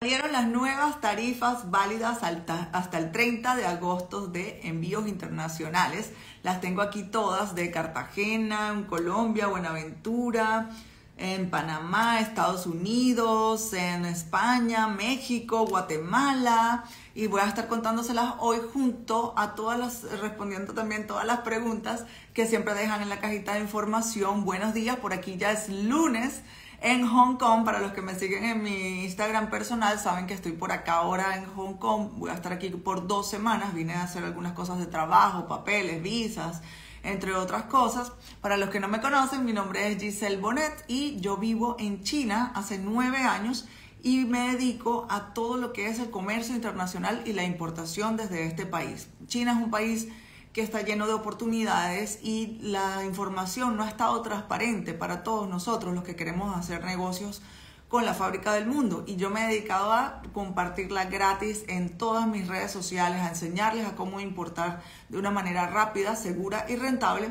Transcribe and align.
Salieron 0.00 0.30
las 0.30 0.46
nuevas 0.46 1.00
tarifas 1.00 1.72
válidas 1.72 2.20
hasta 2.22 2.98
el 2.98 3.10
30 3.10 3.56
de 3.56 3.66
agosto 3.66 4.28
de 4.28 4.60
envíos 4.62 5.08
internacionales. 5.08 6.12
Las 6.44 6.60
tengo 6.60 6.82
aquí 6.82 7.02
todas 7.02 7.56
de 7.56 7.72
Cartagena, 7.72 8.68
en 8.68 8.84
Colombia, 8.84 9.48
Buenaventura, 9.48 10.70
en 11.16 11.50
Panamá, 11.50 12.20
Estados 12.20 12.66
Unidos, 12.66 13.72
en 13.72 14.04
España, 14.04 14.86
México, 14.86 15.66
Guatemala. 15.66 16.84
Y 17.16 17.26
voy 17.26 17.40
a 17.40 17.48
estar 17.48 17.66
contándoselas 17.66 18.34
hoy 18.38 18.58
junto 18.72 19.34
a 19.36 19.56
todas 19.56 19.80
las, 19.80 20.20
respondiendo 20.20 20.74
también 20.74 21.08
todas 21.08 21.26
las 21.26 21.40
preguntas 21.40 22.04
que 22.34 22.46
siempre 22.46 22.74
dejan 22.74 23.02
en 23.02 23.08
la 23.08 23.18
cajita 23.18 23.54
de 23.54 23.60
información. 23.62 24.44
Buenos 24.44 24.74
días, 24.74 24.94
por 24.98 25.12
aquí 25.12 25.36
ya 25.38 25.50
es 25.50 25.68
lunes 25.68 26.42
en 26.80 27.06
Hong 27.06 27.36
Kong. 27.36 27.64
Para 27.64 27.80
los 27.80 27.92
que 27.92 28.02
me 28.02 28.14
siguen 28.14 28.44
en 28.44 28.62
mi 28.62 29.04
Instagram 29.04 29.50
personal, 29.50 29.98
saben 29.98 30.26
que 30.26 30.34
estoy 30.34 30.52
por 30.52 30.72
acá 30.72 30.94
ahora 30.94 31.36
en 31.36 31.46
Hong 31.46 31.74
Kong. 31.74 32.10
Voy 32.16 32.30
a 32.30 32.34
estar 32.34 32.52
aquí 32.52 32.68
por 32.70 33.06
dos 33.06 33.28
semanas. 33.28 33.74
Vine 33.74 33.94
a 33.94 34.04
hacer 34.04 34.24
algunas 34.24 34.52
cosas 34.52 34.78
de 34.78 34.86
trabajo, 34.86 35.48
papeles, 35.48 36.02
visas, 36.02 36.62
entre 37.02 37.34
otras 37.34 37.64
cosas. 37.64 38.12
Para 38.40 38.56
los 38.56 38.70
que 38.70 38.80
no 38.80 38.88
me 38.88 39.00
conocen, 39.00 39.44
mi 39.44 39.52
nombre 39.52 39.90
es 39.90 39.98
Giselle 39.98 40.38
Bonet 40.38 40.84
y 40.88 41.20
yo 41.20 41.36
vivo 41.36 41.76
en 41.78 42.02
China 42.02 42.52
hace 42.54 42.78
nueve 42.78 43.18
años 43.18 43.68
y 44.02 44.24
me 44.24 44.52
dedico 44.52 45.06
a 45.10 45.34
todo 45.34 45.56
lo 45.56 45.72
que 45.72 45.88
es 45.88 45.98
el 45.98 46.10
comercio 46.10 46.54
internacional 46.54 47.22
y 47.26 47.32
la 47.32 47.44
importación 47.44 48.16
desde 48.16 48.46
este 48.46 48.64
país. 48.64 49.08
China 49.26 49.52
es 49.52 49.58
un 49.58 49.70
país 49.70 50.08
que 50.58 50.64
está 50.64 50.82
lleno 50.82 51.06
de 51.06 51.12
oportunidades 51.12 52.18
y 52.20 52.58
la 52.60 53.04
información 53.04 53.76
no 53.76 53.84
ha 53.84 53.88
estado 53.88 54.20
transparente 54.22 54.92
para 54.92 55.22
todos 55.22 55.48
nosotros 55.48 55.94
los 55.94 56.02
que 56.02 56.16
queremos 56.16 56.52
hacer 56.58 56.82
negocios 56.82 57.42
con 57.86 58.04
la 58.04 58.12
fábrica 58.12 58.52
del 58.52 58.66
mundo. 58.66 59.04
Y 59.06 59.14
yo 59.14 59.30
me 59.30 59.44
he 59.44 59.46
dedicado 59.46 59.92
a 59.92 60.20
compartirla 60.32 61.04
gratis 61.04 61.62
en 61.68 61.96
todas 61.96 62.26
mis 62.26 62.48
redes 62.48 62.72
sociales, 62.72 63.20
a 63.20 63.28
enseñarles 63.28 63.86
a 63.86 63.94
cómo 63.94 64.18
importar 64.18 64.82
de 65.08 65.18
una 65.18 65.30
manera 65.30 65.68
rápida, 65.68 66.16
segura 66.16 66.66
y 66.68 66.74
rentable 66.74 67.30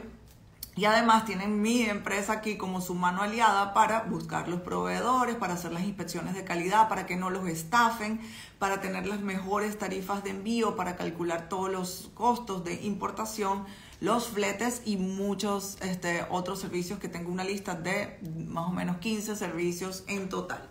y 0.77 0.85
además 0.85 1.25
tienen 1.25 1.59
mi 1.59 1.81
empresa 1.81 2.33
aquí 2.33 2.55
como 2.55 2.81
su 2.81 2.93
mano 2.93 3.23
aliada 3.23 3.73
para 3.73 4.03
buscar 4.03 4.47
los 4.47 4.61
proveedores, 4.61 5.35
para 5.35 5.55
hacer 5.55 5.71
las 5.71 5.81
inspecciones 5.81 6.35
de 6.35 6.43
calidad, 6.43 6.87
para 6.87 7.07
que 7.07 7.15
no 7.15 7.31
los 7.31 7.47
estafen, 7.47 8.21
para 8.59 8.79
tener 8.79 9.07
las 9.07 9.19
mejores 9.19 9.79
tarifas 9.79 10.23
de 10.23 10.29
envío, 10.29 10.75
para 10.75 10.95
calcular 10.95 11.49
todos 11.49 11.71
los 11.71 12.11
costos 12.13 12.63
de 12.63 12.75
importación, 12.83 13.65
los 14.01 14.27
fletes 14.27 14.83
y 14.85 14.97
muchos 14.97 15.77
este, 15.81 16.27
otros 16.29 16.59
servicios 16.59 16.99
que 16.99 17.07
tengo 17.07 17.31
una 17.31 17.43
lista 17.43 17.73
de 17.73 18.19
más 18.47 18.67
o 18.67 18.71
menos 18.71 18.97
15 18.97 19.35
servicios 19.35 20.03
en 20.07 20.29
total. 20.29 20.69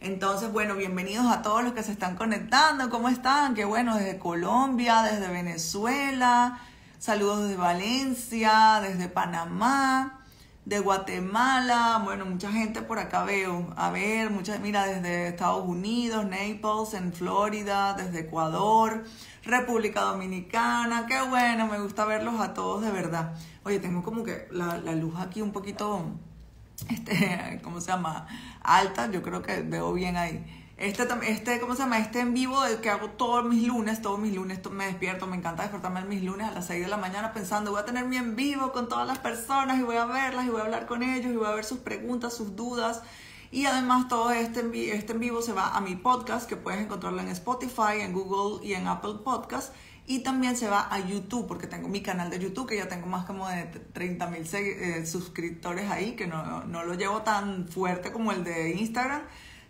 Entonces, 0.00 0.52
bueno, 0.52 0.74
bienvenidos 0.74 1.24
a 1.28 1.40
todos 1.40 1.64
los 1.64 1.72
que 1.72 1.82
se 1.82 1.92
están 1.92 2.16
conectando. 2.16 2.90
¿Cómo 2.90 3.08
están? 3.08 3.54
Qué 3.54 3.64
bueno, 3.64 3.96
desde 3.96 4.18
Colombia, 4.18 5.02
desde 5.02 5.28
Venezuela 5.28 6.60
Saludos 6.98 7.42
desde 7.42 7.56
Valencia, 7.58 8.80
desde 8.82 9.08
Panamá, 9.08 10.24
de 10.64 10.80
Guatemala. 10.80 12.00
Bueno, 12.02 12.24
mucha 12.24 12.50
gente 12.50 12.80
por 12.80 12.98
acá 12.98 13.22
veo. 13.22 13.72
A 13.76 13.90
ver, 13.90 14.30
muchas, 14.30 14.60
mira, 14.60 14.86
desde 14.86 15.28
Estados 15.28 15.66
Unidos, 15.66 16.24
Naples, 16.24 16.94
en 16.94 17.12
Florida, 17.12 17.92
desde 17.92 18.20
Ecuador, 18.20 19.04
República 19.44 20.00
Dominicana. 20.00 21.04
Qué 21.06 21.20
bueno, 21.20 21.66
me 21.66 21.78
gusta 21.78 22.06
verlos 22.06 22.40
a 22.40 22.54
todos 22.54 22.80
de 22.80 22.90
verdad. 22.90 23.34
Oye, 23.64 23.78
tengo 23.78 24.02
como 24.02 24.24
que 24.24 24.48
la, 24.50 24.78
la 24.78 24.94
luz 24.94 25.16
aquí 25.20 25.42
un 25.42 25.52
poquito, 25.52 26.02
este, 26.88 27.60
¿cómo 27.62 27.82
se 27.82 27.88
llama? 27.88 28.26
Alta. 28.62 29.10
Yo 29.10 29.22
creo 29.22 29.42
que 29.42 29.60
veo 29.60 29.92
bien 29.92 30.16
ahí. 30.16 30.65
Este, 30.76 31.08
este, 31.22 31.58
¿cómo 31.58 31.74
se 31.74 31.82
llama? 31.84 31.98
Este 31.98 32.20
en 32.20 32.34
vivo 32.34 32.60
que 32.82 32.90
hago 32.90 33.08
todos 33.08 33.46
mis 33.46 33.66
lunes, 33.66 34.02
todos 34.02 34.18
mis 34.18 34.34
lunes 34.34 34.60
me 34.70 34.84
despierto, 34.84 35.26
me 35.26 35.38
encanta 35.38 35.62
despertarme 35.62 36.04
mis 36.04 36.22
lunes 36.22 36.46
a 36.46 36.50
las 36.50 36.66
6 36.66 36.82
de 36.82 36.88
la 36.88 36.98
mañana 36.98 37.32
pensando, 37.32 37.70
voy 37.70 37.80
a 37.80 37.86
tener 37.86 38.04
mi 38.04 38.18
en 38.18 38.36
vivo 38.36 38.72
con 38.72 38.86
todas 38.86 39.06
las 39.06 39.18
personas 39.18 39.78
y 39.78 39.82
voy 39.82 39.96
a 39.96 40.04
verlas 40.04 40.44
y 40.44 40.50
voy 40.50 40.60
a 40.60 40.64
hablar 40.64 40.84
con 40.84 41.02
ellos 41.02 41.32
y 41.32 41.36
voy 41.36 41.46
a 41.46 41.52
ver 41.52 41.64
sus 41.64 41.78
preguntas, 41.78 42.34
sus 42.34 42.56
dudas. 42.56 43.00
Y 43.50 43.64
además 43.64 44.08
todo 44.08 44.32
este 44.32 44.60
en, 44.60 44.74
este 44.74 45.14
en 45.14 45.20
vivo 45.20 45.40
se 45.40 45.54
va 45.54 45.74
a 45.74 45.80
mi 45.80 45.96
podcast 45.96 46.46
que 46.46 46.56
puedes 46.56 46.82
encontrarlo 46.82 47.22
en 47.22 47.28
Spotify, 47.28 48.00
en 48.00 48.12
Google 48.12 48.66
y 48.66 48.74
en 48.74 48.86
Apple 48.86 49.14
Podcast. 49.24 49.72
Y 50.06 50.20
también 50.20 50.56
se 50.56 50.68
va 50.68 50.92
a 50.92 51.00
YouTube, 51.00 51.48
porque 51.48 51.66
tengo 51.66 51.88
mi 51.88 52.02
canal 52.02 52.28
de 52.28 52.38
YouTube, 52.38 52.68
que 52.68 52.76
ya 52.76 52.86
tengo 52.86 53.06
más 53.06 53.24
como 53.24 53.48
de 53.48 53.64
30 53.64 54.26
mil 54.26 54.46
eh, 54.52 55.06
suscriptores 55.06 55.90
ahí, 55.90 56.14
que 56.14 56.26
no, 56.26 56.64
no 56.64 56.84
lo 56.84 56.94
llevo 56.94 57.22
tan 57.22 57.66
fuerte 57.66 58.12
como 58.12 58.30
el 58.30 58.44
de 58.44 58.72
Instagram 58.72 59.22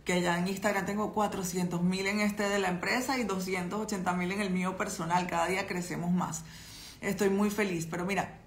que 0.07 0.23
ya 0.23 0.39
en 0.39 0.47
Instagram 0.47 0.87
tengo 0.87 1.13
400 1.13 1.83
mil 1.83 2.07
en 2.07 2.21
este 2.21 2.49
de 2.49 2.61
la 2.61 2.69
empresa 2.69 3.19
y 3.19 3.25
280 3.25 4.13
mil 4.15 4.31
en 4.31 4.41
el 4.41 4.51
mío 4.51 4.77
personal. 4.77 5.27
Cada 5.27 5.49
día 5.49 5.67
crecemos 5.67 6.13
más. 6.13 6.45
Estoy 7.01 7.29
muy 7.29 7.51
feliz. 7.51 7.89
Pero 7.91 8.07
mira, 8.07 8.39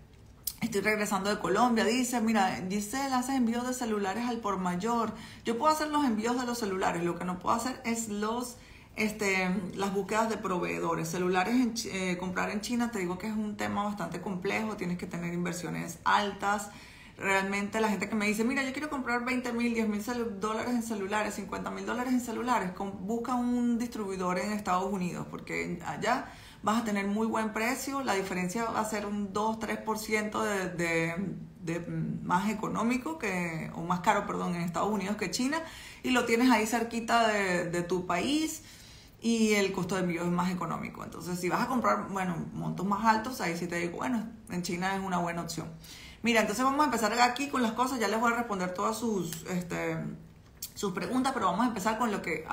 estoy 0.61 0.79
regresando 0.79 1.29
de 1.29 1.37
Colombia. 1.39 1.83
Dice, 1.83 2.21
mira, 2.21 2.63
Giselle, 2.69 3.13
haces 3.13 3.35
envíos 3.35 3.67
de 3.67 3.73
celulares 3.73 4.25
al 4.25 4.37
por 4.37 4.57
mayor. 4.57 5.13
Yo 5.43 5.57
puedo 5.57 5.73
hacer 5.73 5.89
los 5.89 6.05
envíos 6.05 6.39
de 6.39 6.47
los 6.47 6.57
celulares. 6.57 7.03
Lo 7.03 7.19
que 7.19 7.25
no 7.25 7.39
puedo 7.39 7.57
hacer 7.57 7.81
es 7.83 8.07
los 8.07 8.55
este, 8.95 9.49
las 9.75 9.93
búsquedas 9.93 10.29
de 10.29 10.37
proveedores. 10.37 11.09
Celulares, 11.09 11.55
en, 11.55 11.73
eh, 11.91 12.17
comprar 12.17 12.51
en 12.51 12.61
China, 12.61 12.89
te 12.89 12.99
digo 12.99 13.17
que 13.17 13.27
es 13.27 13.33
un 13.33 13.57
tema 13.57 13.83
bastante 13.83 14.21
complejo, 14.21 14.77
tienes 14.77 14.97
que 14.97 15.07
tener 15.07 15.33
inversiones 15.33 15.99
altas, 16.05 16.69
realmente 17.19 17.81
la 17.81 17.89
gente 17.89 18.07
que 18.07 18.15
me 18.15 18.25
dice, 18.25 18.43
mira, 18.43 18.63
yo 18.63 18.71
quiero 18.71 18.89
comprar 18.89 19.25
20 19.25 19.51
mil, 19.53 19.73
10 19.73 19.89
mil 19.89 20.01
dólares 20.39 20.73
en 20.73 20.83
celulares, 20.83 21.35
50 21.35 21.69
mil 21.69 21.85
dólares 21.85 22.13
en 22.13 22.21
celulares, 22.21 22.71
busca 23.01 23.35
un 23.35 23.77
distribuidor 23.77 24.39
en 24.39 24.53
Estados 24.53 24.91
Unidos, 24.91 25.27
porque 25.29 25.81
allá 25.85 26.31
vas 26.63 26.81
a 26.81 26.85
tener 26.85 27.07
muy 27.07 27.27
buen 27.27 27.51
precio, 27.51 28.01
la 28.03 28.13
diferencia 28.13 28.65
va 28.65 28.79
a 28.79 28.85
ser 28.85 29.05
un 29.05 29.33
2-3% 29.33 30.41
de, 30.43 30.69
de, 30.69 31.35
de, 31.61 31.79
más 32.23 32.49
económico 32.49 33.17
que, 33.17 33.69
o 33.75 33.81
más 33.81 33.99
caro, 33.99 34.25
perdón, 34.25 34.55
en 34.55 34.61
Estados 34.61 34.91
Unidos 34.91 35.17
que 35.17 35.29
China, 35.29 35.61
y 36.03 36.11
lo 36.11 36.25
tienes 36.25 36.49
ahí 36.49 36.65
cerquita 36.65 37.27
de, 37.27 37.69
de 37.69 37.83
tu 37.83 38.07
país 38.07 38.63
y 39.21 39.53
el 39.53 39.73
costo 39.73 39.95
de 39.95 40.01
envío 40.01 40.23
es 40.23 40.29
más 40.29 40.51
económico. 40.51 41.03
Entonces, 41.03 41.37
si 41.37 41.49
vas 41.49 41.61
a 41.61 41.67
comprar, 41.67 42.07
bueno, 42.09 42.35
montos 42.53 42.85
más 42.85 43.03
altos, 43.05 43.41
ahí 43.41 43.57
sí 43.57 43.67
te 43.67 43.75
digo, 43.75 43.97
bueno, 43.97 44.25
en 44.49 44.61
China 44.61 44.95
es 44.95 45.01
una 45.01 45.17
buena 45.17 45.41
opción. 45.41 45.67
Mira, 46.21 46.41
entonces 46.41 46.65
vamos 46.65 46.81
a 46.81 46.85
empezar 46.85 47.13
aquí 47.21 47.47
con 47.47 47.61
las 47.61 47.71
cosas. 47.73 47.99
Ya 47.99 48.07
les 48.07 48.19
voy 48.19 48.33
a 48.33 48.35
responder 48.35 48.73
todas 48.73 48.97
sus, 48.97 49.45
este, 49.45 49.97
sus 50.75 50.93
preguntas, 50.93 51.33
pero 51.33 51.47
vamos 51.47 51.65
a 51.65 51.69
empezar 51.69 51.97
con 51.97 52.11
lo 52.11 52.21
que, 52.21 52.45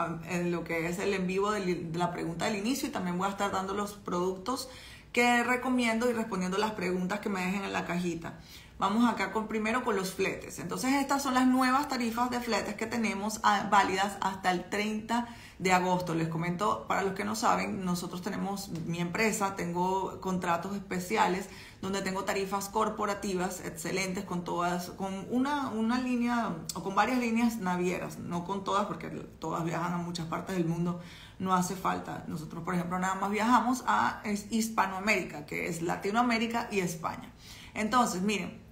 lo 0.44 0.64
que 0.64 0.88
es 0.88 0.98
el 0.98 1.14
en 1.14 1.26
vivo 1.26 1.50
de 1.50 1.90
la 1.94 2.12
pregunta 2.12 2.44
del 2.44 2.56
inicio 2.56 2.88
y 2.88 2.92
también 2.92 3.18
voy 3.18 3.26
a 3.26 3.30
estar 3.30 3.50
dando 3.50 3.74
los 3.74 3.94
productos 3.94 4.68
que 5.12 5.42
recomiendo 5.42 6.10
y 6.10 6.12
respondiendo 6.12 6.58
las 6.58 6.72
preguntas 6.72 7.20
que 7.20 7.28
me 7.28 7.44
dejen 7.44 7.64
en 7.64 7.72
la 7.72 7.86
cajita. 7.86 8.38
Vamos 8.78 9.10
acá 9.10 9.32
con 9.32 9.48
primero 9.48 9.82
con 9.82 9.96
los 9.96 10.12
fletes. 10.12 10.58
Entonces 10.58 10.92
estas 10.92 11.22
son 11.22 11.32
las 11.32 11.46
nuevas 11.46 11.88
tarifas 11.88 12.30
de 12.30 12.40
fletes 12.40 12.74
que 12.74 12.86
tenemos 12.86 13.40
ah, 13.42 13.66
válidas 13.70 14.18
hasta 14.20 14.50
el 14.50 14.68
30 14.68 15.26
de 15.58 15.72
agosto. 15.72 16.14
Les 16.14 16.28
comento, 16.28 16.84
para 16.86 17.02
los 17.02 17.14
que 17.14 17.24
no 17.24 17.34
saben, 17.34 17.86
nosotros 17.86 18.20
tenemos, 18.20 18.68
mi 18.84 19.00
empresa, 19.00 19.56
tengo 19.56 20.20
contratos 20.20 20.76
especiales 20.76 21.48
donde 21.82 22.02
tengo 22.02 22.24
tarifas 22.24 22.68
corporativas 22.68 23.64
excelentes 23.64 24.24
con 24.24 24.44
todas, 24.44 24.90
con 24.90 25.26
una, 25.30 25.68
una 25.68 26.00
línea 26.00 26.56
o 26.74 26.82
con 26.82 26.94
varias 26.94 27.18
líneas 27.18 27.58
navieras, 27.58 28.18
no 28.18 28.44
con 28.44 28.64
todas 28.64 28.86
porque 28.86 29.08
todas 29.08 29.64
viajan 29.64 29.92
a 29.92 29.98
muchas 29.98 30.26
partes 30.26 30.56
del 30.56 30.66
mundo, 30.66 31.00
no 31.38 31.54
hace 31.54 31.76
falta. 31.76 32.24
Nosotros, 32.28 32.64
por 32.64 32.74
ejemplo, 32.74 32.98
nada 32.98 33.14
más 33.14 33.30
viajamos 33.30 33.84
a 33.86 34.22
Hispanoamérica, 34.50 35.46
que 35.46 35.68
es 35.68 35.82
Latinoamérica 35.82 36.68
y 36.70 36.80
España. 36.80 37.30
Entonces, 37.74 38.22
miren, 38.22 38.66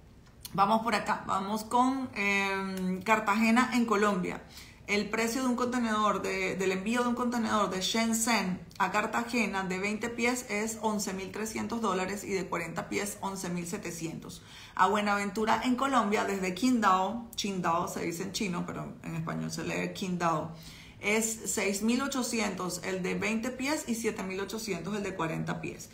Vamos 0.55 0.83
por 0.83 0.95
acá, 0.95 1.21
vamos 1.27 1.65
con 1.65 2.09
em, 2.15 3.01
Cartagena 3.01 3.71
en 3.73 3.85
Colombia. 3.85 4.41
El 4.87 5.09
precio 5.09 5.41
de 5.41 5.47
un 5.47 5.55
contenedor, 5.55 6.21
del 6.21 6.71
envío 6.71 7.01
de 7.01 7.09
un 7.09 7.15
contenedor 7.15 7.71
de 7.71 7.81
Shenzhen 7.81 8.59
a 8.77 8.91
Cartagena 8.91 9.63
de 9.63 9.79
20 9.79 10.09
pies 10.09 10.45
es 10.47 10.79
11.300 10.79 11.79
dólares 11.79 12.23
y 12.23 12.33
de 12.33 12.45
40 12.45 12.87
pies 12.87 13.17
11.700. 13.21 14.41
A 14.75 14.87
Buenaventura 14.87 15.59
en 15.65 15.75
Colombia, 15.75 16.23
desde 16.25 16.53
Qingdao, 16.53 17.27
Qingdao 17.35 17.87
se 17.87 18.01
dice 18.01 18.23
en 18.23 18.31
chino, 18.31 18.63
pero 18.67 18.93
en 19.03 19.15
español 19.15 19.49
se 19.49 19.63
lee 19.63 19.91
Qingdao, 19.95 20.53
es 20.99 21.57
6.800 21.57 22.83
el 22.83 23.01
de 23.01 23.15
20 23.15 23.49
pies 23.51 23.85
y 23.87 23.95
7.800 23.95 24.97
el 24.97 25.01
de 25.01 25.15
40 25.15 25.61
pies. 25.61 25.89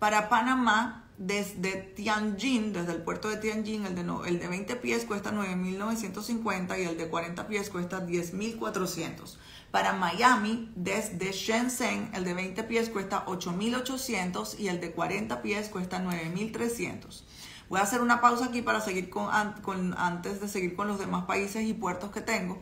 Para 0.00 0.28
Panamá, 0.28 1.01
desde 1.18 1.72
Tianjin, 1.94 2.72
desde 2.72 2.92
el 2.92 3.02
puerto 3.02 3.28
de 3.28 3.36
Tianjin, 3.36 3.86
el 3.86 3.94
de, 3.94 4.02
el 4.26 4.38
de 4.38 4.48
20 4.48 4.76
pies 4.76 5.04
cuesta 5.04 5.32
9.950 5.32 6.78
y 6.80 6.84
el 6.84 6.96
de 6.96 7.08
40 7.08 7.46
pies 7.48 7.70
cuesta 7.70 8.06
10.400. 8.06 9.36
Para 9.70 9.92
Miami, 9.94 10.70
desde 10.74 11.32
Shenzhen, 11.32 12.10
el 12.14 12.24
de 12.24 12.34
20 12.34 12.62
pies 12.64 12.90
cuesta 12.90 13.24
8.800 13.26 14.58
y 14.58 14.68
el 14.68 14.80
de 14.80 14.92
40 14.92 15.42
pies 15.42 15.68
cuesta 15.68 16.02
9.300. 16.02 17.22
Voy 17.72 17.80
a 17.80 17.84
hacer 17.84 18.02
una 18.02 18.20
pausa 18.20 18.44
aquí 18.44 18.60
para 18.60 18.82
seguir 18.82 19.08
con, 19.08 19.94
antes 19.96 20.42
de 20.42 20.48
seguir 20.48 20.76
con 20.76 20.88
los 20.88 20.98
demás 20.98 21.24
países 21.24 21.64
y 21.64 21.72
puertos 21.72 22.10
que 22.10 22.20
tengo. 22.20 22.60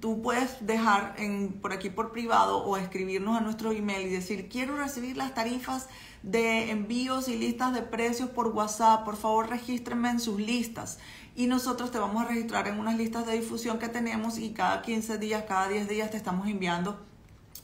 Tú 0.00 0.22
puedes 0.22 0.64
dejar 0.66 1.14
en, 1.18 1.52
por 1.52 1.72
aquí 1.72 1.90
por 1.90 2.12
privado 2.12 2.58
o 2.58 2.76
escribirnos 2.76 3.36
a 3.36 3.40
nuestro 3.40 3.72
email 3.72 4.06
y 4.06 4.10
decir, 4.10 4.48
quiero 4.48 4.76
recibir 4.76 5.16
las 5.16 5.34
tarifas 5.34 5.88
de 6.22 6.70
envíos 6.70 7.28
y 7.28 7.36
listas 7.36 7.74
de 7.74 7.82
precios 7.82 8.30
por 8.30 8.48
WhatsApp. 8.48 9.04
Por 9.04 9.16
favor, 9.16 9.48
regístrenme 9.48 10.10
en 10.10 10.20
sus 10.20 10.40
listas 10.40 10.98
y 11.34 11.46
nosotros 11.46 11.90
te 11.90 11.98
vamos 11.98 12.24
a 12.24 12.28
registrar 12.28 12.68
en 12.68 12.78
unas 12.78 12.96
listas 12.96 13.26
de 13.26 13.34
difusión 13.34 13.78
que 13.78 13.88
tenemos 13.88 14.38
y 14.38 14.50
cada 14.50 14.82
15 14.82 15.18
días, 15.18 15.44
cada 15.46 15.68
10 15.68 15.88
días 15.88 16.10
te 16.10 16.16
estamos 16.16 16.46
enviando 16.48 16.98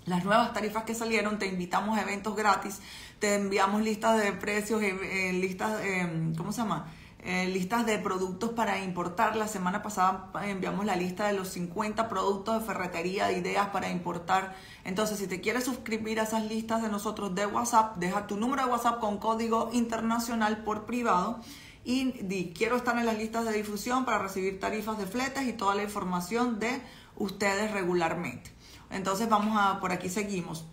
las 0.07 0.25
nuevas 0.25 0.53
tarifas 0.53 0.85
que 0.85 0.95
salieron, 0.95 1.39
te 1.39 1.47
invitamos 1.47 1.99
a 1.99 2.03
eventos 2.03 2.35
gratis, 2.35 2.81
te 3.19 3.35
enviamos 3.35 3.83
listas 3.83 4.23
de 4.23 4.33
precios, 4.33 4.83
eh, 4.83 4.97
eh, 5.03 5.33
listas, 5.35 5.81
eh, 5.83 6.33
¿cómo 6.37 6.53
se 6.53 6.63
llama? 6.63 6.93
Listas 7.29 7.85
de 7.85 7.99
productos 7.99 8.51
para 8.51 8.83
importar. 8.83 9.37
La 9.37 9.49
semana 9.49 9.83
pasada 9.83 10.31
enviamos 10.45 10.87
la 10.87 10.97
lista 10.97 11.27
de 11.27 11.35
los 11.35 11.49
50 11.49 12.09
productos 12.09 12.59
de 12.59 12.67
ferretería, 12.67 13.27
de 13.27 13.39
ideas 13.39 13.69
para 13.69 13.91
importar. 13.91 14.57
Entonces, 14.85 15.19
si 15.19 15.27
te 15.27 15.41
quieres 15.41 15.65
suscribir 15.65 16.21
a 16.21 16.23
esas 16.23 16.45
listas 16.45 16.81
de 16.81 16.89
nosotros 16.89 17.35
de 17.35 17.45
WhatsApp, 17.47 17.97
deja 17.99 18.27
tu 18.27 18.37
número 18.39 18.65
de 18.65 18.71
WhatsApp 18.71 18.99
con 18.99 19.19
código 19.19 19.69
internacional 19.73 20.65
por 20.65 20.87
privado 20.87 21.41
y 21.85 22.13
di, 22.23 22.53
quiero 22.57 22.77
estar 22.77 22.99
en 22.99 23.07
las 23.07 23.19
listas 23.19 23.45
de 23.45 23.53
difusión 23.53 24.05
para 24.05 24.19
recibir 24.19 24.59
tarifas 24.59 24.99
de 24.99 25.07
fletes 25.07 25.47
y 25.47 25.53
toda 25.53 25.75
la 25.75 25.83
información 25.83 26.59
de 26.59 26.83
ustedes 27.17 27.73
regularmente. 27.73 28.58
Entonces 28.91 29.29
vamos 29.29 29.57
a, 29.59 29.81
por 29.81 29.93
aquí 29.93 30.09
seguimos. 30.09 30.65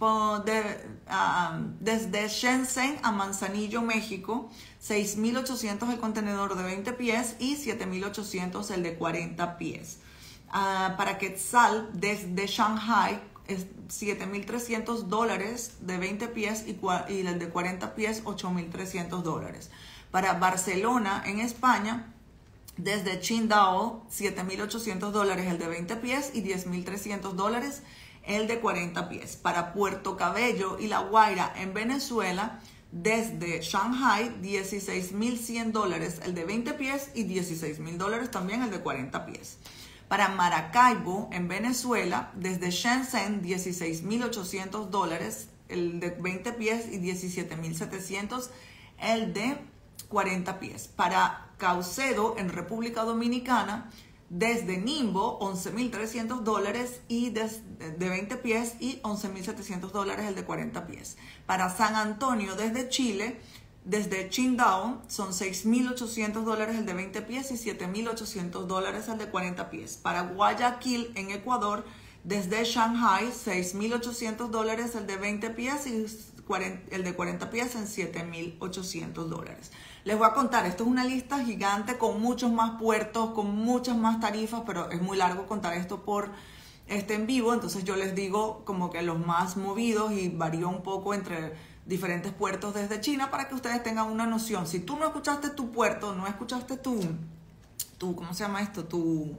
desde 1.80 2.28
Shenzhen 2.28 2.98
a 3.04 3.12
Manzanillo, 3.12 3.82
México, 3.82 4.50
6.800 4.82 5.92
el 5.92 6.00
contenedor 6.00 6.56
de 6.56 6.64
20 6.64 6.94
pies 6.94 7.36
y 7.40 7.58
7.800 7.58 8.72
el 8.72 8.84
de 8.84 8.96
40 8.96 9.58
pies. 9.58 10.00
Uh, 10.50 10.96
para 10.96 11.18
Quetzal, 11.18 11.90
desde 11.94 12.48
Shanghai, 12.48 13.22
es 13.48 13.68
7.300 13.90 15.04
dólares 15.04 15.78
de 15.82 15.98
20 15.98 16.28
pies 16.30 16.66
y, 16.66 16.80
y 17.12 17.28
el 17.28 17.38
de 17.38 17.50
40 17.50 17.96
pies, 17.96 18.24
8.300 18.24 19.22
dólares. 19.22 19.70
Para 20.12 20.34
Barcelona, 20.36 21.22
en 21.26 21.42
España, 21.42 22.14
desde 22.78 23.20
Qingdao, 23.20 24.06
7.800 24.10 25.12
dólares 25.12 25.48
el 25.48 25.58
de 25.60 25.68
20 25.68 25.96
pies 25.98 26.32
y 26.34 26.42
10.300 26.42 27.34
dólares 27.34 27.84
el 28.28 28.48
de 28.48 28.60
40 28.60 29.10
pies. 29.10 29.36
Para 29.36 29.74
Puerto 29.74 30.18
Cabello 30.18 30.78
y 30.80 30.88
La 30.88 31.00
Guaira 31.00 31.54
en 31.58 31.74
Venezuela, 31.74 32.60
desde 32.92 33.62
Shanghai, 33.62 34.36
16.100 34.42 35.72
dólares 35.72 36.22
el 36.24 36.34
de 36.34 36.46
20 36.46 36.74
pies 36.74 37.12
y 37.14 37.26
16.000 37.26 37.98
dólares 37.98 38.32
también 38.32 38.62
el 38.62 38.72
de 38.72 38.80
40 38.80 39.26
pies. 39.26 39.58
Para 40.08 40.30
Maracaibo, 40.30 41.30
en 41.32 41.48
Venezuela, 41.48 42.32
desde 42.36 42.70
Shenzhen, 42.70 43.42
16.800 43.42 44.90
dólares 44.90 45.50
el 45.68 46.00
de 46.00 46.12
20 46.12 46.54
pies 46.54 46.88
y 46.92 47.00
17.700 47.00 48.50
el 49.00 49.34
de 49.34 49.58
40 50.10 50.60
pies. 50.60 50.88
Para 50.88 51.50
Caucedo, 51.58 52.36
en 52.38 52.50
República 52.50 53.04
Dominicana, 53.04 53.90
desde 54.38 54.78
Nimbo 54.78 55.40
11.300 55.40 56.42
dólares 56.42 57.00
y 57.08 57.30
de, 57.30 57.50
20 57.98 58.36
pies 58.38 58.76
y 58.82 59.00
11.700 59.02 59.92
dólares 59.92 60.26
el 60.28 60.36
de 60.36 60.44
40 60.44 60.88
pies. 60.88 61.18
Para 61.46 61.70
San 61.70 61.96
Antonio 61.96 62.56
desde 62.56 62.90
Chile, 62.90 63.40
desde 63.86 64.28
Qingdao 64.28 65.02
son 65.08 65.30
6.800 65.30 66.44
dólares 66.44 66.76
el 66.76 66.86
de 66.86 66.94
20 66.94 67.22
pies 67.22 67.50
y 67.52 67.54
7.800 67.54 68.66
dólares 68.66 69.08
el 69.08 69.18
de 69.20 69.30
40 69.30 69.70
pies. 69.70 69.96
Para 69.96 70.24
Guayaquil 70.24 71.14
en 71.16 71.32
Ecuador, 71.32 71.86
desde 72.26 72.66
Shanghai 72.66 73.28
6.800 73.28 74.50
dólares 74.50 74.96
el 74.96 75.08
de 75.08 75.16
20 75.16 75.50
pies 75.52 75.88
y 75.88 76.06
el 76.92 77.04
de 77.06 77.14
40 77.14 77.50
pies 77.50 77.76
en 77.76 77.86
7.800 77.86 79.14
dólares. 79.14 79.72
Les 80.06 80.16
voy 80.16 80.28
a 80.28 80.34
contar, 80.34 80.68
esto 80.68 80.84
es 80.84 80.90
una 80.90 81.04
lista 81.04 81.44
gigante 81.44 81.98
con 81.98 82.22
muchos 82.22 82.52
más 82.52 82.80
puertos, 82.80 83.32
con 83.32 83.56
muchas 83.56 83.98
más 83.98 84.20
tarifas, 84.20 84.62
pero 84.64 84.92
es 84.92 85.02
muy 85.02 85.18
largo 85.18 85.48
contar 85.48 85.74
esto 85.74 86.04
por 86.04 86.30
este 86.86 87.16
en 87.16 87.26
vivo, 87.26 87.56
entonces 87.56 87.84
yo 87.86 87.96
les 87.96 88.14
digo 88.14 88.64
como 88.66 88.92
que 88.92 89.02
los 89.02 89.18
más 89.18 89.58
movidos 89.58 90.12
y 90.12 90.30
varía 90.30 90.68
un 90.68 90.84
poco 90.84 91.16
entre 91.16 91.56
diferentes 91.88 92.32
puertos 92.32 92.76
desde 92.76 93.02
China 93.02 93.32
para 93.32 93.48
que 93.48 93.56
ustedes 93.56 93.82
tengan 93.82 94.12
una 94.12 94.28
noción. 94.28 94.68
Si 94.68 94.80
tú 94.80 94.96
no 94.96 95.08
escuchaste 95.08 95.50
tu 95.50 95.72
puerto, 95.72 96.14
no 96.14 96.28
escuchaste 96.28 96.78
tu, 96.78 97.00
tu 97.98 98.16
¿cómo 98.16 98.32
se 98.36 98.44
llama 98.44 98.62
esto? 98.62 98.84
Tu, 98.86 99.36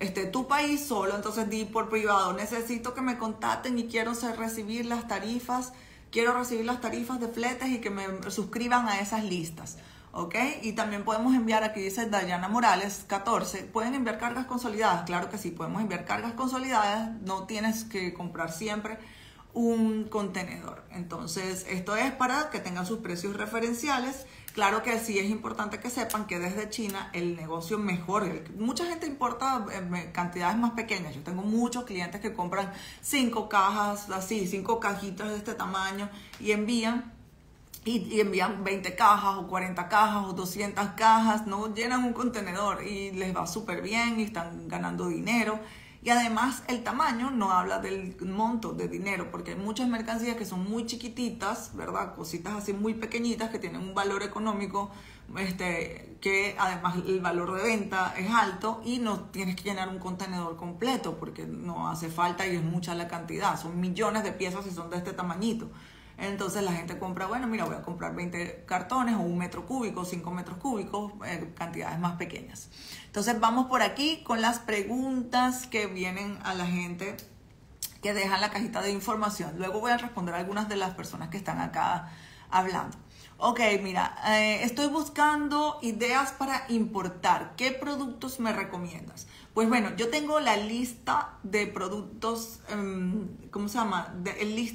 este, 0.00 0.26
tu 0.26 0.48
país 0.48 0.84
solo, 0.84 1.14
entonces 1.14 1.48
di 1.48 1.64
por 1.64 1.88
privado, 1.88 2.32
necesito 2.32 2.92
que 2.92 3.02
me 3.02 3.18
contacten 3.18 3.78
y 3.78 3.86
quiero 3.86 4.14
recibir 4.36 4.84
las 4.84 5.06
tarifas, 5.06 5.72
quiero 6.10 6.36
recibir 6.36 6.64
las 6.64 6.80
tarifas 6.80 7.20
de 7.20 7.28
fletes 7.28 7.68
y 7.68 7.78
que 7.78 7.90
me 7.90 8.04
suscriban 8.32 8.88
a 8.88 8.98
esas 8.98 9.22
listas. 9.22 9.76
¿Ok? 10.18 10.34
Y 10.62 10.72
también 10.72 11.04
podemos 11.04 11.34
enviar, 11.34 11.62
aquí 11.62 11.80
dice 11.80 12.06
Dayana 12.06 12.48
Morales, 12.48 13.04
14, 13.06 13.62
¿pueden 13.64 13.94
enviar 13.94 14.18
cargas 14.18 14.46
consolidadas? 14.46 15.04
Claro 15.04 15.30
que 15.30 15.38
sí, 15.38 15.50
podemos 15.52 15.80
enviar 15.80 16.04
cargas 16.04 16.32
consolidadas, 16.32 17.12
no 17.22 17.44
tienes 17.44 17.84
que 17.84 18.12
comprar 18.12 18.50
siempre 18.50 18.98
un 19.54 20.04
contenedor. 20.04 20.84
Entonces, 20.90 21.66
esto 21.68 21.96
es 21.96 22.12
para 22.12 22.50
que 22.50 22.58
tengan 22.58 22.84
sus 22.84 22.98
precios 22.98 23.36
referenciales. 23.36 24.26
Claro 24.54 24.82
que 24.82 24.98
sí 24.98 25.18
es 25.18 25.30
importante 25.30 25.78
que 25.78 25.88
sepan 25.88 26.26
que 26.26 26.38
desde 26.38 26.68
China 26.68 27.10
el 27.12 27.36
negocio 27.36 27.78
mejor. 27.78 28.28
Mucha 28.56 28.86
gente 28.86 29.06
importa 29.06 29.64
eh, 29.72 30.10
cantidades 30.12 30.58
más 30.58 30.72
pequeñas. 30.72 31.14
Yo 31.14 31.22
tengo 31.22 31.42
muchos 31.42 31.84
clientes 31.84 32.20
que 32.20 32.32
compran 32.32 32.72
cinco 33.00 33.48
cajas, 33.48 34.10
así, 34.10 34.48
cinco 34.48 34.80
cajitas 34.80 35.30
de 35.30 35.36
este 35.36 35.54
tamaño 35.54 36.10
y 36.40 36.50
envían 36.50 37.17
y, 37.84 38.20
envían 38.20 38.64
20 38.64 38.94
cajas 38.94 39.36
o 39.38 39.46
40 39.46 39.88
cajas 39.88 40.26
o 40.26 40.32
200 40.32 40.88
cajas, 40.96 41.46
no 41.46 41.74
llenan 41.74 42.04
un 42.04 42.12
contenedor 42.12 42.84
y 42.84 43.12
les 43.12 43.34
va 43.34 43.46
súper 43.46 43.82
bien 43.82 44.20
y 44.20 44.24
están 44.24 44.68
ganando 44.68 45.08
dinero. 45.08 45.58
Y 46.00 46.10
además 46.10 46.62
el 46.68 46.84
tamaño 46.84 47.30
no 47.30 47.50
habla 47.50 47.80
del 47.80 48.16
monto 48.20 48.72
de 48.72 48.86
dinero, 48.86 49.30
porque 49.32 49.52
hay 49.52 49.56
muchas 49.56 49.88
mercancías 49.88 50.36
que 50.36 50.44
son 50.44 50.68
muy 50.68 50.86
chiquititas, 50.86 51.74
¿verdad? 51.74 52.14
Cositas 52.14 52.54
así 52.54 52.72
muy 52.72 52.94
pequeñitas 52.94 53.50
que 53.50 53.58
tienen 53.58 53.80
un 53.82 53.94
valor 53.94 54.22
económico, 54.22 54.90
este, 55.36 56.16
que 56.20 56.54
además 56.58 56.98
el 57.04 57.20
valor 57.20 57.56
de 57.56 57.64
venta 57.64 58.14
es 58.16 58.30
alto 58.30 58.80
y 58.84 58.98
no 58.98 59.24
tienes 59.30 59.56
que 59.56 59.64
llenar 59.64 59.88
un 59.88 59.98
contenedor 59.98 60.56
completo 60.56 61.18
porque 61.18 61.46
no 61.46 61.88
hace 61.88 62.08
falta 62.08 62.46
y 62.46 62.54
es 62.54 62.62
mucha 62.62 62.94
la 62.94 63.08
cantidad. 63.08 63.60
Son 63.60 63.80
millones 63.80 64.22
de 64.22 64.32
piezas 64.32 64.66
y 64.66 64.70
son 64.70 64.90
de 64.90 64.98
este 64.98 65.12
tamañito. 65.12 65.68
Entonces 66.18 66.64
la 66.64 66.72
gente 66.72 66.98
compra, 66.98 67.26
bueno, 67.26 67.46
mira, 67.46 67.64
voy 67.64 67.76
a 67.76 67.82
comprar 67.82 68.14
20 68.14 68.64
cartones 68.66 69.14
o 69.14 69.20
un 69.20 69.38
metro 69.38 69.64
cúbico, 69.66 70.04
5 70.04 70.30
metros 70.32 70.58
cúbicos, 70.58 71.12
eh, 71.24 71.52
cantidades 71.56 71.98
más 72.00 72.16
pequeñas. 72.16 72.70
Entonces 73.06 73.38
vamos 73.38 73.66
por 73.66 73.82
aquí 73.82 74.22
con 74.24 74.40
las 74.40 74.58
preguntas 74.58 75.68
que 75.68 75.86
vienen 75.86 76.36
a 76.42 76.54
la 76.54 76.66
gente 76.66 77.16
que 78.02 78.14
dejan 78.14 78.40
la 78.40 78.50
cajita 78.50 78.82
de 78.82 78.90
información. 78.90 79.54
Luego 79.58 79.80
voy 79.80 79.92
a 79.92 79.96
responder 79.96 80.34
a 80.34 80.38
algunas 80.38 80.68
de 80.68 80.76
las 80.76 80.94
personas 80.94 81.28
que 81.28 81.36
están 81.36 81.60
acá 81.60 82.10
hablando. 82.50 82.96
Ok, 83.40 83.60
mira, 83.80 84.16
eh, 84.26 84.64
estoy 84.64 84.88
buscando 84.88 85.78
ideas 85.82 86.32
para 86.32 86.64
importar. 86.68 87.54
¿Qué 87.56 87.70
productos 87.70 88.40
me 88.40 88.52
recomiendas? 88.52 89.28
Pues 89.58 89.68
bueno, 89.68 89.90
yo 89.96 90.08
tengo 90.08 90.38
la 90.38 90.56
lista 90.56 91.36
de 91.42 91.66
productos, 91.66 92.60
em, 92.68 93.26
¿cómo 93.50 93.68
se 93.68 93.78
llama? 93.78 94.14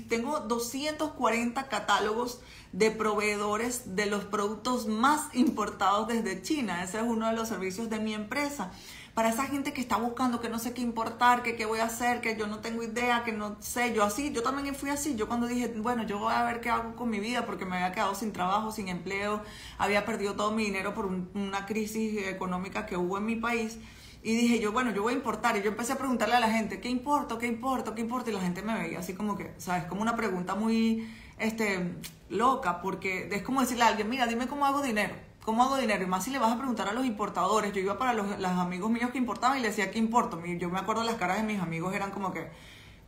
tengo 0.10 0.42
240 0.42 1.70
catálogos 1.70 2.42
de 2.74 2.92
proveedores 2.92 3.96
de 3.96 4.08
los 4.08 4.26
productos 4.26 4.88
más 4.88 5.34
importados 5.36 6.10
desde 6.10 6.42
China. 6.42 6.84
Ese 6.84 6.98
es 6.98 7.04
uno 7.08 7.30
de 7.30 7.34
los 7.34 7.48
servicios 7.48 7.90
de 7.90 8.02
mi 8.02 8.14
empresa. 8.14 8.74
Para 9.14 9.30
esa 9.30 9.46
gente 9.46 9.72
que 9.72 9.80
está 9.80 9.96
buscando, 9.96 10.42
que 10.42 10.50
no 10.50 10.60
sé 10.60 10.74
qué 10.74 10.82
importar, 10.82 11.44
que 11.44 11.56
qué 11.56 11.66
voy 11.66 11.80
a 11.80 11.86
hacer, 11.86 12.20
que 12.20 12.36
yo 12.36 12.48
no 12.48 12.60
tengo 12.60 12.84
idea, 12.84 13.24
que 13.24 13.32
no 13.32 13.56
sé, 13.62 13.94
yo 13.94 14.04
así, 14.04 14.34
yo 14.34 14.44
también 14.44 14.76
fui 14.76 14.90
así. 14.90 15.16
Yo 15.16 15.30
cuando 15.30 15.48
dije, 15.48 15.70
bueno, 15.78 16.04
yo 16.04 16.20
voy 16.20 16.34
a 16.34 16.44
ver 16.44 16.60
qué 16.60 16.70
hago 16.70 16.98
con 16.98 17.10
mi 17.10 17.22
vida 17.22 17.46
porque 17.46 17.64
me 17.64 17.78
había 17.78 17.94
quedado 17.94 18.16
sin 18.16 18.34
trabajo, 18.34 18.74
sin 18.74 18.90
empleo, 18.90 19.44
había 19.78 20.04
perdido 20.04 20.34
todo 20.36 20.52
mi 20.52 20.66
dinero 20.66 20.94
por 20.94 21.06
una 21.06 21.66
crisis 21.68 22.28
económica 22.28 22.86
que 22.86 22.98
hubo 22.98 23.18
en 23.18 23.26
mi 23.26 23.38
país. 23.38 23.78
Y 24.24 24.36
dije 24.36 24.60
yo, 24.60 24.72
bueno, 24.72 24.92
yo 24.92 25.04
voy 25.04 25.14
a 25.14 25.18
importar. 25.18 25.58
Y 25.58 25.62
yo 25.62 25.70
empecé 25.70 25.94
a 25.94 25.98
preguntarle 25.98 26.36
a 26.36 26.40
la 26.40 26.50
gente, 26.50 26.80
¿qué 26.80 26.90
importo? 26.90 27.38
¿Qué 27.38 27.46
importo? 27.46 27.94
¿Qué 27.94 28.02
importa? 28.02 28.30
Y 28.30 28.34
la 28.34 28.40
gente 28.40 28.62
me 28.62 28.74
veía 28.74 29.00
así 29.00 29.14
como 29.14 29.36
que, 29.36 29.54
¿sabes? 29.58 29.84
Como 29.86 30.02
una 30.02 30.16
pregunta 30.16 30.56
muy 30.56 31.08
este, 31.38 31.96
loca, 32.30 32.82
porque 32.82 33.28
es 33.30 33.44
como 33.44 33.60
decirle 33.62 33.84
a 33.84 33.88
alguien, 33.88 34.10
mira, 34.10 34.26
dime 34.26 34.48
cómo 34.48 34.66
hago 34.66 34.82
dinero. 34.82 35.14
¿Cómo 35.44 35.62
hago 35.62 35.76
dinero? 35.76 36.04
Y 36.04 36.08
más 36.08 36.24
si 36.24 36.32
le 36.32 36.40
vas 36.40 36.54
a 36.54 36.58
preguntar 36.58 36.88
a 36.88 36.94
los 36.94 37.06
importadores. 37.06 37.74
Yo 37.74 37.82
iba 37.82 37.98
para 37.98 38.14
los, 38.14 38.26
amigos 38.46 38.90
míos 38.90 39.12
que 39.12 39.18
importaban 39.18 39.58
y 39.58 39.62
le 39.62 39.68
decía, 39.68 39.92
¿qué 39.92 40.00
importo? 40.00 40.42
Yo 40.46 40.70
me 40.70 40.80
acuerdo 40.80 41.04
las 41.04 41.16
caras 41.16 41.38
de 41.38 41.44
mis 41.44 41.60
amigos 41.60 41.94
eran 41.94 42.12
como 42.12 42.32
que, 42.32 42.48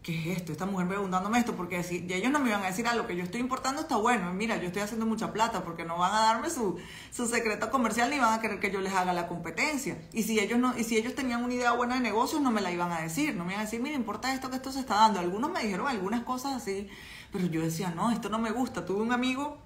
¿qué 0.05 0.31
es 0.31 0.37
esto? 0.37 0.51
Esta 0.51 0.67
mujer 0.67 0.87
preguntándome 0.87 1.39
esto, 1.39 1.55
porque 1.55 1.81
si 1.81 2.05
ellos 2.11 2.31
no 2.31 2.39
me 2.39 2.49
iban 2.49 2.61
a 2.61 2.67
decir, 2.67 2.85
lo 2.95 3.07
que 3.07 3.15
yo 3.15 3.23
estoy 3.23 3.41
importando 3.41 3.81
está 3.81 3.97
bueno, 3.97 4.31
mira, 4.33 4.57
yo 4.57 4.67
estoy 4.67 4.83
haciendo 4.83 5.07
mucha 5.07 5.33
plata, 5.33 5.63
porque 5.63 5.83
no 5.83 5.97
van 5.97 6.13
a 6.13 6.19
darme 6.19 6.51
su, 6.51 6.77
su 7.11 7.25
secreto 7.25 7.71
comercial 7.71 8.11
ni 8.11 8.19
van 8.19 8.37
a 8.37 8.39
querer 8.39 8.59
que 8.59 8.69
yo 8.69 8.81
les 8.81 8.93
haga 8.93 9.13
la 9.13 9.27
competencia. 9.27 9.97
Y 10.13 10.21
si 10.21 10.39
ellos 10.39 10.59
no, 10.59 10.77
y 10.77 10.83
si 10.83 10.95
ellos 10.95 11.15
tenían 11.15 11.43
una 11.43 11.55
idea 11.55 11.71
buena 11.71 11.95
de 11.95 12.01
negocios, 12.01 12.39
no 12.39 12.51
me 12.51 12.61
la 12.61 12.71
iban 12.71 12.91
a 12.91 13.01
decir, 13.01 13.35
no 13.35 13.45
me 13.45 13.53
iban 13.53 13.61
a 13.61 13.65
decir, 13.65 13.81
mira, 13.81 13.95
importa 13.95 14.31
esto 14.31 14.51
que 14.51 14.57
esto 14.57 14.71
se 14.71 14.81
está 14.81 14.93
dando. 14.93 15.19
Algunos 15.19 15.49
me 15.49 15.63
dijeron 15.63 15.87
algunas 15.87 16.21
cosas 16.23 16.53
así, 16.53 16.87
pero 17.31 17.47
yo 17.47 17.63
decía, 17.63 17.89
no, 17.89 18.11
esto 18.11 18.29
no 18.29 18.37
me 18.37 18.51
gusta. 18.51 18.85
Tuve 18.85 19.01
un 19.01 19.11
amigo 19.11 19.57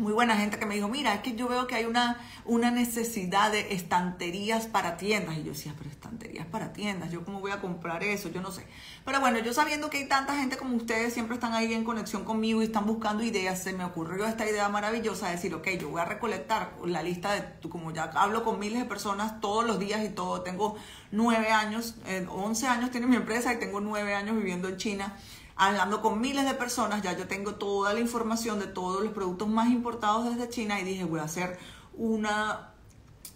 muy 0.00 0.12
buena 0.12 0.36
gente 0.36 0.58
que 0.58 0.66
me 0.66 0.74
dijo, 0.74 0.88
mira, 0.88 1.14
es 1.14 1.20
que 1.20 1.36
yo 1.36 1.48
veo 1.48 1.66
que 1.66 1.74
hay 1.74 1.84
una, 1.84 2.18
una 2.44 2.70
necesidad 2.70 3.52
de 3.52 3.74
estanterías 3.74 4.66
para 4.66 4.96
tiendas. 4.96 5.36
Y 5.36 5.44
yo 5.44 5.52
decía, 5.52 5.74
pero 5.76 5.90
estanterías 5.90 6.46
para 6.46 6.72
tiendas, 6.72 7.12
¿yo 7.12 7.24
cómo 7.24 7.40
voy 7.40 7.52
a 7.52 7.60
comprar 7.60 8.02
eso? 8.02 8.30
Yo 8.30 8.40
no 8.40 8.50
sé. 8.50 8.66
Pero 9.04 9.20
bueno, 9.20 9.38
yo 9.38 9.52
sabiendo 9.52 9.90
que 9.90 9.98
hay 9.98 10.08
tanta 10.08 10.36
gente 10.36 10.56
como 10.56 10.76
ustedes, 10.76 11.12
siempre 11.12 11.34
están 11.34 11.52
ahí 11.54 11.72
en 11.72 11.84
conexión 11.84 12.24
conmigo 12.24 12.62
y 12.62 12.66
están 12.66 12.86
buscando 12.86 13.22
ideas, 13.22 13.62
se 13.62 13.72
me 13.72 13.84
ocurrió 13.84 14.26
esta 14.26 14.48
idea 14.48 14.68
maravillosa 14.68 15.26
de 15.26 15.32
decir, 15.32 15.54
ok, 15.54 15.68
yo 15.78 15.90
voy 15.90 16.00
a 16.00 16.04
recolectar 16.06 16.74
la 16.84 17.02
lista 17.02 17.32
de, 17.32 17.68
como 17.68 17.92
ya 17.92 18.04
hablo 18.14 18.44
con 18.44 18.58
miles 18.58 18.80
de 18.80 18.84
personas 18.86 19.40
todos 19.40 19.66
los 19.66 19.78
días 19.78 20.04
y 20.04 20.08
todo, 20.08 20.42
tengo 20.42 20.76
nueve 21.12 21.50
años, 21.50 21.96
eh, 22.06 22.26
once 22.30 22.66
años 22.66 22.90
tiene 22.90 23.06
mi 23.06 23.16
empresa 23.16 23.52
y 23.52 23.58
tengo 23.58 23.80
nueve 23.80 24.14
años 24.14 24.36
viviendo 24.36 24.68
en 24.68 24.76
China 24.76 25.16
hablando 25.60 26.00
con 26.00 26.22
miles 26.22 26.46
de 26.46 26.54
personas, 26.54 27.02
ya 27.02 27.12
yo 27.12 27.28
tengo 27.28 27.54
toda 27.56 27.92
la 27.92 28.00
información 28.00 28.58
de 28.58 28.66
todos 28.66 29.04
los 29.04 29.12
productos 29.12 29.46
más 29.46 29.68
importados 29.68 30.24
desde 30.24 30.48
China 30.48 30.80
y 30.80 30.84
dije, 30.84 31.04
voy 31.04 31.20
a 31.20 31.24
hacer 31.24 31.58
una, 31.92 32.70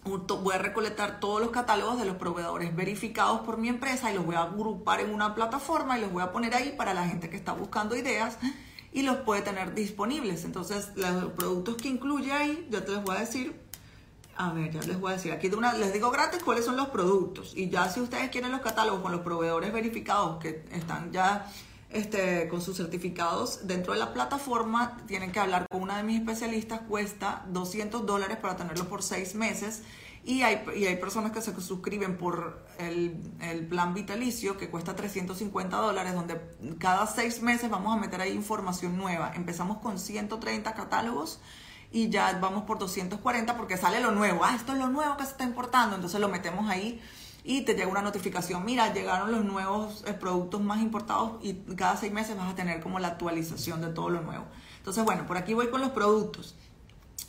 voy 0.03 0.55
a 0.55 0.57
recolectar 0.57 1.19
todos 1.19 1.39
los 1.39 1.51
catálogos 1.51 1.99
de 1.99 2.05
los 2.05 2.15
proveedores 2.15 2.75
verificados 2.75 3.41
por 3.41 3.57
mi 3.59 3.69
empresa 3.69 4.11
y 4.11 4.15
los 4.15 4.25
voy 4.25 4.33
a 4.33 4.41
agrupar 4.41 5.01
en 5.01 5.13
una 5.13 5.35
plataforma 5.35 5.99
y 5.99 6.01
los 6.01 6.11
voy 6.11 6.23
a 6.23 6.31
poner 6.31 6.55
ahí 6.55 6.73
para 6.75 6.95
la 6.95 7.07
gente 7.07 7.29
que 7.29 7.35
está 7.35 7.53
buscando 7.53 7.95
ideas 7.95 8.39
y 8.91 9.03
los 9.03 9.17
puede 9.17 9.43
tener 9.43 9.75
disponibles. 9.75 10.45
Entonces, 10.45 10.93
los 10.95 11.31
productos 11.33 11.75
que 11.75 11.89
incluye 11.89 12.31
ahí, 12.31 12.67
yo 12.71 12.83
te 12.83 12.93
les 12.93 13.03
voy 13.03 13.17
a 13.17 13.19
decir, 13.19 13.55
a 14.35 14.51
ver, 14.51 14.71
ya 14.71 14.81
les 14.81 14.99
voy 14.99 15.11
a 15.11 15.15
decir, 15.17 15.31
aquí 15.31 15.47
de 15.47 15.57
una, 15.57 15.73
les 15.73 15.93
digo 15.93 16.09
gratis 16.09 16.41
cuáles 16.41 16.65
son 16.65 16.75
los 16.75 16.87
productos 16.89 17.53
y 17.55 17.69
ya 17.69 17.87
si 17.87 17.99
ustedes 18.01 18.31
quieren 18.31 18.51
los 18.51 18.61
catálogos 18.61 19.01
con 19.01 19.11
los 19.11 19.21
proveedores 19.21 19.71
verificados 19.71 20.39
que 20.39 20.65
están 20.71 21.11
ya 21.11 21.51
este, 21.95 22.49
con 22.49 22.61
sus 22.61 22.75
certificados 22.75 23.67
dentro 23.67 23.93
de 23.93 23.99
la 23.99 24.13
plataforma, 24.13 24.97
tienen 25.07 25.31
que 25.31 25.39
hablar 25.39 25.65
con 25.69 25.81
una 25.81 25.95
de 25.95 26.03
mis 26.03 26.19
especialistas, 26.19 26.81
cuesta 26.81 27.45
200 27.47 28.05
dólares 28.05 28.37
para 28.37 28.57
tenerlo 28.57 28.89
por 28.89 29.01
seis 29.01 29.33
meses. 29.33 29.83
Y 30.25 30.41
hay, 30.41 30.65
y 30.75 30.87
hay 30.87 30.97
personas 30.97 31.31
que 31.31 31.41
se 31.41 31.55
suscriben 31.61 32.17
por 32.17 32.65
el, 32.79 33.15
el, 33.39 33.65
plan 33.67 33.93
vitalicio 33.93 34.57
que 34.57 34.69
cuesta 34.69 34.95
350 34.95 35.77
dólares, 35.77 36.15
donde 36.15 36.41
cada 36.79 37.07
seis 37.07 37.41
meses 37.41 37.69
vamos 37.69 37.95
a 37.95 37.99
meter 37.99 38.19
ahí 38.19 38.33
información 38.33 38.97
nueva. 38.97 39.31
Empezamos 39.33 39.77
con 39.77 39.97
130 39.97 40.73
catálogos 40.73 41.39
y 41.91 42.09
ya 42.09 42.37
vamos 42.41 42.63
por 42.63 42.77
240 42.77 43.55
porque 43.55 43.77
sale 43.77 44.01
lo 44.01 44.11
nuevo. 44.11 44.43
Ah, 44.43 44.55
esto 44.55 44.73
es 44.73 44.79
lo 44.79 44.87
nuevo 44.87 45.15
que 45.15 45.23
se 45.23 45.31
está 45.31 45.45
importando. 45.45 45.95
Entonces 45.95 46.19
lo 46.19 46.27
metemos 46.27 46.69
ahí 46.69 46.99
y 47.47 47.61
te 47.61 47.75
llega 47.75 47.87
una 47.87 48.01
notificación, 48.01 48.65
mira, 48.65 48.91
llegaron 48.91 49.31
los 49.31 49.45
nuevos 49.45 50.03
eh, 50.07 50.13
productos 50.13 50.61
más 50.61 50.81
importados 50.81 51.33
y 51.43 51.53
cada 51.75 51.95
seis 51.95 52.11
meses 52.11 52.35
vas 52.35 52.51
a 52.51 52.55
tener 52.55 52.81
como 52.81 52.97
la 52.97 53.09
actualización 53.09 53.81
de 53.81 53.89
todo 53.89 54.09
lo 54.09 54.21
nuevo. 54.21 54.45
Entonces, 54.79 55.03
bueno, 55.05 55.27
por 55.27 55.37
aquí 55.37 55.53
voy 55.53 55.69
con 55.69 55.79
los 55.79 55.91
productos 55.91 56.55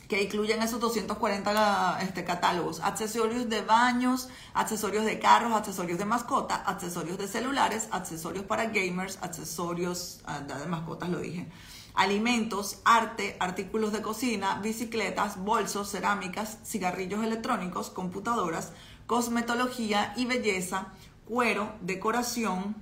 que 0.07 0.23
incluyen 0.23 0.63
esos 0.63 0.79
240 0.79 1.99
este, 2.01 2.23
catálogos, 2.23 2.79
accesorios 2.79 3.47
de 3.47 3.61
baños, 3.61 4.29
accesorios 4.55 5.05
de 5.05 5.19
carros, 5.19 5.53
accesorios 5.53 5.99
de 5.99 6.05
mascota, 6.05 6.55
accesorios 6.55 7.19
de 7.19 7.27
celulares, 7.27 7.87
accesorios 7.91 8.45
para 8.45 8.65
gamers, 8.65 9.19
accesorios 9.21 10.21
ah, 10.25 10.39
de 10.39 10.65
mascotas, 10.65 11.09
lo 11.09 11.19
dije, 11.19 11.47
alimentos, 11.93 12.79
arte, 12.85 13.37
artículos 13.39 13.91
de 13.91 14.01
cocina, 14.01 14.59
bicicletas, 14.63 15.37
bolsos, 15.37 15.91
cerámicas, 15.91 16.57
cigarrillos 16.63 17.23
electrónicos, 17.23 17.89
computadoras, 17.89 18.71
cosmetología 19.07 20.13
y 20.15 20.25
belleza, 20.25 20.93
cuero, 21.25 21.73
decoración, 21.81 22.75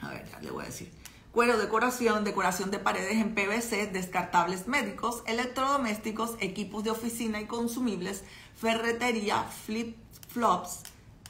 a 0.00 0.10
ver, 0.10 0.28
ya 0.30 0.40
le 0.40 0.50
voy 0.50 0.64
a 0.64 0.66
decir, 0.66 0.92
cuero, 1.32 1.56
decoración, 1.56 2.24
decoración 2.24 2.70
de 2.70 2.78
paredes 2.78 3.12
en 3.12 3.34
PVC, 3.34 3.86
descartables 3.86 4.66
médicos, 4.68 5.22
electrodomésticos, 5.26 6.36
equipos 6.40 6.84
de 6.84 6.90
oficina 6.90 7.40
y 7.40 7.46
consumibles, 7.46 8.24
ferretería, 8.56 9.44
flip-flops, 9.66 10.80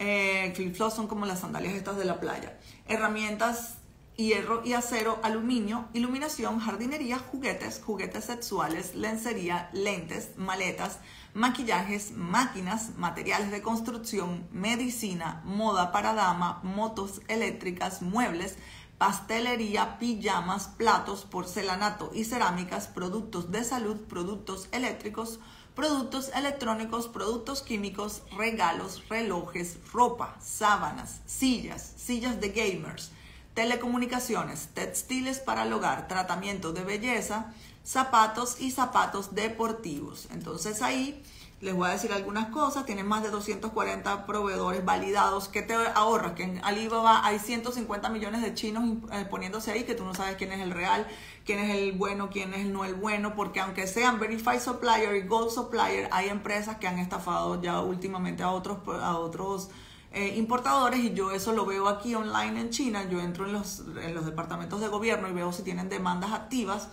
eh, 0.00 0.52
flip-flops 0.56 0.94
son 0.94 1.06
como 1.06 1.26
las 1.26 1.40
sandalias 1.40 1.74
estas 1.74 1.96
de 1.96 2.06
la 2.06 2.18
playa, 2.20 2.58
herramientas 2.88 3.76
hierro 4.16 4.62
y 4.64 4.74
acero, 4.74 5.18
aluminio, 5.22 5.88
iluminación, 5.92 6.60
jardinería, 6.60 7.18
juguetes, 7.18 7.80
juguetes 7.84 8.24
sexuales, 8.24 8.94
lencería, 8.94 9.70
lentes, 9.72 10.30
maletas, 10.36 10.98
maquillajes, 11.34 12.12
máquinas, 12.12 12.96
materiales 12.96 13.50
de 13.50 13.60
construcción, 13.60 14.46
medicina, 14.52 15.42
moda 15.44 15.90
para 15.90 16.14
dama, 16.14 16.60
motos 16.62 17.20
eléctricas, 17.26 18.02
muebles, 18.02 18.56
pastelería, 18.98 19.98
pijamas, 19.98 20.68
platos, 20.68 21.24
porcelanato 21.24 22.12
y 22.14 22.24
cerámicas, 22.24 22.86
productos 22.86 23.50
de 23.50 23.64
salud, 23.64 23.96
productos 24.02 24.68
eléctricos, 24.70 25.40
productos 25.74 26.30
electrónicos, 26.36 27.08
productos 27.08 27.62
químicos, 27.62 28.22
regalos, 28.36 29.02
relojes, 29.08 29.78
ropa, 29.92 30.36
sábanas, 30.40 31.20
sillas, 31.26 31.94
sillas 31.96 32.40
de 32.40 32.50
gamers, 32.50 33.10
telecomunicaciones, 33.54 34.68
textiles 34.72 35.40
para 35.40 35.64
el 35.64 35.72
hogar, 35.72 36.06
tratamiento 36.06 36.72
de 36.72 36.84
belleza, 36.84 37.52
zapatos 37.84 38.60
y 38.60 38.70
zapatos 38.70 39.34
deportivos. 39.34 40.26
Entonces 40.32 40.82
ahí 40.82 41.22
les 41.60 41.74
voy 41.74 41.88
a 41.88 41.92
decir 41.92 42.12
algunas 42.12 42.48
cosas. 42.48 42.84
Tienen 42.86 43.06
más 43.06 43.22
de 43.22 43.30
240 43.30 44.26
proveedores 44.26 44.84
validados. 44.84 45.48
que 45.48 45.62
te 45.62 45.74
ahorras? 45.74 46.32
Que 46.32 46.44
en 46.44 46.64
Alibaba 46.64 47.24
hay 47.24 47.38
150 47.38 48.08
millones 48.08 48.42
de 48.42 48.54
chinos 48.54 48.98
eh, 49.12 49.26
poniéndose 49.28 49.70
ahí 49.70 49.84
que 49.84 49.94
tú 49.94 50.04
no 50.04 50.14
sabes 50.14 50.36
quién 50.36 50.52
es 50.52 50.60
el 50.60 50.70
real, 50.70 51.06
quién 51.44 51.58
es 51.58 51.76
el 51.76 51.92
bueno, 51.92 52.30
quién 52.30 52.54
es 52.54 52.60
el 52.60 52.72
no 52.72 52.84
el 52.84 52.94
bueno. 52.94 53.34
Porque 53.34 53.60
aunque 53.60 53.86
sean 53.86 54.18
Verified 54.18 54.60
Supplier 54.60 55.14
y 55.16 55.26
Gold 55.26 55.50
Supplier, 55.50 56.08
hay 56.10 56.28
empresas 56.28 56.76
que 56.78 56.88
han 56.88 56.98
estafado 56.98 57.60
ya 57.62 57.80
últimamente 57.80 58.42
a 58.42 58.50
otros, 58.50 58.78
a 59.00 59.18
otros 59.18 59.68
eh, 60.12 60.34
importadores 60.36 61.00
y 61.00 61.12
yo 61.12 61.32
eso 61.32 61.52
lo 61.52 61.66
veo 61.66 61.88
aquí 61.88 62.14
online 62.14 62.60
en 62.60 62.70
China. 62.70 63.08
Yo 63.10 63.20
entro 63.20 63.46
en 63.46 63.52
los, 63.52 63.82
en 64.02 64.14
los 64.14 64.24
departamentos 64.24 64.80
de 64.80 64.88
gobierno 64.88 65.28
y 65.28 65.32
veo 65.32 65.52
si 65.52 65.62
tienen 65.62 65.88
demandas 65.88 66.32
activas 66.32 66.88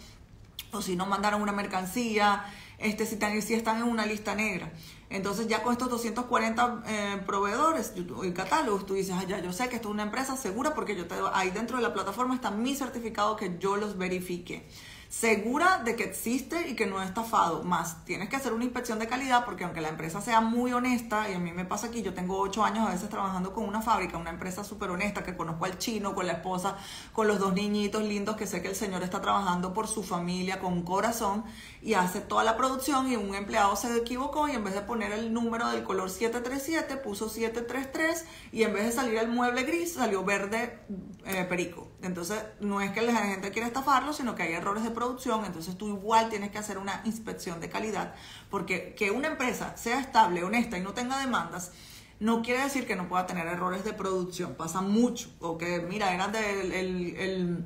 o 0.72 0.82
si 0.82 0.96
no 0.96 1.06
mandaron 1.06 1.42
una 1.42 1.52
mercancía, 1.52 2.46
este, 2.78 3.06
si, 3.06 3.14
están, 3.14 3.40
si 3.42 3.54
están 3.54 3.78
en 3.78 3.84
una 3.84 4.06
lista 4.06 4.36
negra. 4.36 4.72
Entonces 5.10 5.48
ya 5.48 5.62
con 5.62 5.74
estos 5.74 5.90
240 5.90 6.84
eh, 6.88 7.22
proveedores 7.26 7.94
y 7.96 8.32
catálogos, 8.32 8.86
tú 8.86 8.94
dices, 8.94 9.16
ah, 9.18 9.24
ya, 9.28 9.40
yo 9.40 9.52
sé 9.52 9.68
que 9.70 9.76
esto 9.76 9.90
es 9.90 9.94
una 9.94 10.04
empresa 10.04 10.38
segura 10.38 10.74
porque 10.74 10.96
yo 10.96 11.06
te, 11.06 11.16
ahí 11.34 11.52
dentro 11.52 11.78
de 11.78 11.84
la 11.84 11.94
plataforma 11.94 12.34
está 12.34 12.50
mi 12.50 12.76
certificado 12.76 13.36
que 13.36 13.58
yo 13.60 13.76
los 13.76 13.98
verifique 13.98 14.66
segura 15.12 15.82
de 15.84 15.98
que 15.98 16.06
existe 16.06 16.70
y 16.70 16.76
que 16.76 16.86
no 16.86 17.02
es 17.02 17.10
estafado. 17.10 17.64
Más, 17.64 18.06
tienes 18.06 18.30
que 18.30 18.38
hacer 18.38 18.54
una 18.54 18.64
inspección 18.64 18.98
de 18.98 19.08
calidad 19.08 19.44
porque 19.44 19.66
aunque 19.66 19.82
la 19.82 19.90
empresa 19.90 20.22
sea 20.22 20.40
muy 20.40 20.72
honesta, 20.72 21.30
y 21.30 21.34
a 21.34 21.40
mí 21.40 21.52
me 21.52 21.66
pasa 21.66 21.88
aquí, 21.88 22.02
yo 22.02 22.14
tengo 22.14 22.40
ocho 22.40 22.64
años 22.64 22.88
a 22.88 22.94
veces 22.94 23.10
trabajando 23.10 23.52
con 23.54 23.66
una 23.66 23.82
fábrica, 23.82 24.18
una 24.18 24.30
empresa 24.30 24.64
súper 24.64 24.90
honesta, 24.90 25.22
que 25.22 25.36
conozco 25.36 25.66
al 25.66 25.78
chino, 25.78 26.16
con 26.16 26.28
la 26.28 26.34
esposa, 26.34 26.78
con 27.12 27.28
los 27.28 27.40
dos 27.40 27.54
niñitos 27.54 28.04
lindos, 28.04 28.38
que 28.38 28.48
sé 28.48 28.62
que 28.62 28.70
el 28.70 28.76
señor 28.76 29.04
está 29.04 29.20
trabajando 29.20 29.74
por 29.74 29.90
su 29.90 30.02
familia 30.02 30.60
con 30.60 30.82
corazón 30.84 31.44
y 31.82 31.94
hace 31.96 32.22
toda 32.22 32.46
la 32.46 32.56
producción 32.56 33.12
y 33.12 33.18
un 33.18 33.36
empleado 33.36 33.76
se 33.76 33.94
equivocó 33.98 34.48
y 34.48 34.52
en 34.52 34.64
vez 34.64 34.74
de 34.76 34.82
poner 34.82 35.12
el 35.12 35.34
número 35.34 35.68
del 35.68 35.84
color 35.84 36.10
737 36.10 36.96
puso 36.96 37.28
733 37.28 38.26
y 38.54 38.64
en 38.64 38.74
vez 38.74 38.86
de 38.86 38.92
salir 38.94 39.18
el 39.18 39.28
mueble 39.28 39.64
gris 39.64 39.96
salió 39.96 40.24
verde 40.24 40.80
eh, 41.26 41.46
perico. 41.50 41.91
Entonces 42.04 42.44
no 42.60 42.82
es 42.82 42.92
que 42.92 43.02
la 43.02 43.14
gente 43.14 43.52
quiera 43.52 43.68
estafarlo, 43.68 44.14
sino 44.14 44.36
que 44.36 44.44
hay 44.44 44.54
errores 44.54 44.84
de 44.84 44.92
producción, 44.92 45.46
entonces 45.46 45.78
tú 45.78 45.88
igual 45.90 46.30
tienes 46.30 46.52
que 46.52 46.58
hacer 46.58 46.78
una 46.78 47.02
inspección 47.06 47.60
de 47.60 47.70
calidad, 47.70 48.16
porque 48.50 48.96
que 48.96 49.12
una 49.12 49.28
empresa 49.28 49.78
sea 49.78 50.00
estable, 50.00 50.44
honesta 50.44 50.78
y 50.78 50.82
no 50.82 50.94
tenga 50.94 51.20
demandas, 51.20 51.72
no 52.20 52.42
quiere 52.42 52.64
decir 52.64 52.88
que 52.88 52.96
no 52.96 53.08
pueda 53.08 53.26
tener 53.28 53.48
errores 53.48 53.84
de 53.84 53.94
producción, 53.94 54.56
pasa 54.56 54.82
mucho, 54.82 55.30
o 55.40 55.58
que 55.58 55.80
mira, 55.80 56.14
era 56.14 56.28
del 56.28 56.72
el, 56.72 57.66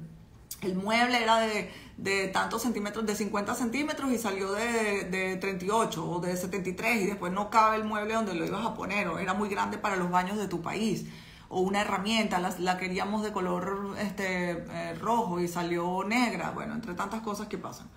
el, 0.61 0.75
mueble 0.75 1.21
era 1.21 1.39
de, 1.39 1.71
de, 1.97 2.27
tantos 2.29 2.63
centímetros, 2.63 3.05
de 3.05 3.15
50 3.15 3.53
centímetros 3.53 4.11
y 4.11 4.17
salió 4.17 4.51
de, 4.53 5.03
de 5.03 5.35
38 5.37 6.09
o 6.09 6.19
de 6.19 6.35
73 6.35 7.03
y 7.03 7.05
después 7.05 7.31
no 7.31 7.49
cabe 7.49 7.75
el 7.75 7.83
mueble 7.83 8.15
donde 8.15 8.33
lo 8.33 8.45
ibas 8.45 8.65
a 8.65 8.73
poner 8.73 9.07
o 9.07 9.19
era 9.19 9.33
muy 9.33 9.47
grande 9.47 9.77
para 9.77 9.95
los 9.95 10.09
baños 10.09 10.37
de 10.37 10.47
tu 10.47 10.61
país 10.61 11.05
o 11.49 11.61
una 11.61 11.81
herramienta, 11.81 12.39
la, 12.39 12.53
la 12.59 12.77
queríamos 12.77 13.23
de 13.23 13.31
color 13.31 13.95
este, 13.99 14.51
eh, 14.51 14.95
rojo 14.95 15.39
y 15.39 15.47
salió 15.47 16.03
negra, 16.03 16.51
bueno, 16.51 16.73
entre 16.73 16.93
tantas 16.93 17.21
cosas 17.21 17.47
que 17.47 17.57
pasan. 17.57 17.87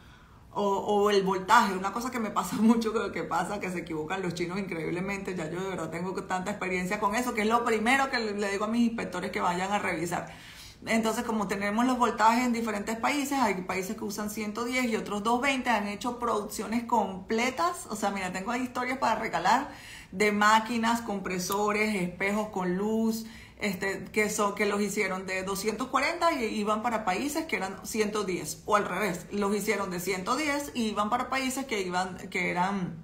O, 0.53 0.63
o, 0.63 1.11
el 1.11 1.23
voltaje, 1.23 1.75
una 1.75 1.93
cosa 1.93 2.11
que 2.11 2.19
me 2.19 2.31
pasa 2.31 2.57
mucho, 2.61 2.93
que, 2.93 3.13
que 3.13 3.23
pasa, 3.23 3.61
que 3.61 3.71
se 3.71 3.81
equivocan 3.81 4.23
los 4.23 4.35
chinos 4.35 4.59
increíblemente, 4.59 5.35
ya 5.35 5.51
yo 5.51 5.61
de 5.61 5.69
verdad 5.71 5.91
tengo 5.91 6.15
tanta 6.25 6.51
experiencia 6.51 6.99
con 6.99 7.15
eso, 7.15 7.35
que 7.35 7.43
es 7.43 7.49
lo 7.49 7.65
primero 7.65 8.11
que 8.11 8.19
le, 8.19 8.51
digo 8.51 8.65
a 8.65 8.69
mis 8.69 8.89
inspectores 8.89 9.31
que 9.31 9.41
vayan 9.41 9.73
a 9.73 9.79
revisar. 9.79 10.29
Entonces, 10.87 11.25
como 11.25 11.49
tenemos 11.49 11.85
los 11.87 11.99
voltajes 11.99 12.45
en 12.45 12.53
diferentes 12.53 12.97
países, 12.97 13.39
hay 13.39 13.63
países 13.63 13.97
que 13.97 14.05
usan 14.05 14.31
110 14.31 14.85
y 14.87 14.97
otros 14.97 15.25
220, 15.25 15.71
han 15.71 15.89
hecho 15.89 16.21
producciones 16.21 16.85
completas. 16.85 17.87
O 17.91 17.97
sea, 17.97 18.11
mira, 18.11 18.33
tengo 18.33 18.55
historias 18.55 18.99
para 18.99 19.17
regalar 19.17 19.71
de 20.13 20.33
máquinas, 20.33 21.03
compresores, 21.03 21.95
espejos 21.95 22.49
con 22.49 22.77
luz, 22.77 23.27
este, 23.59 24.05
que, 24.13 24.31
son, 24.31 24.55
que 24.55 24.67
los 24.67 24.81
hicieron 24.81 25.27
de 25.27 25.43
240 25.43 26.33
y 26.33 26.45
iban 26.45 26.83
para 26.83 27.05
países 27.05 27.47
que 27.47 27.57
eran 27.57 27.85
110, 27.85 28.63
o 28.67 28.77
al 28.77 28.85
revés, 28.85 29.27
los 29.33 29.55
hicieron 29.55 29.91
de 29.91 30.01
110 30.01 30.73
y 30.75 30.89
iban 30.89 31.11
para 31.11 31.29
países 31.29 31.67
que, 31.67 31.83
iban, 31.83 32.17
que 32.31 32.51
eran 32.51 32.97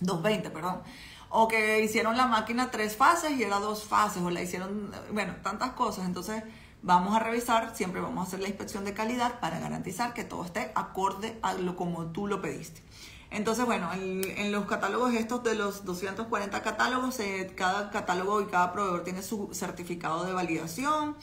220, 0.00 0.50
perdón. 0.50 0.82
O 1.30 1.48
que 1.48 1.82
hicieron 1.82 2.18
la 2.18 2.26
máquina 2.26 2.70
tres 2.70 2.94
fases 2.94 3.30
y 3.32 3.42
era 3.42 3.58
dos 3.58 3.84
fases, 3.84 4.22
o 4.22 4.28
la 4.28 4.42
hicieron, 4.42 4.92
bueno, 5.12 5.34
tantas 5.42 5.70
cosas. 5.72 6.04
Entonces, 6.04 6.42
vamos 6.82 7.16
a 7.16 7.20
revisar, 7.20 7.74
siempre 7.74 8.02
vamos 8.02 8.24
a 8.24 8.28
hacer 8.28 8.40
la 8.40 8.48
inspección 8.48 8.84
de 8.84 8.92
calidad 8.92 9.40
para 9.40 9.58
garantizar 9.60 10.12
que 10.12 10.24
todo 10.24 10.44
esté 10.44 10.72
acorde 10.74 11.38
a 11.40 11.54
lo 11.54 11.74
como 11.74 12.06
tú 12.06 12.26
lo 12.26 12.42
pediste. 12.42 12.82
Entonces, 13.32 13.64
bueno, 13.64 13.90
en, 13.94 14.52
los 14.52 14.66
catálogos 14.66 15.14
estos 15.14 15.42
de 15.42 15.54
los 15.54 15.84
240 15.84 16.62
catálogos, 16.62 17.18
eh, 17.20 17.50
cada 17.56 17.90
catálogo 17.90 18.42
y 18.42 18.46
cada 18.46 18.72
proveedor 18.72 19.04
tiene 19.04 19.22
su 19.22 19.48
certificado 19.52 20.24
de 20.24 20.32
validación. 20.32 21.16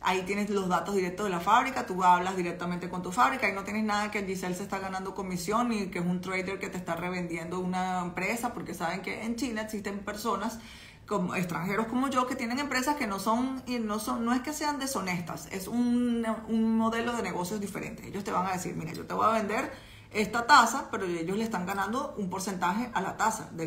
Ahí 0.00 0.22
tienes 0.22 0.50
los 0.50 0.68
datos 0.68 0.94
directos 0.94 1.24
de 1.26 1.30
la 1.30 1.40
fábrica, 1.40 1.84
tú 1.84 2.04
hablas 2.04 2.36
directamente 2.36 2.88
con 2.88 3.02
tu 3.02 3.10
fábrica 3.10 3.48
y 3.48 3.52
no 3.52 3.64
tienes 3.64 3.82
nada 3.82 4.10
que 4.12 4.24
Giselle 4.24 4.54
se 4.54 4.62
está 4.62 4.78
ganando 4.78 5.14
comisión 5.14 5.70
ni 5.70 5.86
que 5.86 5.98
es 5.98 6.04
un 6.04 6.20
trader 6.20 6.60
que 6.60 6.68
te 6.68 6.76
está 6.76 6.94
revendiendo 6.94 7.58
una 7.58 8.02
empresa, 8.02 8.54
porque 8.54 8.72
saben 8.72 9.02
que 9.02 9.24
en 9.24 9.34
China 9.34 9.62
existen 9.62 9.98
personas 10.00 10.60
como 11.06 11.34
extranjeros 11.34 11.86
como 11.86 12.08
yo 12.08 12.26
que 12.26 12.34
tienen 12.34 12.58
empresas 12.58 12.96
que 12.96 13.06
no 13.06 13.20
son 13.20 13.62
y 13.66 13.78
no 13.78 14.00
son 14.00 14.24
no 14.24 14.32
es 14.32 14.40
que 14.40 14.52
sean 14.52 14.78
deshonestas, 14.78 15.48
es 15.52 15.68
un, 15.68 16.26
un 16.48 16.76
modelo 16.76 17.12
de 17.12 17.22
negocios 17.22 17.60
diferente. 17.60 18.06
Ellos 18.06 18.22
te 18.22 18.30
van 18.30 18.46
a 18.46 18.52
decir, 18.52 18.76
mira, 18.76 18.92
yo 18.92 19.06
te 19.06 19.14
voy 19.14 19.26
a 19.26 19.30
vender 19.30 19.72
esta 20.16 20.46
tasa, 20.46 20.88
pero 20.90 21.04
ellos 21.04 21.36
le 21.36 21.44
están 21.44 21.66
ganando 21.66 22.14
un 22.16 22.30
porcentaje 22.30 22.90
a 22.94 23.00
la 23.00 23.16
tasa 23.16 23.50
de, 23.52 23.66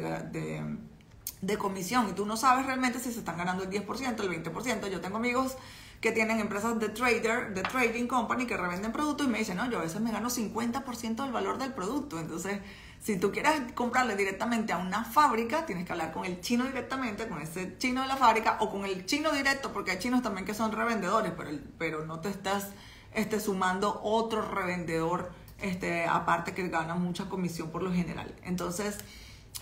de, 1.42 1.58
comisión 1.58 2.10
y 2.10 2.14
tú 2.14 2.26
no 2.26 2.38
sabes 2.38 2.66
realmente 2.66 3.00
si 3.00 3.12
se 3.12 3.20
están 3.20 3.38
ganando 3.38 3.64
el 3.64 3.70
10%, 3.70 4.20
el 4.20 4.44
20%. 4.44 4.90
Yo 4.90 5.02
tengo 5.02 5.18
amigos 5.18 5.56
que 6.02 6.12
tienen 6.12 6.40
empresas 6.40 6.80
de 6.80 6.90
trader, 6.90 7.54
de 7.54 7.62
trading 7.62 8.08
company 8.08 8.48
que 8.48 8.56
revenden 8.56 8.92
productos 8.92 9.28
y 9.28 9.30
me 9.30 9.40
dicen, 9.40 9.58
no, 9.58 9.70
yo 9.70 9.80
a 9.80 9.82
veces 9.82 10.02
me 10.02 10.12
gano 10.12 10.30
50% 10.30 11.24
del 11.24 11.32
valor 11.32 11.58
del 11.58 11.74
producto. 11.74 12.20
Entonces, 12.20 12.60
si 13.02 13.18
tú 13.18 13.32
quieres 13.32 13.72
comprarle 13.74 14.16
directamente 14.16 14.74
a 14.74 14.78
una 14.78 15.04
fábrica, 15.04 15.66
tienes 15.66 15.86
que 15.86 15.92
hablar 15.92 16.12
con 16.12 16.26
el 16.26 16.42
chino 16.42 16.66
directamente, 16.66 17.28
con 17.28 17.42
ese 17.42 17.78
chino 17.78 18.02
de 18.02 18.08
la 18.08 18.18
fábrica 18.18 18.58
o 18.62 18.70
con 18.70 18.86
el 18.86 19.06
chino 19.06 19.32
directo, 19.32 19.72
porque 19.72 19.92
hay 19.92 20.00
chinos 20.00 20.22
también 20.22 20.46
que 20.46 20.54
son 20.54 20.72
revendedores, 20.72 21.34
pero, 21.36 21.52
pero 21.78 22.06
no 22.06 22.20
te 22.22 22.30
estás 22.30 22.70
este, 23.14 23.40
sumando 23.40 24.02
otro 24.04 24.42
revendedor 24.42 25.32
este, 25.62 26.06
aparte 26.06 26.54
que 26.54 26.68
gana 26.70 26.96
mucha 26.96 27.30
comisión 27.30 27.70
por 27.70 27.84
lo 27.84 27.92
general. 27.92 28.34
Entonces, 28.44 28.98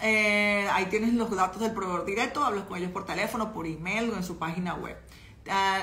eh, 0.02 0.68
ahí 0.72 0.86
tienes 0.86 1.14
los 1.14 1.30
datos 1.36 1.62
del 1.62 1.72
proveedor 1.72 2.06
directo, 2.06 2.44
hablas 2.44 2.66
con 2.66 2.78
ellos 2.78 2.92
por 2.92 3.06
teléfono, 3.06 3.54
por 3.54 3.66
email 3.66 4.10
o 4.12 4.16
en 4.16 4.24
su 4.24 4.38
página 4.38 4.76
web. 4.76 4.98
Ah, 5.50 5.82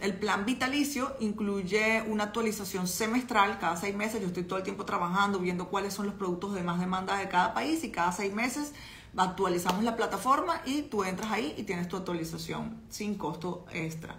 el 0.00 0.18
plan 0.18 0.46
vitalicio 0.46 1.14
incluye 1.20 2.02
una 2.08 2.24
actualización 2.24 2.88
semestral 2.88 3.58
cada 3.58 3.76
seis 3.76 3.94
meses. 3.94 4.20
Yo 4.20 4.28
estoy 4.28 4.44
todo 4.44 4.58
el 4.58 4.64
tiempo 4.64 4.84
trabajando, 4.84 5.38
viendo 5.38 5.68
cuáles 5.68 5.92
son 5.94 6.06
los 6.06 6.14
productos 6.14 6.54
de 6.54 6.62
más 6.62 6.80
demanda 6.80 7.18
de 7.18 7.28
cada 7.28 7.52
país 7.52 7.84
y 7.84 7.90
cada 7.90 8.12
seis 8.12 8.32
meses 8.32 8.72
actualizamos 9.16 9.84
la 9.84 9.96
plataforma 9.96 10.60
y 10.64 10.82
tú 10.82 11.04
entras 11.04 11.32
ahí 11.32 11.54
y 11.56 11.64
tienes 11.64 11.88
tu 11.88 11.96
actualización 11.96 12.80
sin 12.88 13.16
costo 13.16 13.66
extra. 13.72 14.16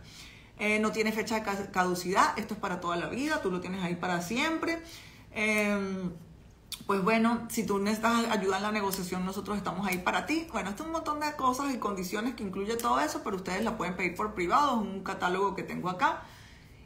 Eh, 0.59 0.79
no 0.79 0.91
tiene 0.91 1.13
fecha 1.13 1.39
de 1.39 1.71
caducidad, 1.71 2.37
esto 2.37 2.53
es 2.53 2.59
para 2.59 2.81
toda 2.81 2.97
la 2.97 3.07
vida, 3.07 3.41
tú 3.41 3.49
lo 3.49 3.61
tienes 3.61 3.81
ahí 3.81 3.95
para 3.95 4.21
siempre. 4.21 4.81
Em, 5.31 6.11
pues 6.85 7.01
bueno, 7.01 7.47
si 7.49 7.65
tú 7.65 7.79
necesitas 7.79 8.25
ayuda 8.29 8.57
en 8.57 8.63
la 8.63 8.71
negociación, 8.71 9.25
nosotros 9.25 9.57
estamos 9.57 9.87
ahí 9.87 9.99
para 9.99 10.25
ti. 10.25 10.47
Bueno, 10.51 10.69
esto 10.69 10.83
es 10.83 10.87
un 10.87 10.93
montón 10.93 11.21
de 11.21 11.31
cosas 11.37 11.73
y 11.73 11.77
condiciones 11.77 12.35
que 12.35 12.43
incluye 12.43 12.75
todo 12.75 12.99
eso, 12.99 13.21
pero 13.23 13.37
ustedes 13.37 13.63
la 13.63 13.77
pueden 13.77 13.95
pedir 13.95 14.15
por 14.15 14.33
privado, 14.33 14.81
es 14.81 14.87
un 14.87 15.03
catálogo 15.03 15.55
que 15.55 15.63
tengo 15.63 15.89
acá. 15.89 16.23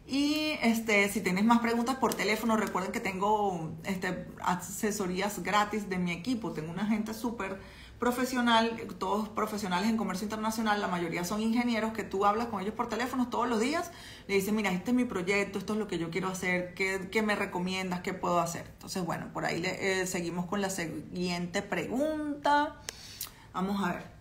Y 0.05 0.57
este, 0.61 1.09
si 1.09 1.21
tienes 1.21 1.45
más 1.45 1.59
preguntas 1.59 1.95
por 1.95 2.13
teléfono, 2.13 2.57
recuerden 2.57 2.91
que 2.91 2.99
tengo 2.99 3.71
este, 3.85 4.27
asesorías 4.41 5.41
gratis 5.41 5.89
de 5.89 5.97
mi 5.97 6.11
equipo. 6.11 6.51
Tengo 6.51 6.71
una 6.71 6.85
gente 6.85 7.13
súper 7.13 7.59
profesional, 8.03 8.81
todos 8.99 9.29
profesionales 9.29 9.89
en 9.89 9.95
comercio 9.95 10.25
internacional, 10.25 10.81
la 10.81 10.89
mayoría 10.89 11.23
son 11.23 11.41
ingenieros 11.41 11.93
que 11.93 12.03
tú 12.03 12.25
hablas 12.25 12.47
con 12.47 12.59
ellos 12.59 12.73
por 12.73 12.89
teléfono 12.89 13.29
todos 13.29 13.47
los 13.47 13.61
días, 13.61 13.91
le 14.27 14.35
dices, 14.35 14.51
mira, 14.51 14.71
este 14.71 14.91
es 14.91 14.97
mi 14.97 15.05
proyecto, 15.05 15.57
esto 15.57 15.71
es 15.71 15.79
lo 15.79 15.87
que 15.87 15.97
yo 15.97 16.09
quiero 16.09 16.27
hacer, 16.27 16.73
¿qué, 16.73 17.21
me 17.21 17.33
recomiendas, 17.37 18.01
qué 18.01 18.13
puedo 18.13 18.41
hacer? 18.41 18.65
Entonces, 18.73 19.05
bueno, 19.05 19.31
por 19.31 19.45
ahí 19.45 19.61
le, 19.61 20.01
eh, 20.01 20.05
seguimos 20.05 20.47
con 20.47 20.59
la 20.59 20.69
siguiente 20.69 21.61
pregunta. 21.61 22.75
Vamos 23.53 23.81
a 23.81 23.93
ver. 23.93 24.13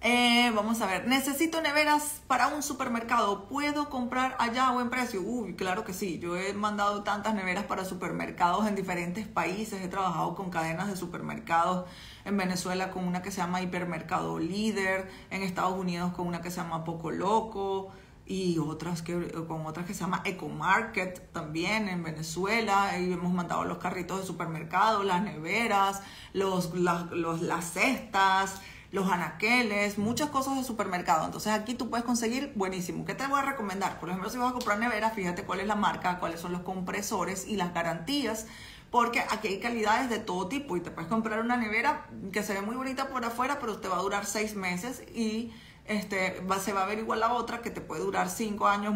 Eh, 0.00 0.50
vamos 0.54 0.80
a 0.80 0.86
ver, 0.86 1.06
necesito 1.06 1.60
neveras 1.62 2.20
para 2.26 2.48
un 2.48 2.64
supermercado. 2.64 3.44
¿Puedo 3.44 3.90
comprar 3.90 4.36
allá 4.40 4.68
a 4.68 4.72
buen 4.72 4.90
precio? 4.90 5.22
Uy, 5.22 5.54
claro 5.54 5.84
que 5.84 5.92
sí. 5.92 6.18
Yo 6.18 6.36
he 6.36 6.52
mandado 6.52 7.04
tantas 7.04 7.34
neveras 7.34 7.64
para 7.64 7.84
supermercados 7.84 8.66
en 8.66 8.74
diferentes 8.74 9.28
países. 9.28 9.82
He 9.82 9.88
trabajado 9.88 10.34
con 10.34 10.50
cadenas 10.50 10.88
de 10.88 10.96
supermercados 10.96 11.86
en 12.26 12.36
Venezuela 12.36 12.90
con 12.90 13.06
una 13.06 13.22
que 13.22 13.30
se 13.30 13.38
llama 13.38 13.62
Hipermercado 13.62 14.38
Líder, 14.38 15.08
en 15.30 15.42
Estados 15.42 15.78
Unidos 15.78 16.12
con 16.12 16.26
una 16.26 16.42
que 16.42 16.50
se 16.50 16.56
llama 16.56 16.84
Poco 16.84 17.10
Loco 17.10 17.92
y 18.26 18.58
otras 18.58 19.02
que 19.02 19.30
con 19.46 19.64
otras 19.64 19.86
que 19.86 19.94
se 19.94 20.00
llama 20.00 20.20
Ecomarket 20.24 21.32
también 21.32 21.88
en 21.88 22.02
Venezuela 22.02 22.98
y 22.98 23.12
hemos 23.12 23.32
mandado 23.32 23.64
los 23.64 23.78
carritos 23.78 24.20
de 24.20 24.26
supermercado, 24.26 25.04
las 25.04 25.22
neveras, 25.22 26.02
los, 26.32 26.74
los 26.74 27.40
las 27.40 27.72
cestas 27.72 28.60
los 28.92 29.10
anaqueles, 29.10 29.98
muchas 29.98 30.30
cosas 30.30 30.56
de 30.56 30.64
supermercado. 30.64 31.26
Entonces 31.26 31.52
aquí 31.52 31.74
tú 31.74 31.90
puedes 31.90 32.04
conseguir 32.04 32.52
buenísimo. 32.54 33.04
¿Qué 33.04 33.14
te 33.14 33.26
voy 33.26 33.38
a 33.38 33.42
recomendar? 33.42 33.98
Por 33.98 34.08
ejemplo, 34.08 34.30
si 34.30 34.38
vas 34.38 34.50
a 34.50 34.52
comprar 34.52 34.78
nevera, 34.78 35.10
fíjate 35.10 35.42
cuál 35.42 35.60
es 35.60 35.66
la 35.66 35.74
marca, 35.74 36.18
cuáles 36.18 36.40
son 36.40 36.52
los 36.52 36.62
compresores 36.62 37.46
y 37.46 37.56
las 37.56 37.74
garantías. 37.74 38.46
Porque 38.90 39.20
aquí 39.20 39.48
hay 39.48 39.60
calidades 39.60 40.08
de 40.08 40.18
todo 40.18 40.48
tipo 40.48 40.76
y 40.76 40.80
te 40.80 40.90
puedes 40.90 41.10
comprar 41.10 41.40
una 41.40 41.56
nevera 41.56 42.06
que 42.32 42.42
se 42.42 42.54
ve 42.54 42.60
muy 42.60 42.76
bonita 42.76 43.08
por 43.08 43.24
afuera, 43.24 43.58
pero 43.60 43.78
te 43.78 43.88
va 43.88 43.98
a 43.98 44.02
durar 44.02 44.26
seis 44.26 44.54
meses 44.54 45.02
y 45.14 45.52
este, 45.86 46.40
va, 46.40 46.58
se 46.58 46.72
va 46.72 46.82
a 46.82 46.86
ver 46.86 46.98
igual 46.98 47.20
la 47.20 47.32
otra 47.32 47.62
que 47.62 47.70
te 47.70 47.80
puede 47.80 48.02
durar 48.02 48.28
cinco 48.28 48.66
años 48.66 48.94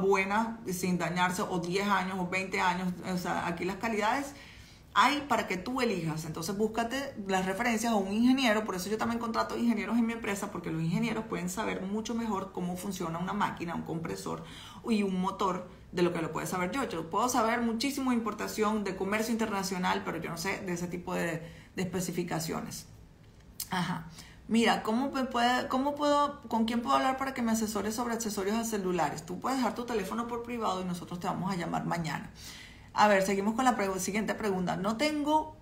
buena 0.00 0.60
sin 0.72 0.98
dañarse 0.98 1.42
o 1.42 1.58
10 1.58 1.88
años 1.88 2.18
o 2.18 2.28
20 2.28 2.60
años. 2.60 2.92
O 3.12 3.18
sea, 3.18 3.46
aquí 3.46 3.64
las 3.64 3.76
calidades 3.76 4.34
hay 4.94 5.24
para 5.28 5.46
que 5.46 5.56
tú 5.56 5.80
elijas. 5.80 6.24
Entonces 6.24 6.56
búscate 6.56 7.14
las 7.26 7.46
referencias 7.46 7.92
a 7.92 7.96
un 7.96 8.12
ingeniero, 8.12 8.64
por 8.64 8.74
eso 8.74 8.90
yo 8.90 8.98
también 8.98 9.18
contrato 9.18 9.56
ingenieros 9.56 9.96
en 9.98 10.06
mi 10.06 10.12
empresa, 10.12 10.50
porque 10.50 10.70
los 10.70 10.82
ingenieros 10.82 11.24
pueden 11.24 11.48
saber 11.48 11.82
mucho 11.82 12.14
mejor 12.14 12.52
cómo 12.52 12.76
funciona 12.76 13.18
una 13.18 13.32
máquina, 13.32 13.74
un 13.74 13.82
compresor 13.82 14.44
y 14.88 15.02
un 15.02 15.20
motor 15.20 15.68
de 15.92 16.02
lo 16.02 16.12
que 16.12 16.22
lo 16.22 16.32
puede 16.32 16.46
saber 16.46 16.70
yo. 16.70 16.84
Yo 16.84 17.10
puedo 17.10 17.28
saber 17.28 17.60
muchísimo 17.60 18.10
de 18.10 18.16
importación, 18.16 18.84
de 18.84 18.96
comercio 18.96 19.32
internacional, 19.32 20.02
pero 20.04 20.18
yo 20.18 20.30
no 20.30 20.38
sé 20.38 20.60
de 20.60 20.72
ese 20.72 20.86
tipo 20.86 21.14
de, 21.14 21.42
de 21.76 21.82
especificaciones. 21.82 22.86
Ajá. 23.70 24.08
Mira, 24.50 24.82
¿cómo, 24.82 25.12
puede, 25.12 25.68
¿cómo 25.68 25.94
puedo, 25.94 26.40
con 26.48 26.64
quién 26.64 26.82
puedo 26.82 26.96
hablar 26.96 27.16
para 27.18 27.34
que 27.34 27.40
me 27.40 27.52
asesore 27.52 27.92
sobre 27.92 28.14
accesorios 28.14 28.56
a 28.56 28.64
celulares? 28.64 29.24
Tú 29.24 29.38
puedes 29.38 29.58
dejar 29.58 29.76
tu 29.76 29.84
teléfono 29.84 30.26
por 30.26 30.42
privado 30.42 30.80
y 30.80 30.84
nosotros 30.84 31.20
te 31.20 31.28
vamos 31.28 31.52
a 31.52 31.56
llamar 31.56 31.86
mañana. 31.86 32.30
A 32.92 33.06
ver, 33.06 33.22
seguimos 33.22 33.54
con 33.54 33.64
la 33.64 33.76
siguiente 34.00 34.34
pregunta. 34.34 34.76
No 34.76 34.96
tengo 34.96 35.56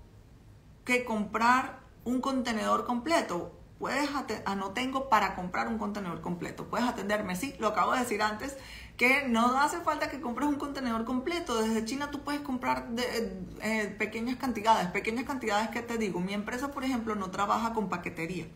que 0.86 1.04
comprar 1.04 1.80
un 2.04 2.22
contenedor 2.22 2.86
completo. 2.86 3.54
Puedes 3.78 4.08
ah, 4.46 4.54
no 4.54 4.70
tengo 4.70 5.10
para 5.10 5.34
comprar 5.34 5.68
un 5.68 5.76
contenedor 5.76 6.22
completo. 6.22 6.64
Puedes 6.70 6.88
atenderme, 6.88 7.36
sí, 7.36 7.54
lo 7.58 7.68
acabo 7.68 7.92
de 7.92 8.00
decir 8.00 8.22
antes, 8.22 8.56
que 8.98 9.28
no 9.28 9.56
hace 9.60 9.78
falta 9.78 10.10
que 10.10 10.20
compres 10.20 10.48
un 10.48 10.56
contenedor 10.56 11.04
completo. 11.04 11.62
Desde 11.62 11.84
China 11.84 12.10
tú 12.10 12.20
puedes 12.20 12.40
comprar 12.40 12.88
de, 12.90 13.32
eh, 13.62 13.94
pequeñas 13.96 14.36
cantidades, 14.36 14.88
pequeñas 14.88 15.24
cantidades 15.24 15.70
que 15.70 15.82
te 15.82 15.98
digo. 15.98 16.20
Mi 16.20 16.34
empresa, 16.34 16.72
por 16.72 16.82
ejemplo, 16.82 17.14
no 17.14 17.30
trabaja 17.30 17.72
con 17.72 17.88
paquetería. 17.88 18.46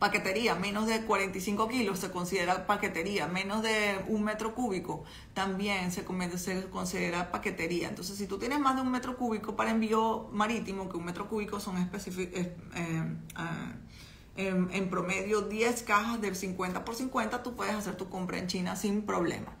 Paquetería, 0.00 0.56
menos 0.56 0.86
de 0.88 1.02
45 1.02 1.68
kilos 1.68 2.00
se 2.00 2.10
considera 2.10 2.66
paquetería, 2.66 3.28
menos 3.28 3.62
de 3.62 4.02
un 4.08 4.24
metro 4.24 4.54
cúbico 4.54 5.04
también 5.32 5.92
se, 5.92 6.04
se 6.38 6.70
considera 6.70 7.30
paquetería. 7.30 7.88
Entonces, 7.88 8.16
si 8.16 8.26
tú 8.26 8.38
tienes 8.38 8.58
más 8.58 8.74
de 8.74 8.82
un 8.82 8.90
metro 8.90 9.16
cúbico 9.16 9.54
para 9.54 9.70
envío 9.70 10.28
marítimo, 10.32 10.88
que 10.88 10.96
un 10.96 11.04
metro 11.04 11.28
cúbico 11.28 11.60
son 11.60 11.76
específicos... 11.76 12.40
Eh, 12.40 12.56
eh, 12.74 13.04
en, 14.48 14.90
promedio 14.90 15.42
10 15.42 15.82
cajas 15.82 16.20
de 16.20 16.34
50 16.34 16.84
por 16.84 16.94
50, 16.94 17.42
tú 17.42 17.56
puedes 17.56 17.74
hacer 17.74 17.96
tu 17.96 18.08
compra 18.08 18.38
en 18.38 18.46
China 18.46 18.76
sin 18.76 19.02
problema. 19.02 19.56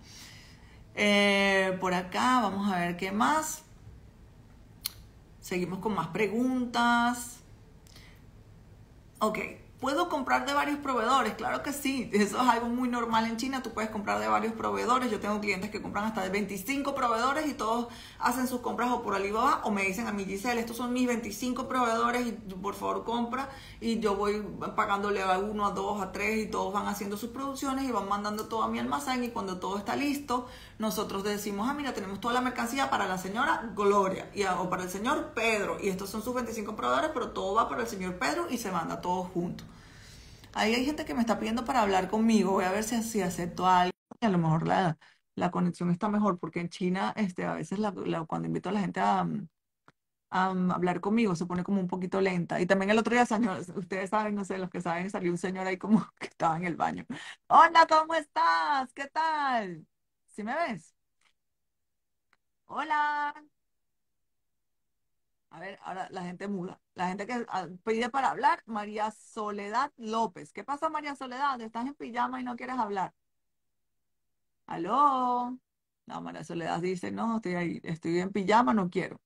Eh, 0.94 1.76
por 1.80 1.94
acá 1.94 2.40
vamos 2.40 2.70
a 2.70 2.78
ver 2.78 2.96
qué 2.96 3.12
más. 3.12 3.62
Seguimos 5.40 5.78
con 5.78 5.94
más 5.94 6.08
preguntas. 6.08 7.40
Ok, 9.18 9.38
¿Puedo 9.80 10.10
comprar 10.10 10.44
de 10.44 10.52
varios 10.52 10.78
proveedores? 10.78 11.32
Claro 11.36 11.62
que 11.62 11.72
sí, 11.72 12.10
eso 12.12 12.36
es 12.36 12.48
algo 12.48 12.68
muy 12.68 12.86
normal 12.86 13.24
en 13.24 13.38
China, 13.38 13.62
tú 13.62 13.70
puedes 13.72 13.88
comprar 13.88 14.20
de 14.20 14.28
varios 14.28 14.52
proveedores, 14.52 15.10
yo 15.10 15.20
tengo 15.20 15.40
clientes 15.40 15.70
que 15.70 15.80
compran 15.80 16.04
hasta 16.04 16.22
de 16.22 16.28
25 16.28 16.94
proveedores 16.94 17.48
y 17.48 17.54
todos 17.54 17.88
hacen 18.18 18.46
sus 18.46 18.60
compras 18.60 18.90
o 18.92 19.02
por 19.02 19.14
Alibaba 19.14 19.62
o 19.64 19.70
me 19.70 19.82
dicen 19.84 20.06
a 20.06 20.12
mí, 20.12 20.26
Giselle, 20.26 20.60
estos 20.60 20.76
son 20.76 20.92
mis 20.92 21.06
25 21.06 21.66
proveedores 21.66 22.26
y 22.26 22.32
por 22.32 22.74
favor 22.74 23.04
compra 23.04 23.48
y 23.80 24.00
yo 24.00 24.16
voy 24.16 24.44
pagándole 24.76 25.22
a 25.22 25.38
uno, 25.38 25.66
a 25.66 25.70
dos, 25.70 26.02
a 26.02 26.12
tres 26.12 26.44
y 26.44 26.50
todos 26.50 26.74
van 26.74 26.86
haciendo 26.86 27.16
sus 27.16 27.30
producciones 27.30 27.88
y 27.88 27.90
van 27.90 28.06
mandando 28.06 28.48
todo 28.48 28.62
a 28.62 28.68
mi 28.68 28.78
almacén 28.78 29.24
y 29.24 29.28
cuando 29.30 29.60
todo 29.60 29.78
está 29.78 29.96
listo, 29.96 30.46
nosotros 30.78 31.24
decimos, 31.24 31.66
ah, 31.70 31.72
mira, 31.72 31.94
tenemos 31.94 32.20
toda 32.20 32.34
la 32.34 32.42
mercancía 32.42 32.90
para 32.90 33.08
la 33.08 33.16
señora 33.16 33.72
Gloria 33.74 34.28
o 34.58 34.68
para 34.68 34.82
el 34.82 34.90
señor 34.90 35.32
Pedro 35.34 35.78
y 35.80 35.88
estos 35.88 36.10
son 36.10 36.22
sus 36.22 36.34
25 36.34 36.76
proveedores, 36.76 37.12
pero 37.14 37.30
todo 37.30 37.54
va 37.54 37.66
para 37.66 37.80
el 37.80 37.88
señor 37.88 38.18
Pedro 38.18 38.46
y 38.50 38.58
se 38.58 38.70
manda 38.70 39.00
todo 39.00 39.22
junto. 39.24 39.69
Ahí 40.54 40.74
hay 40.74 40.84
gente 40.84 41.04
que 41.04 41.14
me 41.14 41.20
está 41.20 41.38
pidiendo 41.38 41.64
para 41.64 41.82
hablar 41.82 42.08
conmigo. 42.10 42.52
Voy 42.52 42.64
a 42.64 42.72
ver 42.72 42.84
si 42.84 42.94
así 42.96 43.20
acepto 43.22 43.66
a 43.66 43.82
alguien. 43.82 43.94
A 44.20 44.28
lo 44.28 44.38
mejor 44.38 44.66
la, 44.66 44.98
la 45.34 45.50
conexión 45.50 45.90
está 45.90 46.08
mejor, 46.08 46.38
porque 46.38 46.60
en 46.60 46.68
China, 46.68 47.12
este, 47.16 47.44
a 47.44 47.54
veces 47.54 47.78
la, 47.78 47.92
cuando 48.26 48.46
invito 48.46 48.68
a 48.68 48.72
la 48.72 48.80
gente 48.80 49.00
a, 49.00 49.26
a, 50.30 50.50
hablar 50.50 51.00
conmigo, 51.00 51.34
se 51.36 51.46
pone 51.46 51.64
como 51.64 51.80
un 51.80 51.88
poquito 51.88 52.20
lenta. 52.20 52.60
Y 52.60 52.66
también 52.66 52.90
el 52.90 52.98
otro 52.98 53.14
día, 53.14 53.26
señor, 53.26 53.60
ustedes 53.76 54.10
saben, 54.10 54.34
no 54.34 54.44
sé, 54.44 54.58
los 54.58 54.70
que 54.70 54.80
saben, 54.80 55.10
salió 55.10 55.30
un 55.30 55.38
señor 55.38 55.66
ahí 55.66 55.78
como 55.78 56.06
que 56.18 56.26
estaba 56.26 56.56
en 56.56 56.64
el 56.64 56.76
baño. 56.76 57.06
Hola, 57.48 57.86
¿cómo 57.88 58.14
estás? 58.14 58.92
¿Qué 58.94 59.06
tal? 59.08 59.86
¿Sí 60.28 60.42
me 60.44 60.54
ves? 60.54 60.94
Hola. 62.66 63.34
A 65.50 65.60
ver, 65.60 65.78
ahora 65.82 66.08
la 66.10 66.22
gente 66.22 66.48
muda. 66.48 66.80
La 66.94 67.08
gente 67.08 67.26
que 67.26 67.44
ah, 67.48 67.68
pide 67.84 68.08
para 68.10 68.30
hablar, 68.30 68.62
María 68.66 69.10
Soledad 69.10 69.92
López. 69.96 70.52
¿Qué 70.52 70.64
pasa, 70.64 70.88
María 70.88 71.16
Soledad? 71.16 71.60
Estás 71.60 71.86
en 71.86 71.94
pijama 71.94 72.40
y 72.40 72.44
no 72.44 72.56
quieres 72.56 72.78
hablar. 72.78 73.12
¿Aló? 74.66 75.58
No, 76.06 76.20
María 76.22 76.44
Soledad 76.44 76.80
dice, 76.80 77.10
no, 77.10 77.36
estoy 77.36 77.54
ahí, 77.54 77.80
estoy 77.82 78.20
en 78.20 78.30
pijama, 78.32 78.74
no 78.74 78.90
quiero. 78.90 79.20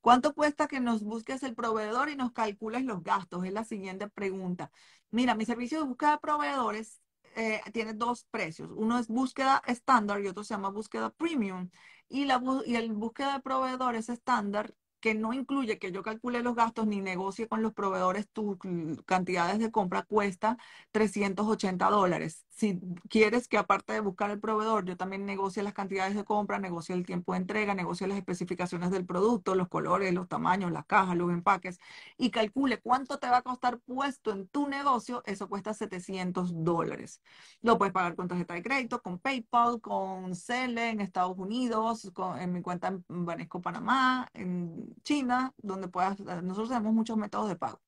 ¿Cuánto 0.00 0.34
cuesta 0.34 0.68
que 0.68 0.80
nos 0.80 1.02
busques 1.04 1.42
el 1.42 1.54
proveedor 1.54 2.08
y 2.10 2.16
nos 2.16 2.32
calcules 2.32 2.84
los 2.84 3.02
gastos? 3.02 3.44
Es 3.44 3.52
la 3.52 3.64
siguiente 3.64 4.08
pregunta. 4.08 4.70
Mira, 5.10 5.34
mi 5.34 5.44
servicio 5.44 5.80
de 5.80 5.86
búsqueda 5.86 6.12
de 6.12 6.18
proveedores 6.18 7.02
eh, 7.36 7.60
tiene 7.72 7.94
dos 7.94 8.24
precios. 8.30 8.70
Uno 8.74 8.98
es 8.98 9.08
búsqueda 9.08 9.62
estándar 9.66 10.20
y 10.20 10.28
otro 10.28 10.44
se 10.44 10.54
llama 10.54 10.70
búsqueda 10.70 11.10
premium. 11.10 11.70
Y, 12.08 12.24
la, 12.24 12.42
y 12.66 12.76
el 12.76 12.92
búsqueda 12.92 13.34
de 13.34 13.40
proveedores 13.40 14.08
estándar 14.08 14.74
que 15.00 15.14
no 15.14 15.32
incluye 15.32 15.78
que 15.78 15.92
yo 15.92 16.02
calcule 16.02 16.42
los 16.42 16.54
gastos 16.56 16.86
ni 16.86 17.00
negocie 17.00 17.48
con 17.48 17.62
los 17.62 17.72
proveedores 17.74 18.28
tus 18.30 18.58
cantidades 19.06 19.58
de 19.60 19.70
compra 19.70 20.02
cuesta 20.04 20.56
380 20.92 21.90
dólares. 21.90 22.47
Si 22.58 22.80
quieres 23.08 23.46
que 23.46 23.56
aparte 23.56 23.92
de 23.92 24.00
buscar 24.00 24.32
el 24.32 24.40
proveedor, 24.40 24.84
yo 24.84 24.96
también 24.96 25.24
negocie 25.24 25.62
las 25.62 25.74
cantidades 25.74 26.16
de 26.16 26.24
compra, 26.24 26.58
negocie 26.58 26.92
el 26.92 27.06
tiempo 27.06 27.32
de 27.32 27.38
entrega, 27.38 27.72
negocie 27.72 28.08
las 28.08 28.18
especificaciones 28.18 28.90
del 28.90 29.06
producto, 29.06 29.54
los 29.54 29.68
colores, 29.68 30.12
los 30.12 30.26
tamaños, 30.26 30.72
las 30.72 30.84
cajas, 30.84 31.16
los 31.16 31.30
empaques 31.30 31.78
y 32.16 32.30
calcule 32.30 32.80
cuánto 32.80 33.20
te 33.20 33.28
va 33.28 33.38
a 33.38 33.42
costar 33.42 33.78
puesto 33.78 34.32
en 34.32 34.48
tu 34.48 34.66
negocio, 34.66 35.22
eso 35.24 35.48
cuesta 35.48 35.72
700 35.72 36.64
dólares. 36.64 37.22
Lo 37.62 37.78
puedes 37.78 37.94
pagar 37.94 38.16
con 38.16 38.26
tarjeta 38.26 38.54
de 38.54 38.62
crédito, 38.64 39.02
con 39.02 39.20
PayPal, 39.20 39.80
con 39.80 40.34
Cele 40.34 40.90
en 40.90 41.00
Estados 41.00 41.38
Unidos, 41.38 42.10
en 42.40 42.52
mi 42.52 42.60
cuenta 42.60 42.88
en 42.88 43.04
Banesco 43.08 43.62
Panamá, 43.62 44.28
en 44.34 44.96
China, 45.04 45.54
donde 45.58 45.86
puedas, 45.86 46.18
nosotros 46.18 46.70
tenemos 46.70 46.92
muchos 46.92 47.16
métodos 47.16 47.48
de 47.48 47.54
pago. 47.54 47.80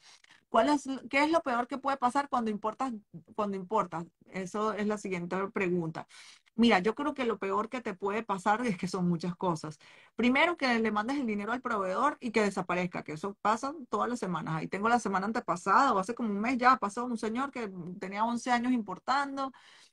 ¿Cuál 0.50 0.68
es, 0.70 0.84
¿Qué 1.08 1.22
es 1.24 1.30
lo 1.30 1.42
peor 1.42 1.68
que 1.68 1.78
puede 1.78 1.96
pasar 1.96 2.28
cuando 2.28 2.50
importas? 2.50 2.92
Cuando 3.36 3.56
importas? 3.56 4.04
Eso 4.32 4.72
es 4.72 4.86
la 4.86 4.98
siguiente 4.98 5.36
pregunta. 5.54 6.08
Mira, 6.56 6.80
yo 6.80 6.94
creo 6.96 7.14
que 7.14 7.24
lo 7.24 7.38
peor 7.38 7.68
que 7.70 7.80
te 7.80 7.94
puede 7.94 8.22
pasar 8.24 8.66
es 8.66 8.76
que 8.76 8.88
son 8.88 9.08
muchas 9.08 9.36
cosas. 9.36 9.78
Primero, 10.16 10.56
que 10.56 10.78
le 10.80 10.90
mandes 10.90 11.18
el 11.18 11.26
dinero 11.26 11.52
al 11.52 11.62
proveedor 11.62 12.18
y 12.20 12.32
que 12.32 12.42
desaparezca, 12.42 13.04
que 13.04 13.12
eso 13.12 13.36
pasa 13.40 13.74
todas 13.88 14.10
las 14.10 14.18
semanas. 14.18 14.56
Ahí 14.56 14.68
tengo 14.68 14.88
la 14.88 14.98
semana 14.98 15.26
antepasada 15.26 15.92
o 15.94 15.98
hace 16.00 16.14
como 16.14 16.30
un 16.30 16.40
mes 16.40 16.58
ya 16.58 16.76
pasó 16.78 17.04
un 17.06 17.16
señor 17.16 17.50
que 17.52 17.70
tenía 18.00 18.24
11 18.24 18.50
años 18.50 18.72
importando 18.72 19.52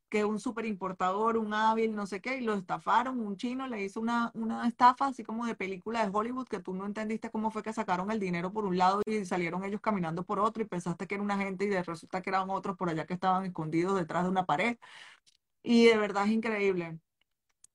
que 0.09 0.25
un 0.25 0.39
super 0.39 0.65
importador, 0.65 1.37
un 1.37 1.53
hábil, 1.53 1.95
no 1.95 2.07
sé 2.07 2.21
qué, 2.21 2.37
y 2.37 2.41
lo 2.41 2.53
estafaron, 2.53 3.19
un 3.19 3.35
chino 3.37 3.67
le 3.67 3.83
hizo 3.83 3.99
una, 3.99 4.31
una 4.35 4.67
estafa 4.67 5.07
así 5.07 5.23
como 5.23 5.45
de 5.45 5.55
película 5.55 6.05
de 6.05 6.11
Hollywood 6.15 6.47
que 6.47 6.59
tú 6.61 6.73
no 6.73 6.85
entendiste 6.85 7.29
cómo 7.31 7.51
fue 7.51 7.63
que 7.63 7.73
sacaron 7.73 8.11
el 8.11 8.19
dinero 8.19 8.53
por 8.53 8.65
un 8.65 8.77
lado 8.77 9.01
y 9.05 9.25
salieron 9.25 9.63
ellos 9.65 9.81
caminando 9.81 10.23
por 10.25 10.39
otro 10.39 10.63
y 10.63 10.65
pensaste 10.67 11.07
que 11.07 11.15
era 11.15 11.23
una 11.23 11.37
gente 11.37 11.65
y 11.65 11.69
de 11.69 11.83
resulta 11.83 12.21
que 12.21 12.29
eran 12.29 12.49
otros 12.49 12.77
por 12.77 12.89
allá 12.89 13.05
que 13.05 13.13
estaban 13.15 13.45
escondidos 13.45 13.95
detrás 13.99 14.23
de 14.23 14.29
una 14.29 14.45
pared. 14.45 14.77
Y 15.63 15.87
de 15.87 15.97
verdad 15.97 16.25
es 16.25 16.31
increíble. 16.31 16.99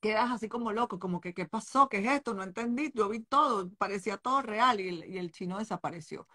Quedas 0.00 0.30
así 0.32 0.48
como 0.48 0.72
loco, 0.72 0.98
como 0.98 1.20
que, 1.20 1.34
¿qué 1.34 1.46
pasó? 1.46 1.88
¿Qué 1.88 1.98
es 1.98 2.06
esto? 2.08 2.34
No 2.34 2.42
entendí, 2.44 2.92
yo 2.94 3.08
vi 3.08 3.20
todo, 3.20 3.70
parecía 3.76 4.18
todo 4.18 4.42
real 4.42 4.80
y 4.80 4.88
y 5.06 5.18
el 5.18 5.32
chino 5.32 5.58
desapareció. 5.58 6.28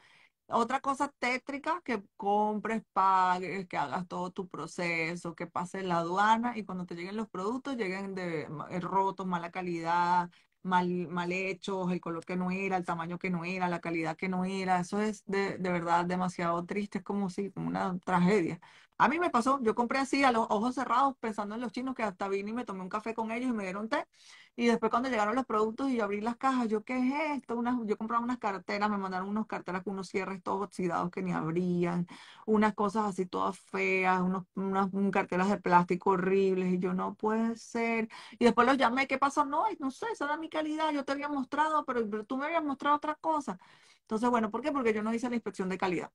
Otra 0.50 0.80
cosa 0.80 1.10
tétrica, 1.20 1.82
que 1.84 2.02
compres, 2.16 2.82
pagues, 2.94 3.68
que 3.68 3.76
hagas 3.78 4.08
todo 4.08 4.32
tu 4.32 4.48
proceso, 4.48 5.36
que 5.36 5.46
pase 5.48 5.84
la 5.84 5.98
aduana 6.00 6.58
y 6.58 6.64
cuando 6.64 6.86
te 6.86 6.96
lleguen 6.96 7.18
los 7.18 7.28
productos 7.30 7.76
lleguen 7.76 8.16
de 8.16 8.44
eh, 8.70 8.80
rotos, 8.80 9.28
mala 9.28 9.52
calidad, 9.52 10.30
mal, 10.64 10.88
mal 11.10 11.34
hechos, 11.34 11.92
el 11.92 12.00
color 12.00 12.24
que 12.26 12.38
no 12.38 12.50
era, 12.52 12.78
el 12.78 12.86
tamaño 12.86 13.20
que 13.20 13.30
no 13.30 13.44
era, 13.44 13.68
la 13.68 13.82
calidad 13.82 14.16
que 14.16 14.30
no 14.30 14.46
era. 14.46 14.80
Eso 14.80 15.02
es 15.02 15.26
de, 15.26 15.58
de 15.58 15.70
verdad 15.72 16.06
demasiado 16.06 16.66
triste, 16.66 17.00
es 17.00 17.04
como 17.04 17.30
si, 17.30 17.52
como 17.52 17.68
una 17.68 17.98
tragedia. 18.00 18.62
A 19.00 19.08
mí 19.10 19.20
me 19.20 19.30
pasó, 19.30 19.60
yo 19.62 19.76
compré 19.76 20.00
así 20.00 20.24
a 20.24 20.32
los 20.32 20.48
ojos 20.50 20.76
cerrados 20.76 21.16
pensando 21.20 21.56
en 21.56 21.62
los 21.62 21.72
chinos 21.72 21.94
que 21.96 22.04
hasta 22.04 22.28
vine 22.30 22.52
y 22.52 22.54
me 22.54 22.66
tomé 22.66 22.82
un 22.82 22.90
café 22.90 23.14
con 23.14 23.32
ellos 23.32 23.50
y 23.50 23.54
me 23.54 23.64
dieron 23.64 23.90
té. 23.90 24.08
Y 24.56 24.66
después 24.68 24.90
cuando 24.90 25.08
llegaron 25.10 25.36
los 25.36 25.46
productos 25.46 25.90
y 25.92 25.98
yo 25.98 26.04
abrí 26.04 26.20
las 26.22 26.36
cajas, 26.38 26.68
yo, 26.68 26.84
¿qué 26.84 26.98
es 26.98 27.38
esto? 27.38 27.56
Unas, 27.56 27.76
yo 27.86 27.96
compraba 27.98 28.24
unas 28.24 28.40
carteras, 28.40 28.90
me 28.90 28.98
mandaron 28.98 29.30
unos 29.30 29.46
carteras 29.48 29.84
con 29.84 29.94
unos 29.94 30.10
cierres 30.10 30.42
todos 30.42 30.64
oxidados 30.64 31.12
que 31.12 31.22
ni 31.22 31.32
abrían, 31.32 32.08
unas 32.46 32.74
cosas 32.74 33.06
así 33.06 33.26
todas 33.28 33.60
feas, 33.60 34.20
unos, 34.22 34.46
unas 34.56 34.90
carteras 35.12 35.50
de 35.50 35.58
plástico 35.60 36.12
horribles 36.12 36.74
y 36.74 36.80
yo, 36.80 36.94
no 36.94 37.14
puede 37.16 37.56
ser. 37.56 38.10
Y 38.40 38.46
después 38.46 38.66
los 38.68 38.78
llamé, 38.78 39.08
¿qué 39.08 39.18
pasó? 39.20 39.46
No, 39.46 39.64
no 39.80 39.92
sé, 39.92 40.08
esa 40.12 40.26
era 40.26 40.38
mi 40.38 40.50
calidad, 40.50 40.92
yo 40.92 41.06
te 41.06 41.12
había 41.12 41.30
mostrado, 41.30 41.86
pero, 41.86 42.10
pero 42.10 42.26
tú 42.26 42.38
me 42.38 42.46
habías 42.48 42.64
mostrado 42.64 42.96
otra 42.98 43.16
cosa. 43.16 43.60
Entonces, 44.02 44.30
bueno, 44.30 44.50
¿por 44.52 44.62
qué? 44.62 44.72
Porque 44.72 44.94
yo 44.94 45.04
no 45.04 45.14
hice 45.14 45.30
la 45.30 45.36
inspección 45.36 45.70
de 45.70 45.78
calidad. 45.78 46.12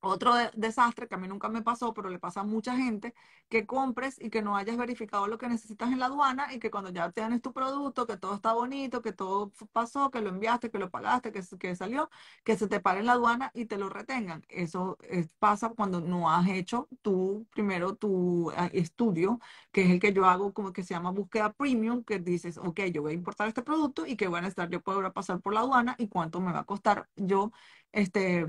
Otro 0.00 0.34
desastre 0.54 1.08
que 1.08 1.14
a 1.14 1.18
mí 1.18 1.28
nunca 1.28 1.48
me 1.48 1.62
pasó, 1.62 1.94
pero 1.94 2.08
le 2.10 2.18
pasa 2.18 2.40
a 2.40 2.44
mucha 2.44 2.76
gente, 2.76 3.14
que 3.48 3.66
compres 3.66 4.20
y 4.20 4.30
que 4.30 4.42
no 4.42 4.56
hayas 4.56 4.76
verificado 4.76 5.26
lo 5.28 5.38
que 5.38 5.48
necesitas 5.48 5.92
en 5.92 5.98
la 6.00 6.06
aduana 6.06 6.52
y 6.52 6.58
que 6.58 6.70
cuando 6.70 6.90
ya 6.90 7.10
tienes 7.12 7.40
tu 7.42 7.52
producto, 7.52 8.06
que 8.06 8.16
todo 8.16 8.34
está 8.34 8.52
bonito, 8.52 9.02
que 9.02 9.12
todo 9.12 9.52
pasó, 9.72 10.10
que 10.10 10.20
lo 10.20 10.30
enviaste, 10.30 10.70
que 10.70 10.78
lo 10.78 10.90
pagaste, 10.90 11.32
que, 11.32 11.42
que 11.58 11.76
salió, 11.76 12.10
que 12.44 12.56
se 12.56 12.66
te 12.68 12.80
pare 12.80 13.00
en 13.00 13.06
la 13.06 13.12
aduana 13.12 13.50
y 13.54 13.66
te 13.66 13.78
lo 13.78 13.88
retengan. 13.88 14.44
Eso 14.48 14.98
pasa 15.38 15.70
cuando 15.70 16.00
no 16.00 16.30
has 16.30 16.48
hecho 16.48 16.88
tu, 17.02 17.46
primero 17.52 17.94
tu 17.94 18.50
ah, 18.56 18.70
estudio, 18.72 19.40
que 19.70 19.82
es 19.82 19.90
el 19.90 20.00
que 20.00 20.12
yo 20.12 20.26
hago 20.26 20.52
como 20.52 20.72
que 20.72 20.82
se 20.82 20.94
llama 20.94 21.10
búsqueda 21.10 21.52
premium, 21.52 22.04
que 22.04 22.18
dices, 22.18 22.58
ok, 22.58 22.80
yo 22.92 23.02
voy 23.02 23.12
a 23.12 23.14
importar 23.14 23.48
este 23.48 23.62
producto 23.62 24.06
y 24.06 24.16
que 24.16 24.28
van 24.28 24.44
a 24.44 24.48
estar, 24.48 24.68
yo 24.70 24.80
puedo 24.82 25.12
pasar 25.12 25.40
por 25.40 25.54
la 25.54 25.60
aduana 25.60 25.94
y 25.98 26.08
cuánto 26.08 26.40
me 26.40 26.52
va 26.52 26.60
a 26.60 26.64
costar 26.64 27.08
yo 27.16 27.52
este, 27.92 28.46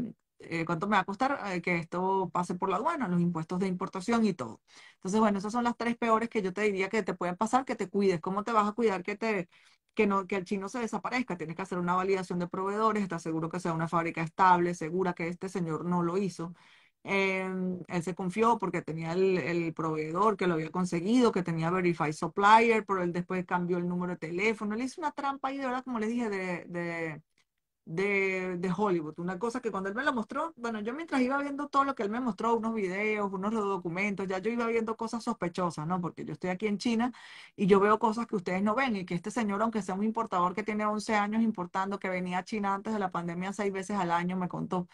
eh, 0.50 0.66
cuánto 0.66 0.88
me 0.88 0.96
va 0.96 1.02
a 1.02 1.06
costar 1.06 1.40
eh, 1.54 1.62
que 1.62 1.78
esto 1.78 2.30
pase 2.34 2.56
por 2.56 2.70
la 2.70 2.78
aduana, 2.78 3.08
los 3.08 3.22
impuestos 3.22 3.60
de 3.60 3.68
importación 3.68 4.26
y 4.26 4.34
todo. 4.34 4.62
Entonces, 4.96 5.20
bueno, 5.20 5.38
esas 5.40 5.52
son 5.52 5.64
las 5.64 5.78
tres 5.78 5.98
peores 5.98 6.30
que 6.30 6.42
yo 6.42 6.54
te 6.54 6.62
diría 6.62 6.90
que 6.90 7.04
te 7.04 7.14
pueden 7.14 7.38
pasar, 7.38 7.66
que 7.66 7.76
te 7.76 7.90
cuides. 7.90 8.22
¿Cómo 8.22 8.44
te 8.44 8.52
vas 8.52 8.68
a 8.68 8.74
cuidar 8.74 9.04
que 9.04 9.16
te 9.18 9.50
que 9.94 10.08
no 10.08 10.26
que 10.28 10.36
el 10.38 10.46
chino 10.46 10.70
se 10.70 10.80
desaparezca? 10.80 11.38
Tienes 11.38 11.56
que 11.56 11.62
hacer 11.62 11.78
una 11.78 11.96
validación 11.96 12.40
de 12.40 12.48
proveedores, 12.48 13.04
estar 13.04 13.20
seguro 13.20 13.50
que 13.50 13.60
sea 13.60 13.74
una 13.74 13.88
fábrica 13.88 14.22
estable, 14.22 14.74
segura 14.76 15.14
que 15.14 15.28
este 15.28 15.50
señor 15.50 15.86
no 15.86 16.04
lo 16.04 16.18
hizo. 16.18 16.54
Em, 17.06 17.80
él 17.88 18.04
se 18.04 18.16
confió 18.16 18.58
porque 18.58 18.82
tenía 18.82 19.12
el, 19.12 19.38
el, 19.38 19.74
proveedor 19.74 20.38
que 20.38 20.48
lo 20.48 20.54
había 20.54 20.72
conseguido, 20.72 21.34
que 21.34 21.44
tenía 21.44 21.70
Verified 21.70 22.14
Supplier, 22.14 22.86
pero 22.86 23.04
él 23.04 23.12
después 23.12 23.46
cambió 23.46 23.78
el 23.78 23.88
número 23.88 24.14
de 24.14 24.20
teléfono. 24.20 24.74
Él 24.74 24.84
hizo 24.84 25.02
una 25.02 25.12
trampa 25.12 25.50
ahí, 25.50 25.58
de 25.58 25.66
verdad, 25.66 25.84
como 25.84 26.00
le 26.00 26.08
dije, 26.08 26.30
de, 26.30 26.66
de 26.66 27.22
de, 27.86 28.58
de, 28.58 28.72
Hollywood. 28.76 29.20
Una 29.20 29.38
cosa 29.40 29.60
que 29.62 29.72
cuando 29.72 29.90
él 29.90 29.96
me 29.96 30.04
lo 30.04 30.14
mostró, 30.14 30.54
bueno, 30.56 30.80
yo 30.80 30.94
mientras 30.94 31.22
iba 31.22 31.38
viendo 31.40 31.68
todo 31.68 31.84
lo 31.84 31.96
que 31.96 32.04
él 32.04 32.10
me 32.10 32.20
mostró, 32.22 32.56
unos 32.56 32.74
videos, 32.74 33.32
unos 33.32 33.54
documentos, 33.54 34.28
ya 34.28 34.40
yo 34.40 34.52
iba 34.52 34.66
viendo 34.68 34.96
cosas 34.96 35.24
sospechosas, 35.24 35.86
¿no? 35.88 36.00
Porque 36.02 36.24
yo 36.26 36.34
estoy 36.34 36.50
aquí 36.50 36.68
en 36.68 36.78
China 36.78 37.12
y 37.56 37.68
yo 37.68 37.80
veo 37.80 38.00
cosas 38.00 38.28
que 38.28 38.36
ustedes 38.36 38.64
no 38.64 38.76
ven 38.76 38.96
y 38.96 39.06
que 39.06 39.16
este 39.16 39.32
señor, 39.32 39.62
aunque 39.62 39.82
sea 39.82 39.96
un 39.96 40.04
importador 40.04 40.56
que 40.56 40.64
tiene 40.64 40.86
11 40.86 41.16
años 41.16 41.42
importando, 41.44 42.00
que 42.00 42.10
venía 42.10 42.40
a 42.40 42.44
China 42.46 42.74
antes 42.74 42.94
de 42.94 43.00
la 43.00 43.12
pandemia 43.12 43.54
seis 43.54 43.72
veces 43.74 43.98
al 43.98 44.12
año, 44.12 44.38
me 44.38 44.48
contó. 44.48 44.88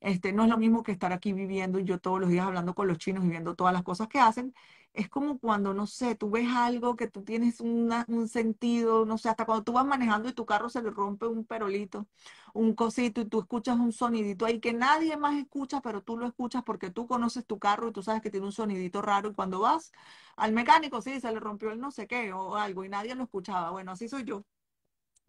Este, 0.00 0.32
no 0.32 0.44
es 0.44 0.50
lo 0.50 0.58
mismo 0.58 0.82
que 0.82 0.92
estar 0.92 1.12
aquí 1.12 1.32
viviendo 1.32 1.78
y 1.78 1.84
yo 1.84 1.98
todos 1.98 2.20
los 2.20 2.28
días 2.28 2.46
hablando 2.46 2.74
con 2.74 2.88
los 2.88 2.98
chinos 2.98 3.24
y 3.24 3.28
viendo 3.28 3.54
todas 3.54 3.72
las 3.72 3.82
cosas 3.82 4.08
que 4.08 4.20
hacen 4.20 4.54
es 4.94 5.08
como 5.10 5.38
cuando, 5.38 5.74
no 5.74 5.86
sé, 5.86 6.14
tú 6.14 6.30
ves 6.30 6.48
algo 6.54 6.96
que 6.96 7.08
tú 7.08 7.22
tienes 7.24 7.60
una- 7.60 8.04
un 8.08 8.28
sentido, 8.28 9.04
no 9.06 9.18
sé, 9.18 9.28
hasta 9.28 9.44
cuando 9.46 9.64
tú 9.64 9.72
vas 9.72 9.86
manejando 9.86 10.28
y 10.28 10.32
tu 10.34 10.46
carro 10.46 10.68
se 10.70 10.82
le 10.82 10.90
rompe 10.90 11.26
un 11.26 11.44
perolito, 11.44 12.06
un 12.54 12.74
cosito 12.74 13.20
y 13.20 13.26
tú 13.26 13.40
escuchas 13.40 13.78
un 13.78 13.92
sonidito 13.92 14.46
ahí 14.46 14.60
que 14.60 14.72
nadie 14.72 15.16
más 15.16 15.36
escucha, 15.36 15.80
pero 15.80 16.02
tú 16.02 16.16
lo 16.16 16.26
escuchas 16.26 16.62
porque 16.64 16.90
tú 16.90 17.06
conoces 17.06 17.44
tu 17.46 17.58
carro 17.58 17.88
y 17.88 17.92
tú 17.92 18.02
sabes 18.02 18.22
que 18.22 18.30
tiene 18.30 18.46
un 18.46 18.52
sonidito 18.52 19.02
raro 19.02 19.30
y 19.30 19.34
cuando 19.34 19.60
vas 19.60 19.92
al 20.36 20.52
mecánico, 20.52 21.02
sí, 21.02 21.20
se 21.20 21.32
le 21.32 21.40
rompió 21.40 21.70
el 21.72 21.80
no 21.80 21.90
sé 21.90 22.06
qué 22.06 22.32
o 22.32 22.56
algo 22.56 22.84
y 22.84 22.88
nadie 22.88 23.14
lo 23.14 23.24
escuchaba. 23.24 23.70
Bueno, 23.70 23.92
así 23.92 24.08
soy 24.08 24.24
yo 24.24 24.44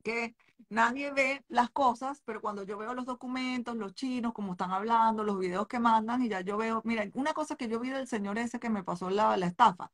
que 0.03 0.35
nadie 0.69 1.11
ve 1.11 1.43
las 1.47 1.69
cosas, 1.69 2.21
pero 2.25 2.41
cuando 2.41 2.63
yo 2.63 2.77
veo 2.77 2.93
los 2.93 3.05
documentos, 3.05 3.75
los 3.75 3.93
chinos, 3.93 4.33
como 4.33 4.53
están 4.53 4.71
hablando, 4.71 5.23
los 5.23 5.39
videos 5.39 5.67
que 5.67 5.79
mandan, 5.79 6.21
y 6.23 6.29
ya 6.29 6.41
yo 6.41 6.57
veo, 6.57 6.81
mira, 6.85 7.05
una 7.13 7.33
cosa 7.33 7.55
que 7.55 7.67
yo 7.67 7.79
vi 7.79 7.89
del 7.89 8.07
señor 8.07 8.37
ese 8.37 8.59
que 8.59 8.69
me 8.69 8.83
pasó 8.83 9.09
la, 9.09 9.37
la 9.37 9.47
estafa, 9.47 9.91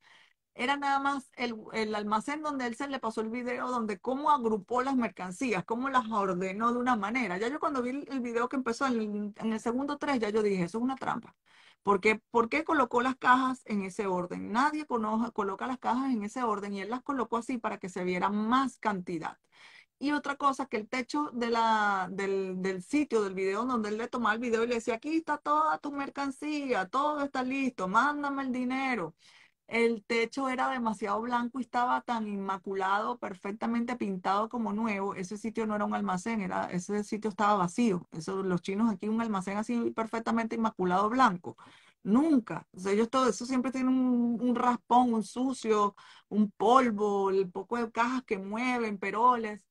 era 0.54 0.78
nada 0.78 1.00
más 1.00 1.32
el, 1.38 1.56
el 1.74 1.96
almacén 1.96 2.42
donde 2.42 2.68
él 2.68 2.76
se 2.76 2.88
le 2.88 3.00
pasó 3.00 3.22
el 3.22 3.30
video, 3.30 3.70
donde 3.70 4.00
cómo 4.00 4.32
agrupó 4.32 4.82
las 4.84 4.96
mercancías, 4.96 5.64
cómo 5.66 5.90
las 5.90 6.10
ordenó 6.12 6.74
de 6.74 6.80
una 6.80 6.96
manera. 6.96 7.38
Ya 7.38 7.48
yo 7.48 7.60
cuando 7.60 7.82
vi 7.82 8.06
el, 8.10 8.20
video 8.22 8.50
que 8.50 8.58
empezó 8.58 8.86
en 8.88 9.34
el, 9.38 9.60
segundo 9.60 9.98
tres, 9.98 10.20
ya 10.20 10.30
yo 10.30 10.44
dije, 10.44 10.64
eso 10.64 10.78
es 10.80 10.84
una 10.84 10.96
trampa. 10.96 11.36
¿Por 11.84 12.00
qué, 12.00 12.22
por 12.32 12.50
qué 12.50 12.64
colocó 12.64 13.02
las 13.02 13.16
cajas 13.16 13.62
en 13.66 13.84
ese 13.84 14.06
orden? 14.08 14.52
Nadie 14.52 14.86
coloca 14.86 15.68
las 15.68 15.80
cajas 15.80 16.12
en 16.12 16.24
ese 16.24 16.44
orden 16.44 16.74
y 16.74 16.82
él 16.82 16.90
las 16.90 17.02
colocó 17.02 17.38
así 17.38 17.58
para 17.58 17.80
que 17.80 17.90
se 17.90 18.04
viera 18.04 18.30
más 18.30 18.78
cantidad. 18.78 19.38
Y 20.02 20.14
otra 20.14 20.36
cosa, 20.36 20.66
que 20.66 20.78
el 20.78 20.90
techo 20.90 21.30
de 21.32 21.52
la, 21.52 22.08
del, 22.12 22.60
del 22.62 22.82
sitio, 22.82 23.22
del 23.22 23.36
video, 23.36 23.66
donde 23.66 23.90
él 23.90 23.98
le 24.00 24.08
tomaba 24.08 24.34
el 24.34 24.40
video 24.42 24.64
y 24.64 24.68
le 24.68 24.76
decía, 24.76 24.96
aquí 24.96 25.18
está 25.18 25.38
toda 25.38 25.78
tu 25.78 25.92
mercancía, 25.92 26.88
todo 26.88 27.24
está 27.24 27.44
listo, 27.44 27.88
mándame 27.88 28.42
el 28.42 28.52
dinero. 28.52 29.14
El 29.68 30.04
techo 30.06 30.50
era 30.50 30.70
demasiado 30.72 31.22
blanco 31.22 31.60
y 31.60 31.64
estaba 31.64 32.02
tan 32.02 32.28
inmaculado, 32.28 33.20
perfectamente 33.20 33.96
pintado 33.96 34.50
como 34.50 34.74
nuevo. 34.74 35.16
Ese 35.16 35.38
sitio 35.38 35.68
no 35.68 35.76
era 35.76 35.86
un 35.86 35.94
almacén, 35.96 36.42
era, 36.42 36.72
ese 36.72 37.04
sitio 37.04 37.30
estaba 37.30 37.56
vacío. 37.56 38.08
Eso, 38.12 38.44
los 38.44 38.62
chinos 38.62 38.92
aquí, 38.92 39.08
un 39.10 39.22
almacén 39.22 39.58
así 39.58 39.92
perfectamente 39.92 40.56
inmaculado 40.56 41.10
blanco. 41.10 41.58
Nunca. 42.04 42.68
Ellos 42.86 43.10
todo 43.10 43.30
eso 43.30 43.46
siempre 43.46 43.72
tienen 43.72 43.94
un, 43.98 44.42
un 44.42 44.56
raspón, 44.56 45.14
un 45.14 45.24
sucio, 45.24 45.96
un 46.30 46.52
polvo, 46.52 47.30
el 47.30 47.50
poco 47.52 47.78
de 47.78 47.92
cajas 47.92 48.24
que 48.24 48.38
mueven, 48.40 48.98
peroles. 48.98 49.71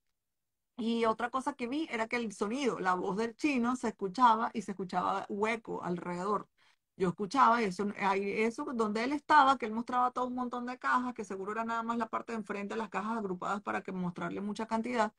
Y 0.82 1.04
otra 1.04 1.28
cosa 1.30 1.52
que 1.54 1.66
vi 1.68 1.86
era 1.90 2.08
que 2.08 2.16
el 2.16 2.32
sonido, 2.32 2.78
la 2.80 2.94
voz 2.94 3.16
del 3.18 3.36
chino 3.36 3.76
se 3.76 3.88
escuchaba 3.88 4.50
y 4.54 4.62
se 4.62 4.70
escuchaba 4.72 5.26
hueco 5.28 5.82
alrededor. 5.84 6.48
Yo 6.96 7.08
escuchaba 7.10 7.62
eso, 7.62 7.86
eso 7.96 8.64
donde 8.74 9.04
él 9.04 9.12
estaba, 9.12 9.58
que 9.58 9.66
él 9.66 9.72
mostraba 9.72 10.10
todo 10.10 10.26
un 10.26 10.34
montón 10.34 10.66
de 10.66 10.78
cajas, 10.78 11.14
que 11.14 11.24
seguro 11.24 11.52
era 11.52 11.64
nada 11.64 11.82
más 11.82 11.98
la 11.98 12.08
parte 12.08 12.32
de 12.32 12.38
enfrente 12.38 12.74
de 12.74 12.78
las 12.78 12.88
cajas 12.90 13.18
agrupadas 13.18 13.60
para 13.62 13.82
que 13.82 13.92
mostrarle 13.92 14.40
mucha 14.40 14.66
cantidad. 14.66 15.12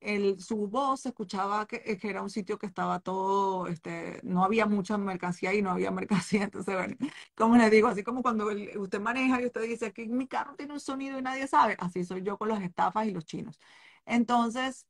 El, 0.00 0.40
su 0.40 0.68
voz 0.68 1.02
se 1.02 1.10
escuchaba 1.10 1.66
que, 1.66 1.80
que 1.98 2.10
era 2.10 2.22
un 2.22 2.30
sitio 2.30 2.58
que 2.58 2.66
estaba 2.66 3.00
todo, 3.00 3.68
este, 3.68 4.20
no 4.24 4.44
había 4.44 4.66
mucha 4.66 4.98
mercancía 4.98 5.54
y 5.54 5.62
no 5.62 5.70
había 5.70 5.90
mercancía. 5.92 6.44
Entonces, 6.44 6.74
bueno, 6.76 6.96
como 7.36 7.56
les 7.56 7.70
digo, 7.70 7.88
así 7.88 8.02
como 8.04 8.22
cuando 8.22 8.50
el- 8.50 8.76
usted 8.78 9.00
maneja 9.00 9.40
y 9.42 9.46
usted 9.46 9.62
dice 9.62 9.92
que 9.92 10.06
mi 10.08 10.26
carro 10.28 10.56
tiene 10.56 10.74
un 10.74 10.80
sonido 10.80 11.18
y 11.18 11.22
nadie 11.22 11.46
sabe, 11.48 11.76
así 11.80 12.04
soy 12.04 12.22
yo 12.22 12.38
con 12.38 12.48
las 12.48 12.62
estafas 12.62 13.06
y 13.06 13.12
los 13.12 13.24
chinos. 13.26 13.58
Entonces, 14.06 14.86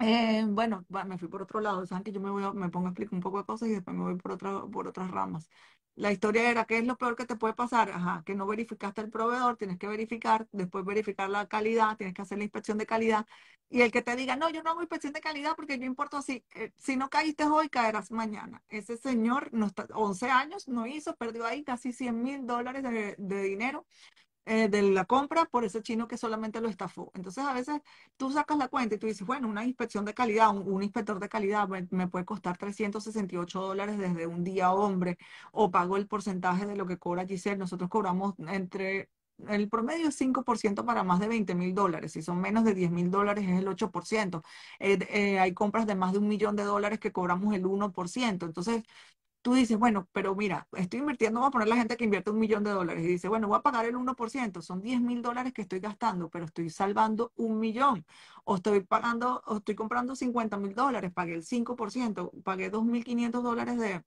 eh, 0.00 0.44
bueno, 0.48 0.84
me 1.06 1.18
fui 1.18 1.28
por 1.28 1.42
otro 1.42 1.60
lado. 1.60 1.86
Saben 1.86 2.04
que 2.04 2.12
yo 2.12 2.20
me 2.20 2.30
voy 2.30 2.42
me 2.54 2.70
pongo 2.70 2.86
a 2.88 2.90
explicar 2.90 3.14
un 3.14 3.20
poco 3.20 3.38
de 3.38 3.44
cosas 3.46 3.68
y 3.68 3.72
después 3.72 3.96
me 3.96 4.02
voy 4.04 4.16
por 4.16 4.38
por 4.70 4.88
otras 4.88 5.10
ramas. 5.10 5.48
La 5.96 6.12
historia 6.12 6.50
era, 6.50 6.64
¿qué 6.64 6.78
es 6.78 6.86
lo 6.86 6.96
peor 6.96 7.16
que 7.16 7.26
te 7.26 7.36
puede 7.36 7.52
pasar? 7.54 7.90
Ajá, 7.90 8.22
que 8.24 8.34
no 8.34 8.46
verificaste 8.46 9.00
el 9.02 9.10
proveedor, 9.10 9.56
tienes 9.58 9.76
que 9.78 9.86
verificar, 9.88 10.48
después 10.52 10.84
verificar 10.84 11.28
la 11.28 11.46
calidad, 11.48 11.96
tienes 11.98 12.14
que 12.14 12.22
hacer 12.22 12.38
la 12.38 12.44
inspección 12.44 12.78
de 12.78 12.86
calidad. 12.86 13.26
Y 13.68 13.82
el 13.82 13.92
que 13.92 14.00
te 14.02 14.16
diga, 14.16 14.36
no, 14.36 14.48
yo 14.50 14.62
no 14.62 14.70
hago 14.70 14.80
inspección 14.80 15.12
de 15.12 15.20
calidad 15.20 15.54
porque 15.56 15.78
yo 15.78 15.84
importo 15.84 16.16
así. 16.16 16.44
Eh, 16.54 16.72
si 16.78 16.96
no 16.96 17.10
caíste 17.10 17.44
hoy, 17.44 17.68
caerás 17.68 18.10
mañana. 18.10 18.62
Ese 18.68 18.96
señor, 18.96 19.50
no 19.52 19.66
está, 19.66 19.86
11 19.94 20.30
años, 20.30 20.66
no 20.68 20.86
hizo, 20.86 21.14
perdió 21.16 21.44
ahí 21.46 21.62
casi 21.64 21.92
100 21.92 22.22
mil 22.22 22.46
dólares 22.46 22.82
de, 22.82 23.14
de 23.18 23.42
dinero 23.42 23.86
eh, 24.46 24.68
de 24.68 24.82
la 24.82 25.04
compra 25.04 25.44
por 25.46 25.64
ese 25.64 25.82
chino 25.82 26.08
que 26.08 26.16
solamente 26.16 26.60
lo 26.60 26.68
estafó. 26.68 27.10
Entonces, 27.14 27.44
a 27.44 27.52
veces 27.52 27.80
tú 28.16 28.30
sacas 28.32 28.58
la 28.58 28.68
cuenta 28.68 28.94
y 28.94 28.98
tú 28.98 29.06
dices, 29.06 29.26
bueno, 29.26 29.48
una 29.48 29.64
inspección 29.64 30.04
de 30.04 30.14
calidad, 30.14 30.56
un, 30.56 30.82
inspector 30.82 31.20
de 31.20 31.28
calidad 31.28 31.68
me, 31.68 31.86
me 31.90 32.08
puede 32.08 32.24
costar 32.24 32.56
368 32.56 33.60
dólares 33.60 33.98
desde 33.98 34.26
un 34.26 34.42
día 34.44 34.72
hombre, 34.72 35.18
o 35.52 35.70
pago 35.70 35.96
el 35.96 36.06
porcentaje 36.08 36.66
de 36.66 36.76
lo 36.76 36.86
que 36.86 36.98
cobra 36.98 37.26
Giselle. 37.26 37.58
Nosotros 37.58 37.90
cobramos 37.90 38.34
entre, 38.48 39.10
el 39.48 39.68
promedio 39.68 40.08
es 40.08 40.16
5% 40.16 40.84
para 40.84 41.02
más 41.04 41.20
de 41.20 41.28
20 41.28 41.54
mil 41.54 41.74
dólares. 41.74 42.12
Si 42.12 42.22
son 42.22 42.40
menos 42.40 42.64
de 42.64 42.74
10 42.74 42.90
mil 42.90 43.10
dólares 43.10 43.44
es 43.48 43.58
el 43.58 43.68
8%. 43.68 44.42
Eh, 44.78 44.98
eh, 45.10 45.38
hay 45.38 45.54
compras 45.54 45.86
de 45.86 45.94
más 45.94 46.12
de 46.12 46.18
un 46.18 46.28
millón 46.28 46.56
de 46.56 46.64
dólares 46.64 46.98
que 47.00 47.12
cobramos 47.12 47.54
el 47.54 47.64
1%. 47.64 48.46
Entonces, 48.46 48.82
tú 49.42 49.54
dices, 49.54 49.78
bueno, 49.78 50.08
pero 50.12 50.34
mira, 50.34 50.68
estoy 50.76 51.00
invirtiendo, 51.00 51.40
vamos 51.40 51.48
a 51.50 51.52
poner 51.52 51.68
la 51.68 51.76
gente 51.76 51.96
que 51.96 52.04
invierte 52.04 52.30
un 52.30 52.38
millón 52.38 52.64
de 52.64 52.70
dólares 52.70 53.04
y 53.04 53.08
dice, 53.08 53.28
bueno, 53.28 53.48
voy 53.48 53.58
a 53.58 53.62
pagar 53.62 53.86
el 53.86 53.96
1%, 53.96 54.62
son 54.62 54.80
10 54.82 55.00
mil 55.00 55.22
dólares 55.22 55.52
que 55.52 55.62
estoy 55.62 55.80
gastando, 55.80 56.28
pero 56.28 56.44
estoy 56.46 56.70
salvando 56.70 57.32
un 57.36 57.58
millón, 57.58 58.04
o 58.44 58.56
estoy 58.56 58.80
pagando, 58.80 59.42
o 59.46 59.58
estoy 59.58 59.74
comprando 59.74 60.14
50 60.16 60.56
mil 60.58 60.74
dólares, 60.74 61.12
pagué 61.12 61.34
el 61.34 61.42
5%, 61.44 62.32
pagué 62.44 62.70
2.500 62.70 63.42
dólares 63.42 63.78
de, 63.78 64.04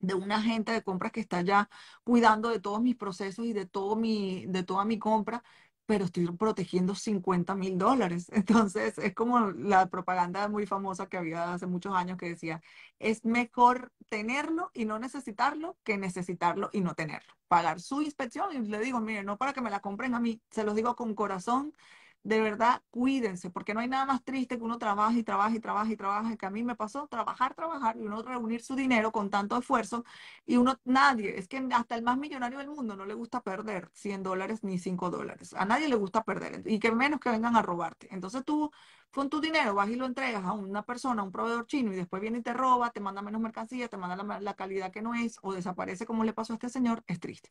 de 0.00 0.14
un 0.14 0.32
agente 0.32 0.72
de 0.72 0.82
compras 0.82 1.12
que 1.12 1.20
está 1.20 1.42
ya 1.42 1.68
cuidando 2.04 2.48
de 2.50 2.60
todos 2.60 2.80
mis 2.82 2.96
procesos 2.96 3.46
y 3.46 3.52
de, 3.52 3.66
todo 3.66 3.96
mi, 3.96 4.46
de 4.46 4.62
toda 4.64 4.84
mi 4.84 4.98
compra, 4.98 5.42
pero 5.90 6.04
estoy 6.04 6.24
protegiendo 6.36 6.94
50 6.94 7.56
mil 7.56 7.76
dólares. 7.76 8.28
Entonces, 8.32 8.96
es 8.98 9.12
como 9.12 9.50
la 9.50 9.88
propaganda 9.88 10.46
muy 10.48 10.64
famosa 10.64 11.08
que 11.08 11.16
había 11.16 11.52
hace 11.52 11.66
muchos 11.66 11.96
años 11.96 12.16
que 12.16 12.28
decía, 12.28 12.62
es 13.00 13.24
mejor 13.24 13.92
tenerlo 14.08 14.70
y 14.72 14.84
no 14.84 15.00
necesitarlo 15.00 15.76
que 15.82 15.98
necesitarlo 15.98 16.70
y 16.72 16.80
no 16.80 16.94
tenerlo. 16.94 17.34
Pagar 17.48 17.80
su 17.80 18.02
inspección 18.02 18.54
y 18.54 18.68
le 18.68 18.78
digo, 18.78 19.00
mire, 19.00 19.24
no 19.24 19.36
para 19.36 19.52
que 19.52 19.62
me 19.62 19.68
la 19.70 19.80
compren 19.80 20.14
a 20.14 20.20
mí, 20.20 20.40
se 20.52 20.62
los 20.62 20.76
digo 20.76 20.94
con 20.94 21.16
corazón. 21.16 21.74
De 22.22 22.38
verdad, 22.38 22.82
cuídense, 22.90 23.48
porque 23.50 23.72
no 23.72 23.80
hay 23.80 23.88
nada 23.88 24.04
más 24.04 24.22
triste 24.22 24.58
que 24.58 24.62
uno 24.64 24.76
trabaje 24.78 25.20
y 25.20 25.22
trabaje 25.24 25.56
y 25.56 25.60
trabaje 25.60 25.92
y 25.94 25.96
trabaje, 25.96 26.36
que 26.36 26.44
a 26.44 26.50
mí 26.50 26.62
me 26.62 26.76
pasó 26.76 27.06
trabajar, 27.08 27.54
trabajar 27.54 27.96
y 27.96 28.02
uno 28.02 28.22
reunir 28.22 28.60
su 28.62 28.76
dinero 28.76 29.10
con 29.10 29.30
tanto 29.30 29.56
esfuerzo 29.56 30.04
y 30.44 30.58
uno, 30.58 30.78
nadie, 30.84 31.38
es 31.38 31.48
que 31.48 31.66
hasta 31.72 31.94
el 31.94 32.02
más 32.02 32.18
millonario 32.18 32.58
del 32.58 32.68
mundo 32.68 32.94
no 32.94 33.06
le 33.06 33.14
gusta 33.14 33.40
perder 33.42 33.88
100 33.94 34.22
dólares 34.22 34.62
ni 34.62 34.78
5 34.78 35.08
dólares. 35.10 35.54
A 35.54 35.64
nadie 35.64 35.88
le 35.88 35.96
gusta 35.96 36.22
perder 36.22 36.62
y 36.66 36.78
que 36.78 36.92
menos 36.92 37.20
que 37.20 37.30
vengan 37.30 37.56
a 37.56 37.62
robarte. 37.62 38.08
Entonces 38.10 38.44
tú 38.44 38.70
con 39.12 39.28
tu 39.30 39.40
dinero 39.40 39.74
vas 39.74 39.88
y 39.90 39.96
lo 39.96 40.06
entregas 40.06 40.44
a 40.44 40.52
una 40.52 40.82
persona, 40.84 41.22
a 41.22 41.24
un 41.24 41.32
proveedor 41.32 41.66
chino 41.66 41.92
y 41.92 41.96
después 41.96 42.22
viene 42.22 42.38
y 42.38 42.42
te 42.42 42.52
roba, 42.52 42.90
te 42.90 43.00
manda 43.00 43.22
menos 43.22 43.40
mercancía, 43.40 43.88
te 43.88 43.96
manda 43.96 44.16
la, 44.22 44.40
la 44.40 44.54
calidad 44.54 44.92
que 44.92 45.02
no 45.02 45.14
es 45.14 45.38
o 45.42 45.52
desaparece 45.52 46.06
como 46.06 46.24
le 46.24 46.32
pasó 46.32 46.52
a 46.52 46.56
este 46.56 46.68
señor, 46.68 47.02
es 47.06 47.20
triste. 47.20 47.50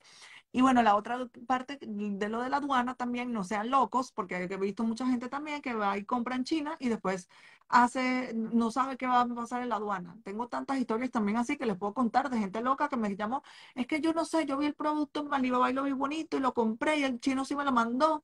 Y 0.51 0.61
bueno, 0.61 0.81
la 0.81 0.95
otra 0.95 1.27
parte 1.47 1.77
de 1.81 2.29
lo 2.29 2.41
de 2.41 2.49
la 2.49 2.57
aduana 2.57 2.95
también, 2.95 3.31
no 3.31 3.43
sean 3.43 3.69
locos, 3.69 4.11
porque 4.11 4.35
he 4.37 4.57
visto 4.57 4.83
mucha 4.83 5.05
gente 5.07 5.29
también 5.29 5.61
que 5.61 5.73
va 5.73 5.97
y 5.97 6.05
compra 6.05 6.35
en 6.35 6.43
China 6.43 6.75
y 6.79 6.89
después 6.89 7.29
hace, 7.67 8.33
no 8.33 8.71
sabe 8.71 8.97
qué 8.97 9.05
va 9.07 9.21
a 9.21 9.27
pasar 9.27 9.61
en 9.61 9.69
la 9.69 9.75
aduana. 9.75 10.17
Tengo 10.23 10.47
tantas 10.47 10.77
historias 10.79 11.11
también 11.11 11.37
así 11.37 11.57
que 11.57 11.65
les 11.65 11.77
puedo 11.77 11.93
contar 11.93 12.29
de 12.29 12.39
gente 12.39 12.61
loca 12.61 12.89
que 12.89 12.97
me 12.97 13.15
llamó, 13.15 13.43
es 13.75 13.85
que 13.87 14.01
yo 14.01 14.13
no 14.13 14.25
sé, 14.25 14.45
yo 14.45 14.57
vi 14.57 14.65
el 14.67 14.73
producto 14.75 15.21
en 15.21 15.33
Alibaba 15.33 15.69
y 15.69 15.73
lo 15.73 15.83
vi 15.83 15.91
bonito 15.91 16.37
y 16.37 16.39
lo 16.39 16.53
compré 16.53 16.97
y 16.99 17.03
el 17.03 17.19
chino 17.19 17.45
sí 17.45 17.55
me 17.55 17.63
lo 17.65 17.71
mandó. 17.71 18.23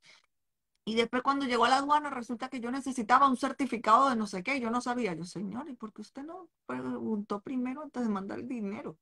Y 0.88 0.93
después 0.95 1.24
cuando 1.24 1.45
llegó 1.48 1.65
a 1.65 1.69
la 1.69 1.78
aduana 1.78 2.12
resulta 2.12 2.48
que 2.50 2.60
yo 2.60 2.69
necesitaba 2.71 3.28
un 3.28 3.38
certificado 3.38 4.10
de 4.10 4.15
no 4.15 4.28
sé 4.28 4.43
qué, 4.43 4.60
yo 4.60 4.69
no 4.69 4.82
sabía. 4.82 5.13
Yo, 5.15 5.24
señor, 5.26 5.67
¿y 5.69 5.76
por 5.76 5.91
qué 5.91 6.02
usted 6.02 6.24
no 6.24 6.48
preguntó 6.67 7.41
primero 7.41 7.82
antes 7.82 8.04
de 8.04 8.10
mandar 8.10 8.39
el 8.39 8.48
dinero? 8.48 8.98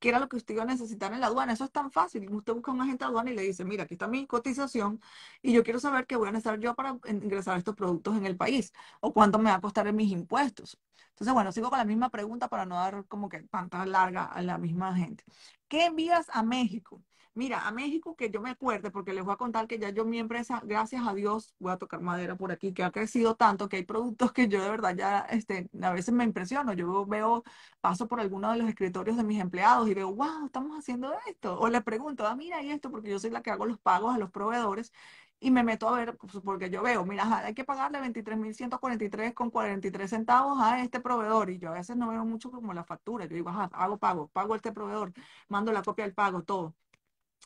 ¿Qué 0.00 0.08
era 0.08 0.18
lo 0.18 0.28
que 0.28 0.36
usted 0.36 0.54
iba 0.54 0.64
a 0.64 0.66
necesitar 0.66 1.12
en 1.12 1.20
la 1.20 1.26
aduana? 1.28 1.52
Eso 1.52 1.64
es 1.64 1.70
tan 1.72 1.92
fácil. 1.92 2.28
Usted 2.32 2.52
busca 2.54 2.70
a 2.72 2.74
un 2.74 2.80
agente 2.80 3.04
de 3.04 3.08
aduana 3.10 3.30
y 3.30 3.34
le 3.34 3.42
dice, 3.42 3.64
mira, 3.64 3.84
aquí 3.84 3.94
está 3.94 4.08
mi 4.08 4.26
cotización 4.26 5.00
y 5.42 5.52
yo 5.52 5.62
quiero 5.62 5.78
saber 5.80 6.06
qué 6.06 6.16
voy 6.16 6.28
a 6.28 6.32
necesitar 6.32 6.58
yo 6.60 6.74
para 6.74 6.98
ingresar 7.06 7.56
estos 7.58 7.74
productos 7.76 8.16
en 8.16 8.26
el 8.26 8.36
país 8.36 8.72
o 9.00 9.12
cuánto 9.12 9.38
me 9.38 9.50
va 9.50 9.56
a 9.56 9.60
costar 9.60 9.86
en 9.86 9.96
mis 9.96 10.10
impuestos. 10.10 10.78
Entonces, 11.10 11.34
bueno, 11.34 11.52
sigo 11.52 11.68
con 11.70 11.78
la 11.78 11.84
misma 11.84 12.10
pregunta 12.10 12.48
para 12.48 12.66
no 12.66 12.76
dar 12.76 13.04
como 13.06 13.28
que 13.28 13.42
tanta 13.44 13.84
larga 13.86 14.24
a 14.24 14.42
la 14.42 14.58
misma 14.58 14.94
gente. 14.96 15.24
¿Qué 15.68 15.86
envías 15.86 16.28
a 16.32 16.42
México? 16.42 17.02
Mira, 17.38 17.68
a 17.68 17.70
México 17.70 18.16
que 18.16 18.30
yo 18.30 18.40
me 18.40 18.50
acuerde, 18.50 18.90
porque 18.90 19.12
les 19.12 19.22
voy 19.24 19.32
a 19.32 19.36
contar 19.36 19.68
que 19.68 19.78
ya 19.78 19.90
yo 19.90 20.04
mi 20.04 20.18
empresa, 20.18 20.60
gracias 20.64 21.06
a 21.06 21.14
Dios, 21.14 21.54
voy 21.60 21.70
a 21.70 21.76
tocar 21.76 22.00
madera 22.00 22.34
por 22.34 22.50
aquí, 22.50 22.72
que 22.74 22.82
ha 22.82 22.90
crecido 22.90 23.36
tanto, 23.36 23.68
que 23.68 23.76
hay 23.76 23.84
productos 23.84 24.32
que 24.32 24.48
yo 24.48 24.60
de 24.60 24.68
verdad 24.68 24.96
ya, 24.96 25.20
este, 25.20 25.70
a 25.80 25.92
veces 25.92 26.12
me 26.12 26.24
impresiono. 26.24 26.72
Yo 26.72 27.06
veo, 27.06 27.44
paso 27.80 28.08
por 28.08 28.18
alguno 28.20 28.50
de 28.50 28.58
los 28.58 28.68
escritorios 28.68 29.16
de 29.16 29.22
mis 29.22 29.40
empleados 29.40 29.88
y 29.88 29.94
veo, 29.94 30.12
wow, 30.12 30.46
estamos 30.46 30.76
haciendo 30.76 31.14
esto. 31.28 31.56
O 31.60 31.68
le 31.68 31.80
pregunto, 31.80 32.26
ah, 32.26 32.34
mira, 32.34 32.60
y 32.60 32.70
esto, 32.72 32.90
porque 32.90 33.08
yo 33.10 33.20
soy 33.20 33.30
la 33.30 33.40
que 33.40 33.50
hago 33.52 33.66
los 33.66 33.78
pagos 33.78 34.12
a 34.14 34.18
los 34.18 34.30
proveedores 34.32 34.92
y 35.38 35.52
me 35.52 35.62
meto 35.62 35.88
a 35.88 35.92
ver, 35.96 36.16
pues, 36.16 36.32
porque 36.44 36.70
yo 36.70 36.82
veo, 36.82 37.04
mira, 37.04 37.38
hay 37.46 37.54
que 37.54 37.64
pagarle 37.64 38.00
23.143 38.00 39.32
con 39.34 39.50
43 39.50 40.10
centavos 40.10 40.58
a 40.60 40.82
este 40.82 40.98
proveedor 41.00 41.50
y 41.50 41.58
yo 41.58 41.68
a 41.70 41.74
veces 41.74 41.96
no 41.96 42.08
veo 42.08 42.24
mucho 42.24 42.50
como 42.50 42.74
la 42.74 42.82
factura. 42.84 43.26
Yo 43.26 43.34
digo, 43.36 43.48
ajá, 43.50 43.70
hago 43.74 43.96
pago, 43.98 44.26
pago 44.28 44.54
a 44.54 44.56
este 44.56 44.72
proveedor, 44.72 45.12
mando 45.48 45.72
la 45.72 45.82
copia 45.82 46.04
del 46.04 46.14
pago, 46.14 46.42
todo. 46.42 46.74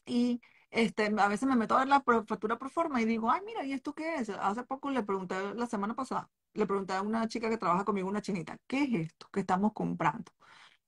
Y 0.07 0.41
este, 0.71 1.13
a 1.19 1.29
veces 1.29 1.49
me 1.49 1.57
meto 1.57 1.77
a 1.77 1.81
ver 1.81 1.89
la 1.89 2.03
factura 2.03 2.59
por 2.59 2.71
forma 2.71 3.01
y 3.03 3.05
digo, 3.05 3.31
ay, 3.31 3.41
mira, 3.45 3.65
¿y 3.65 3.73
esto 3.73 3.95
qué 3.95 4.17
es? 4.17 4.31
Hace 4.31 4.65
poco 4.65 4.91
le 4.91 5.03
pregunté, 5.03 5.55
la 5.55 5.67
semana 5.67 5.95
pasada, 5.95 6.31
le 6.55 6.67
pregunté 6.67 6.95
a 6.95 7.03
una 7.03 7.29
chica 7.29 7.51
que 7.51 7.59
trabaja 7.59 7.85
conmigo, 7.85 8.09
una 8.09 8.23
chinita, 8.23 8.59
¿qué 8.67 8.85
es 8.85 8.95
esto 9.09 9.29
que 9.33 9.41
estamos 9.41 9.73
comprando? 9.73 10.33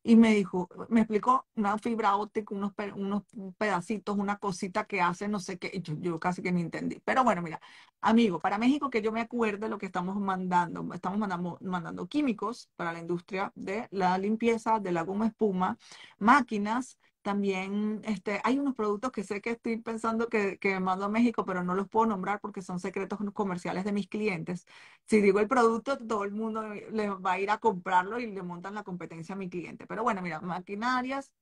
y 0.07 0.17
me 0.17 0.35
dijo, 0.35 0.69
me 0.91 1.01
explicó 1.01 1.47
una 1.55 1.79
fibra 1.79 2.17
óptica, 2.17 2.55
unos, 2.55 2.73
unos 2.95 3.23
pedacitos, 3.57 4.17
una 4.19 4.37
cosita 4.39 4.85
que 4.85 5.01
hace 5.01 5.29
no 5.29 5.41
sé 5.41 5.59
qué, 5.59 5.71
y 5.73 5.83
yo, 5.83 6.21
casi 6.21 6.43
que 6.43 6.53
ni 6.53 6.61
entendí. 6.61 7.01
Pero 7.05 7.25
bueno, 7.25 7.41
mira, 7.41 7.59
amigo, 8.03 8.39
para 8.39 8.59
México 8.59 8.91
que 8.91 9.01
yo 9.01 9.13
me 9.13 9.23
acuerde 9.23 9.69
lo 9.69 9.79
que 9.79 9.87
estamos 9.87 10.17
mandando, 10.17 10.87
estamos 10.93 11.19
mandando, 11.19 11.59
mandando 11.63 12.07
químicos 12.07 12.69
para 12.77 12.93
la 12.93 12.99
industria 13.01 13.51
de 13.55 13.89
la 13.91 14.19
limpieza, 14.19 14.79
de 14.79 14.93
la 14.93 15.03
goma 15.05 15.27
espuma, 15.29 15.79
máquinas, 16.19 16.99
también 17.25 18.03
este, 18.05 18.41
hay 18.45 18.59
unos 18.59 18.75
productos 18.77 19.11
que 19.13 19.25
sé 19.25 19.41
que 19.41 19.53
estoy 19.53 19.79
pensando 19.79 20.29
que, 20.29 20.59
que 20.59 20.79
mando 20.81 21.07
a 21.07 21.09
México, 21.09 21.45
pero 21.47 21.65
no 21.65 21.75
los 21.75 21.89
puedo 21.89 22.07
nombrar 22.07 22.41
porque 22.41 22.63
son 22.63 22.79
secretos 22.81 23.19
comerciales 23.35 23.85
de 23.85 23.93
mis 23.93 24.09
clientes. 24.09 24.67
Si 25.07 25.21
digo 25.23 25.41
el 25.41 25.49
producto, 25.49 25.99
todo 25.99 26.25
el 26.25 26.33
mundo 26.33 26.63
les 26.69 27.11
va 27.11 27.33
a 27.33 27.41
ir 27.41 27.51
a 27.51 27.59
comprarlo 27.59 28.21
y 28.21 28.27
le 28.31 28.43
montan 28.43 28.75
la 28.75 28.85
competencia 28.85 29.35
a 29.35 29.39
mi 29.39 29.49
cliente. 29.51 29.87
Pero 29.87 30.03
bueno, 30.05 30.23
mira, 30.23 30.41
maquinarias 30.41 31.33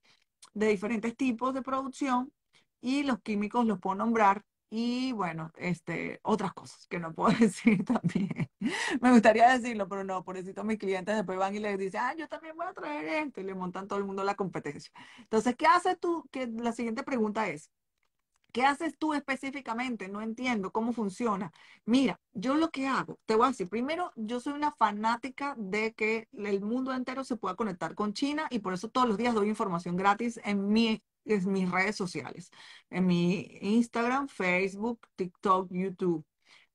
de 0.54 0.68
diferentes 0.68 1.16
tipos 1.16 1.54
de 1.54 1.62
producción 1.62 2.32
y 2.80 3.02
los 3.04 3.20
químicos 3.20 3.66
los 3.66 3.78
puedo 3.80 3.96
nombrar 3.96 4.44
y 4.74 5.12
bueno, 5.12 5.52
este, 5.56 6.18
otras 6.22 6.54
cosas 6.54 6.86
que 6.88 6.98
no 6.98 7.12
puedo 7.12 7.28
decir 7.38 7.84
también. 7.84 8.50
Me 9.02 9.12
gustaría 9.12 9.50
decirlo, 9.50 9.86
pero 9.86 10.02
no, 10.02 10.24
por 10.24 10.38
eso 10.38 10.64
mis 10.64 10.78
clientes 10.78 11.14
después 11.14 11.38
van 11.38 11.54
y 11.54 11.58
les 11.58 11.78
dicen, 11.78 12.00
ah, 12.02 12.14
yo 12.16 12.26
también 12.26 12.56
voy 12.56 12.66
a 12.66 12.72
traer 12.72 13.26
esto 13.26 13.42
y 13.42 13.44
le 13.44 13.54
montan 13.54 13.86
todo 13.86 13.98
el 13.98 14.06
mundo 14.06 14.24
la 14.24 14.34
competencia. 14.34 14.90
Entonces, 15.18 15.56
¿qué 15.56 15.66
haces 15.66 16.00
tú? 16.00 16.26
Que 16.32 16.46
la 16.46 16.72
siguiente 16.72 17.02
pregunta 17.02 17.48
es, 17.48 17.70
¿Qué 18.52 18.64
haces 18.66 18.98
tú 18.98 19.14
específicamente? 19.14 20.08
No 20.08 20.20
entiendo 20.20 20.72
cómo 20.72 20.92
funciona. 20.92 21.52
Mira, 21.86 22.20
yo 22.34 22.54
lo 22.54 22.70
que 22.70 22.86
hago, 22.86 23.18
te 23.24 23.34
voy 23.34 23.46
a 23.46 23.48
decir, 23.48 23.66
primero, 23.68 24.12
yo 24.14 24.40
soy 24.40 24.52
una 24.52 24.70
fanática 24.70 25.54
de 25.56 25.94
que 25.94 26.28
el 26.32 26.60
mundo 26.60 26.92
entero 26.92 27.24
se 27.24 27.36
pueda 27.36 27.56
conectar 27.56 27.94
con 27.94 28.12
China 28.12 28.48
y 28.50 28.58
por 28.58 28.74
eso 28.74 28.90
todos 28.90 29.08
los 29.08 29.16
días 29.16 29.34
doy 29.34 29.48
información 29.48 29.96
gratis 29.96 30.38
en 30.44 30.68
mi 30.70 31.02
en 31.24 31.52
mis 31.52 31.70
redes 31.70 31.96
sociales, 31.96 32.50
en 32.90 33.06
mi 33.06 33.58
Instagram, 33.60 34.28
Facebook, 34.28 35.06
TikTok, 35.16 35.68
YouTube. 35.70 36.24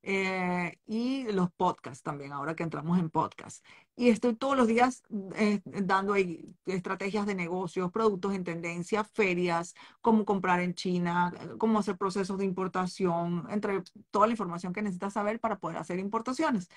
Eh, 0.09 0.79
y 0.85 1.23
los 1.33 1.51
podcasts 1.51 2.01
también, 2.01 2.31
ahora 2.31 2.55
que 2.55 2.63
entramos 2.63 2.97
en 2.97 3.09
podcast. 3.09 3.65
Y 3.95 4.07
estoy 4.09 4.35
todos 4.35 4.55
los 4.55 4.67
días 4.67 5.03
eh, 5.35 5.59
dando 5.65 6.13
ahí 6.13 6.55
estrategias 6.65 7.25
de 7.25 7.35
negocios, 7.35 7.91
productos 7.91 8.33
en 8.33 8.45
tendencia, 8.45 9.03
ferias, 9.03 9.73
cómo 10.01 10.23
comprar 10.23 10.61
en 10.61 10.75
China, 10.75 11.33
cómo 11.57 11.79
hacer 11.79 11.97
procesos 11.97 12.37
de 12.37 12.45
importación, 12.45 13.47
entre 13.49 13.83
toda 14.11 14.27
la 14.27 14.33
información 14.33 14.71
que 14.71 14.81
necesitas 14.81 15.13
saber 15.13 15.41
para 15.41 15.59
poder 15.59 15.77
hacer 15.77 15.99
importaciones. 15.99 16.69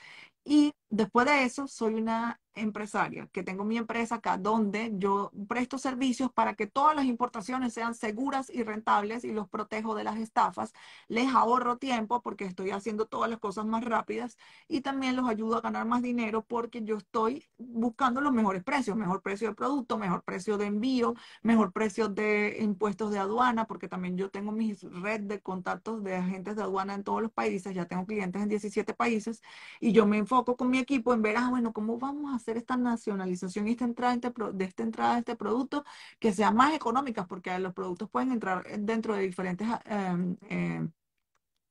Y 0.44 0.72
después 0.90 1.26
de 1.26 1.44
eso, 1.44 1.66
soy 1.66 1.94
una 1.94 2.40
empresaria, 2.54 3.28
que 3.32 3.42
tengo 3.42 3.64
mi 3.64 3.76
empresa 3.78 4.16
acá 4.16 4.36
donde 4.36 4.92
yo 4.94 5.30
presto 5.48 5.78
servicios 5.78 6.32
para 6.32 6.54
que 6.54 6.66
todas 6.66 6.96
las 6.96 7.04
importaciones 7.04 7.72
sean 7.72 7.94
seguras 7.94 8.50
y 8.50 8.62
rentables 8.64 9.24
y 9.24 9.32
los 9.32 9.48
protejo 9.48 9.94
de 9.94 10.04
las 10.04 10.18
estafas. 10.18 10.72
Les 11.08 11.32
ahorro 11.32 11.78
tiempo 11.78 12.22
porque 12.22 12.44
estoy 12.44 12.70
haciendo 12.70 13.06
todas 13.06 13.30
las 13.30 13.38
cosas 13.38 13.66
más 13.66 13.84
rápidas 13.84 14.36
y 14.68 14.80
también 14.80 15.16
los 15.16 15.28
ayudo 15.28 15.56
a 15.56 15.60
ganar 15.60 15.86
más 15.86 16.02
dinero 16.02 16.44
porque 16.46 16.82
yo 16.82 16.96
estoy 16.96 17.46
buscando 17.58 18.20
los 18.20 18.32
mejores 18.32 18.64
precios, 18.64 18.96
mejor 18.96 19.22
precio 19.22 19.48
de 19.48 19.54
producto, 19.54 19.98
mejor 19.98 20.22
precio 20.24 20.58
de 20.58 20.66
envío, 20.66 21.14
mejor 21.42 21.72
precio 21.72 22.08
de 22.08 22.58
impuestos 22.60 23.10
de 23.12 23.18
aduana, 23.18 23.66
porque 23.66 23.88
también 23.88 24.16
yo 24.16 24.30
tengo 24.30 24.52
mi 24.52 24.74
red 24.74 25.20
de 25.20 25.40
contactos 25.40 26.02
de 26.02 26.16
agentes 26.16 26.56
de 26.56 26.62
aduana 26.62 26.94
en 26.94 27.04
todos 27.04 27.22
los 27.22 27.32
países, 27.32 27.74
ya 27.74 27.86
tengo 27.86 28.06
clientes 28.06 28.42
en 28.42 28.48
17 28.48 28.94
países 28.94 29.42
y 29.80 29.92
yo 29.92 30.06
me 30.06 30.18
enfoco 30.18 30.56
con 30.56 30.70
mi 30.70 30.79
equipo 30.80 31.14
en 31.14 31.22
ver, 31.22 31.36
ah, 31.36 31.48
bueno, 31.50 31.72
¿cómo 31.72 31.98
vamos 31.98 32.32
a 32.32 32.36
hacer 32.36 32.56
esta 32.56 32.76
nacionalización 32.76 33.68
y 33.68 33.72
esta 33.72 33.84
entrada 33.84 34.16
de 34.16 34.64
esta 34.64 34.82
entrada 34.82 35.14
de 35.14 35.20
este 35.20 35.36
producto 35.36 35.84
que 36.18 36.32
sea 36.32 36.50
más 36.50 36.74
económica, 36.74 37.26
porque 37.26 37.58
los 37.58 37.74
productos 37.74 38.10
pueden 38.10 38.32
entrar 38.32 38.64
dentro 38.80 39.14
de 39.14 39.22
diferentes 39.22 39.66
eh, 39.86 40.36
eh, 40.48 40.88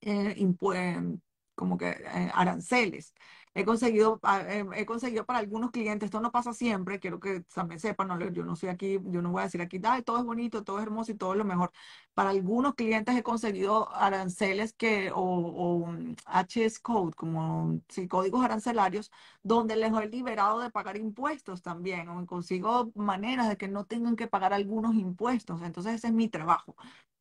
eh, 0.02 1.18
como 1.56 1.78
que 1.78 1.88
aranceles. 2.34 3.14
He 3.56 3.66
conseguido, 3.66 4.20
ah, 4.24 4.44
he 4.76 4.86
conseguido 4.86 5.26
para 5.26 5.40
algunos 5.40 5.72
clientes, 5.72 6.08
esto 6.08 6.22
no 6.22 6.32
pasa 6.32 6.54
siempre, 6.54 7.00
quiero 7.00 7.20
que 7.20 7.42
también 7.54 7.80
sepan, 7.80 8.08
no, 8.08 8.20
yo 8.30 8.46
no 8.46 8.56
soy 8.56 8.70
aquí, 8.70 9.00
yo 9.06 9.22
no 9.22 9.32
voy 9.32 9.42
a 9.42 9.46
decir 9.46 9.62
aquí, 9.62 9.80
todo 10.06 10.20
es 10.20 10.24
bonito, 10.24 10.64
todo 10.64 10.78
es 10.78 10.84
hermoso 10.84 11.12
y 11.12 11.16
todo 11.16 11.34
es 11.34 11.38
lo 11.40 11.46
mejor. 11.46 11.72
Para 12.14 12.30
algunos 12.30 12.76
clientes 12.76 13.16
he 13.16 13.24
conseguido 13.24 13.94
aranceles 13.96 14.74
que, 14.74 15.12
o, 15.12 15.20
o 15.22 15.94
HS 16.26 16.80
Code, 16.82 17.14
como 17.16 17.82
sí, 17.90 18.08
códigos 18.08 18.44
arancelarios, 18.44 19.12
donde 19.44 19.76
les 19.76 19.92
he 19.94 20.08
liberado 20.08 20.60
de 20.60 20.70
pagar 20.72 20.98
impuestos 20.98 21.62
también, 21.62 22.08
o 22.10 22.26
consigo 22.26 22.92
maneras 22.96 23.50
de 23.50 23.58
que 23.58 23.68
no 23.68 23.86
tengan 23.86 24.16
que 24.16 24.28
pagar 24.28 24.54
algunos 24.54 24.96
impuestos. 24.96 25.62
Entonces 25.64 25.96
ese 25.96 26.08
es 26.08 26.14
mi 26.14 26.30
trabajo 26.30 26.76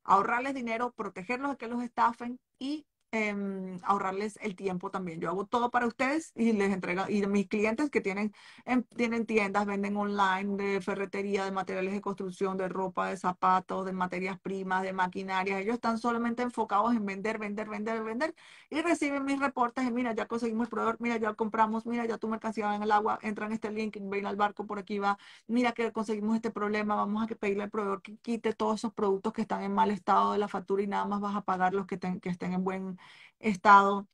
ahorrarles 0.09 0.55
dinero, 0.55 0.93
protegerlos 0.93 1.51
de 1.53 1.57
que 1.59 1.69
los 1.69 1.83
estafen 1.83 2.41
y 2.59 2.87
Em, 3.11 3.79
ahorrarles 3.85 4.39
el 4.43 4.55
tiempo 4.55 4.91
también. 4.91 5.19
Yo 5.19 5.31
hago 5.31 5.47
todo 5.47 5.71
para 5.71 5.87
ustedes 5.87 6.31
y 6.37 6.53
les 6.53 6.71
entrego, 6.71 7.05
y 7.09 7.27
mis 7.27 7.49
clientes 7.49 7.89
que 7.89 8.03
tienen, 8.03 8.35
em, 8.67 8.83
tienen 8.83 9.25
tiendas, 9.25 9.65
venden 9.65 9.97
online 9.97 10.63
de 10.63 10.83
ferretería, 10.83 11.47
de 11.47 11.51
materiales 11.51 11.95
de 11.95 12.03
construcción, 12.03 12.59
de 12.59 12.69
ropa, 12.69 13.09
de 13.09 13.17
zapatos, 13.17 13.87
de 13.87 13.93
materias 13.93 14.39
primas, 14.39 14.83
de 14.83 14.93
maquinaria, 14.93 15.59
ellos 15.59 15.77
están 15.77 15.97
solamente 15.97 16.43
enfocados 16.43 16.95
en 16.95 17.07
vender, 17.07 17.39
vender, 17.39 17.71
vender, 17.71 18.05
vender 18.05 18.35
y 18.69 18.83
reciben 18.83 19.25
mis 19.25 19.41
reportes 19.41 19.85
y 19.87 19.91
mira, 19.91 20.15
ya 20.15 20.27
conseguimos 20.27 20.67
el 20.67 20.71
proveedor, 20.71 20.97
mira, 21.01 21.17
ya 21.17 21.33
compramos, 21.33 21.87
mira, 21.87 22.05
ya 22.05 22.19
tu 22.19 22.29
mercancía 22.29 22.67
va 22.67 22.77
en 22.77 22.83
el 22.83 22.91
agua, 22.93 23.19
entra 23.23 23.47
en 23.47 23.53
este 23.53 23.71
link, 23.71 23.97
ven 24.03 24.27
al 24.27 24.37
barco, 24.37 24.67
por 24.67 24.79
aquí 24.79 24.99
va, 24.99 25.17
mira 25.47 25.73
que 25.73 25.93
conseguimos 25.93 26.37
este 26.37 26.51
problema, 26.51 26.95
vamos 26.95 27.23
a 27.23 27.27
pedirle 27.35 27.63
al 27.65 27.71
proveedor 27.71 28.03
que 28.03 28.19
quite 28.19 28.53
todos 28.53 28.81
esos 28.81 28.93
productos 28.93 29.33
que 29.33 29.41
están 29.43 29.63
en 29.63 29.73
mal 29.75 29.91
estado 29.91 30.33
de 30.33 30.39
la 30.39 30.49
factura 30.49 30.83
y 30.83 30.87
nada 30.87 31.07
más 31.07 31.21
vas 31.23 31.35
a 31.37 31.41
pagar 31.43 31.73
los 31.73 31.87
que, 31.87 31.99
que 31.99 32.29
estén 32.29 32.53
en 32.53 32.65
buen 32.65 32.98
estado, 33.39 34.09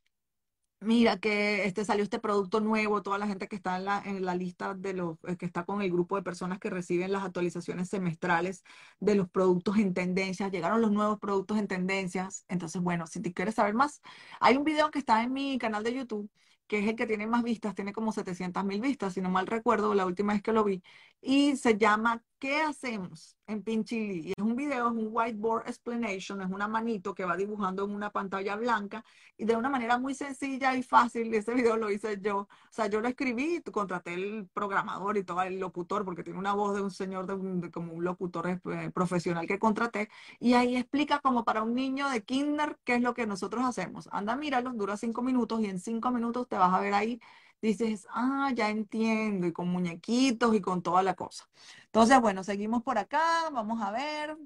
mira 0.80 1.18
que 1.18 1.64
este 1.66 1.84
salió 1.84 2.04
este 2.04 2.18
producto 2.18 2.60
nuevo, 2.60 3.02
toda 3.02 3.18
la 3.18 3.26
gente 3.26 3.48
que 3.48 3.56
está 3.56 3.76
en 3.78 3.84
la, 3.86 4.02
en 4.04 4.24
la 4.24 4.34
lista 4.34 4.74
de 4.74 4.92
los, 4.94 5.18
eh, 5.26 5.36
que 5.36 5.46
está 5.46 5.64
con 5.64 5.82
el 5.82 5.90
grupo 5.90 6.16
de 6.16 6.22
personas 6.22 6.58
que 6.58 6.70
reciben 6.70 7.12
las 7.12 7.24
actualizaciones 7.24 7.88
semestrales 7.88 8.62
de 9.00 9.14
los 9.14 9.28
productos 9.30 9.78
en 9.78 9.94
tendencias, 9.94 10.50
llegaron 10.52 10.80
los 10.82 10.92
nuevos 10.92 11.18
productos 11.18 11.58
en 11.58 11.68
tendencias. 11.68 12.44
Entonces, 12.48 12.82
bueno, 12.82 13.06
si 13.06 13.20
te 13.20 13.32
quieres 13.32 13.54
saber 13.56 13.74
más, 13.74 14.02
hay 14.40 14.56
un 14.56 14.64
video 14.64 14.90
que 14.90 14.98
está 14.98 15.22
en 15.22 15.32
mi 15.32 15.58
canal 15.58 15.82
de 15.84 15.94
YouTube 15.94 16.30
que 16.66 16.78
es 16.78 16.88
el 16.88 16.96
que 16.96 17.06
tiene 17.06 17.26
más 17.26 17.42
vistas, 17.42 17.74
tiene 17.74 17.92
como 17.92 18.12
700 18.12 18.64
mil 18.64 18.80
vistas, 18.80 19.12
si 19.14 19.20
no 19.20 19.30
mal 19.30 19.46
recuerdo, 19.46 19.94
la 19.94 20.06
última 20.06 20.32
vez 20.32 20.42
que 20.42 20.52
lo 20.52 20.64
vi, 20.64 20.82
y 21.20 21.56
se 21.56 21.76
llama 21.76 22.22
¿Qué 22.44 22.60
hacemos 22.60 23.38
en 23.46 23.62
Pinchili? 23.62 24.34
Es 24.36 24.44
un 24.44 24.54
video, 24.54 24.88
es 24.88 24.92
un 24.92 25.08
whiteboard 25.10 25.66
explanation, 25.66 26.42
es 26.42 26.50
una 26.50 26.68
manito 26.68 27.14
que 27.14 27.24
va 27.24 27.38
dibujando 27.38 27.86
en 27.86 27.90
una 27.92 28.10
pantalla 28.10 28.54
blanca 28.56 29.02
y 29.38 29.46
de 29.46 29.56
una 29.56 29.70
manera 29.70 29.96
muy 29.96 30.14
sencilla 30.14 30.76
y 30.76 30.82
fácil. 30.82 31.32
Ese 31.32 31.54
video 31.54 31.78
lo 31.78 31.90
hice 31.90 32.20
yo. 32.20 32.40
O 32.40 32.48
sea, 32.70 32.86
yo 32.86 33.00
lo 33.00 33.08
escribí, 33.08 33.62
contraté 33.72 34.12
el 34.12 34.46
programador 34.52 35.16
y 35.16 35.24
todo 35.24 35.40
el 35.40 35.58
locutor, 35.58 36.04
porque 36.04 36.22
tiene 36.22 36.38
una 36.38 36.52
voz 36.52 36.74
de 36.74 36.82
un 36.82 36.90
señor, 36.90 37.26
de, 37.26 37.70
como 37.70 37.94
un 37.94 38.04
locutor 38.04 38.46
eh, 38.46 38.90
profesional 38.92 39.46
que 39.46 39.58
contraté. 39.58 40.10
Y 40.38 40.52
ahí 40.52 40.76
explica 40.76 41.20
como 41.20 41.46
para 41.46 41.62
un 41.62 41.74
niño 41.74 42.10
de 42.10 42.24
kinder 42.24 42.78
qué 42.84 42.96
es 42.96 43.00
lo 43.00 43.14
que 43.14 43.26
nosotros 43.26 43.64
hacemos. 43.64 44.06
Anda, 44.12 44.36
míralo, 44.36 44.74
dura 44.74 44.98
cinco 44.98 45.22
minutos 45.22 45.62
y 45.62 45.66
en 45.66 45.78
cinco 45.78 46.10
minutos 46.10 46.46
te 46.46 46.58
vas 46.58 46.74
a 46.74 46.80
ver 46.80 46.92
ahí 46.92 47.20
dices, 47.68 48.06
ah, 48.10 48.52
ya 48.54 48.70
entiendo, 48.70 49.46
y 49.46 49.52
con 49.52 49.68
muñequitos 49.68 50.54
y 50.54 50.60
con 50.60 50.82
toda 50.82 51.02
la 51.02 51.14
cosa. 51.14 51.48
Entonces, 51.86 52.20
bueno, 52.20 52.44
seguimos 52.44 52.82
por 52.82 52.98
acá, 52.98 53.48
vamos 53.50 53.82
a 53.82 53.90
ver 53.90 54.36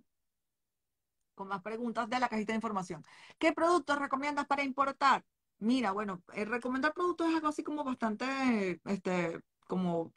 con 1.35 1.49
más 1.49 1.63
preguntas 1.63 2.09
de 2.11 2.19
la 2.19 2.29
cajita 2.29 2.53
de 2.53 2.57
información. 2.57 3.05
¿Qué 3.39 3.53
productos 3.53 3.99
recomiendas 3.99 4.47
para 4.47 4.65
importar? 4.65 5.25
Mira, 5.61 5.93
bueno, 5.93 6.23
el 6.35 6.47
recomendar 6.49 6.93
productos 6.95 7.29
es 7.29 7.37
algo 7.37 7.49
así 7.49 7.63
como 7.63 7.85
bastante, 7.85 8.81
este, 8.85 9.41
como 9.67 10.13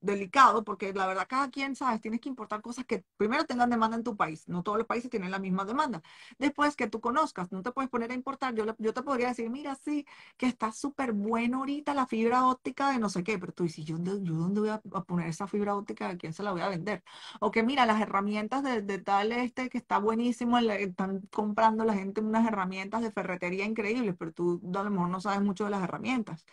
delicado, 0.00 0.64
porque 0.64 0.92
la 0.92 1.06
verdad 1.06 1.26
cada 1.28 1.50
quien, 1.50 1.74
sabes, 1.74 2.00
tienes 2.00 2.20
que 2.20 2.28
importar 2.28 2.62
cosas 2.62 2.84
que 2.84 3.04
primero 3.16 3.44
tengan 3.44 3.70
demanda 3.70 3.96
en 3.96 4.04
tu 4.04 4.16
país. 4.16 4.48
No 4.48 4.62
todos 4.62 4.78
los 4.78 4.86
países 4.86 5.10
tienen 5.10 5.30
la 5.30 5.38
misma 5.38 5.64
demanda. 5.64 6.02
Después 6.38 6.76
que 6.76 6.88
tú 6.88 7.00
conozcas, 7.00 7.50
no 7.52 7.62
te 7.62 7.72
puedes 7.72 7.90
poner 7.90 8.10
a 8.12 8.14
importar. 8.14 8.54
Yo, 8.54 8.64
yo 8.78 8.94
te 8.94 9.02
podría 9.02 9.28
decir, 9.28 9.50
mira, 9.50 9.74
sí, 9.74 10.06
que 10.36 10.46
está 10.46 10.72
súper 10.72 11.12
bueno 11.12 11.58
ahorita 11.58 11.94
la 11.94 12.06
fibra 12.06 12.46
óptica 12.46 12.90
de 12.92 12.98
no 12.98 13.08
sé 13.08 13.24
qué, 13.24 13.38
pero 13.38 13.52
tú 13.52 13.64
dices, 13.64 13.84
¿yo, 13.84 13.96
yo 13.98 14.34
dónde 14.34 14.60
voy 14.60 14.70
a, 14.70 14.80
poner 14.80 15.28
esa 15.28 15.46
fibra 15.46 15.74
óptica? 15.76 16.08
¿A 16.08 16.16
quién 16.16 16.32
se 16.32 16.42
la 16.42 16.52
voy 16.52 16.60
a 16.62 16.68
vender? 16.68 17.02
O 17.40 17.50
que 17.50 17.62
mira, 17.62 17.86
las 17.86 18.00
herramientas 18.00 18.62
de, 18.62 18.98
tal 18.98 19.32
este 19.32 19.68
que 19.70 19.78
está 19.78 19.98
buenísimo, 19.98 20.58
están 20.58 21.20
comprando 21.32 21.84
la 21.84 21.94
gente 21.94 22.20
unas 22.20 22.46
herramientas 22.46 23.02
de 23.02 23.10
ferretería 23.12 23.64
increíbles, 23.64 24.14
pero 24.18 24.32
tú 24.32 24.60
a 24.74 24.82
lo 24.82 24.90
mejor 24.90 25.08
no 25.08 25.20
sabes 25.20 25.42
mucho 25.42 25.64
de 25.64 25.70
las 25.70 25.82
herramientas. 25.82 26.44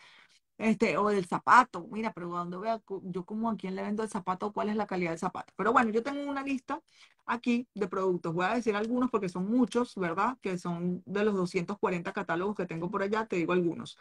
Este, 0.58 0.98
o 0.98 1.08
del 1.10 1.26
zapato, 1.28 1.88
mira, 1.92 2.12
pero 2.14 2.30
cuando 2.30 2.60
vea 2.60 2.82
yo 3.04 3.26
como 3.26 3.50
a 3.50 3.56
quién 3.58 3.76
le 3.76 3.84
vendo 3.84 4.02
el 4.04 4.10
zapato, 4.10 4.52
cuál 4.52 4.70
es 4.70 4.76
la 4.76 4.88
calidad 4.88 5.12
del 5.12 5.20
zapato. 5.20 5.54
Pero 5.56 5.72
bueno, 5.72 5.92
yo 5.92 6.02
tengo 6.02 6.22
una 6.30 6.42
lista 6.44 6.82
aquí 7.28 7.68
de 7.76 7.88
productos. 7.88 8.34
Voy 8.34 8.46
a 8.46 8.56
decir 8.56 8.76
algunos 8.76 9.12
porque 9.12 9.30
son 9.30 9.50
muchos, 9.52 9.94
¿verdad? 9.96 10.38
Que 10.42 10.58
son 10.58 11.04
de 11.06 11.24
los 11.24 11.36
240 11.36 12.12
catálogos 12.12 12.56
que 12.56 12.66
tengo 12.66 12.90
por 12.90 13.04
allá, 13.04 13.26
te 13.28 13.36
digo 13.36 13.54
algunos. 13.54 13.98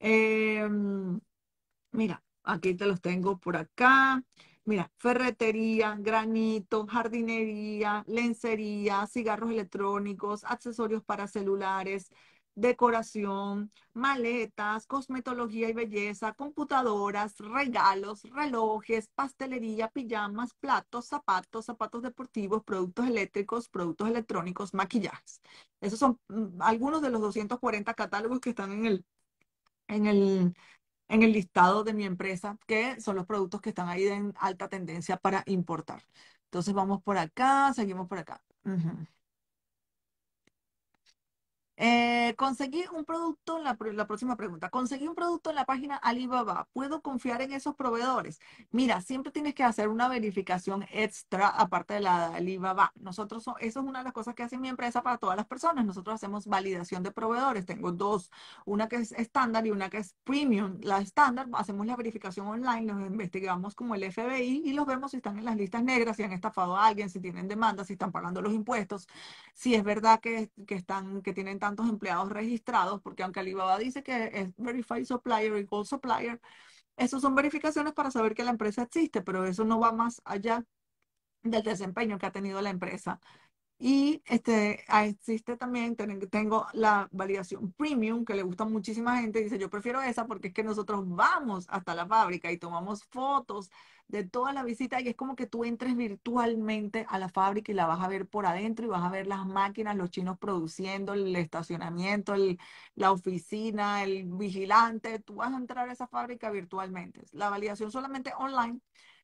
Em, 0.00 1.20
mira, 1.92 2.22
aquí 2.44 2.74
te 2.74 2.86
los 2.86 3.00
tengo 3.00 3.38
por 3.38 3.56
acá. 3.56 4.22
Mira, 4.64 4.92
ferretería, 4.98 5.96
granito, 5.98 6.86
jardinería, 6.86 8.04
lencería, 8.06 9.06
cigarros 9.08 9.50
electrónicos, 9.50 10.44
accesorios 10.44 11.02
para 11.04 11.26
celulares, 11.26 12.10
decoración, 12.54 13.70
maletas, 13.94 14.86
cosmetología 14.86 15.68
y 15.70 15.72
belleza, 15.72 16.32
computadoras, 16.34 17.38
regalos, 17.38 18.22
relojes, 18.24 19.08
pastelería, 19.14 19.88
pijamas, 19.88 20.54
platos, 20.54 21.06
zapatos, 21.06 21.66
zapatos 21.66 22.02
deportivos, 22.02 22.62
productos 22.64 23.06
eléctricos, 23.06 23.68
productos 23.68 24.08
electrónicos, 24.08 24.74
maquillajes. 24.74 25.40
Esos 25.80 25.98
son 25.98 26.20
mm, 26.28 26.60
algunos 26.62 27.02
de 27.02 27.10
los 27.10 27.20
240 27.20 27.94
catálogos 27.94 28.40
que 28.40 28.50
están 28.50 28.72
en 28.72 28.86
el, 28.86 29.04
en 29.88 30.06
el, 30.06 30.54
en 31.08 31.22
el 31.22 31.32
listado 31.32 31.84
de 31.84 31.94
mi 31.94 32.04
empresa, 32.04 32.58
que 32.66 33.00
son 33.00 33.16
los 33.16 33.26
productos 33.26 33.60
que 33.60 33.70
están 33.70 33.88
ahí 33.88 34.06
en 34.08 34.34
alta 34.38 34.68
tendencia 34.68 35.16
para 35.16 35.42
importar. 35.46 36.02
Entonces 36.46 36.74
vamos 36.74 37.02
por 37.02 37.18
acá, 37.18 37.72
seguimos 37.74 38.08
por 38.08 38.18
acá. 38.18 38.42
Eh, 41.84 42.34
conseguí 42.36 42.84
un 42.92 43.04
producto, 43.04 43.58
la, 43.58 43.76
la, 43.92 44.06
próxima 44.06 44.36
pregunta, 44.36 44.70
conseguí 44.70 45.08
un 45.08 45.16
producto 45.16 45.50
en 45.50 45.56
la 45.56 45.64
página 45.64 45.96
Alibaba, 45.96 46.68
¿puedo 46.72 47.02
confiar 47.02 47.42
en 47.42 47.52
esos 47.52 47.74
proveedores? 47.74 48.38
Mira, 48.70 49.00
siempre 49.00 49.32
tienes 49.32 49.52
que 49.52 49.64
hacer 49.64 49.88
una 49.88 50.06
verificación 50.06 50.86
extra 50.92 51.48
aparte 51.48 51.94
de 51.94 52.00
la 52.00 52.28
de 52.28 52.36
Alibaba. 52.36 52.92
Nosotros, 52.94 53.44
eso 53.58 53.80
es 53.80 53.84
una 53.84 53.98
de 53.98 54.04
las 54.04 54.12
cosas 54.12 54.36
que 54.36 54.44
hace 54.44 54.58
mi 54.58 54.68
empresa 54.68 55.02
para 55.02 55.18
todas 55.18 55.36
las 55.36 55.46
personas. 55.46 55.84
Nosotros 55.84 56.14
hacemos 56.14 56.46
validación 56.46 57.02
de 57.02 57.10
proveedores. 57.10 57.66
Tengo 57.66 57.90
dos, 57.90 58.30
una 58.64 58.88
que 58.88 58.96
es 58.96 59.10
estándar 59.10 59.66
y 59.66 59.72
una 59.72 59.90
que 59.90 59.98
es 59.98 60.14
premium. 60.22 60.78
La 60.82 61.00
estándar, 61.00 61.48
hacemos 61.54 61.84
la 61.84 61.96
verificación 61.96 62.46
online, 62.46 62.92
los 62.92 63.00
investigamos 63.00 63.74
como 63.74 63.96
el 63.96 64.04
FBI 64.04 64.62
y 64.64 64.72
los 64.72 64.86
vemos 64.86 65.10
si 65.10 65.16
están 65.16 65.36
en 65.36 65.44
las 65.46 65.56
listas 65.56 65.82
negras, 65.82 66.16
si 66.16 66.22
han 66.22 66.32
estafado 66.32 66.76
a 66.76 66.86
alguien, 66.86 67.10
si 67.10 67.18
tienen 67.18 67.48
demandas, 67.48 67.88
si 67.88 67.94
están 67.94 68.12
pagando 68.12 68.40
los 68.40 68.52
impuestos, 68.52 69.08
si 69.52 69.74
es 69.74 69.82
verdad 69.82 70.20
que, 70.20 70.52
que 70.64 70.76
están, 70.76 71.22
que 71.22 71.32
tienen 71.32 71.58
tanto 71.58 71.71
empleados 71.80 72.30
registrados, 72.30 73.00
porque 73.02 73.22
aunque 73.22 73.40
Alibaba 73.40 73.78
dice 73.78 74.02
que 74.02 74.30
es 74.32 74.50
Verified 74.56 75.04
Supplier 75.04 75.56
y 75.56 75.64
Gold 75.64 75.86
Supplier, 75.86 76.40
esos 76.96 77.22
son 77.22 77.34
verificaciones 77.34 77.94
para 77.94 78.10
saber 78.10 78.34
que 78.34 78.44
la 78.44 78.50
empresa 78.50 78.82
existe, 78.82 79.22
pero 79.22 79.44
eso 79.46 79.64
no 79.64 79.80
va 79.80 79.92
más 79.92 80.20
allá 80.24 80.64
del 81.42 81.62
desempeño 81.62 82.18
que 82.18 82.26
ha 82.26 82.32
tenido 82.32 82.60
la 82.62 82.70
empresa. 82.70 83.20
Y 83.84 84.22
este, 84.26 84.84
existe 85.08 85.56
también, 85.56 85.96
tengo 85.96 86.68
la 86.72 87.08
validación 87.10 87.72
premium 87.72 88.24
que 88.24 88.36
le 88.36 88.44
gusta 88.44 88.62
a 88.62 88.68
muchísima 88.68 89.20
gente. 89.20 89.42
Dice, 89.42 89.58
yo 89.58 89.68
prefiero 89.70 90.00
esa 90.00 90.24
porque 90.28 90.48
es 90.48 90.54
que 90.54 90.62
nosotros 90.62 91.02
vamos 91.04 91.66
hasta 91.68 91.92
la 91.96 92.06
fábrica 92.06 92.52
y 92.52 92.58
tomamos 92.58 93.02
fotos 93.02 93.72
de 94.06 94.22
toda 94.22 94.52
la 94.52 94.62
visita 94.62 95.00
y 95.00 95.08
es 95.08 95.16
como 95.16 95.34
que 95.34 95.48
tú 95.48 95.64
entres 95.64 95.96
virtualmente 95.96 97.06
a 97.08 97.18
la 97.18 97.28
fábrica 97.28 97.72
y 97.72 97.74
la 97.74 97.86
vas 97.86 98.00
a 98.00 98.06
ver 98.06 98.28
por 98.28 98.46
adentro 98.46 98.86
y 98.86 98.88
vas 98.88 99.02
a 99.02 99.10
ver 99.10 99.26
las 99.26 99.44
máquinas, 99.46 99.96
los 99.96 100.10
chinos 100.10 100.38
produciendo, 100.38 101.14
el 101.14 101.34
estacionamiento, 101.34 102.36
la 102.94 103.10
oficina, 103.10 104.04
el 104.04 104.26
vigilante. 104.26 105.18
Tú 105.18 105.36
vas 105.36 105.52
a 105.52 105.56
entrar 105.56 105.88
a 105.88 105.92
esa 105.92 106.06
fábrica 106.06 106.50
virtualmente. 106.50 107.22
La 107.32 107.50
validación 107.50 107.90
solamente 107.90 108.32
online 108.38 108.80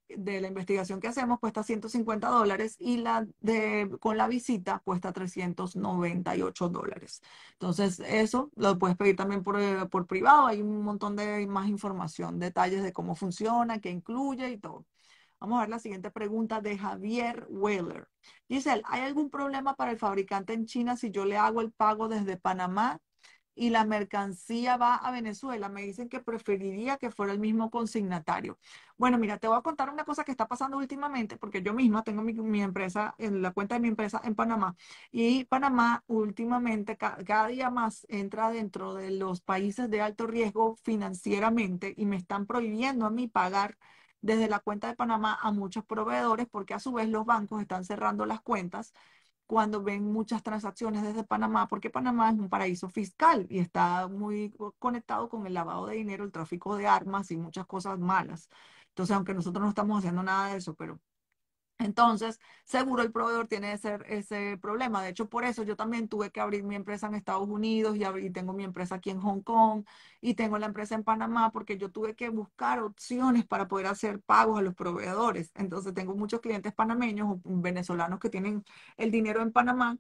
de 0.09 0.41
la 0.41 0.49
investigación 0.49 1.01
que 1.01 1.09
hacemos 1.09 1.39
cuesta 1.39 1.63
150 1.63 2.29
dólares 2.29 2.77
y 2.79 2.99
la 2.99 3.27
de 3.41 3.91
con 4.01 4.17
la 4.17 4.29
visita 4.29 4.81
cuesta 4.85 5.13
398 5.13 6.69
dólares. 6.69 7.23
Entonces, 7.53 8.01
eso 8.01 8.51
lo 8.57 8.79
puedes 8.79 8.97
pedir 8.97 9.17
también 9.17 9.43
por, 9.43 9.61
eh, 9.61 9.87
por 9.91 10.07
privado. 10.07 10.47
Hay 10.47 10.63
un 10.63 10.83
montón 10.83 11.17
de 11.17 11.47
más 11.47 11.69
información, 11.69 12.39
detalles 12.39 12.83
de 12.83 12.93
cómo 12.93 13.15
funciona, 13.15 13.81
qué 13.81 13.91
incluye 13.91 14.51
y 14.51 14.59
todo. 14.59 14.87
Vamos 15.41 15.59
a 15.59 15.61
ver 15.61 15.71
la 15.71 15.79
siguiente 15.79 16.11
pregunta 16.11 16.61
de 16.61 16.77
Javier 16.77 17.47
Weller. 17.49 18.09
Dice, 18.49 18.83
¿hay 18.85 19.03
algún 19.03 19.31
problema 19.31 19.77
para 19.77 19.93
el 19.93 19.99
fabricante 19.99 20.53
en 20.53 20.67
China 20.67 20.97
si 20.97 21.11
yo 21.11 21.25
le 21.25 21.37
hago 21.37 21.61
el 21.61 21.71
pago 21.73 22.09
desde 22.09 22.37
Panamá 22.37 23.01
y 23.59 23.71
la 23.71 23.85
mercancía 23.85 24.77
va 24.77 24.95
a 24.95 25.11
Venezuela. 25.11 25.69
Me 25.69 25.83
dicen 25.83 26.09
que 26.09 26.21
preferiría 26.21 26.97
que 26.97 27.11
fuera 27.11 27.33
el 27.33 27.41
mismo 27.41 27.71
consignatario. 27.71 28.59
Bueno, 28.97 29.19
mira, 29.19 29.39
te 29.39 29.49
voy 29.49 29.59
a 29.59 29.63
contar 29.63 29.91
una 29.91 30.05
cosa 30.05 30.25
que 30.25 30.31
está 30.31 30.47
pasando 30.47 30.79
últimamente, 30.79 31.37
porque 31.37 31.63
yo 31.63 31.75
misma 31.75 32.05
tengo 32.05 32.23
mi, 32.23 32.63
empresa, 32.63 33.15
en 33.19 33.43
la 33.43 33.53
cuenta 33.53 33.75
de 33.75 33.81
mi 33.81 33.89
empresa 33.89 34.21
en 34.25 34.35
Panamá, 34.35 34.77
y 35.11 35.45
Panamá 35.45 36.05
últimamente 36.07 36.97
cada 36.97 37.49
día 37.49 37.71
más 37.71 38.07
entra 38.09 38.51
dentro 38.51 38.95
de 38.95 39.11
los 39.11 39.41
países 39.41 39.91
de 39.91 40.01
alto 40.01 40.27
riesgo 40.27 40.77
financieramente 40.77 41.95
y 41.97 42.07
me 42.07 42.17
están 42.17 42.47
prohibiendo 42.47 43.07
a 43.07 43.11
mí 43.11 43.29
pagar 43.29 43.77
desde 44.21 44.49
la 44.49 44.59
cuenta 44.61 44.89
de 44.89 44.97
Panamá 44.97 45.39
a 45.41 45.53
muchos 45.53 45.85
proveedores 45.85 46.47
porque 46.51 46.75
a 46.75 46.81
su 46.81 46.93
vez 46.93 47.09
los 47.09 47.25
bancos 47.25 47.61
están 47.61 47.85
cerrando 47.85 48.27
las 48.27 48.41
cuentas 48.41 48.93
cuando 49.49 49.83
ven 49.83 50.05
muchas 50.13 50.43
transacciones 50.43 51.03
desde 51.03 51.25
Panamá, 51.25 51.69
porque 51.69 51.91
Panamá 51.91 52.31
es 52.31 52.39
un 52.39 52.51
paraíso 52.51 52.89
fiscal 52.91 53.47
y 53.51 53.61
está 53.61 54.07
muy 54.09 54.55
conectado 54.79 55.29
con 55.31 55.47
el 55.47 55.55
lavado 55.55 55.87
de 55.87 55.97
dinero, 55.97 56.25
el 56.25 56.33
tráfico 56.33 56.77
de 56.77 56.87
armas 56.87 57.31
y 57.31 57.39
muchas 57.39 57.67
cosas 57.67 57.99
malas. 57.99 58.49
Entonces, 58.91 59.17
aunque 59.17 59.35
nosotros 59.35 59.63
no 59.63 59.71
estamos 59.71 59.99
haciendo 59.99 60.23
nada 60.23 60.51
de 60.51 60.59
eso, 60.59 60.75
pero 60.75 61.01
entonces, 61.79 62.41
seguro 62.65 63.03
el 63.03 63.13
proveedor 63.13 63.47
tiene 63.47 63.73
ese, 63.73 63.99
ese 64.09 64.59
problema. 64.61 65.03
De 65.03 65.11
hecho, 65.11 65.29
por 65.29 65.45
eso 65.45 65.63
yo 65.63 65.77
también 65.77 66.09
tuve 66.09 66.31
que 66.33 66.41
abrir 66.41 66.65
mi 66.65 66.75
empresa 66.75 67.07
en 67.07 67.15
Estados 67.15 67.49
Unidos 67.49 67.97
y, 67.97 68.05
y 68.27 68.31
tengo 68.31 68.53
mi 68.53 68.65
empresa 68.65 68.97
aquí 68.97 69.11
en 69.11 69.21
Hong 69.21 69.43
Kong 69.43 69.85
y 70.21 70.35
tengo 70.35 70.59
la 70.59 70.67
empresa 70.67 70.95
en 70.97 71.05
Panamá 71.05 71.53
porque 71.53 71.79
yo 71.79 71.91
tuve 71.91 72.15
que 72.17 72.31
buscar 72.31 72.81
opciones 72.83 73.47
para 73.47 73.69
poder 73.69 73.87
hacer 73.87 74.21
pagos 74.21 74.59
a 74.59 74.63
los 74.63 74.75
proveedores. 74.75 75.53
Entonces, 75.55 75.95
tengo 75.95 76.15
muchos 76.17 76.41
clientes 76.41 76.73
panameños 76.75 77.29
o 77.31 77.41
venezolanos 77.45 78.19
que 78.19 78.31
tienen 78.31 78.65
el 78.97 79.11
dinero 79.11 79.41
en 79.43 79.53
Panamá 79.53 79.99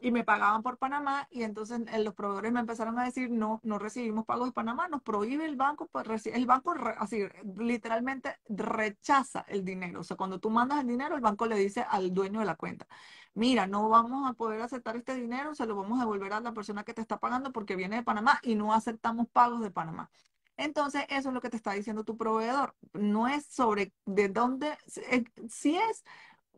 y 0.00 0.12
me 0.12 0.24
pagaban 0.24 0.62
por 0.62 0.78
Panamá 0.78 1.26
y 1.30 1.42
entonces 1.42 1.80
eh, 1.92 2.02
los 2.02 2.14
proveedores 2.14 2.52
me 2.52 2.60
empezaron 2.60 2.98
a 2.98 3.04
decir 3.04 3.30
no, 3.30 3.60
no 3.64 3.78
recibimos 3.78 4.24
pagos 4.24 4.48
de 4.48 4.52
Panamá, 4.52 4.88
nos 4.88 5.02
prohíbe 5.02 5.44
el 5.44 5.56
banco, 5.56 5.88
pues, 5.90 6.26
el 6.26 6.46
banco 6.46 6.74
así 6.98 7.24
literalmente 7.56 8.36
rechaza 8.48 9.44
el 9.48 9.64
dinero, 9.64 10.00
o 10.00 10.04
sea, 10.04 10.16
cuando 10.16 10.38
tú 10.38 10.50
mandas 10.50 10.80
el 10.80 10.86
dinero, 10.86 11.16
el 11.16 11.20
banco 11.20 11.46
le 11.46 11.56
dice 11.56 11.84
al 11.88 12.12
dueño 12.14 12.40
de 12.40 12.46
la 12.46 12.56
cuenta, 12.56 12.86
mira, 13.34 13.66
no 13.66 13.88
vamos 13.88 14.28
a 14.28 14.34
poder 14.34 14.62
aceptar 14.62 14.96
este 14.96 15.14
dinero, 15.14 15.54
se 15.54 15.66
lo 15.66 15.76
vamos 15.76 15.98
a 15.98 16.02
devolver 16.02 16.32
a 16.32 16.40
la 16.40 16.52
persona 16.52 16.84
que 16.84 16.94
te 16.94 17.00
está 17.00 17.18
pagando 17.18 17.52
porque 17.52 17.76
viene 17.76 17.96
de 17.96 18.02
Panamá 18.02 18.40
y 18.42 18.54
no 18.54 18.72
aceptamos 18.72 19.28
pagos 19.28 19.60
de 19.60 19.70
Panamá. 19.70 20.10
Entonces, 20.56 21.04
eso 21.08 21.28
es 21.28 21.34
lo 21.34 21.40
que 21.40 21.50
te 21.50 21.56
está 21.56 21.72
diciendo 21.72 22.02
tu 22.04 22.16
proveedor. 22.16 22.74
No 22.92 23.28
es 23.28 23.46
sobre 23.46 23.92
de 24.06 24.28
dónde, 24.28 24.76
eh, 25.10 25.24
si 25.48 25.76
es 25.76 26.04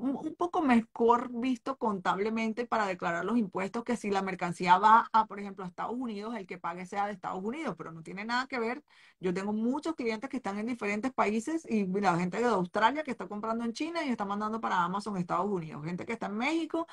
un 0.01 0.35
poco 0.37 0.63
mejor 0.63 1.31
visto 1.33 1.77
contablemente 1.79 2.67
para 2.67 2.87
declarar 2.87 3.25
los 3.25 3.39
impuestos 3.39 3.85
que 3.85 3.97
si 3.97 4.11
la 4.11 4.23
mercancía 4.23 4.79
va 4.79 5.09
a, 5.13 5.27
por 5.27 5.41
ejemplo, 5.41 5.65
a 5.65 5.69
Estados 5.69 5.97
Unidos, 5.97 6.35
el 6.37 6.47
que 6.47 6.59
pague 6.59 6.87
sea 6.87 7.07
de 7.07 7.13
Estados 7.13 7.43
Unidos, 7.43 7.75
pero 7.77 7.93
no 7.93 8.03
tiene 8.03 8.25
nada 8.25 8.47
que 8.47 8.59
ver. 8.59 8.83
Yo 9.21 9.35
tengo 9.35 9.53
muchos 9.53 9.95
clientes 9.95 10.31
que 10.31 10.39
están 10.39 10.59
en 10.59 10.67
diferentes 10.67 11.13
países 11.13 11.67
y 11.69 11.87
la 11.87 12.17
gente 12.19 12.39
de 12.39 12.45
Australia 12.47 13.03
que 13.05 13.11
está 13.11 13.29
comprando 13.29 13.65
en 13.65 13.73
China 13.73 14.05
y 14.05 14.11
está 14.11 14.25
mandando 14.25 14.61
para 14.61 14.83
Amazon 14.83 15.17
Estados 15.17 15.47
Unidos, 15.51 15.85
gente 15.85 16.07
que 16.07 16.15
está 16.15 16.27
en 16.27 16.37
México 16.37 16.87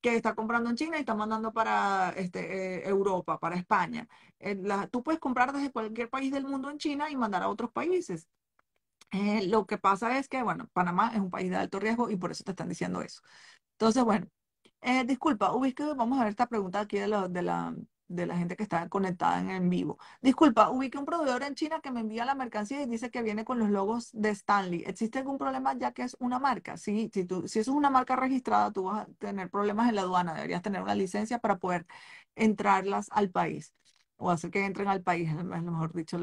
que 0.00 0.16
está 0.16 0.34
comprando 0.34 0.70
en 0.70 0.76
China 0.76 0.96
y 0.96 1.00
está 1.00 1.14
mandando 1.14 1.52
para 1.52 2.10
este, 2.16 2.78
eh, 2.80 2.88
Europa, 2.88 3.38
para 3.38 3.56
España. 3.56 4.08
Eh, 4.38 4.56
tú 4.90 5.02
puedes 5.02 5.20
comprar 5.20 5.52
desde 5.52 5.70
cualquier 5.70 6.08
país 6.08 6.32
del 6.32 6.44
mundo 6.46 6.70
en 6.70 6.78
China 6.78 7.10
y 7.10 7.16
mandar 7.16 7.42
a 7.42 7.48
otros 7.48 7.70
países. 7.70 8.28
Eh, 9.12 9.46
lo 9.48 9.66
que 9.66 9.76
pasa 9.78 10.18
es 10.18 10.28
que, 10.28 10.42
bueno, 10.42 10.68
Panamá 10.72 11.10
es 11.14 11.20
un 11.20 11.30
país 11.30 11.50
de 11.50 11.56
alto 11.56 11.80
riesgo 11.80 12.10
y 12.10 12.16
por 12.16 12.30
eso 12.30 12.44
te 12.44 12.52
están 12.52 12.68
diciendo 12.68 13.02
eso. 13.02 13.20
Entonces, 13.72 14.04
bueno, 14.04 14.28
eh, 14.82 15.04
disculpa, 15.04 15.52
ubique, 15.54 15.84
vamos 15.96 16.18
a 16.20 16.24
ver 16.24 16.30
esta 16.30 16.48
pregunta 16.48 16.80
aquí 16.80 16.98
de, 16.98 17.08
la, 17.08 17.28
de 18.08 18.26
la 18.26 18.36
gente 18.38 18.56
que 18.56 18.62
está 18.64 18.88
conectada 18.88 19.40
en, 19.40 19.50
en 19.50 19.70
vivo. 19.70 19.98
Disculpa, 20.22 20.70
ubique 20.70 20.98
un 20.98 21.06
proveedor 21.06 21.42
en 21.44 21.54
China 21.56 21.80
que 21.82 21.90
me 21.92 22.00
envía 22.00 22.24
la 22.24 22.34
mercancía 22.36 22.82
y 22.82 22.86
dice 22.86 23.10
que 23.10 23.22
viene 23.22 23.44
con 23.44 23.58
los 23.60 23.70
logos 23.70 24.10
de 24.12 24.30
Stanley. 24.30 24.84
¿Existe 24.86 25.18
algún 25.20 25.38
problema 25.38 25.74
ya 25.78 25.92
que 25.92 26.02
es 26.04 26.16
una 26.20 26.38
marca? 26.40 26.76
Sí, 26.76 27.10
si, 27.14 27.24
tú, 27.24 27.48
si 27.48 27.60
eso 27.60 27.70
es 27.72 27.76
una 27.76 27.90
marca 27.90 28.16
registrada, 28.16 28.72
tú 28.72 28.84
vas 28.84 29.06
a 29.08 29.12
tener 29.18 29.50
problemas 29.50 29.88
en 29.88 29.96
la 29.96 30.02
aduana. 30.02 30.34
Deberías 30.34 30.62
tener 30.62 30.82
una 30.82 30.94
licencia 30.96 31.38
para 31.40 31.58
poder 31.58 31.86
entrarlas 32.36 33.08
al 33.12 33.30
país. 33.30 33.74
O 34.20 34.30
hacer 34.30 34.50
que 34.50 34.64
entren 34.64 34.86
al 34.88 35.02
país, 35.02 35.30
es 35.30 35.36
lo 35.36 35.72
mejor 35.72 35.92
dicho, 35.94 36.18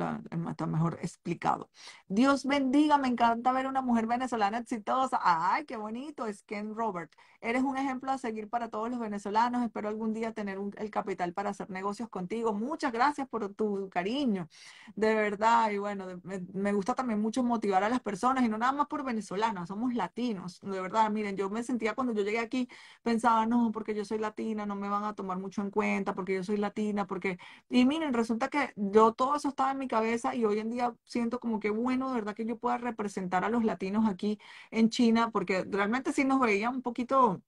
está 0.49 0.67
mejor 0.67 0.99
explicado. 1.01 1.69
Dios 2.07 2.45
bendiga, 2.45 2.97
me 2.97 3.07
encanta 3.07 3.51
ver 3.51 3.67
una 3.67 3.81
mujer 3.81 4.05
venezolana 4.05 4.59
exitosa. 4.59 5.19
Ay, 5.21 5.65
qué 5.65 5.77
bonito, 5.77 6.27
es 6.27 6.43
Ken 6.43 6.75
Robert. 6.75 7.11
Eres 7.41 7.63
un 7.63 7.75
ejemplo 7.77 8.11
a 8.11 8.17
seguir 8.17 8.49
para 8.49 8.69
todos 8.69 8.89
los 8.89 8.99
venezolanos. 8.99 9.63
Espero 9.63 9.89
algún 9.89 10.13
día 10.13 10.31
tener 10.33 10.59
el 10.77 10.89
capital 10.91 11.33
para 11.33 11.49
hacer 11.49 11.69
negocios 11.71 12.07
contigo. 12.09 12.53
Muchas 12.53 12.91
gracias 12.91 13.27
por 13.27 13.53
tu 13.53 13.89
cariño, 13.89 14.47
de 14.95 15.15
verdad. 15.15 15.71
Y 15.71 15.79
bueno, 15.79 16.05
me, 16.23 16.39
me, 16.53 16.73
gusta 16.73 16.93
también 16.93 17.19
mucho 17.19 17.43
motivar 17.43 17.83
a 17.83 17.89
las 17.89 18.01
personas 18.01 18.43
y 18.43 18.49
no 18.49 18.57
nada 18.57 18.73
más 18.73 18.87
por 18.87 19.03
venezolanas, 19.03 19.69
somos 19.69 19.93
latinos, 19.95 20.59
de 20.61 20.79
verdad. 20.81 21.09
Miren, 21.09 21.35
yo 21.35 21.49
me 21.49 21.63
sentía 21.63 21.95
cuando 21.95 22.13
yo 22.13 22.23
llegué 22.23 22.39
aquí, 22.39 22.69
pensaba, 23.01 23.45
no, 23.47 23.71
porque 23.71 23.95
yo 23.95 24.05
soy 24.05 24.19
latina, 24.19 24.65
no 24.65 24.75
me 24.75 24.89
van 24.89 25.03
a 25.03 25.13
tomar 25.15 25.39
mucho 25.39 25.61
en 25.61 25.71
cuenta, 25.71 26.13
porque 26.13 26.35
yo 26.35 26.43
soy 26.43 26.57
latina, 26.57 27.07
porque... 27.07 27.39
Y 27.69 27.86
miren, 27.87 28.13
resulta 28.13 28.49
que 28.49 28.73
yo 28.75 29.13
todo 29.13 29.35
eso 29.35 29.49
estaba 29.49 29.71
en 29.71 29.79
mi 29.79 29.87
cabeza 29.87 30.35
y 30.35 30.45
hoy 30.45 30.59
en 30.59 30.69
día 30.69 30.93
siento 31.05 31.39
como 31.39 31.59
que 31.59 31.69
bueno, 31.71 32.09
de 32.09 32.15
verdad 32.15 32.35
que 32.35 32.45
yo 32.45 32.57
pueda 32.57 32.77
representar 32.77 33.43
a 33.45 33.49
los 33.49 33.63
latinos 33.63 34.07
aquí 34.07 34.39
en 34.71 34.89
China, 34.89 35.31
porque 35.31 35.63
realmente 35.69 36.13
sí 36.13 36.25
nos 36.25 36.39
veían 36.39 36.75
un 36.75 36.81
poquito 36.83 37.41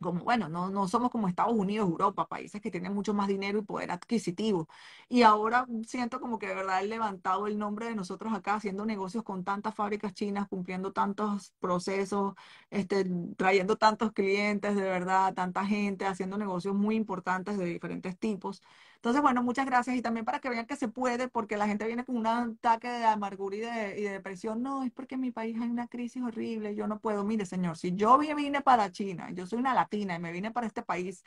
como, 0.00 0.22
bueno, 0.24 0.48
no, 0.48 0.70
no 0.70 0.88
somos 0.88 1.10
como 1.10 1.28
Estados 1.28 1.54
Unidos, 1.54 1.88
Europa, 1.88 2.28
países 2.28 2.60
que 2.60 2.70
tienen 2.70 2.94
mucho 2.94 3.14
más 3.14 3.28
dinero 3.28 3.58
y 3.58 3.62
poder 3.62 3.90
adquisitivo. 3.90 4.68
Y 5.08 5.22
ahora 5.22 5.66
siento 5.86 6.20
como 6.20 6.38
que 6.38 6.46
de 6.48 6.54
verdad 6.54 6.82
he 6.82 6.86
levantado 6.86 7.46
el 7.48 7.58
nombre 7.58 7.86
de 7.86 7.94
nosotros 7.96 8.32
acá, 8.34 8.54
haciendo 8.56 8.86
negocios 8.86 9.24
con 9.24 9.44
tantas 9.44 9.74
fábricas 9.74 10.14
chinas, 10.14 10.48
cumpliendo 10.48 10.92
tantos 10.92 11.52
procesos, 11.60 12.34
este, 12.70 13.06
trayendo 13.36 13.76
tantos 13.76 14.12
clientes, 14.12 14.76
de 14.76 14.82
verdad, 14.82 15.34
tanta 15.34 15.64
gente, 15.66 16.06
haciendo 16.06 16.38
negocios 16.38 16.74
muy 16.74 16.94
importantes 16.96 17.58
de 17.58 17.64
diferentes 17.66 18.18
tipos. 18.18 18.62
Entonces, 18.98 19.22
bueno, 19.22 19.44
muchas 19.44 19.64
gracias 19.64 19.96
y 19.96 20.02
también 20.02 20.24
para 20.24 20.40
que 20.40 20.50
vean 20.50 20.66
que 20.66 20.74
se 20.74 20.88
puede, 20.88 21.28
porque 21.28 21.56
la 21.56 21.68
gente 21.68 21.86
viene 21.86 22.04
con 22.04 22.16
un 22.16 22.26
ataque 22.26 22.88
de 22.88 23.04
amargura 23.04 23.56
y 23.56 23.60
de, 23.60 24.10
depresión. 24.10 24.60
No, 24.60 24.82
es 24.82 24.90
porque 24.90 25.14
en 25.14 25.20
mi 25.20 25.30
país 25.30 25.56
hay 25.60 25.70
una 25.70 25.86
crisis 25.86 26.20
horrible, 26.22 26.74
yo 26.74 26.88
no 26.88 26.98
puedo. 26.98 27.24
Mire, 27.24 27.46
señor, 27.46 27.76
si 27.78 27.94
yo 27.94 28.18
vine 28.18 28.60
para 28.60 28.90
China, 28.90 29.30
yo 29.30 29.46
soy 29.46 29.60
una 29.60 29.72
latina 29.72 30.16
y 30.16 30.18
me 30.18 30.32
vine 30.32 30.50
para 30.50 30.66
este 30.66 30.82
país 30.82 31.22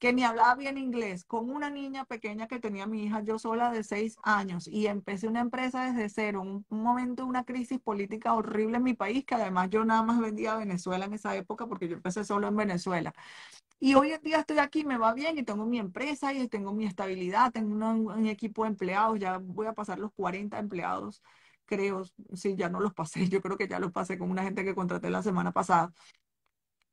que 0.00 0.12
ni 0.12 0.24
hablaba 0.24 0.56
bien 0.56 0.78
inglés, 0.78 1.24
con 1.24 1.48
una 1.48 1.70
niña 1.70 2.04
pequeña 2.06 2.48
que 2.48 2.58
tenía 2.58 2.86
mi 2.86 3.04
hija, 3.04 3.22
yo 3.22 3.38
sola 3.38 3.70
de 3.70 3.84
seis 3.84 4.16
años, 4.24 4.66
y 4.66 4.88
empecé 4.88 5.28
una 5.28 5.40
empresa 5.40 5.84
desde 5.92 6.08
cero, 6.08 6.40
un, 6.42 6.66
un 6.70 6.82
momento, 6.82 7.24
una 7.24 7.44
crisis 7.44 7.78
política 7.80 8.34
horrible 8.34 8.78
en 8.78 8.82
mi 8.82 8.94
país, 8.94 9.24
que 9.24 9.36
además 9.36 9.70
yo 9.70 9.84
nada 9.84 10.02
más 10.02 10.18
vendía 10.20 10.54
a 10.54 10.56
Venezuela 10.56 11.04
en 11.04 11.14
esa 11.14 11.36
época, 11.36 11.66
porque 11.68 11.88
yo 11.88 11.94
empecé 11.96 12.24
solo 12.24 12.48
en 12.48 12.56
Venezuela. 12.56 13.14
Y 13.84 13.94
hoy 13.96 14.12
en 14.12 14.22
día 14.22 14.38
estoy 14.38 14.58
aquí, 14.58 14.84
me 14.84 14.96
va 14.96 15.12
bien 15.12 15.36
y 15.38 15.42
tengo 15.42 15.66
mi 15.66 15.80
empresa 15.80 16.32
y 16.32 16.46
tengo 16.46 16.72
mi 16.72 16.86
estabilidad, 16.86 17.50
tengo 17.50 17.74
un, 17.74 18.26
equipo 18.28 18.62
de 18.62 18.68
empleados, 18.70 19.18
ya 19.18 19.38
voy 19.38 19.66
a 19.66 19.72
pasar 19.72 19.98
los 19.98 20.12
40 20.12 20.56
empleados, 20.60 21.20
creo, 21.64 22.04
sí, 22.34 22.54
ya 22.56 22.68
no 22.68 22.78
los 22.78 22.94
pasé, 22.94 23.26
yo 23.28 23.42
creo 23.42 23.56
que 23.56 23.66
ya 23.66 23.80
los 23.80 23.90
pasé 23.90 24.18
con 24.18 24.30
una 24.30 24.44
gente 24.44 24.64
que 24.64 24.76
contraté 24.76 25.10
la 25.10 25.20
semana 25.24 25.50
pasada. 25.50 25.92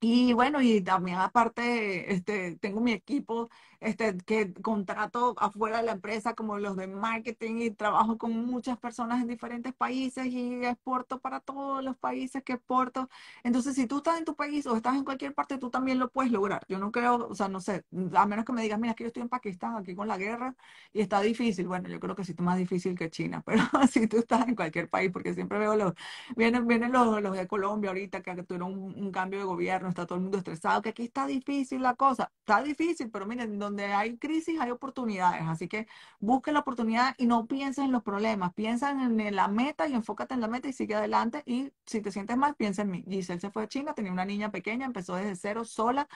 Y 0.02 0.34
bueno, 0.34 0.62
y 0.62 0.82
también 0.82 1.18
aparte, 1.18 2.12
este, 2.14 2.58
tengo 2.58 2.82
mi 2.82 2.94
equipo 2.94 3.50
este, 3.80 4.18
que 4.18 4.54
contrato 4.54 5.36
afuera 5.40 5.78
de 5.78 5.84
la 5.84 5.92
empresa, 5.94 6.34
como 6.36 6.58
los 6.60 6.76
de 6.76 6.88
marketing, 6.88 7.58
y 7.62 7.72
trabajo 7.72 8.18
con 8.18 8.32
muchas 8.46 8.78
personas 8.78 9.22
en 9.22 9.28
diferentes 9.28 9.74
países 9.74 10.26
y 10.28 10.66
exporto 10.66 11.20
para 11.20 11.40
todos 11.40 11.84
los 11.84 11.98
países 11.98 12.44
que 12.44 12.54
exporto. 12.54 13.10
Entonces, 13.44 13.76
si 13.76 13.88
tú 13.88 13.98
estás 13.98 14.18
en 14.20 14.26
tu 14.26 14.36
país 14.36 14.66
o 14.68 14.76
estás 14.76 14.96
en 14.96 15.04
cualquier 15.04 15.34
parte, 15.34 15.58
tú 15.58 15.70
también 15.70 16.00
lo 16.00 16.10
puedes 16.10 16.32
lograr. 16.32 16.66
Yo 16.68 16.80
no 16.80 16.92
creo, 16.92 17.28
o 17.30 17.36
sea, 17.36 17.48
no 17.48 17.60
sé, 17.62 17.86
a 18.16 18.26
menos 18.26 18.46
que 18.46 18.54
me 18.54 18.62
digas, 18.62 18.80
mira, 18.80 18.94
que 18.94 19.04
yo 19.04 19.08
estoy 19.08 19.22
en 19.24 19.30
Pakistán, 19.30 19.76
aquí 19.78 19.96
con 19.96 20.08
la 20.08 20.18
guerra, 20.18 20.56
y 20.94 21.02
está 21.02 21.22
difícil. 21.22 21.68
Bueno, 21.68 21.90
yo 21.90 22.00
creo 22.00 22.16
que 22.16 22.24
sí 22.24 22.34
es 22.34 22.40
más 22.40 22.58
difícil 22.58 22.96
que 22.98 23.10
China, 23.10 23.42
pero 23.46 23.64
si 23.92 24.08
tú 24.08 24.18
estás 24.18 24.48
en 24.48 24.56
cualquier 24.56 24.90
país, 24.90 25.12
porque 25.12 25.34
siempre 25.34 25.60
veo 25.60 25.76
los, 25.76 25.94
vienen, 26.36 26.68
vienen 26.68 26.92
los, 26.92 27.22
los 27.22 27.36
de 27.36 27.48
Colombia 27.48 27.90
ahorita 27.90 28.22
que 28.22 28.44
tuvieron 28.44 28.74
un, 28.74 28.96
un 29.04 29.12
cambio 29.12 29.40
de 29.40 29.46
gobierno, 29.46 29.90
está 29.90 30.06
todo 30.06 30.18
el 30.18 30.24
mundo 30.24 30.38
estresado, 30.38 30.82
que 30.82 30.90
aquí 30.90 31.04
está 31.04 31.28
difícil 31.28 31.82
la 31.82 31.96
cosa. 31.96 32.32
Está 32.40 32.62
difícil, 32.64 33.10
pero 33.12 33.26
miren, 33.26 33.58
donde 33.70 33.86
hay 33.86 34.18
crisis 34.18 34.60
hay 34.60 34.72
oportunidades. 34.72 35.44
Así 35.48 35.68
que 35.68 35.88
busque 36.20 36.52
la 36.52 36.60
oportunidad 36.60 37.16
y 37.18 37.28
no 37.28 37.48
pienses 37.48 37.86
en 37.86 37.92
los 37.92 38.04
problemas. 38.04 38.54
Piensa 38.54 38.92
en 38.92 39.36
la 39.36 39.48
meta 39.48 39.88
y 39.88 39.94
enfócate 39.94 40.34
en 40.34 40.42
la 40.42 40.48
meta 40.48 40.68
y 40.68 40.74
sigue 40.74 40.96
adelante. 40.96 41.44
Y 41.46 41.72
si 41.86 42.02
te 42.02 42.12
sientes 42.12 42.36
mal, 42.38 42.56
piensa 42.56 42.82
en 42.82 42.92
mí. 42.92 43.06
Giselle 43.08 43.40
se 43.40 43.52
fue 43.52 43.64
a 43.64 43.68
China, 43.68 43.94
tenía 43.94 44.12
una 44.12 44.26
niña 44.26 44.52
pequeña, 44.52 44.86
empezó 44.86 45.16
desde 45.16 45.36
cero 45.36 45.64
sola. 45.66 46.08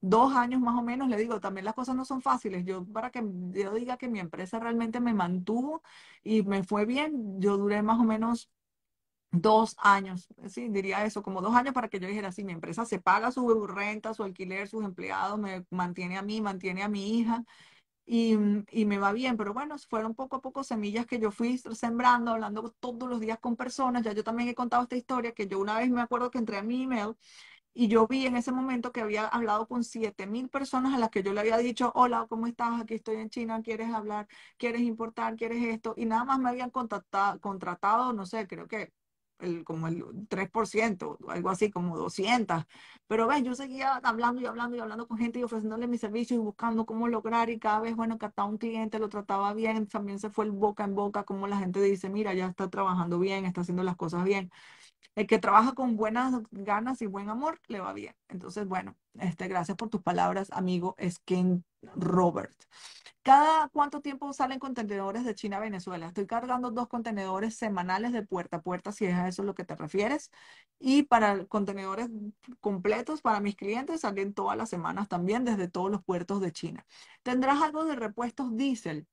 Dos 0.00 0.34
años 0.34 0.60
más 0.60 0.78
o 0.78 0.82
menos, 0.82 1.08
le 1.08 1.16
digo, 1.16 1.40
también 1.40 1.64
las 1.64 1.74
cosas 1.74 1.96
no 1.96 2.04
son 2.04 2.22
fáciles. 2.22 2.64
Yo, 2.64 2.84
para 2.84 3.10
que 3.10 3.22
yo 3.52 3.72
diga 3.74 3.96
que 3.96 4.08
mi 4.08 4.20
empresa 4.20 4.58
realmente 4.58 5.00
me 5.00 5.14
mantuvo 5.14 5.82
y 6.22 6.42
me 6.42 6.64
fue 6.64 6.84
bien, 6.86 7.40
yo 7.40 7.56
duré 7.56 7.82
más 7.82 7.98
o 7.98 8.04
menos 8.04 8.50
dos 9.40 9.76
años, 9.78 10.28
sí, 10.48 10.68
diría 10.68 11.04
eso, 11.04 11.22
como 11.22 11.40
dos 11.42 11.54
años 11.54 11.74
para 11.74 11.88
que 11.88 12.00
yo 12.00 12.08
dijera, 12.08 12.32
sí, 12.32 12.44
mi 12.44 12.52
empresa 12.52 12.84
se 12.84 13.00
paga 13.00 13.30
su 13.32 13.66
renta, 13.66 14.14
su 14.14 14.22
alquiler, 14.22 14.68
sus 14.68 14.84
empleados, 14.84 15.38
me 15.38 15.64
mantiene 15.70 16.18
a 16.18 16.22
mí, 16.22 16.40
mantiene 16.40 16.82
a 16.82 16.88
mi 16.88 17.18
hija 17.18 17.44
y, 18.06 18.36
y, 18.70 18.84
me 18.86 18.98
va 18.98 19.12
bien, 19.12 19.36
pero 19.36 19.54
bueno, 19.54 19.76
fueron 19.78 20.14
poco 20.14 20.36
a 20.36 20.42
poco 20.42 20.64
semillas 20.64 21.06
que 21.06 21.18
yo 21.18 21.30
fui 21.32 21.58
sembrando, 21.58 22.32
hablando 22.32 22.70
todos 22.80 23.08
los 23.08 23.20
días 23.20 23.38
con 23.40 23.56
personas, 23.56 24.02
ya 24.04 24.12
yo 24.12 24.24
también 24.24 24.48
he 24.48 24.54
contado 24.54 24.84
esta 24.84 24.96
historia, 24.96 25.32
que 25.32 25.48
yo 25.48 25.58
una 25.60 25.78
vez 25.78 25.90
me 25.90 26.02
acuerdo 26.02 26.30
que 26.30 26.38
entré 26.38 26.58
a 26.58 26.62
mi 26.62 26.84
email 26.84 27.16
y 27.74 27.88
yo 27.88 28.06
vi 28.08 28.26
en 28.26 28.36
ese 28.36 28.52
momento 28.52 28.90
que 28.92 29.02
había 29.02 29.26
hablado 29.28 29.68
con 29.68 29.84
siete 29.84 30.26
mil 30.26 30.48
personas 30.48 30.94
a 30.94 30.98
las 30.98 31.10
que 31.10 31.22
yo 31.22 31.32
le 31.34 31.40
había 31.40 31.58
dicho, 31.58 31.92
hola, 31.94 32.26
¿cómo 32.28 32.46
estás? 32.46 32.80
Aquí 32.80 32.94
estoy 32.94 33.16
en 33.16 33.28
China, 33.30 33.60
¿quieres 33.62 33.92
hablar? 33.92 34.28
¿Quieres 34.56 34.80
importar? 34.82 35.36
¿Quieres 35.36 35.62
esto? 35.64 35.94
Y 35.96 36.06
nada 36.06 36.24
más 36.24 36.38
me 36.38 36.48
habían 36.48 36.70
contratado, 36.70 37.38
contratado 37.40 38.12
no 38.14 38.24
sé, 38.26 38.46
creo 38.46 38.66
que 38.66 38.92
el, 39.40 39.64
como 39.64 39.88
el 39.88 40.04
3%, 40.28 41.18
algo 41.28 41.50
así 41.50 41.70
como 41.70 41.96
200. 41.96 42.64
Pero 43.06 43.26
ves, 43.26 43.42
yo 43.42 43.54
seguía 43.54 43.96
hablando 43.96 44.40
y 44.40 44.46
hablando 44.46 44.76
y 44.76 44.80
hablando 44.80 45.06
con 45.06 45.18
gente 45.18 45.38
y 45.38 45.42
ofreciéndole 45.42 45.86
mis 45.86 46.00
servicios 46.00 46.38
y 46.38 46.42
buscando 46.42 46.86
cómo 46.86 47.08
lograr 47.08 47.50
y 47.50 47.58
cada 47.58 47.80
vez, 47.80 47.96
bueno, 47.96 48.18
captaba 48.18 48.48
un 48.48 48.58
cliente, 48.58 48.98
lo 48.98 49.08
trataba 49.08 49.52
bien, 49.54 49.86
también 49.86 50.18
se 50.18 50.30
fue 50.30 50.44
el 50.44 50.52
boca 50.52 50.84
en 50.84 50.94
boca, 50.94 51.24
como 51.24 51.46
la 51.46 51.58
gente 51.58 51.80
dice, 51.80 52.08
mira, 52.08 52.34
ya 52.34 52.46
está 52.46 52.68
trabajando 52.70 53.18
bien, 53.18 53.44
está 53.44 53.62
haciendo 53.62 53.82
las 53.82 53.96
cosas 53.96 54.24
bien. 54.24 54.50
El 55.14 55.26
que 55.26 55.38
trabaja 55.38 55.72
con 55.72 55.96
buenas 55.96 56.34
ganas 56.50 57.00
y 57.02 57.06
buen 57.06 57.30
amor, 57.30 57.60
le 57.68 57.80
va 57.80 57.92
bien. 57.94 58.14
Entonces, 58.28 58.66
bueno, 58.68 58.96
este, 59.14 59.48
gracias 59.48 59.76
por 59.76 59.88
tus 59.88 60.02
palabras, 60.02 60.48
amigo 60.52 60.94
Skin 61.02 61.64
Robert. 61.94 62.54
¿Cada 63.22 63.68
cuánto 63.70 64.00
tiempo 64.00 64.32
salen 64.32 64.60
contenedores 64.60 65.24
de 65.24 65.34
China 65.34 65.56
a 65.56 65.60
Venezuela? 65.60 66.06
Estoy 66.06 66.26
cargando 66.26 66.70
dos 66.70 66.86
contenedores 66.86 67.56
semanales 67.56 68.12
de 68.12 68.22
puerta 68.22 68.58
a 68.58 68.62
puerta, 68.62 68.92
si 68.92 69.06
es 69.06 69.14
a 69.14 69.26
eso 69.26 69.42
lo 69.42 69.54
que 69.54 69.64
te 69.64 69.74
refieres. 69.74 70.30
Y 70.78 71.02
para 71.04 71.44
contenedores 71.46 72.08
completos 72.60 73.22
para 73.22 73.40
mis 73.40 73.56
clientes 73.56 74.02
salen 74.02 74.32
todas 74.32 74.56
las 74.56 74.70
semanas 74.70 75.08
también 75.08 75.44
desde 75.44 75.68
todos 75.68 75.90
los 75.90 76.04
puertos 76.04 76.40
de 76.40 76.52
China. 76.52 76.86
¿Tendrás 77.24 77.60
algo 77.62 77.84
de 77.84 77.96
repuestos 77.96 78.56
diésel? 78.56 79.08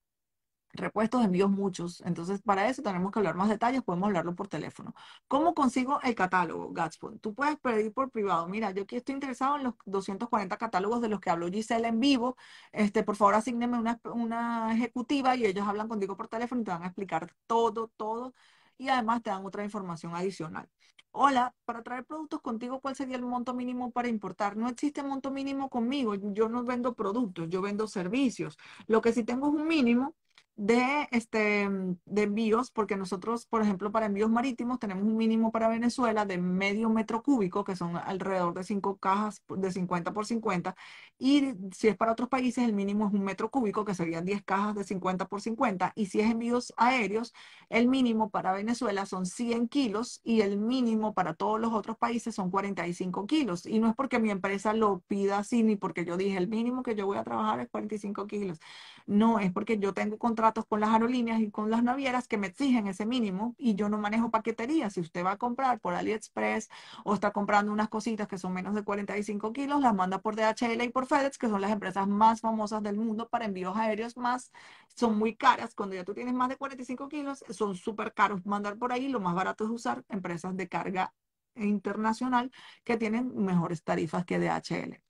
Repuestos, 0.74 1.24
envíos 1.24 1.50
muchos. 1.50 2.02
Entonces, 2.02 2.42
para 2.42 2.68
eso 2.70 2.82
tenemos 2.82 3.12
que 3.12 3.20
hablar 3.20 3.36
más 3.36 3.50
detalles, 3.50 3.84
podemos 3.84 4.08
hablarlo 4.08 4.36
por 4.36 4.48
teléfono. 4.48 4.94
¿Cómo 5.28 5.54
consigo 5.54 6.00
el 6.04 6.16
catálogo, 6.16 6.72
Gatspo? 6.74 7.12
Tú 7.20 7.34
puedes 7.34 7.58
pedir 7.60 7.94
por 7.94 8.12
privado. 8.12 8.48
Mira, 8.48 8.72
yo 8.72 8.84
aquí 8.84 8.96
estoy 8.98 9.14
interesado 9.16 9.58
en 9.58 9.64
los 9.64 9.76
240 9.86 10.58
catálogos 10.58 11.02
de 11.02 11.10
los 11.10 11.20
que 11.20 11.30
habló 11.30 11.48
Giselle 11.50 11.88
en 11.88 12.00
vivo. 12.00 12.36
Este, 12.72 13.04
por 13.04 13.16
favor, 13.16 13.36
asigneme 13.36 13.78
una, 13.78 14.00
una 14.06 14.74
ejecutiva 14.74 15.36
y 15.36 15.46
ellos 15.46 15.68
hablan 15.68 15.88
contigo 15.88 16.18
por 16.18 16.28
teléfono 16.28 16.62
y 16.62 16.64
te 16.66 16.72
van 16.72 16.84
a 16.84 16.88
explicar 16.88 17.34
todo, 17.48 17.90
todo. 17.96 18.34
Y 18.78 18.90
además 18.90 19.22
te 19.24 19.30
dan 19.30 19.46
otra 19.46 19.64
información 19.64 20.16
adicional. 20.16 20.70
Hola, 21.16 21.54
para 21.66 21.84
traer 21.84 22.06
productos 22.06 22.42
contigo, 22.42 22.82
¿cuál 22.82 22.96
sería 22.96 23.16
el 23.18 23.22
monto 23.22 23.54
mínimo 23.54 23.92
para 23.92 24.08
importar? 24.08 24.58
No 24.58 24.68
existe 24.68 25.04
monto 25.04 25.30
mínimo 25.30 25.70
conmigo. 25.70 26.16
Yo 26.16 26.50
no 26.50 26.64
vendo 26.64 26.96
productos, 26.96 27.48
yo 27.50 27.62
vendo 27.62 27.88
servicios. 27.88 28.58
Lo 28.88 29.02
que 29.02 29.14
sí 29.14 29.24
tengo 29.24 29.48
es 29.48 29.54
un 29.54 29.68
mínimo 29.68 30.16
de, 30.56 31.08
este, 31.12 31.68
de 32.06 32.22
envíos, 32.24 32.72
porque 32.72 32.96
nosotros, 32.96 33.46
por 33.48 33.62
ejemplo, 33.62 33.92
para 33.92 34.06
envíos 34.06 34.30
marítimos 34.30 34.80
tenemos 34.80 35.04
un 35.04 35.18
mínimo 35.18 35.52
para 35.52 35.68
Venezuela 35.68 36.26
de 36.26 36.38
medio 36.38 36.90
metro 36.90 37.24
cúbico, 37.24 37.64
que 37.64 37.76
son 37.76 37.98
alrededor 37.98 38.54
de 38.54 38.64
cinco 38.64 38.98
cajas 38.98 39.44
de 39.50 39.72
50 39.72 40.14
por 40.14 40.26
50, 40.26 40.76
y 41.18 41.54
si 41.74 41.88
es 41.88 41.98
para 41.98 42.12
otros 42.12 42.30
países, 42.30 42.64
el 42.66 42.74
mínimo 42.74 43.08
es 43.08 43.14
un 43.14 43.24
metro 43.24 43.50
cúbico, 43.50 43.86
que 43.86 43.96
serían 43.96 44.26
10 44.26 44.44
cajas 44.44 44.76
de 44.76 44.84
50 44.84 45.28
por 45.28 45.42
50, 45.42 45.92
y 45.96 46.08
si 46.08 46.20
es 46.20 46.30
envíos 46.30 46.74
aéreos, 46.78 47.34
el 47.70 47.88
mínimo 47.88 48.30
para 48.30 48.52
Venezuela 48.54 49.06
son 49.06 49.26
100 49.26 49.68
kilos 49.68 50.22
y 50.24 50.42
el 50.42 50.58
mínimo 50.58 51.14
para 51.14 51.34
todos 51.34 51.60
los 51.60 51.74
otros 51.74 51.98
países 51.98 52.36
son 52.36 52.52
45 52.52 53.26
kilos. 53.26 53.66
Y 53.66 53.80
no 53.80 53.88
es 53.90 53.96
porque 53.96 54.20
mi 54.20 54.30
empresa 54.32 54.74
lo 54.74 55.02
pida 55.08 55.40
así, 55.40 55.64
ni 55.64 55.76
porque 55.76 56.06
yo 56.06 56.18
dije 56.18 56.38
el 56.38 56.48
mínimo 56.48 56.84
que 56.84 56.96
yo 56.96 57.06
voy 57.06 57.18
a 57.18 57.24
trabajar 57.24 57.60
es 57.60 57.70
45 57.70 58.28
kilos. 58.28 58.60
No, 59.06 59.40
es 59.40 59.52
porque 59.52 59.78
yo 59.80 59.94
tengo 59.94 60.18
contra 60.18 60.43
contratos 60.44 60.66
con 60.66 60.82
las 60.82 60.90
aerolíneas 60.90 61.40
y 61.40 61.50
con 61.52 61.72
las 61.72 61.84
navieras 61.84 62.28
que 62.28 62.38
me 62.38 62.48
exigen 62.48 62.88
ese 62.88 63.06
mínimo 63.06 63.56
y 63.58 63.76
yo 63.76 63.88
no 63.88 63.98
manejo 63.98 64.30
paquetería. 64.30 64.90
Si 64.90 65.00
usted 65.00 65.24
va 65.24 65.32
a 65.32 65.38
comprar 65.38 65.80
por 65.80 65.94
AliExpress 65.94 66.70
o 67.06 67.14
está 67.14 67.32
comprando 67.32 67.72
unas 67.72 67.88
cositas 67.88 68.28
que 68.28 68.38
son 68.38 68.52
menos 68.54 68.76
de 68.76 68.84
45 68.84 69.54
kilos, 69.54 69.80
las 69.82 69.94
manda 69.96 70.20
por 70.20 70.36
DHL 70.36 70.84
y 70.84 70.90
por 70.90 71.06
FedEx, 71.06 71.38
que 71.38 71.48
son 71.48 71.62
las 71.62 71.72
empresas 71.72 72.08
más 72.10 72.42
famosas 72.42 72.84
del 72.84 72.98
mundo 72.98 73.30
para 73.30 73.46
envíos 73.46 73.78
aéreos 73.78 74.18
más, 74.18 74.52
son 74.96 75.18
muy 75.18 75.36
caras. 75.36 75.76
Cuando 75.76 75.96
ya 75.96 76.04
tú 76.04 76.14
tienes 76.14 76.34
más 76.34 76.50
de 76.50 76.58
45 76.58 77.08
kilos, 77.08 77.44
son 77.50 77.76
súper 77.76 78.14
caros 78.14 78.46
mandar 78.46 78.78
por 78.78 78.92
ahí. 78.92 79.08
Lo 79.08 79.22
más 79.22 79.36
barato 79.36 79.64
es 79.64 79.70
usar 79.70 80.04
empresas 80.10 80.58
de 80.58 80.68
carga 80.68 81.14
internacional 81.56 82.52
que 82.84 82.98
tienen 82.98 83.34
mejores 83.36 83.82
tarifas 83.84 84.26
que 84.26 84.40
DHL. 84.40 85.02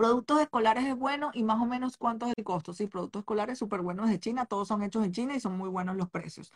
Productos 0.00 0.40
escolares 0.40 0.86
es 0.86 0.96
bueno 0.96 1.30
y 1.34 1.42
más 1.42 1.60
o 1.60 1.66
menos 1.66 1.98
cuánto 1.98 2.24
es 2.24 2.32
el 2.34 2.42
costo. 2.42 2.72
Sí, 2.72 2.86
productos 2.86 3.20
escolares 3.20 3.58
súper 3.58 3.82
buenos 3.82 4.08
de 4.08 4.18
China, 4.18 4.46
todos 4.46 4.66
son 4.66 4.82
hechos 4.82 5.04
en 5.04 5.12
China 5.12 5.36
y 5.36 5.40
son 5.40 5.58
muy 5.58 5.68
buenos 5.68 5.94
los 5.94 6.08
precios. 6.08 6.50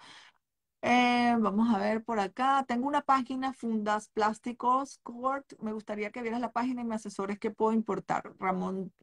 Eh, 0.81 1.37
vamos 1.39 1.69
a 1.75 1.77
ver 1.77 2.03
por 2.03 2.21
acá. 2.21 2.65
Tengo 2.67 2.89
una 2.89 3.03
página, 3.03 3.53
Fundas 3.53 4.09
Plásticos 4.09 4.99
Court. 5.03 5.45
Me 5.61 5.75
gustaría 5.75 6.11
que 6.11 6.23
vieras 6.23 6.41
la 6.41 6.53
página 6.53 6.81
y 6.81 6.85
me 6.87 6.95
asesores 6.95 7.39
qué 7.39 7.51
puedo 7.51 7.75
importar. 7.75 8.33
Ramón, 8.39 8.95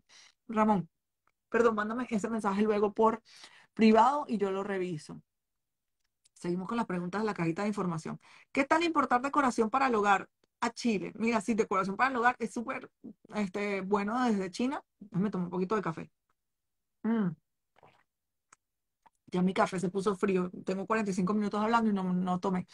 Ramón, 0.47 0.89
perdón, 1.49 1.75
mándame 1.75 2.07
ese 2.09 2.27
mensaje 2.27 2.63
luego 2.63 2.93
por 2.93 3.21
privado 3.75 4.25
y 4.27 4.39
yo 4.39 4.49
lo 4.49 4.63
reviso. 4.63 5.21
Seguimos 6.33 6.67
con 6.67 6.77
las 6.77 6.87
preguntas 6.87 7.21
de 7.21 7.27
la 7.27 7.35
cajita 7.35 7.61
de 7.61 7.67
información. 7.67 8.19
¿Qué 8.51 8.63
tal 8.65 8.81
importar 8.81 9.21
decoración 9.21 9.69
para 9.69 9.85
el 9.85 9.93
hogar? 9.93 10.29
A 10.61 10.69
Chile. 10.71 11.11
Mira, 11.15 11.41
sí, 11.41 11.53
decoración 11.53 11.97
para 11.97 12.11
el 12.11 12.17
hogar 12.17 12.35
es 12.39 12.53
súper 12.53 12.89
este, 13.35 13.81
bueno 13.81 14.23
desde 14.25 14.51
China. 14.51 14.81
Me 15.11 15.29
tomo 15.29 15.45
un 15.45 15.49
poquito 15.49 15.75
de 15.75 15.81
café. 15.81 16.11
Mm. 17.03 17.29
Ya 19.27 19.41
mi 19.41 19.53
café 19.53 19.79
se 19.79 19.89
puso 19.89 20.15
frío. 20.15 20.51
Tengo 20.65 20.85
45 20.85 21.33
minutos 21.33 21.61
hablando 21.61 21.89
y 21.89 21.93
no, 21.93 22.03
no 22.13 22.39
tomé. 22.39 22.67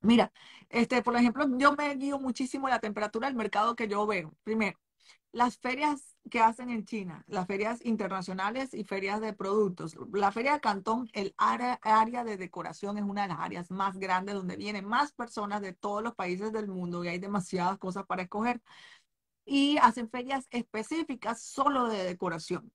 Mira, 0.00 0.32
este, 0.70 1.02
por 1.02 1.16
ejemplo, 1.16 1.46
yo 1.58 1.74
me 1.74 1.94
guío 1.96 2.18
muchísimo 2.18 2.68
la 2.68 2.80
temperatura 2.80 3.28
del 3.28 3.36
mercado 3.36 3.76
que 3.76 3.88
yo 3.88 4.06
veo. 4.06 4.34
Primero, 4.44 4.78
las 5.32 5.58
ferias 5.58 6.16
que 6.30 6.40
hacen 6.40 6.70
en 6.70 6.84
China, 6.84 7.24
las 7.26 7.46
ferias 7.46 7.84
internacionales 7.84 8.72
y 8.72 8.84
ferias 8.84 9.20
de 9.20 9.32
productos. 9.34 9.96
La 10.12 10.32
feria 10.32 10.54
de 10.54 10.60
Cantón, 10.60 11.08
el 11.12 11.34
área, 11.36 11.78
área 11.82 12.24
de 12.24 12.36
decoración 12.36 12.98
es 12.98 13.04
una 13.04 13.22
de 13.22 13.28
las 13.28 13.40
áreas 13.40 13.70
más 13.70 13.98
grandes 13.98 14.34
donde 14.34 14.56
vienen 14.56 14.86
más 14.86 15.12
personas 15.12 15.60
de 15.60 15.74
todos 15.74 16.02
los 16.02 16.14
países 16.14 16.52
del 16.52 16.68
mundo 16.68 17.04
y 17.04 17.08
hay 17.08 17.18
demasiadas 17.18 17.78
cosas 17.78 18.06
para 18.06 18.22
escoger. 18.22 18.62
Y 19.44 19.76
hacen 19.78 20.08
ferias 20.10 20.46
específicas 20.50 21.42
solo 21.42 21.88
de 21.88 22.04
decoración. 22.04 22.72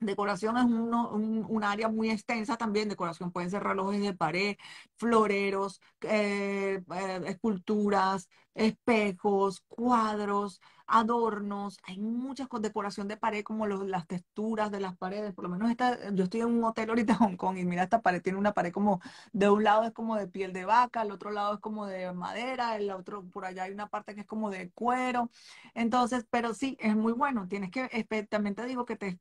Decoración 0.00 0.56
es 0.56 0.64
un, 0.64 1.64
área 1.64 1.88
muy 1.88 2.10
extensa 2.10 2.56
también. 2.56 2.88
Decoración 2.88 3.32
pueden 3.32 3.50
ser 3.50 3.64
relojes 3.64 4.00
de 4.00 4.14
pared, 4.14 4.56
floreros, 4.96 5.80
eh, 6.02 6.80
eh, 6.94 7.20
esculturas, 7.26 8.28
espejos, 8.54 9.60
cuadros, 9.66 10.60
adornos, 10.88 11.78
hay 11.84 11.98
muchas 11.98 12.48
decoración 12.60 13.08
de 13.08 13.16
pared, 13.16 13.42
como 13.44 13.66
las 13.66 14.06
texturas 14.06 14.70
de 14.70 14.80
las 14.80 14.96
paredes, 14.96 15.34
por 15.34 15.44
lo 15.44 15.50
menos 15.50 15.70
esta, 15.70 16.10
yo 16.12 16.24
estoy 16.24 16.40
en 16.40 16.48
un 16.48 16.64
hotel 16.64 16.88
ahorita 16.88 17.12
en 17.12 17.18
Hong 17.18 17.36
Kong 17.36 17.58
y 17.58 17.64
mira, 17.64 17.82
esta 17.84 18.00
pared 18.00 18.22
tiene 18.22 18.38
una 18.38 18.52
pared 18.52 18.72
como, 18.72 19.00
de 19.32 19.50
un 19.50 19.64
lado 19.64 19.84
es 19.84 19.92
como 19.92 20.16
de 20.16 20.26
piel 20.28 20.52
de 20.52 20.64
vaca, 20.64 21.02
el 21.02 21.12
otro 21.12 21.30
lado 21.30 21.54
es 21.54 21.60
como 21.60 21.86
de 21.86 22.12
madera, 22.12 22.76
el 22.76 22.90
otro, 22.90 23.24
por 23.26 23.44
allá 23.44 23.64
hay 23.64 23.72
una 23.72 23.88
parte 23.88 24.14
que 24.14 24.22
es 24.22 24.26
como 24.26 24.50
de 24.50 24.70
cuero, 24.72 25.30
entonces, 25.74 26.26
pero 26.30 26.54
sí, 26.54 26.76
es 26.80 26.96
muy 26.96 27.12
bueno, 27.12 27.46
tienes 27.48 27.70
que, 27.70 27.88
también 28.28 28.54
te 28.54 28.64
digo 28.64 28.84
que 28.84 28.96
te, 28.96 29.18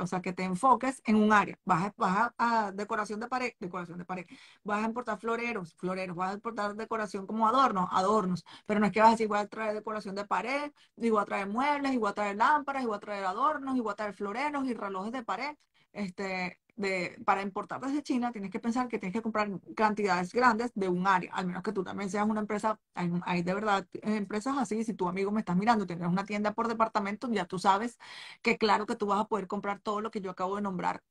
o 0.00 0.06
sea, 0.06 0.20
que 0.22 0.32
te 0.32 0.44
enfoques 0.44 1.02
en 1.06 1.16
un 1.16 1.32
área, 1.32 1.58
vas, 1.64 1.92
a, 1.98 2.34
a 2.38 2.72
decoración 2.72 3.20
de 3.20 3.28
pared, 3.28 3.52
decoración 3.60 3.98
de 3.98 4.04
pared, 4.04 4.26
vas 4.64 4.82
a 4.82 4.86
importar 4.86 5.18
floreros, 5.18 5.74
floreros, 5.74 6.16
vas 6.16 6.32
a 6.32 6.34
importar 6.34 6.74
decoración 6.74 7.26
como 7.26 7.46
adornos, 7.46 7.88
adornos, 7.92 8.44
pero 8.66 8.80
no 8.80 8.86
es 8.86 8.92
que 8.92 9.00
vas 9.00 9.08
a 9.08 9.12
decir, 9.12 9.28
voy 9.28 9.38
a 9.38 9.46
traer 9.46 9.74
decoración 9.74 10.14
de 10.14 10.24
pared, 10.24 10.72
y 10.96 11.10
voy 11.10 11.22
a 11.22 11.24
traer 11.24 11.48
muebles, 11.48 11.92
y 11.92 11.98
voy 11.98 12.10
a 12.10 12.14
traer 12.14 12.36
lámparas, 12.36 12.84
y 12.84 12.88
a 12.92 12.98
traer 12.98 13.24
adornos, 13.24 13.76
y 13.76 13.82
a 13.88 13.94
traer 13.94 14.14
floreros 14.14 14.64
y 14.66 14.74
relojes 14.74 15.12
de 15.12 15.22
pared. 15.24 15.56
Este, 15.92 16.60
de, 16.76 17.20
para 17.24 17.42
importar 17.42 17.80
desde 17.80 18.02
China, 18.02 18.30
tienes 18.32 18.50
que 18.50 18.60
pensar 18.60 18.88
que 18.88 18.98
tienes 18.98 19.12
que 19.14 19.22
comprar 19.22 19.50
cantidades 19.74 20.32
grandes 20.32 20.70
de 20.74 20.88
un 20.88 21.06
área, 21.06 21.32
al 21.34 21.46
menos 21.46 21.62
que 21.62 21.72
tú 21.72 21.82
también 21.82 22.08
seas 22.10 22.26
una 22.28 22.40
empresa, 22.40 22.78
hay, 22.94 23.42
de 23.42 23.54
verdad 23.54 23.86
empresas 24.02 24.56
así, 24.58 24.84
si 24.84 24.94
tu 24.94 25.08
amigo 25.08 25.30
me 25.32 25.40
estás 25.40 25.56
mirando, 25.56 25.86
tienes 25.86 26.08
una 26.08 26.24
tienda 26.24 26.52
por 26.54 26.68
departamento, 26.68 27.28
ya 27.32 27.46
tú 27.46 27.58
sabes 27.58 27.98
que 28.42 28.58
claro 28.58 28.86
que 28.86 28.94
tú 28.96 29.06
vas 29.06 29.20
a 29.20 29.24
poder 29.28 29.46
comprar 29.48 29.80
todo 29.80 30.00
lo 30.00 30.10
que 30.10 30.20
yo 30.20 30.30
acabo 30.30 30.56
de 30.56 30.62
nombrar 30.62 31.02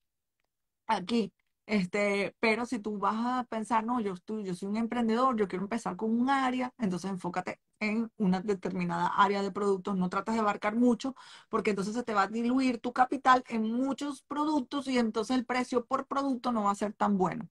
aquí. 0.87 1.33
Este, 1.65 2.35
pero 2.39 2.65
si 2.65 2.79
tú 2.79 2.97
vas 2.97 3.15
a 3.41 3.43
pensar, 3.45 3.83
no, 3.85 3.99
yo, 3.99 4.13
estoy, 4.13 4.43
yo 4.45 4.55
soy 4.55 4.69
un 4.69 4.77
emprendedor, 4.77 5.35
yo 5.37 5.47
quiero 5.47 5.65
empezar 5.65 5.95
con 5.97 6.11
un 6.17 6.29
área, 6.29 6.73
entonces 6.77 7.11
enfócate 7.11 7.59
en 7.79 8.11
una 8.17 8.41
determinada 8.41 9.07
área 9.07 9.41
de 9.41 9.51
productos, 9.51 9.95
no 9.97 10.09
tratas 10.09 10.35
de 10.35 10.41
abarcar 10.41 10.75
mucho, 10.75 11.15
porque 11.49 11.71
entonces 11.71 11.93
se 11.93 12.03
te 12.03 12.13
va 12.13 12.23
a 12.23 12.27
diluir 12.27 12.79
tu 12.79 12.93
capital 12.93 13.43
en 13.49 13.63
muchos 13.71 14.21
productos 14.23 14.87
y 14.87 14.97
entonces 14.97 15.37
el 15.37 15.45
precio 15.45 15.85
por 15.85 16.07
producto 16.07 16.51
no 16.51 16.63
va 16.63 16.71
a 16.71 16.75
ser 16.75 16.93
tan 16.93 17.17
bueno. 17.17 17.47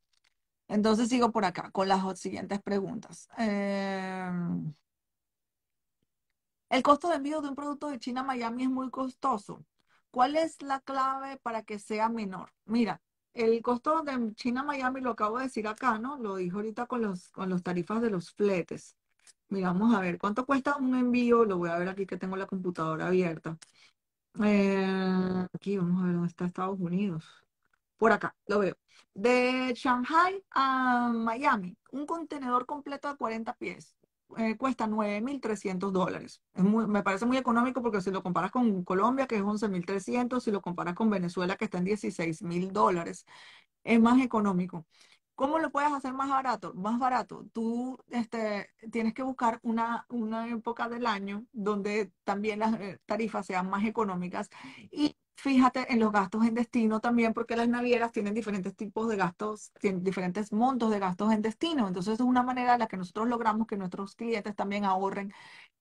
Entonces 0.68 1.08
sigo 1.08 1.32
por 1.32 1.44
acá 1.44 1.70
con 1.70 1.88
las 1.88 2.18
siguientes 2.20 2.60
preguntas. 2.62 3.28
Em, 3.38 4.74
el 6.68 6.82
costo 6.82 7.08
de 7.08 7.16
envío 7.16 7.40
de 7.40 7.48
un 7.48 7.54
producto 7.56 7.88
de 7.88 7.98
China 7.98 8.20
a 8.22 8.24
Miami 8.24 8.64
es 8.64 8.70
muy 8.70 8.90
costoso. 8.90 9.64
¿Cuál 10.10 10.36
es 10.36 10.62
la 10.62 10.80
clave 10.80 11.38
para 11.38 11.62
que 11.62 11.78
sea 11.78 12.08
menor? 12.08 12.52
Mira, 12.64 13.02
el 13.34 13.60
costo 13.62 14.02
de 14.02 14.34
China 14.34 14.62
Miami 14.64 15.00
lo 15.00 15.10
acabo 15.10 15.38
de 15.38 15.44
decir 15.44 15.68
acá, 15.68 15.98
¿no? 15.98 16.18
Lo 16.18 16.36
dijo 16.36 16.58
ahorita 16.58 16.86
con 16.86 17.02
los, 17.02 17.28
con 17.30 17.50
los 17.50 17.62
tarifas 17.62 18.00
de 18.02 18.10
los 18.10 18.32
fletes. 18.32 18.95
Mira, 19.48 19.68
vamos 19.68 19.94
a 19.94 20.00
ver, 20.00 20.18
¿cuánto 20.18 20.44
cuesta 20.44 20.76
un 20.76 20.94
envío? 20.96 21.44
Lo 21.44 21.58
voy 21.58 21.70
a 21.70 21.78
ver 21.78 21.88
aquí 21.88 22.04
que 22.06 22.16
tengo 22.16 22.36
la 22.36 22.46
computadora 22.46 23.06
abierta. 23.06 23.56
Eh, 24.44 25.46
aquí 25.54 25.78
vamos 25.78 26.02
a 26.02 26.06
ver 26.06 26.14
dónde 26.14 26.28
está 26.28 26.46
Estados 26.46 26.80
Unidos. 26.80 27.24
Por 27.98 28.12
acá, 28.12 28.36
lo 28.46 28.60
veo. 28.60 28.76
De 29.14 29.72
Shanghai 29.76 30.44
a 30.50 31.10
Miami, 31.14 31.76
un 31.92 32.06
contenedor 32.06 32.66
completo 32.66 33.08
de 33.08 33.16
40 33.16 33.54
pies. 33.54 33.96
Eh, 34.38 34.56
cuesta 34.56 34.86
9.300 34.88 35.92
dólares. 35.92 36.42
me 36.54 37.02
parece 37.02 37.26
muy 37.26 37.36
económico 37.38 37.82
porque 37.82 38.00
si 38.02 38.10
lo 38.10 38.22
comparas 38.22 38.50
con 38.50 38.84
Colombia, 38.84 39.26
que 39.26 39.36
es 39.36 39.42
11.300, 39.42 40.44
si 40.44 40.50
lo 40.52 40.62
comparas 40.62 40.94
con 40.94 41.10
Venezuela, 41.10 41.56
que 41.56 41.66
está 41.66 41.78
en 41.78 41.84
16.000 41.84 42.72
dólares, 42.72 43.26
es 43.84 44.00
más 44.00 44.20
económico. 44.22 44.86
¿Cómo 45.36 45.58
lo 45.58 45.70
puedes 45.70 45.92
hacer 45.92 46.14
más 46.14 46.30
barato? 46.30 46.72
Más 46.74 46.98
barato. 46.98 47.44
Tú 47.52 47.98
este, 48.10 48.70
tienes 48.90 49.14
que 49.14 49.22
buscar 49.22 49.60
una, 49.62 50.06
una 50.08 50.48
época 50.48 50.88
del 50.88 51.06
año 51.06 51.44
donde 51.52 52.10
también 52.24 52.58
las 52.60 52.74
eh, 52.80 52.98
tarifas 53.06 53.46
sean 53.46 53.68
más 53.70 53.84
económicas 53.84 54.48
y 54.90 55.16
fíjate 55.36 55.92
en 55.92 56.00
los 56.00 56.10
gastos 56.12 56.46
en 56.46 56.54
destino 56.54 57.00
también, 57.00 57.34
porque 57.34 57.54
las 57.56 57.68
navieras 57.68 58.12
tienen 58.12 58.32
diferentes 58.34 58.74
tipos 58.74 59.08
de 59.08 59.16
gastos, 59.16 59.72
tienen 59.80 60.02
diferentes 60.02 60.52
montos 60.52 60.90
de 60.90 60.98
gastos 60.98 61.32
en 61.32 61.42
destino. 61.42 61.86
Entonces, 61.86 62.14
es 62.14 62.20
una 62.20 62.42
manera 62.42 62.72
en 62.74 62.80
la 62.80 62.86
que 62.88 62.96
nosotros 62.96 63.28
logramos 63.28 63.66
que 63.66 63.76
nuestros 63.76 64.16
clientes 64.16 64.56
también 64.56 64.84
ahorren 64.86 65.32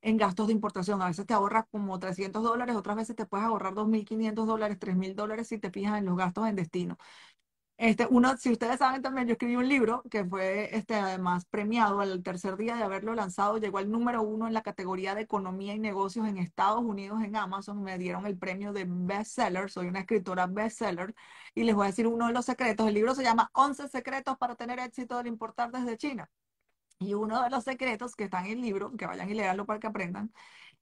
en 0.01 0.17
gastos 0.17 0.47
de 0.47 0.53
importación. 0.53 1.01
A 1.01 1.07
veces 1.07 1.25
te 1.25 1.33
ahorras 1.33 1.65
como 1.71 1.97
300 1.99 2.43
dólares, 2.43 2.75
otras 2.75 2.97
veces 2.97 3.15
te 3.15 3.25
puedes 3.25 3.45
ahorrar 3.45 3.73
2.500 3.73 4.45
dólares, 4.47 4.77
3.000 4.79 5.15
dólares 5.15 5.47
si 5.47 5.57
te 5.59 5.71
fijas 5.71 5.97
en 5.97 6.05
los 6.05 6.17
gastos 6.17 6.47
en 6.47 6.55
destino. 6.55 6.97
Este, 7.77 8.07
uno, 8.09 8.37
si 8.37 8.51
ustedes 8.51 8.79
saben 8.79 9.01
también, 9.01 9.27
yo 9.27 9.33
escribí 9.33 9.57
un 9.57 9.67
libro 9.67 10.01
que 10.09 10.23
fue 10.23 10.73
este, 10.75 10.95
además 10.95 11.45
premiado 11.45 11.99
al 11.99 12.23
tercer 12.23 12.55
día 12.55 12.75
de 12.77 12.83
haberlo 12.83 13.13
lanzado, 13.15 13.57
llegó 13.57 13.79
al 13.79 13.91
número 13.91 14.21
uno 14.23 14.47
en 14.47 14.53
la 14.53 14.61
categoría 14.63 15.13
de 15.13 15.21
economía 15.21 15.73
y 15.73 15.79
negocios 15.79 16.25
en 16.25 16.37
Estados 16.37 16.81
Unidos 16.81 17.21
en 17.21 17.35
Amazon, 17.35 17.83
me 17.83 17.97
dieron 17.97 18.25
el 18.25 18.37
premio 18.37 18.71
de 18.71 18.85
bestseller, 18.87 19.69
soy 19.69 19.87
una 19.87 19.99
escritora 19.99 20.47
bestseller 20.47 21.13
y 21.53 21.63
les 21.63 21.75
voy 21.75 21.85
a 21.85 21.89
decir 21.89 22.07
uno 22.07 22.27
de 22.27 22.33
los 22.33 22.45
secretos, 22.45 22.87
el 22.87 22.93
libro 22.93 23.13
se 23.13 23.23
llama 23.23 23.49
11 23.53 23.89
secretos 23.89 24.37
para 24.37 24.55
tener 24.55 24.79
éxito 24.79 25.17
al 25.17 25.27
importar 25.27 25.71
desde 25.71 25.97
China. 25.97 26.29
Y 26.99 27.13
uno 27.13 27.43
de 27.43 27.49
los 27.49 27.63
secretos 27.65 28.15
que 28.15 28.25
están 28.25 28.45
en 28.45 28.53
el 28.53 28.61
libro, 28.61 28.95
que 28.95 29.05
vayan 29.05 29.29
y 29.29 29.33
leanlo 29.33 29.65
para 29.65 29.79
que 29.79 29.87
aprendan, 29.87 30.31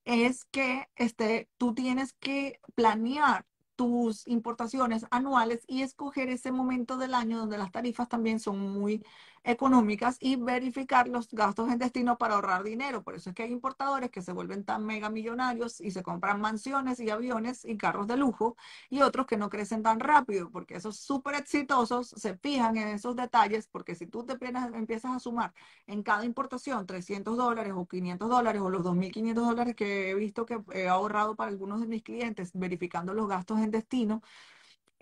es 0.05 0.45
que 0.45 0.87
este, 0.95 1.49
tú 1.57 1.73
tienes 1.73 2.13
que 2.13 2.59
planear 2.75 3.45
tus 3.75 4.27
importaciones 4.27 5.05
anuales 5.11 5.63
y 5.67 5.81
escoger 5.81 6.29
ese 6.29 6.51
momento 6.51 6.97
del 6.97 7.13
año 7.13 7.39
donde 7.39 7.57
las 7.57 7.71
tarifas 7.71 8.09
también 8.09 8.39
son 8.39 8.59
muy 8.59 9.03
económicas 9.43 10.17
y 10.19 10.35
verificar 10.37 11.07
los 11.07 11.29
gastos 11.29 11.69
en 11.71 11.79
destino 11.79 12.17
para 12.17 12.35
ahorrar 12.35 12.63
dinero. 12.63 13.03
Por 13.03 13.15
eso 13.15 13.29
es 13.29 13.35
que 13.35 13.43
hay 13.43 13.51
importadores 13.51 14.09
que 14.09 14.21
se 14.21 14.31
vuelven 14.31 14.63
tan 14.63 14.85
mega 14.85 15.09
millonarios 15.09 15.81
y 15.81 15.91
se 15.91 16.03
compran 16.03 16.39
mansiones 16.39 16.99
y 16.99 17.09
aviones 17.09 17.65
y 17.65 17.77
carros 17.77 18.07
de 18.07 18.17
lujo 18.17 18.55
y 18.89 19.01
otros 19.01 19.25
que 19.27 19.37
no 19.37 19.49
crecen 19.49 19.83
tan 19.83 19.99
rápido 19.99 20.49
porque 20.49 20.75
esos 20.75 20.97
súper 20.97 21.35
exitosos 21.35 22.09
se 22.09 22.37
fijan 22.37 22.77
en 22.77 22.89
esos 22.89 23.15
detalles 23.15 23.67
porque 23.67 23.95
si 23.95 24.07
tú 24.07 24.23
te 24.25 24.37
empiezas 24.73 25.11
a 25.15 25.19
sumar 25.19 25.53
en 25.87 26.03
cada 26.03 26.25
importación 26.25 26.85
300 26.85 27.37
dólares 27.37 27.73
o 27.75 27.85
500 27.85 28.29
dólares 28.29 28.61
o 28.61 28.69
los 28.69 28.83
2.500 28.83 29.33
dólares 29.33 29.75
que 29.75 30.11
he 30.11 30.15
visto 30.15 30.45
que 30.45 30.61
he 30.73 30.87
ahorrado 30.87 31.35
para 31.35 31.49
algunos 31.49 31.81
de 31.81 31.87
mis 31.87 32.03
clientes 32.03 32.51
verificando 32.53 33.13
los 33.13 33.27
gastos 33.27 33.59
en 33.59 33.71
destino, 33.71 34.21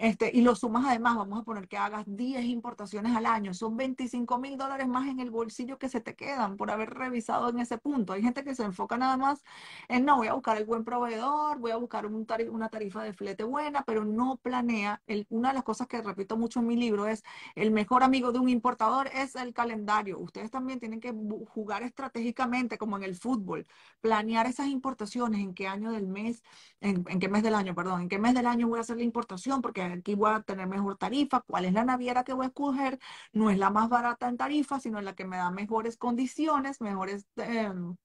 Este, 0.02 0.32
y 0.34 0.42
lo 0.42 0.56
sumas 0.56 0.84
además, 0.88 1.16
vamos 1.16 1.40
a 1.40 1.44
poner 1.44 1.68
que 1.68 1.78
hagas 1.78 2.06
10 2.08 2.44
importaciones 2.46 3.16
al 3.16 3.28
año, 3.28 3.54
son 3.54 3.78
25 3.78 4.40
mil 4.40 4.58
dólares 4.58 4.88
más 4.88 5.08
en 5.08 5.20
el 5.20 5.30
bolsillo 5.30 5.78
que 5.78 5.90
se 5.90 6.02
te 6.02 6.16
quedan 6.16 6.58
por 6.58 6.72
haber 6.72 6.90
revisado 6.96 7.50
en 7.50 7.60
ese 7.60 7.78
punto. 7.78 8.14
Hay 8.14 8.24
gente 8.24 8.44
que 8.44 8.56
se 8.56 8.64
enfoca 8.64 8.98
nada 8.98 9.16
más 9.18 9.44
en, 9.90 10.04
no, 10.04 10.18
voy 10.18 10.28
a 10.28 10.34
buscar 10.34 10.58
el 10.58 10.66
buen 10.66 10.84
proveedor, 10.86 11.60
voy 11.60 11.70
a 11.70 11.76
buscar 11.76 12.08
un 12.08 12.26
una 12.50 12.70
tarifa 12.70 13.04
de 13.04 13.14
flete 13.14 13.44
buena, 13.44 13.84
pero 13.84 14.04
no 14.04 14.38
planea. 14.42 15.04
El, 15.06 15.28
una 15.30 15.50
de 15.50 15.56
las 15.56 15.64
cosas 15.64 15.88
que 15.88 16.02
repito 16.02 16.36
mucho 16.36 16.62
en 16.62 16.68
mi 16.68 16.78
libro 16.78 17.06
es, 17.08 17.24
el 17.56 17.70
mejor 17.70 18.02
amigo 18.04 18.32
de 18.32 18.40
un 18.40 18.50
importador 18.50 19.08
es 19.14 19.36
el 19.36 19.54
calendario. 19.54 20.18
Ustedes 20.20 20.50
también 20.50 20.80
tienen 20.80 21.00
que 21.00 21.14
jugar 21.50 21.84
estratégicamente 21.84 22.80
como 22.80 22.98
en 22.98 23.04
el 23.04 23.16
fútbol, 23.16 23.68
planear 24.00 24.48
esas 24.48 24.68
importaciones, 24.68 25.42
en 25.42 25.54
qué 25.54 25.68
año 25.68 25.92
del 25.92 26.08
mes, 26.08 26.42
en, 26.80 27.06
en 27.08 27.20
qué 27.20 27.30
mes 27.30 27.44
del 27.44 27.54
año, 27.56 27.76
perdón, 27.76 28.02
en 28.02 28.10
qué 28.10 28.18
mes 28.18 28.34
del 28.34 28.48
año 28.48 28.68
voy 28.68 28.80
a 28.80 28.82
hacer 28.82 28.98
la 28.98 29.04
importación, 29.04 29.62
porque 29.62 29.91
aquí 29.92 30.16
voy 30.16 30.32
a 30.32 30.42
tener 30.42 30.68
mejor 30.68 30.98
tarifa, 30.98 31.42
cuál 31.42 31.66
es 31.66 31.74
la 31.74 31.86
naviera 31.86 32.24
que 32.24 32.34
voy 32.34 32.46
a 32.46 32.48
escoger, 32.50 33.00
no 33.34 33.50
es 33.50 33.58
la 33.58 33.70
más 33.70 33.90
barata 33.90 34.28
en 34.30 34.38
tarifa, 34.38 34.80
sino 34.80 35.02
la 35.02 35.16
que 35.16 35.26
me 35.26 35.38
da 35.38 35.52
mejores 35.52 35.98
condiciones, 35.98 36.82
mejores... 36.82 37.28
Em, 37.38 37.96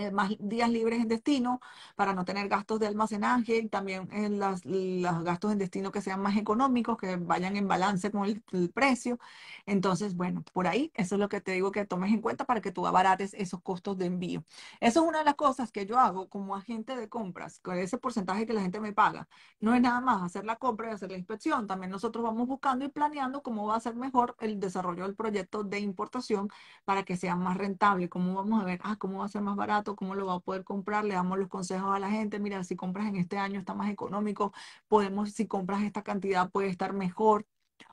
eh, 0.00 0.10
más 0.10 0.32
días 0.38 0.70
libres 0.70 1.00
en 1.00 1.08
destino 1.08 1.60
para 1.96 2.14
no 2.14 2.24
tener 2.24 2.48
gastos 2.48 2.80
de 2.80 2.86
almacenaje 2.86 3.58
y 3.58 3.68
también 3.68 4.08
en 4.12 4.34
eh, 4.34 4.36
las, 4.36 4.64
los 4.64 5.24
gastos 5.24 5.52
en 5.52 5.58
destino 5.58 5.92
que 5.92 6.00
sean 6.00 6.20
más 6.20 6.36
económicos, 6.36 6.96
que 6.98 7.16
vayan 7.16 7.56
en 7.56 7.68
balance 7.68 8.10
con 8.10 8.24
el, 8.24 8.42
precio. 8.72 9.18
Entonces, 9.66 10.14
bueno, 10.16 10.42
por 10.52 10.66
ahí 10.66 10.90
eso 10.94 11.14
es 11.16 11.20
lo 11.20 11.28
que 11.28 11.40
te 11.40 11.52
digo 11.52 11.70
que 11.70 11.84
tomes 11.84 12.12
en 12.12 12.20
cuenta 12.20 12.44
para 12.44 12.60
que 12.60 12.72
tú 12.72 12.86
abarates 12.86 13.34
esos 13.34 13.60
costos 13.62 13.98
de 13.98 14.06
envío. 14.06 14.44
Eso 14.80 15.02
es 15.02 15.08
una 15.08 15.18
de 15.18 15.24
las 15.24 15.34
cosas 15.34 15.70
que 15.72 15.86
yo 15.86 15.98
hago 15.98 16.28
como 16.28 16.56
agente 16.56 16.96
de 16.96 17.08
compras, 17.08 17.60
con 17.60 17.78
ese 17.78 17.98
porcentaje 17.98 18.46
que 18.46 18.52
la 18.52 18.62
gente 18.62 18.80
me 18.80 18.92
paga. 18.92 19.28
No 19.60 19.74
es 19.74 19.80
nada 19.80 20.00
más 20.00 20.22
hacer 20.22 20.44
la 20.44 20.56
compra 20.56 20.90
y 20.90 20.94
hacer 20.94 21.10
la 21.10 21.18
inspección. 21.18 21.66
También 21.66 21.90
nosotros 21.90 22.24
vamos 22.24 22.46
buscando 22.48 22.84
y 22.84 22.88
planeando 22.88 23.42
cómo 23.42 23.66
va 23.66 23.76
a 23.76 23.80
ser 23.80 23.94
mejor 23.96 24.36
el 24.40 24.60
desarrollo 24.60 25.04
del 25.04 25.14
proyecto 25.14 25.64
de 25.64 25.80
importación 25.80 26.48
para 26.84 27.04
que 27.04 27.16
sea 27.16 27.36
más 27.36 27.56
rentable. 27.56 28.08
Cómo 28.08 28.34
vamos 28.34 28.62
a 28.62 28.64
ver, 28.64 28.80
ah, 28.82 28.96
cómo 28.98 29.18
va 29.20 29.26
a 29.26 29.28
ser 29.28 29.42
más 29.42 29.56
barato 29.56 29.83
cómo 29.84 30.14
lo 30.14 30.26
va 30.26 30.34
a 30.34 30.40
poder 30.40 30.64
comprar, 30.64 31.04
le 31.04 31.14
damos 31.14 31.38
los 31.38 31.48
consejos 31.48 31.94
a 31.94 31.98
la 31.98 32.10
gente, 32.10 32.38
mira, 32.38 32.64
si 32.64 32.76
compras 32.76 33.06
en 33.06 33.16
este 33.16 33.38
año 33.38 33.60
está 33.60 33.74
más 33.74 33.90
económico, 33.90 34.52
podemos, 34.88 35.32
si 35.32 35.46
compras 35.46 35.82
esta 35.82 36.02
cantidad 36.02 36.50
puede 36.50 36.68
estar 36.68 36.92
mejor. 36.92 37.46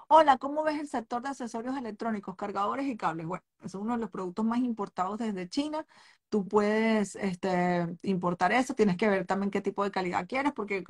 Hola, 0.08 0.38
¿cómo 0.38 0.64
ves 0.64 0.80
el 0.80 0.88
sector 0.88 1.22
de 1.22 1.30
accesorios 1.30 1.78
electrónicos, 1.78 2.36
cargadores 2.36 2.86
y 2.88 2.98
cables? 2.98 3.26
Bueno, 3.28 3.44
es 3.64 3.74
uno 3.76 3.94
de 3.94 4.00
los 4.00 4.10
productos 4.10 4.46
más 4.46 4.60
importados 4.60 5.18
desde 5.20 5.48
China. 5.48 5.86
Tú 6.30 6.48
puedes 6.48 7.16
este, 7.16 7.88
importar 8.04 8.52
eso, 8.52 8.74
tienes 8.74 8.98
que 8.98 9.10
ver 9.10 9.26
también 9.26 9.52
qué 9.52 9.62
tipo 9.62 9.84
de 9.84 9.92
calidad 9.92 10.28
quieres, 10.28 10.54
porque 10.54 10.84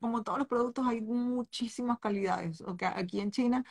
como 0.00 0.22
todos 0.22 0.38
los 0.38 0.48
productos 0.48 0.86
hay 0.86 1.00
muchísimas 1.00 1.98
calidades. 1.98 2.60
Okay? 2.60 2.88
Aquí 2.94 3.20
en 3.20 3.30
China 3.30 3.64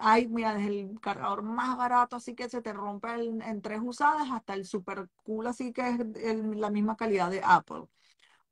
hay, 0.00 0.28
mira, 0.28 0.54
desde 0.54 0.80
el 0.80 1.00
cargador 1.00 1.42
más 1.42 1.76
barato, 1.76 2.16
así 2.16 2.34
que 2.34 2.48
se 2.48 2.62
te 2.62 2.72
rompe 2.72 3.08
en 3.12 3.62
tres 3.62 3.80
usadas, 3.82 4.28
hasta 4.30 4.54
el 4.54 4.64
super 4.66 5.08
cool, 5.24 5.46
así 5.46 5.72
que 5.72 5.88
es 5.88 6.36
la 6.56 6.70
misma 6.70 6.96
calidad 6.96 7.30
de 7.30 7.42
Apple 7.44 7.86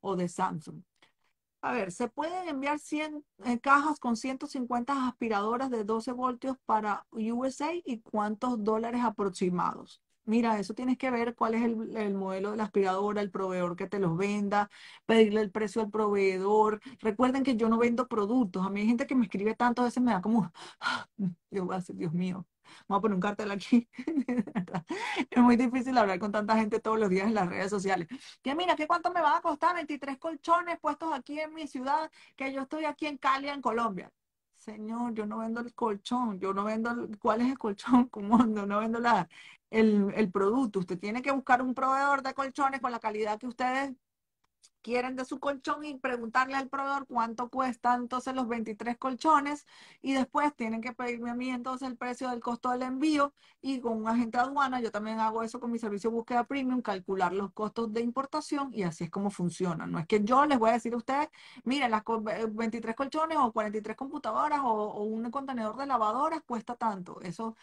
o 0.01 0.15
de 0.15 0.29
Samsung. 0.29 0.83
A 1.61 1.73
ver, 1.73 1.91
se 1.91 2.07
pueden 2.07 2.47
enviar 2.47 2.79
100 2.79 3.25
eh, 3.45 3.59
cajas 3.59 3.99
con 3.99 4.15
150 4.15 5.07
aspiradoras 5.07 5.69
de 5.69 5.83
12 5.83 6.13
voltios 6.13 6.57
para 6.65 7.05
USA 7.11 7.73
y 7.73 7.99
cuántos 7.99 8.63
dólares 8.63 9.01
aproximados. 9.03 10.01
Mira, 10.29 10.59
eso 10.59 10.75
tienes 10.75 10.95
que 10.99 11.09
ver 11.09 11.33
cuál 11.33 11.55
es 11.55 11.63
el, 11.63 12.13
modelo 12.13 12.51
de 12.51 12.57
la 12.57 12.65
aspiradora, 12.65 13.19
el 13.19 13.31
proveedor 13.31 13.75
que 13.75 13.87
te 13.87 13.97
los 13.97 14.15
venda, 14.15 14.69
pedirle 15.07 15.41
el 15.41 15.49
precio 15.49 15.81
al 15.81 15.89
proveedor. 15.89 16.79
Recuerden 16.99 17.41
que 17.43 17.55
yo 17.55 17.67
no 17.67 17.79
vendo 17.79 18.07
productos. 18.07 18.63
A 18.63 18.69
mí 18.69 18.81
hay 18.81 18.87
gente 18.87 19.07
que 19.07 19.15
me 19.15 19.23
escribe 19.25 19.55
tanto, 19.55 19.81
a 19.81 19.85
veces 19.85 20.03
me 20.03 20.11
da 20.11 20.21
como, 20.21 20.51
yo 21.49 21.65
voy 21.65 21.73
a 21.73 21.79
decir, 21.79 21.95
Dios 21.95 22.13
mío, 22.13 22.45
vamos 22.87 22.99
a 22.99 23.01
poner 23.01 23.15
un 23.15 23.21
cartel 23.21 23.49
aquí. 23.49 23.89
es 25.31 25.41
muy 25.41 25.55
difícil 25.55 25.97
hablar 25.97 26.19
con 26.19 26.31
tanta 26.31 26.55
gente 26.55 26.79
todos 26.79 26.99
los 26.99 27.09
días 27.09 27.25
en 27.25 27.33
las 27.33 27.49
redes 27.49 27.71
sociales. 27.71 28.07
Que 28.43 28.53
mira, 28.53 28.75
¿qué 28.75 28.85
cuánto 28.85 29.11
me 29.11 29.21
van 29.21 29.37
a 29.37 29.41
costar 29.41 29.73
23 29.73 30.19
colchones 30.19 30.79
puestos 30.79 31.11
aquí 31.11 31.39
en 31.39 31.55
mi 31.55 31.67
ciudad? 31.67 32.11
Que 32.35 32.53
yo 32.53 32.61
estoy 32.61 32.85
aquí 32.85 33.07
en 33.07 33.17
Cali, 33.17 33.49
en 33.49 33.63
Colombia. 33.63 34.11
Señor, 34.59 35.13
yo 35.13 35.25
no 35.25 35.37
vendo 35.39 35.61
el 35.61 35.73
colchón, 35.73 36.39
yo 36.39 36.53
no 36.53 36.65
vendo, 36.65 37.07
¿cuál 37.19 37.41
es 37.41 37.47
el 37.47 37.57
colchón? 37.57 38.07
¿Cómo 38.11 38.37
no, 38.39 38.65
no 38.65 38.79
vendo 38.79 38.99
la, 38.99 39.27
el, 39.69 40.31
producto. 40.31 40.79
Usted 40.79 40.99
tiene 40.99 41.21
que 41.21 41.31
buscar 41.31 41.61
un 41.61 41.73
proveedor 41.73 42.23
de 42.23 42.33
colchones 42.33 42.81
con 42.81 42.91
la 42.91 42.99
calidad 42.99 43.39
que 43.39 43.47
ustedes 43.47 43.93
quieren 44.81 45.15
de 45.15 45.25
su 45.25 45.39
colchón 45.39 45.83
y 45.85 45.97
preguntarle 45.97 46.55
al 46.55 46.69
proveedor 46.69 47.05
cuánto 47.07 47.49
cuestan 47.49 48.03
entonces 48.03 48.33
los 48.33 48.47
23 48.47 48.97
colchones 48.97 49.65
y 50.01 50.13
después 50.13 50.55
tienen 50.55 50.81
que 50.81 50.93
pedirme 50.93 51.29
a 51.29 51.33
mí 51.35 51.49
entonces 51.49 51.87
el 51.87 51.97
precio 51.97 52.29
del 52.29 52.39
costo 52.39 52.69
del 52.71 52.83
envío 52.83 53.33
y 53.61 53.81
con 53.81 53.97
un 53.97 54.07
agente 54.07 54.37
de 54.37 54.43
aduana, 54.45 54.79
yo 54.81 54.91
también 54.91 55.19
hago 55.19 55.43
eso 55.43 55.59
con 55.59 55.71
mi 55.71 55.79
servicio 55.79 56.11
búsqueda 56.11 56.45
premium, 56.45 56.81
calcular 56.81 57.33
los 57.33 57.51
costos 57.51 57.91
de 57.93 58.01
importación 58.01 58.71
y 58.73 58.83
así 58.83 59.05
es 59.05 59.09
como 59.09 59.29
funciona. 59.29 59.85
No 59.85 59.99
es 59.99 60.07
que 60.07 60.23
yo 60.23 60.45
les 60.45 60.57
voy 60.57 60.69
a 60.69 60.73
decir 60.73 60.93
a 60.93 60.97
ustedes, 60.97 61.29
miren, 61.65 61.91
las 61.91 62.03
23 62.51 62.95
colchones 62.95 63.37
o 63.37 63.51
43 63.51 63.97
computadoras 63.97 64.61
o, 64.61 64.67
o 64.67 65.03
un 65.03 65.29
contenedor 65.29 65.75
de 65.77 65.87
lavadoras 65.87 66.41
cuesta 66.45 66.75
tanto. 66.75 67.19
Eso 67.21 67.55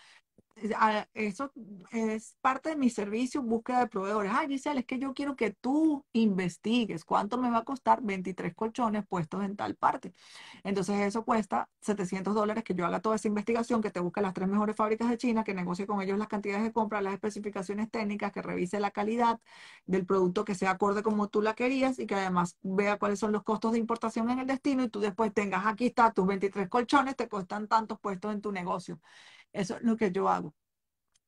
eso 1.15 1.53
es 1.93 2.37
parte 2.41 2.71
de 2.71 2.77
mi 2.77 2.89
servicio, 2.89 3.43
búsqueda 3.43 3.81
de 3.81 3.89
proveedores. 3.89 4.33
Ah, 4.35 4.47
Giselle, 4.49 4.81
es 4.81 4.87
que 4.87 4.99
yo 4.99 5.13
quiero 5.13 5.37
que 5.37 5.51
tú 5.53 6.05
investigues 6.13 7.05
cuánto 7.05 7.37
me 7.37 7.51
va 7.51 7.59
a 7.59 7.65
costar 7.65 8.01
23 8.03 8.55
colchones 8.55 9.07
puestos 9.07 9.45
en 9.45 9.55
tal 9.57 9.77
parte. 9.77 10.15
Entonces 10.65 10.99
eso 11.01 11.25
cuesta 11.25 11.69
700 11.81 12.35
dólares 12.35 12.65
que 12.65 12.75
yo 12.75 12.87
haga 12.87 13.01
toda 13.01 13.17
esa 13.17 13.29
investigación, 13.29 13.83
que 13.83 13.91
te 13.91 14.01
busque 14.01 14.23
las 14.23 14.33
tres 14.33 14.49
mejores 14.49 14.77
fábricas 14.77 15.11
de 15.11 15.19
China, 15.19 15.45
que 15.45 15.53
negocie 15.55 15.87
con 15.87 16.01
ellos 16.01 16.19
las 16.19 16.29
cantidades 16.29 16.63
de 16.65 16.73
compra, 16.73 17.03
las 17.03 17.13
especificaciones 17.15 17.91
técnicas, 17.91 18.33
que 18.33 18.41
revise 18.43 18.81
la 18.81 18.91
calidad 18.91 19.39
del 19.87 20.07
producto 20.07 20.45
que 20.45 20.55
sea 20.55 20.71
acorde 20.73 21.03
como 21.03 21.29
tú 21.29 21.43
la 21.43 21.55
querías 21.55 21.99
y 21.99 22.07
que 22.07 22.15
además 22.15 22.57
vea 22.63 22.99
cuáles 22.99 23.19
son 23.19 23.33
los 23.33 23.43
costos 23.43 23.73
de 23.73 23.79
importación 23.79 24.31
en 24.31 24.39
el 24.39 24.47
destino 24.47 24.83
y 24.85 24.89
tú 24.89 25.01
después 25.01 25.33
tengas 25.35 25.67
aquí 25.67 25.87
está 25.87 26.13
tus 26.13 26.27
23 26.27 26.69
colchones, 26.69 27.15
te 27.17 27.29
cuestan 27.29 27.69
tantos 27.69 28.01
puestos 28.01 28.33
en 28.33 28.41
tu 28.41 28.53
negocio. 28.53 28.99
Eso 29.53 29.77
es 29.77 29.83
lo 29.83 29.97
que 29.97 30.11
yo 30.13 30.29
hago. 30.29 30.55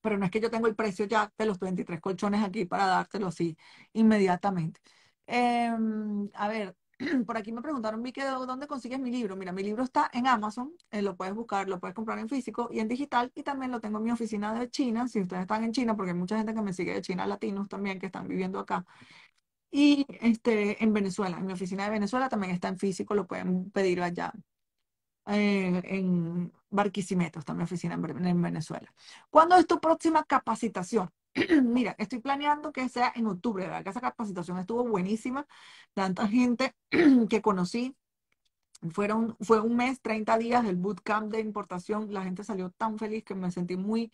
Pero 0.01 0.19
no 0.19 0.25
es 0.25 0.31
que 0.31 0.41
yo 0.41 0.51
tengo 0.51 0.67
el 0.69 0.77
precio 0.77 1.07
ya 1.07 1.33
de 1.37 1.47
los 1.47 1.59
23 1.59 2.01
colchones 2.01 2.43
aquí 2.45 2.65
para 2.65 2.87
dártelo 2.87 3.29
así 3.29 3.57
inmediatamente. 3.93 4.81
Em, 5.27 6.31
a 6.35 6.49
ver, 6.49 6.77
por 7.27 7.37
aquí 7.37 7.53
me 7.53 7.63
preguntaron, 7.63 8.03
Vicky, 8.03 8.21
¿dónde 8.23 8.67
consigues 8.67 8.99
mi 8.99 9.11
libro? 9.11 9.37
Mira, 9.37 9.53
mi 9.53 9.63
libro 9.63 9.83
está 9.85 10.11
en 10.13 10.27
Amazon, 10.27 10.73
eh, 10.91 11.03
lo 11.03 11.17
puedes 11.17 11.35
buscar, 11.35 11.69
lo 11.69 11.79
puedes 11.81 11.95
comprar 11.95 12.19
en 12.19 12.29
físico 12.29 12.69
y 12.73 12.81
en 12.81 12.89
digital, 12.89 13.31
y 13.35 13.43
también 13.43 13.71
lo 13.73 13.81
tengo 13.81 13.99
en 13.99 14.05
mi 14.05 14.11
oficina 14.11 14.59
de 14.59 14.71
China, 14.71 15.07
si 15.09 15.21
ustedes 15.21 15.43
están 15.43 15.65
en 15.65 15.73
China, 15.73 15.97
porque 15.97 16.13
hay 16.13 16.17
mucha 16.19 16.37
gente 16.39 16.55
que 16.55 16.63
me 16.63 16.73
sigue 16.73 16.95
de 16.95 17.03
China, 17.03 17.27
latinos 17.27 17.69
también, 17.69 17.99
que 17.99 18.07
están 18.07 18.27
viviendo 18.29 18.59
acá. 18.59 18.85
Y 19.71 20.07
este, 20.21 20.83
en 20.83 20.93
Venezuela, 20.93 21.39
en 21.39 21.47
mi 21.47 21.53
oficina 21.53 21.85
de 21.85 21.91
Venezuela 21.91 22.29
también 22.29 22.55
está 22.55 22.69
en 22.69 22.79
físico, 22.79 23.15
lo 23.15 23.27
pueden 23.27 23.71
pedir 23.71 24.01
allá 24.03 24.33
en 25.27 26.53
Barquisimeto, 26.71 27.39
está 27.39 27.55
mi 27.55 27.63
oficina 27.63 27.95
en, 27.95 28.43
Venezuela. 28.43 28.93
¿Cuándo 29.31 29.57
es 29.57 29.67
tu 29.67 29.81
próxima 29.81 30.25
capacitación? 30.25 31.11
Mira, 31.63 31.95
estoy 31.99 32.21
planeando 32.21 32.73
que 32.73 32.89
sea 32.89 33.13
en 33.15 33.27
octubre, 33.27 33.65
¿verdad? 33.65 33.83
Que 33.85 33.91
esa 33.91 34.01
capacitación 34.01 34.59
estuvo 34.59 34.87
buenísima. 34.87 35.47
Tanta 35.95 36.27
gente 36.29 36.75
que 37.29 37.43
conocí. 37.43 37.97
Fueron, 38.91 39.37
fue 39.41 39.61
un 39.61 39.77
mes, 39.77 40.01
30 40.01 40.39
días 40.39 40.65
del 40.65 40.77
bootcamp 40.77 41.33
de 41.33 41.41
importación. 41.41 42.13
La 42.13 42.23
gente 42.23 42.45
salió 42.45 42.71
tan 42.71 42.99
feliz 42.99 43.25
que 43.25 43.35
me 43.35 43.51
sentí 43.51 43.77
muy 43.77 44.13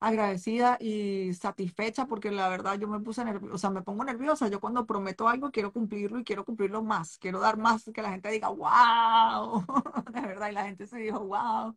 agradecida 0.00 0.76
y 0.80 1.32
satisfecha 1.34 2.06
porque 2.06 2.30
la 2.30 2.48
verdad 2.48 2.78
yo 2.78 2.88
me 2.88 3.00
puse 3.00 3.24
nerviosa, 3.24 3.54
o 3.54 3.58
sea, 3.58 3.70
me 3.70 3.82
pongo 3.82 4.04
nerviosa. 4.04 4.48
Yo 4.48 4.60
cuando 4.60 4.86
prometo 4.86 5.28
algo 5.28 5.50
quiero 5.50 5.72
cumplirlo 5.72 6.18
y 6.18 6.24
quiero 6.24 6.44
cumplirlo 6.44 6.82
más. 6.82 7.18
Quiero 7.18 7.40
dar 7.40 7.56
más, 7.58 7.84
que 7.92 8.02
la 8.02 8.10
gente 8.10 8.30
diga, 8.30 8.48
wow, 8.48 9.64
de 10.12 10.20
verdad, 10.20 10.50
y 10.50 10.52
la 10.52 10.64
gente 10.66 10.86
se 10.86 10.98
dijo, 10.98 11.20
wow. 11.20 11.74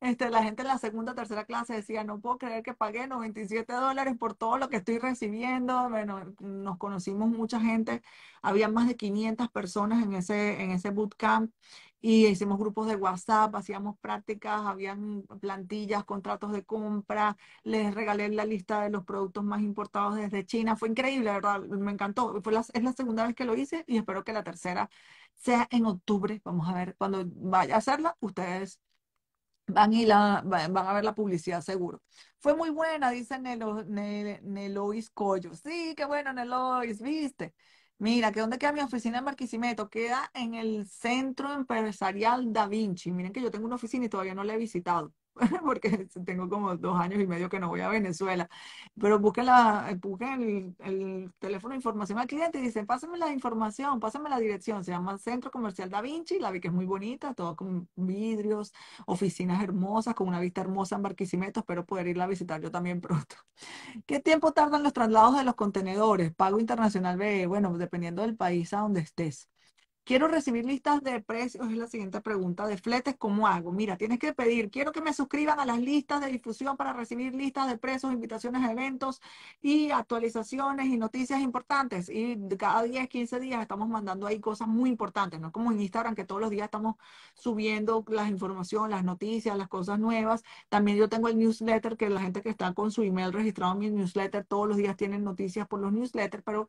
Este, 0.00 0.28
la 0.30 0.42
gente 0.42 0.62
en 0.62 0.68
la 0.68 0.78
segunda, 0.78 1.14
tercera 1.14 1.46
clase 1.46 1.72
decía, 1.74 2.04
no 2.04 2.20
puedo 2.20 2.36
creer 2.36 2.62
que 2.62 2.74
pagué 2.74 3.06
97 3.06 3.72
dólares 3.72 4.16
por 4.18 4.34
todo 4.34 4.58
lo 4.58 4.68
que 4.68 4.76
estoy 4.76 4.98
recibiendo. 4.98 5.88
Bueno, 5.88 6.34
nos 6.40 6.76
conocimos 6.78 7.30
mucha 7.30 7.58
gente, 7.60 8.02
había 8.42 8.68
más 8.68 8.86
de 8.86 8.96
500 8.96 9.48
personas 9.50 10.02
en 10.04 10.12
ese, 10.14 10.62
en 10.62 10.72
ese 10.72 10.90
bootcamp 10.90 11.50
y 12.06 12.26
hicimos 12.26 12.58
grupos 12.58 12.86
de 12.86 12.96
WhatsApp, 12.96 13.54
hacíamos 13.56 13.98
prácticas, 13.98 14.60
habían 14.66 15.22
plantillas, 15.40 16.04
contratos 16.04 16.52
de 16.52 16.62
compra, 16.62 17.34
les 17.62 17.94
regalé 17.94 18.28
la 18.28 18.44
lista 18.44 18.82
de 18.82 18.90
los 18.90 19.04
productos 19.04 19.42
más 19.42 19.62
importados 19.62 20.16
desde 20.16 20.44
China. 20.44 20.76
Fue 20.76 20.90
increíble, 20.90 21.32
¿verdad? 21.32 21.60
Me 21.62 21.92
encantó. 21.92 22.42
Fue 22.42 22.52
es 22.74 22.82
la 22.82 22.92
segunda 22.92 23.26
vez 23.26 23.34
que 23.34 23.46
lo 23.46 23.54
hice 23.56 23.84
y 23.86 23.96
espero 23.96 24.22
que 24.22 24.34
la 24.34 24.42
tercera 24.44 24.90
sea 25.34 25.66
en 25.70 25.86
octubre. 25.86 26.42
Vamos 26.44 26.68
a 26.68 26.74
ver, 26.74 26.94
cuando 26.98 27.24
vaya 27.26 27.76
a 27.76 27.78
hacerla, 27.78 28.14
ustedes 28.20 28.80
van, 29.66 29.94
y 29.94 30.04
la, 30.06 30.42
van 30.44 30.76
a 30.76 30.92
ver 30.92 31.04
la 31.04 31.14
publicidad 31.14 31.62
seguro. 31.62 32.02
Fue 32.38 32.54
muy 32.54 32.68
buena, 32.70 33.10
dice 33.10 33.38
Nelo, 33.38 33.82
Nelois 33.84 35.08
Collo. 35.10 35.54
Sí, 35.54 35.94
qué 35.96 36.04
bueno, 36.04 36.34
Nelois, 36.34 37.00
viste. 37.00 37.54
Mira, 38.04 38.32
¿que 38.32 38.40
dónde 38.40 38.58
queda 38.58 38.72
mi 38.72 38.80
oficina 38.80 39.18
en 39.20 39.24
Barquisimeto? 39.24 39.88
Queda 39.88 40.30
en 40.34 40.54
el 40.54 40.86
Centro 40.86 41.54
Empresarial 41.54 42.52
Da 42.52 42.68
Vinci. 42.68 43.10
Miren 43.10 43.32
que 43.32 43.40
yo 43.40 43.50
tengo 43.50 43.64
una 43.64 43.76
oficina 43.76 44.04
y 44.04 44.08
todavía 44.10 44.34
no 44.34 44.44
la 44.44 44.52
he 44.54 44.58
visitado, 44.58 45.14
porque 45.64 46.06
tengo 46.24 46.48
como 46.48 46.76
dos 46.76 46.98
años 46.98 47.20
y 47.20 47.26
medio 47.26 47.48
que 47.48 47.58
no 47.60 47.68
voy 47.68 47.80
a 47.80 47.88
Venezuela. 47.88 48.48
Pero 49.00 49.18
busquen, 49.18 49.46
la, 49.46 49.90
eh, 49.90 49.94
busquen 49.96 50.42
el, 50.42 50.76
el 50.78 51.32
teléfono 51.38 51.72
de 51.72 51.76
información 51.76 52.18
al 52.18 52.26
cliente 52.26 52.58
y 52.58 52.62
dicen, 52.62 52.86
pásenme 52.86 53.18
la 53.18 53.32
información, 53.32 54.00
pásenme 54.00 54.30
la 54.30 54.38
dirección. 54.38 54.84
Se 54.84 54.92
llama 54.92 55.18
Centro 55.18 55.50
Comercial 55.50 55.90
Da 55.90 56.00
Vinci, 56.00 56.38
la 56.38 56.50
vi 56.50 56.60
que 56.60 56.68
es 56.68 56.74
muy 56.74 56.86
bonita, 56.86 57.34
todo 57.34 57.56
con 57.56 57.88
vidrios, 57.96 58.72
oficinas 59.06 59.62
hermosas, 59.62 60.14
con 60.14 60.28
una 60.28 60.40
vista 60.40 60.60
hermosa 60.60 60.96
en 60.96 61.02
Barquisimeto. 61.02 61.60
Espero 61.60 61.84
poder 61.86 62.06
irla 62.08 62.24
a 62.24 62.26
visitar 62.28 62.60
yo 62.60 62.70
también 62.70 63.00
pronto. 63.00 63.36
¿Qué 64.06 64.20
tiempo 64.20 64.52
tardan 64.52 64.82
los 64.82 64.92
traslados 64.92 65.36
de 65.36 65.44
los 65.44 65.54
contenedores? 65.54 66.34
Pago 66.34 66.60
internacional 66.60 67.16
BE, 67.18 67.46
bueno, 67.46 67.76
dependiendo 67.78 68.22
del 68.22 68.36
país 68.36 68.72
a 68.74 68.80
donde 68.80 69.00
estés. 69.00 69.48
Quiero 70.04 70.28
recibir 70.28 70.66
listas 70.66 71.02
de 71.02 71.22
precios, 71.22 71.66
es 71.70 71.78
la 71.78 71.86
siguiente 71.86 72.20
pregunta. 72.20 72.66
De 72.66 72.76
fletes, 72.76 73.16
¿cómo 73.16 73.48
hago? 73.48 73.72
Mira, 73.72 73.96
tienes 73.96 74.18
que 74.18 74.34
pedir, 74.34 74.70
quiero 74.70 74.92
que 74.92 75.00
me 75.00 75.14
suscriban 75.14 75.58
a 75.60 75.64
las 75.64 75.78
listas 75.78 76.20
de 76.20 76.26
difusión 76.26 76.76
para 76.76 76.92
recibir 76.92 77.34
listas 77.34 77.68
de 77.70 77.78
precios, 77.78 78.12
invitaciones 78.12 78.62
a 78.62 78.72
eventos 78.72 79.22
y 79.62 79.90
actualizaciones 79.92 80.86
y 80.88 80.98
noticias 80.98 81.40
importantes. 81.40 82.10
Y 82.10 82.36
cada 82.58 82.82
10, 82.82 83.08
15 83.08 83.40
días 83.40 83.62
estamos 83.62 83.88
mandando 83.88 84.26
ahí 84.26 84.40
cosas 84.40 84.68
muy 84.68 84.90
importantes, 84.90 85.40
no 85.40 85.50
como 85.52 85.72
en 85.72 85.80
Instagram, 85.80 86.14
que 86.14 86.24
todos 86.24 86.40
los 86.42 86.50
días 86.50 86.66
estamos 86.66 86.96
subiendo 87.32 88.04
las 88.08 88.28
informaciones, 88.28 88.90
las 88.90 89.04
noticias, 89.04 89.56
las 89.56 89.68
cosas 89.68 89.98
nuevas. 89.98 90.42
También 90.68 90.98
yo 90.98 91.08
tengo 91.08 91.28
el 91.28 91.38
newsletter, 91.38 91.96
que 91.96 92.10
la 92.10 92.20
gente 92.20 92.42
que 92.42 92.50
está 92.50 92.74
con 92.74 92.90
su 92.90 93.02
email 93.02 93.32
registrado 93.32 93.72
en 93.72 93.78
mi 93.78 93.90
newsletter, 93.90 94.44
todos 94.44 94.68
los 94.68 94.76
días 94.76 94.96
tienen 94.98 95.24
noticias 95.24 95.66
por 95.66 95.80
los 95.80 95.92
newsletters, 95.92 96.42
pero 96.44 96.68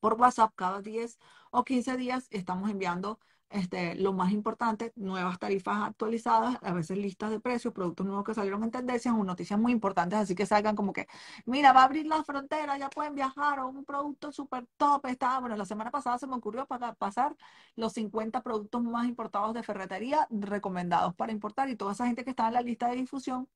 por 0.00 0.14
WhatsApp 0.14 0.52
cada 0.56 0.80
10 0.82 1.18
o 1.50 1.64
15 1.64 1.96
días 1.96 2.26
estamos 2.30 2.70
enviando 2.70 3.18
este, 3.50 3.96
lo 3.96 4.12
más 4.12 4.32
importante, 4.32 4.92
nuevas 4.96 5.38
tarifas 5.38 5.82
actualizadas, 5.88 6.56
a 6.62 6.72
veces 6.72 6.96
listas 6.98 7.30
de 7.32 7.40
precios, 7.40 7.74
productos 7.74 8.06
nuevos 8.06 8.24
que 8.24 8.32
salieron 8.34 8.62
en 8.62 8.70
tendencias 8.70 9.12
o 9.12 9.24
noticias 9.24 9.58
muy 9.58 9.72
importantes, 9.72 10.20
así 10.20 10.34
que 10.36 10.46
salgan 10.46 10.76
como 10.76 10.92
que, 10.92 11.08
mira, 11.46 11.72
va 11.72 11.82
a 11.82 11.84
abrir 11.84 12.06
la 12.06 12.22
frontera, 12.24 12.78
ya 12.78 12.88
pueden 12.90 13.14
viajar, 13.16 13.58
o 13.60 13.68
un 13.68 13.84
producto 13.84 14.30
súper 14.32 14.66
top, 14.76 15.06
está, 15.06 15.40
bueno, 15.40 15.56
la 15.56 15.64
semana 15.66 15.90
pasada 15.90 16.18
se 16.18 16.26
me 16.28 16.36
ocurrió 16.36 16.66
para 16.66 16.94
pasar 16.94 17.36
los 17.76 17.92
50 17.94 18.40
productos 18.42 18.82
más 18.84 19.06
importados 19.08 19.52
de 19.54 19.62
ferretería 19.64 20.26
recomendados 20.30 21.14
para 21.16 21.32
importar 21.32 21.68
y 21.70 21.76
toda 21.76 21.92
esa 21.92 22.06
gente 22.06 22.24
que 22.24 22.30
estaba 22.30 22.48
en 22.50 22.54
la 22.54 22.62
lista 22.62 22.88
de 22.88 22.96
difusión 22.96 23.48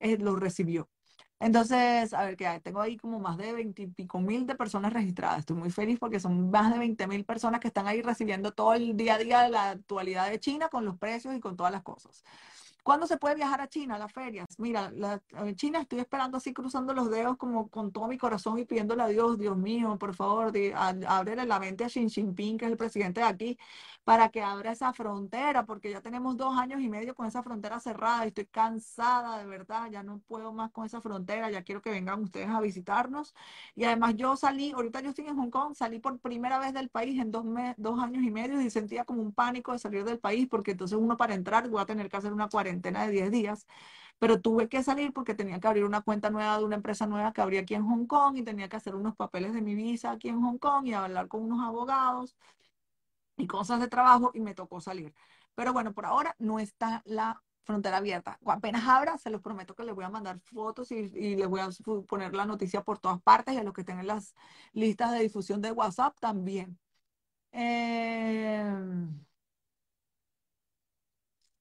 eh, 0.00 0.18
lo 0.18 0.36
recibió. 0.36 0.88
Entonces, 1.40 2.12
a 2.14 2.24
ver, 2.24 2.36
que 2.36 2.60
tengo 2.64 2.80
ahí 2.80 2.96
como 2.96 3.20
más 3.20 3.36
de 3.36 3.52
20 3.52 3.82
y 3.82 3.86
pico 3.86 4.18
mil 4.20 4.46
de 4.46 4.56
personas 4.56 4.92
registradas. 4.92 5.40
Estoy 5.40 5.56
muy 5.56 5.70
feliz 5.70 5.98
porque 5.98 6.18
son 6.18 6.50
más 6.50 6.72
de 6.72 6.78
20 6.78 7.06
mil 7.06 7.24
personas 7.24 7.60
que 7.60 7.68
están 7.68 7.86
ahí 7.86 8.02
recibiendo 8.02 8.52
todo 8.52 8.74
el 8.74 8.96
día 8.96 9.14
a 9.14 9.18
día 9.18 9.48
la 9.48 9.70
actualidad 9.70 10.28
de 10.30 10.40
China 10.40 10.68
con 10.68 10.84
los 10.84 10.98
precios 10.98 11.34
y 11.34 11.40
con 11.40 11.56
todas 11.56 11.70
las 11.72 11.82
cosas. 11.82 12.24
¿Cuándo 12.88 13.06
se 13.06 13.18
puede 13.18 13.34
viajar 13.34 13.60
a 13.60 13.68
China, 13.68 13.96
a 13.96 13.98
las 13.98 14.10
ferias? 14.10 14.46
Mira, 14.56 14.90
en 15.32 15.56
China 15.56 15.80
estoy 15.80 15.98
esperando 15.98 16.38
así 16.38 16.54
cruzando 16.54 16.94
los 16.94 17.10
dedos 17.10 17.36
como 17.36 17.68
con 17.68 17.92
todo 17.92 18.08
mi 18.08 18.16
corazón 18.16 18.58
y 18.58 18.64
pidiéndole 18.64 19.02
a 19.02 19.08
Dios, 19.08 19.38
Dios 19.38 19.58
mío, 19.58 19.98
por 19.98 20.14
favor, 20.14 20.52
de, 20.52 20.72
ábrele 20.74 21.44
la 21.44 21.60
mente 21.60 21.84
a 21.84 21.88
Xi 21.88 22.08
Jinping, 22.08 22.56
que 22.56 22.64
es 22.64 22.70
el 22.70 22.78
presidente 22.78 23.20
de 23.20 23.26
aquí, 23.26 23.58
para 24.04 24.30
que 24.30 24.40
abra 24.40 24.72
esa 24.72 24.94
frontera, 24.94 25.66
porque 25.66 25.90
ya 25.90 26.00
tenemos 26.00 26.38
dos 26.38 26.56
años 26.56 26.80
y 26.80 26.88
medio 26.88 27.14
con 27.14 27.26
esa 27.26 27.42
frontera 27.42 27.78
cerrada 27.78 28.24
y 28.24 28.28
estoy 28.28 28.46
cansada, 28.46 29.36
de 29.38 29.44
verdad, 29.44 29.90
ya 29.90 30.02
no 30.02 30.20
puedo 30.26 30.54
más 30.54 30.70
con 30.70 30.86
esa 30.86 31.02
frontera, 31.02 31.50
ya 31.50 31.62
quiero 31.64 31.82
que 31.82 31.90
vengan 31.90 32.22
ustedes 32.22 32.48
a 32.48 32.58
visitarnos. 32.58 33.34
Y 33.76 33.84
además 33.84 34.14
yo 34.16 34.34
salí, 34.34 34.72
ahorita 34.72 35.02
yo 35.02 35.10
estoy 35.10 35.26
en 35.26 35.36
Hong 35.36 35.50
Kong, 35.50 35.74
salí 35.74 35.98
por 35.98 36.18
primera 36.20 36.58
vez 36.58 36.72
del 36.72 36.88
país 36.88 37.20
en 37.20 37.30
dos, 37.32 37.44
dos 37.76 38.00
años 38.00 38.22
y 38.22 38.30
medio 38.30 38.62
y 38.62 38.70
sentía 38.70 39.04
como 39.04 39.20
un 39.20 39.32
pánico 39.32 39.72
de 39.72 39.78
salir 39.78 40.04
del 40.04 40.18
país, 40.18 40.48
porque 40.48 40.70
entonces 40.70 40.96
uno 40.96 41.18
para 41.18 41.34
entrar 41.34 41.68
voy 41.68 41.82
a 41.82 41.84
tener 41.84 42.08
que 42.08 42.16
hacer 42.16 42.32
una 42.32 42.48
cuarentena 42.48 42.77
de 42.80 43.10
10 43.10 43.30
días, 43.30 43.66
pero 44.18 44.40
tuve 44.40 44.68
que 44.68 44.82
salir 44.82 45.12
porque 45.12 45.34
tenía 45.34 45.60
que 45.60 45.68
abrir 45.68 45.84
una 45.84 46.02
cuenta 46.02 46.30
nueva 46.30 46.58
de 46.58 46.64
una 46.64 46.76
empresa 46.76 47.06
nueva 47.06 47.32
que 47.32 47.40
abría 47.40 47.60
aquí 47.60 47.74
en 47.74 47.84
Hong 47.86 48.06
Kong 48.06 48.36
y 48.36 48.42
tenía 48.42 48.68
que 48.68 48.76
hacer 48.76 48.94
unos 48.94 49.16
papeles 49.16 49.52
de 49.54 49.62
mi 49.62 49.74
visa 49.74 50.12
aquí 50.12 50.28
en 50.28 50.40
Hong 50.42 50.58
Kong 50.58 50.86
y 50.86 50.94
hablar 50.94 51.28
con 51.28 51.42
unos 51.42 51.60
abogados 51.66 52.36
y 53.36 53.46
cosas 53.46 53.80
de 53.80 53.88
trabajo 53.88 54.30
y 54.34 54.40
me 54.40 54.54
tocó 54.54 54.80
salir. 54.80 55.14
Pero 55.54 55.72
bueno, 55.72 55.92
por 55.94 56.06
ahora 56.06 56.34
no 56.38 56.58
está 56.60 57.02
la 57.06 57.42
frontera 57.64 57.98
abierta. 57.98 58.38
Apenas 58.46 58.86
abra, 58.88 59.18
se 59.18 59.30
los 59.30 59.42
prometo 59.42 59.74
que 59.74 59.84
les 59.84 59.94
voy 59.94 60.04
a 60.04 60.10
mandar 60.10 60.40
fotos 60.40 60.90
y, 60.90 60.96
y, 61.14 61.36
les 61.36 61.48
voy 61.48 61.60
a 61.60 61.68
poner 62.08 62.34
la 62.34 62.46
noticia 62.46 62.82
por 62.82 62.98
todas 62.98 63.20
partes 63.22 63.54
y 63.54 63.58
a 63.58 63.62
los 63.64 63.74
que 63.74 63.84
tengan 63.84 64.06
las 64.06 64.34
listas 64.72 65.12
de 65.12 65.20
difusión 65.20 65.60
de 65.60 65.72
WhatsApp 65.72 66.18
también. 66.20 66.78
Eh... 67.52 68.64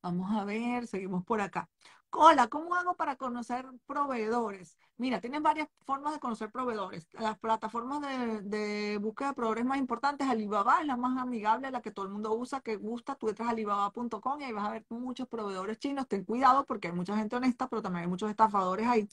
Vamos 0.07 0.31
a 0.31 0.45
ver, 0.45 0.87
seguimos 0.87 1.25
por 1.25 1.41
acá. 1.41 1.69
Hola, 2.11 2.47
¿cómo 2.47 2.75
hago 2.75 2.95
para 2.95 3.17
conocer 3.17 3.65
proveedores? 3.85 4.77
Mira, 4.95 5.19
tienes 5.19 5.41
varias 5.41 5.67
formas 5.85 6.13
de 6.13 6.19
conocer 6.21 6.49
proveedores. 6.49 7.09
Las 7.11 7.37
plataformas 7.37 7.99
de, 8.01 8.41
de, 8.41 8.97
búsqueda 8.99 9.29
de 9.29 9.33
proveedores 9.33 9.65
más 9.65 9.77
importantes, 9.79 10.25
Alibaba 10.29 10.79
es 10.79 10.87
la 10.87 10.95
más 10.95 11.21
amigable, 11.21 11.71
la 11.71 11.81
que 11.81 11.91
todo 11.91 12.05
el 12.05 12.13
mundo 12.13 12.33
usa, 12.33 12.61
que 12.61 12.77
gusta. 12.77 13.15
Tú 13.15 13.27
entras 13.27 13.49
a 13.49 13.51
alibaba.com 13.51 14.39
y 14.39 14.45
ahí 14.45 14.53
vas 14.53 14.65
a 14.65 14.71
ver 14.71 14.85
muchos 14.87 15.27
proveedores 15.27 15.77
chinos. 15.77 16.07
Ten 16.07 16.23
cuidado 16.23 16.65
porque 16.65 16.87
hay 16.87 16.93
mucha 16.93 17.17
gente 17.17 17.35
honesta, 17.35 17.67
pero 17.67 17.81
también 17.81 18.03
hay 18.03 18.09
muchos 18.09 18.29
estafadores 18.29 18.87
ahí. 18.87 19.09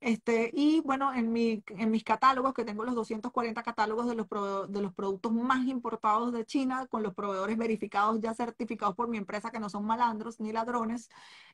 Este, 0.00 0.50
y 0.52 0.80
bueno, 0.82 1.12
en, 1.14 1.32
mi, 1.32 1.64
en 1.68 1.90
mis 1.90 2.04
catálogos, 2.04 2.52
que 2.54 2.64
tengo 2.64 2.84
los 2.84 2.94
240 2.94 3.62
catálogos 3.62 4.06
de 4.06 4.14
los, 4.14 4.28
de 4.70 4.82
los 4.82 4.92
productos 4.94 5.32
más 5.32 5.66
importados 5.66 6.32
de 6.32 6.44
China, 6.44 6.86
con 6.88 7.02
los 7.02 7.14
proveedores 7.14 7.56
verificados, 7.56 8.20
ya 8.20 8.34
certificados 8.34 8.94
por 8.94 9.08
mi 9.08 9.16
empresa, 9.16 9.50
que 9.50 9.58
no 9.58 9.70
son 9.70 9.86
malandros 9.86 10.38
ni 10.38 10.52
ladrones, 10.52 11.08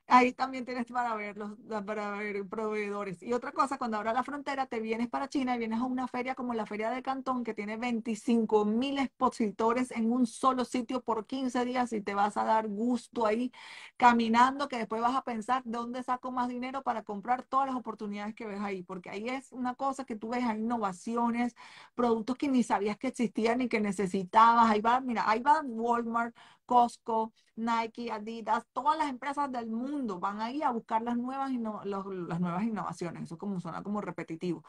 ahí 0.08 0.32
también 0.32 0.64
tienes 0.64 0.86
para 0.86 1.14
ver, 1.14 1.36
los, 1.36 1.52
para 1.86 2.10
ver 2.18 2.46
proveedores. 2.48 3.22
Y 3.22 3.32
otra 3.32 3.52
cosa, 3.52 3.78
cuando 3.78 3.96
abra 3.96 4.12
la 4.12 4.24
frontera, 4.24 4.66
te 4.66 4.80
vienes 4.80 5.08
para 5.08 5.28
China 5.28 5.54
y 5.54 5.58
vienes 5.58 5.80
a 5.80 5.84
una 5.84 6.08
feria 6.08 6.34
como 6.34 6.52
la 6.52 6.66
Feria 6.66 6.90
de 6.90 7.02
Cantón, 7.02 7.44
que 7.44 7.54
tiene 7.54 7.76
25 7.76 8.64
mil 8.64 8.98
expositores 8.98 9.90
en 9.92 10.10
un 10.12 10.26
solo 10.26 10.64
sitio 10.64 11.00
por 11.02 11.26
15 11.26 11.64
días 11.64 11.92
y 11.92 12.00
te 12.00 12.14
vas 12.14 12.36
a 12.36 12.44
dar 12.44 12.68
gusto 12.68 13.24
ahí 13.24 13.52
caminando, 13.96 14.68
que 14.68 14.78
después 14.78 15.00
vas 15.00 15.14
a 15.14 15.22
pensar 15.22 15.62
dónde 15.64 16.02
saco 16.02 16.32
más 16.32 16.48
dinero 16.48 16.82
para 16.82 17.02
comprar 17.02 17.42
todas 17.44 17.66
las 17.66 17.76
oportunidades 17.76 18.31
que 18.34 18.46
ves 18.46 18.60
ahí, 18.60 18.82
porque 18.82 19.10
ahí 19.10 19.28
es 19.28 19.52
una 19.52 19.74
cosa 19.74 20.04
que 20.04 20.16
tú 20.16 20.30
ves, 20.30 20.44
hay 20.44 20.58
innovaciones, 20.60 21.54
productos 21.94 22.36
que 22.36 22.48
ni 22.48 22.62
sabías 22.62 22.96
que 22.98 23.08
existían 23.08 23.58
ni 23.58 23.68
que 23.68 23.80
necesitabas. 23.80 24.70
Ahí 24.70 24.80
va, 24.80 25.00
mira, 25.00 25.28
ahí 25.28 25.40
va 25.40 25.62
Walmart, 25.64 26.36
Costco, 26.66 27.32
Nike, 27.56 28.10
Adidas, 28.10 28.64
todas 28.72 28.98
las 28.98 29.08
empresas 29.08 29.50
del 29.52 29.68
mundo 29.68 30.18
van 30.18 30.40
a 30.40 30.70
buscar 30.70 31.02
las 31.02 31.16
nuevas, 31.16 31.50
las 31.84 32.40
nuevas 32.40 32.64
innovaciones. 32.64 33.24
Eso 33.24 33.38
como 33.38 33.60
suena 33.60 33.82
como 33.82 34.00
repetitivo. 34.00 34.64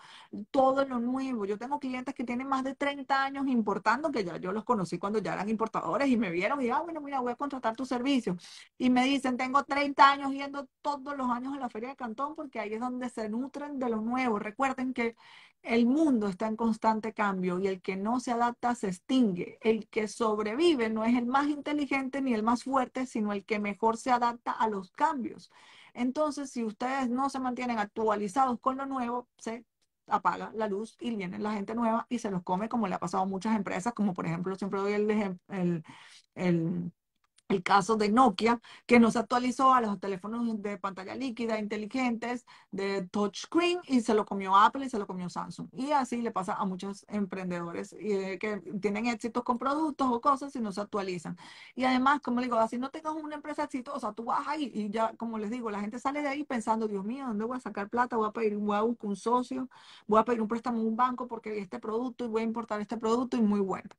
Todo 0.51 0.85
lo 0.85 0.99
nuevo. 0.99 1.45
Yo 1.45 1.57
tengo 1.57 1.79
clientes 1.79 2.13
que 2.13 2.23
tienen 2.23 2.47
más 2.47 2.63
de 2.63 2.75
30 2.75 3.23
años 3.23 3.47
importando, 3.47 4.11
que 4.11 4.23
ya 4.23 4.37
yo 4.37 4.51
los 4.51 4.63
conocí 4.63 4.97
cuando 4.97 5.19
ya 5.19 5.33
eran 5.33 5.49
importadores 5.49 6.07
y 6.09 6.17
me 6.17 6.31
vieron 6.31 6.61
y, 6.61 6.69
ah, 6.69 6.81
bueno, 6.81 7.01
mira, 7.01 7.19
voy 7.19 7.31
a 7.31 7.35
contratar 7.35 7.75
tu 7.75 7.85
servicio. 7.85 8.37
Y 8.77 8.89
me 8.89 9.05
dicen, 9.05 9.37
tengo 9.37 9.63
30 9.63 10.11
años 10.11 10.31
yendo 10.31 10.67
todos 10.81 11.15
los 11.17 11.29
años 11.29 11.53
a 11.53 11.59
la 11.59 11.69
Feria 11.69 11.89
de 11.89 11.95
Cantón 11.95 12.35
porque 12.35 12.59
ahí 12.59 12.73
es 12.73 12.79
donde 12.79 13.09
se 13.09 13.29
nutren 13.29 13.79
de 13.79 13.89
lo 13.89 14.01
nuevo. 14.01 14.39
Recuerden 14.39 14.93
que 14.93 15.15
el 15.63 15.85
mundo 15.85 16.27
está 16.27 16.47
en 16.47 16.55
constante 16.57 17.13
cambio 17.13 17.59
y 17.59 17.67
el 17.67 17.81
que 17.81 17.95
no 17.95 18.19
se 18.19 18.31
adapta 18.31 18.75
se 18.75 18.87
extingue. 18.89 19.57
El 19.61 19.87
que 19.87 20.07
sobrevive 20.07 20.89
no 20.89 21.05
es 21.05 21.15
el 21.17 21.25
más 21.25 21.47
inteligente 21.47 22.21
ni 22.21 22.33
el 22.33 22.43
más 22.43 22.63
fuerte, 22.63 23.05
sino 23.07 23.33
el 23.33 23.45
que 23.45 23.59
mejor 23.59 23.97
se 23.97 24.11
adapta 24.11 24.51
a 24.51 24.67
los 24.69 24.91
cambios. 24.91 25.51
Entonces, 25.93 26.51
si 26.51 26.63
ustedes 26.63 27.09
no 27.09 27.29
se 27.29 27.39
mantienen 27.39 27.79
actualizados 27.79 28.59
con 28.59 28.77
lo 28.77 28.85
nuevo, 28.85 29.29
se 29.37 29.65
apaga 30.07 30.51
la 30.55 30.67
luz 30.67 30.97
y 30.99 31.15
viene 31.15 31.39
la 31.39 31.53
gente 31.53 31.75
nueva 31.75 32.05
y 32.09 32.19
se 32.19 32.29
los 32.29 32.43
come 32.43 32.67
como 32.69 32.87
le 32.87 32.95
ha 32.95 32.99
pasado 32.99 33.23
a 33.23 33.25
muchas 33.25 33.55
empresas, 33.55 33.93
como 33.93 34.13
por 34.13 34.25
ejemplo, 34.25 34.55
siempre 34.55 34.79
doy 34.81 34.93
el, 34.93 35.09
el, 35.49 35.83
el 36.35 36.91
el 37.49 37.61
caso 37.63 37.95
de 37.95 38.09
Nokia, 38.09 38.59
que 38.85 38.99
no 38.99 39.11
se 39.11 39.19
actualizó 39.19 39.73
a 39.73 39.81
los 39.81 39.99
teléfonos 39.99 40.61
de 40.61 40.77
pantalla 40.77 41.15
líquida 41.15 41.59
inteligentes, 41.59 42.45
de 42.71 43.07
touchscreen, 43.09 43.79
y 43.87 44.01
se 44.01 44.13
lo 44.13 44.25
comió 44.25 44.55
Apple 44.55 44.85
y 44.85 44.89
se 44.89 44.97
lo 44.97 45.05
comió 45.07 45.29
Samsung. 45.29 45.67
Y 45.73 45.91
así 45.91 46.21
le 46.21 46.31
pasa 46.31 46.53
a 46.53 46.65
muchos 46.65 47.05
emprendedores 47.09 47.93
eh, 47.99 48.37
que 48.39 48.57
tienen 48.81 49.07
éxitos 49.07 49.43
con 49.43 49.57
productos 49.57 50.07
o 50.11 50.21
cosas 50.21 50.55
y 50.55 50.61
no 50.61 50.71
se 50.71 50.81
actualizan. 50.81 51.37
Y 51.75 51.83
además, 51.85 52.21
como 52.21 52.41
digo, 52.41 52.57
así 52.57 52.77
no 52.77 52.89
tengas 52.89 53.13
una 53.13 53.35
empresa 53.35 53.63
exitosa, 53.63 54.13
tú 54.13 54.25
vas 54.25 54.47
ahí 54.47 54.71
y 54.73 54.89
ya, 54.89 55.13
como 55.17 55.37
les 55.37 55.51
digo, 55.51 55.69
la 55.71 55.81
gente 55.81 55.99
sale 55.99 56.21
de 56.21 56.29
ahí 56.29 56.43
pensando, 56.43 56.87
Dios 56.87 57.03
mío, 57.05 57.25
¿dónde 57.27 57.45
voy 57.45 57.57
a 57.57 57.59
sacar 57.59 57.89
plata? 57.89 58.15
Voy 58.17 58.27
a 58.29 58.31
pedir, 58.31 58.55
voy 58.57 58.75
a 58.77 58.81
buscar 58.81 59.09
un 59.09 59.15
socio, 59.15 59.69
voy 60.07 60.19
a 60.19 60.25
pedir 60.25 60.41
un 60.41 60.47
préstamo 60.47 60.79
en 60.79 60.87
un 60.87 60.95
banco 60.95 61.27
porque 61.27 61.59
este 61.59 61.79
producto 61.79 62.25
y 62.25 62.27
voy 62.29 62.41
a 62.41 62.45
importar 62.45 62.81
este 62.81 62.97
producto 62.97 63.37
y 63.37 63.41
muy 63.41 63.59
bueno. 63.59 63.89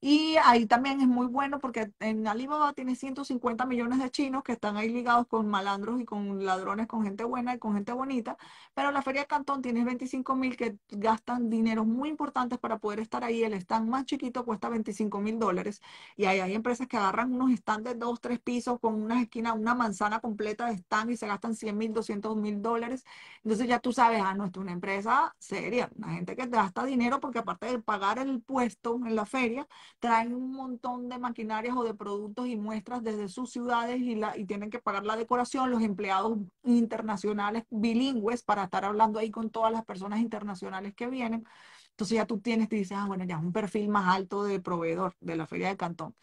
Y 0.00 0.36
ahí 0.44 0.66
también 0.66 1.00
es 1.00 1.08
muy 1.08 1.26
bueno 1.26 1.58
porque 1.58 1.90
en 2.00 2.28
Alibaba 2.28 2.72
tiene 2.74 2.94
150 2.94 3.66
millones 3.66 3.98
de 3.98 4.10
chinos 4.10 4.44
que 4.44 4.52
están 4.52 4.76
ahí 4.76 4.88
ligados 4.88 5.26
con 5.26 5.48
malandros 5.48 6.00
y 6.00 6.04
con 6.04 6.44
ladrones, 6.44 6.86
con 6.86 7.02
gente 7.02 7.24
buena 7.24 7.54
y 7.54 7.58
con 7.58 7.74
gente 7.74 7.92
bonita. 7.92 8.36
Pero 8.74 8.92
la 8.92 9.02
Feria 9.02 9.22
de 9.22 9.26
Cantón 9.26 9.62
tiene 9.62 9.84
25 9.84 10.36
mil 10.36 10.56
que 10.56 10.76
gastan 10.90 11.50
dinero 11.50 11.84
muy 11.84 12.08
importantes 12.10 12.58
para 12.58 12.78
poder 12.78 13.00
estar 13.00 13.24
ahí. 13.24 13.42
El 13.42 13.54
stand 13.54 13.88
más 13.88 14.04
chiquito 14.04 14.44
cuesta 14.44 14.68
25 14.68 15.20
mil 15.20 15.38
dólares. 15.38 15.80
Y 16.16 16.26
ahí 16.26 16.40
hay 16.40 16.54
empresas 16.54 16.86
que 16.86 16.96
agarran 16.96 17.32
unos 17.32 17.50
stands 17.58 17.84
de 17.84 17.94
dos, 17.98 18.20
tres 18.20 18.38
pisos 18.38 18.78
con 18.78 18.94
unas 19.02 19.22
esquinas, 19.22 19.54
una 19.56 19.74
manzana 19.74 20.20
completa 20.20 20.66
de 20.66 20.74
stand 20.74 21.10
y 21.12 21.16
se 21.16 21.26
gastan 21.26 21.54
100 21.56 21.76
mil, 21.76 21.92
200 21.92 22.36
mil 22.36 22.62
dólares. 22.62 23.04
Entonces 23.42 23.66
ya 23.66 23.80
tú 23.80 23.92
sabes, 23.92 24.20
ah, 24.22 24.34
no, 24.34 24.44
esto 24.44 24.60
es 24.60 24.62
una 24.64 24.72
empresa 24.72 25.34
seria, 25.38 25.90
una 25.96 26.12
gente 26.14 26.36
que 26.36 26.46
gasta 26.46 26.84
dinero 26.84 27.18
porque 27.20 27.38
aparte 27.40 27.66
de 27.66 27.78
pagar 27.80 28.18
el 28.18 28.40
puesto 28.42 28.96
en 29.06 29.14
la 29.16 29.26
feria, 29.26 29.66
traen 29.98 30.34
un 30.34 30.52
montón 30.52 31.08
de 31.08 31.18
maquinarias 31.18 31.76
o 31.76 31.84
de 31.84 31.94
productos 31.94 32.46
y 32.46 32.56
muestras 32.56 33.02
desde 33.02 33.28
sus 33.28 33.50
ciudades 33.50 34.00
y, 34.00 34.14
la, 34.14 34.36
y 34.36 34.44
tienen 34.46 34.70
que 34.70 34.78
pagar 34.80 35.04
la 35.04 35.16
decoración, 35.16 35.70
los 35.70 35.82
empleados 35.82 36.38
internacionales 36.64 37.64
bilingües 37.70 38.42
para 38.42 38.64
estar 38.64 38.84
hablando 38.84 39.18
ahí 39.18 39.30
con 39.30 39.50
todas 39.50 39.72
las 39.72 39.84
personas 39.84 40.20
internacionales 40.20 40.94
que 40.94 41.08
vienen. 41.08 41.44
Entonces 41.90 42.16
ya 42.16 42.26
tú 42.26 42.40
tienes, 42.40 42.68
te 42.68 42.76
dices, 42.76 42.96
ah, 42.98 43.06
bueno, 43.06 43.24
ya 43.24 43.36
es 43.36 43.42
un 43.42 43.52
perfil 43.52 43.88
más 43.88 44.14
alto 44.14 44.44
de 44.44 44.60
proveedor 44.60 45.16
de 45.20 45.36
la 45.36 45.46
Feria 45.46 45.68
de 45.68 45.76
Cantón. 45.76 46.14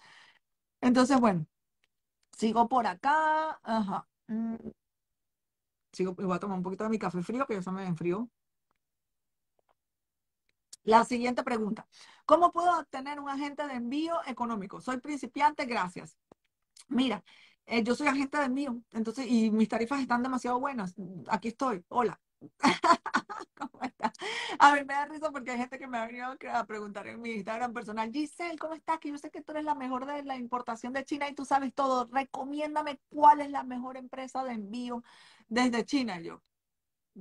Entonces, 0.82 1.20
bueno, 1.20 1.48
sigo 2.38 2.68
por 2.70 2.88
acá. 2.88 3.60
Ajá. 3.64 4.08
Mm. 4.28 4.56
Sigo, 5.92 6.14
voy 6.16 6.36
a 6.36 6.40
tomar 6.40 6.58
un 6.58 6.64
poquito 6.64 6.84
de 6.84 6.90
mi 6.90 7.00
café 7.00 7.22
frío, 7.24 7.46
que 7.46 7.54
ya 7.56 7.62
se 7.62 7.72
me 7.72 7.86
enfrió. 7.86 8.30
La 10.84 11.04
siguiente 11.06 11.44
pregunta. 11.44 11.88
¿Cómo 12.26 12.52
puedo 12.52 12.80
obtener 12.80 13.20
un 13.20 13.30
agente 13.30 13.68
de 13.68 13.74
envío 13.74 14.16
económico? 14.28 14.82
Soy 14.82 15.00
principiante, 15.00 15.66
gracias. 15.66 16.18
Mira, 16.88 17.24
eh, 17.66 17.84
yo 17.84 17.96
soy 17.96 18.08
agente 18.08 18.38
de 18.38 18.46
envío, 18.46 18.82
entonces, 18.92 19.26
y 19.28 19.52
mis 19.52 19.70
tarifas 19.70 20.02
están 20.02 20.24
demasiado 20.24 20.60
buenas. 20.60 20.96
Aquí 21.28 21.50
estoy. 21.50 21.84
Hola. 21.90 22.20
¿Cómo 23.58 23.84
estás? 23.84 24.12
A 24.60 24.74
mí 24.76 24.82
me 24.86 24.94
da 24.94 25.06
risa 25.06 25.32
porque 25.32 25.52
hay 25.52 25.58
gente 25.58 25.80
que 25.80 25.88
me 25.88 25.98
ha 25.98 26.06
venido 26.06 26.26
a 26.52 26.66
preguntar 26.66 27.08
en 27.08 27.22
mi 27.22 27.32
Instagram 27.32 27.74
personal, 27.74 28.12
Giselle, 28.12 28.58
¿cómo 28.58 28.74
estás? 28.74 29.00
Que 29.00 29.10
yo 29.10 29.18
sé 29.18 29.30
que 29.30 29.42
tú 29.42 29.52
eres 29.52 29.64
la 29.64 29.76
mejor 29.76 30.06
de 30.06 30.24
la 30.24 30.36
importación 30.36 30.94
de 30.94 31.06
China 31.06 31.30
y 31.30 31.36
tú 31.36 31.46
sabes 31.46 31.74
todo. 31.74 32.10
Recomiéndame 32.12 33.00
cuál 33.10 33.42
es 33.42 33.50
la 33.50 33.64
mejor 33.64 33.98
empresa 33.98 34.44
de 34.44 34.54
envío 34.54 35.04
desde 35.48 35.86
China. 35.86 36.20
Yo, 36.20 36.42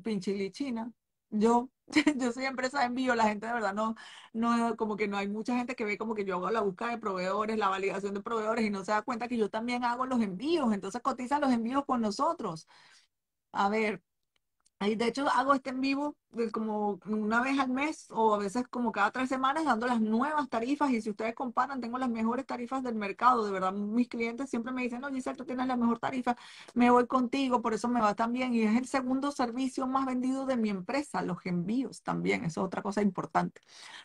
Pinchili 0.03 0.51
China. 0.51 0.93
Yo, 1.31 1.71
yo 2.19 2.33
soy 2.33 2.45
empresa 2.47 2.81
de 2.81 2.87
envío, 2.87 3.15
la 3.15 3.25
gente 3.25 3.47
de 3.47 3.53
verdad 3.53 3.75
no, 3.75 3.95
no, 4.33 4.77
como 4.77 4.97
que 4.97 5.09
no 5.09 5.17
hay 5.17 5.29
mucha 5.29 5.57
gente 5.57 5.75
que 5.77 5.85
ve 5.85 5.99
como 5.99 6.15
que 6.15 6.25
yo 6.25 6.37
hago 6.37 6.51
la 6.51 6.61
búsqueda 6.61 6.91
de 6.91 6.99
proveedores, 6.99 7.59
la 7.59 7.69
validación 7.69 8.15
de 8.15 8.23
proveedores 8.23 8.65
y 8.65 8.71
no 8.71 8.85
se 8.85 8.93
da 8.93 9.03
cuenta 9.03 9.29
que 9.29 9.37
yo 9.37 9.51
también 9.51 9.85
hago 9.85 10.07
los 10.07 10.21
envíos, 10.21 10.73
entonces 10.73 11.03
cotiza 11.03 11.39
los 11.39 11.53
envíos 11.53 11.85
con 11.87 12.01
nosotros. 12.01 12.67
A 13.53 13.69
ver, 13.69 14.03
de 14.97 15.07
hecho, 15.07 15.29
hago 15.29 15.55
este 15.55 15.71
en 15.71 15.81
vivo 15.81 16.17
como 16.53 16.99
una 17.07 17.43
vez 17.43 17.59
al 17.59 17.69
mes 17.71 18.07
o 18.11 18.35
a 18.35 18.39
veces 18.39 18.67
como 18.69 18.91
cada 18.91 19.11
tres 19.11 19.29
semanas 19.29 19.65
dando 19.65 19.87
las 19.87 20.01
nuevas 20.01 20.49
tarifas 20.49 20.91
y 20.91 21.01
si 21.03 21.11
ustedes 21.11 21.35
comparan, 21.35 21.81
tengo 21.81 21.99
las 21.99 22.09
mejores 22.11 22.47
tarifas 22.47 22.83
del 22.83 22.95
mercado. 22.95 23.45
De 23.45 23.53
verdad, 23.53 23.73
mis 23.73 24.09
clientes 24.09 24.51
siempre 24.51 24.73
me 24.73 24.83
dicen, 24.83 25.01
no, 25.01 25.11
Giselle, 25.11 25.37
tú 25.37 25.45
tienes 25.45 25.67
la 25.67 25.77
mejor 25.77 25.99
tarifa, 25.99 26.37
me 26.75 26.91
voy 26.91 27.07
contigo, 27.07 27.63
por 27.63 27.75
eso 27.75 27.89
me 27.89 28.01
va 28.01 28.15
tan 28.15 28.33
bien. 28.33 28.55
Y 28.55 28.63
es 28.63 28.77
el 28.77 28.87
segundo 28.87 29.31
servicio 29.33 29.87
más 29.87 30.07
vendido 30.07 30.47
de 30.47 30.57
mi 30.57 30.71
empresa, 30.71 31.23
los 31.23 31.39
envíos 31.47 32.03
también, 32.03 32.45
eso 32.45 32.63
es 32.63 32.67
otra 32.67 32.83
cosa 32.83 33.03
importante. 33.03 33.61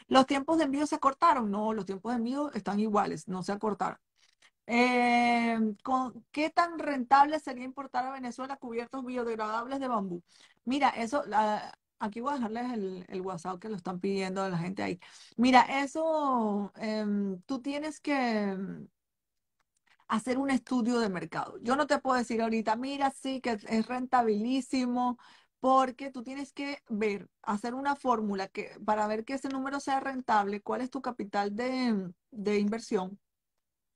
¿Los 0.08 0.26
tiempos 0.28 0.58
de 0.58 0.66
envío 0.66 0.86
se 0.88 1.00
cortaron? 1.00 1.50
No, 1.52 1.74
los 1.74 1.86
tiempos 1.86 2.12
de 2.12 2.18
envío 2.18 2.52
están 2.54 2.80
iguales, 2.80 3.28
no 3.28 3.44
se 3.44 3.52
acortaron. 3.54 4.00
Eh, 4.68 5.58
¿Qué 6.32 6.50
tan 6.50 6.78
rentable 6.78 7.40
sería 7.40 7.64
importar 7.64 8.06
a 8.06 8.12
Venezuela 8.12 8.58
cubiertos 8.58 9.06
biodegradables 9.06 9.80
de 9.80 9.88
bambú? 9.88 10.22
Mira, 10.68 10.90
eso, 10.90 11.24
aquí 12.00 12.20
voy 12.20 12.34
a 12.34 12.36
dejarles 12.36 13.06
el, 13.10 13.22
WhatsApp 13.22 13.60
que 13.60 13.70
lo 13.70 13.78
están 13.78 14.00
pidiendo 14.00 14.48
la 14.50 14.58
gente 14.58 14.84
ahí. 14.84 15.00
Mira, 15.38 15.62
eso 15.84 16.72
em, 16.76 17.42
tú 17.44 17.62
tienes 17.62 18.00
que 18.02 18.14
em, 18.14 18.88
hacer 20.08 20.38
un 20.38 20.50
estudio 20.50 21.00
de 21.00 21.10
mercado. 21.10 21.58
Yo 21.62 21.76
no 21.76 21.88
te 21.88 22.00
puedo 22.00 22.18
decir 22.18 22.42
ahorita, 22.42 22.76
mira, 22.76 23.12
sí, 23.12 23.42
que 23.42 23.52
es 23.68 23.88
rentabilísimo, 23.88 25.18
porque 25.60 26.12
tú 26.12 26.24
tienes 26.24 26.54
que 26.54 26.84
ver, 26.90 27.30
hacer 27.44 27.74
una 27.74 27.96
fórmula 27.96 28.48
que, 28.50 28.72
para 28.86 29.08
ver 29.08 29.26
que 29.26 29.36
ese 29.36 29.50
número 29.50 29.80
sea 29.80 30.00
rentable, 30.02 30.62
cuál 30.62 30.82
es 30.82 30.90
tu 30.90 31.02
capital 31.02 31.56
de, 31.56 32.12
de 32.32 32.60
inversión 32.60 33.20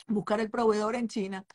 buscar 0.07 0.39
el 0.39 0.49
proveedor 0.51 0.95
en 0.95 1.07
China 1.07 1.45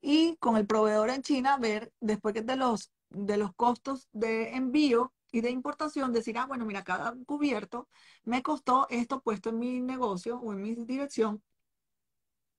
y 0.00 0.36
con 0.38 0.56
el 0.56 0.66
proveedor 0.66 1.10
en 1.10 1.22
China 1.22 1.58
ver 1.58 1.92
después 2.00 2.34
de 2.34 2.56
los, 2.56 2.92
de 3.10 3.36
los 3.36 3.54
costos 3.54 4.08
de 4.12 4.54
envío 4.56 5.12
y 5.32 5.40
de 5.42 5.50
importación, 5.50 6.12
decir, 6.12 6.38
ah, 6.38 6.46
bueno, 6.46 6.64
mira, 6.64 6.84
cada 6.84 7.14
cubierto 7.26 7.88
me 8.24 8.42
costó 8.42 8.86
esto 8.90 9.20
puesto 9.22 9.50
en 9.50 9.58
mi 9.58 9.80
negocio 9.80 10.38
o 10.38 10.52
en 10.52 10.62
mi 10.62 10.74
dirección 10.74 11.42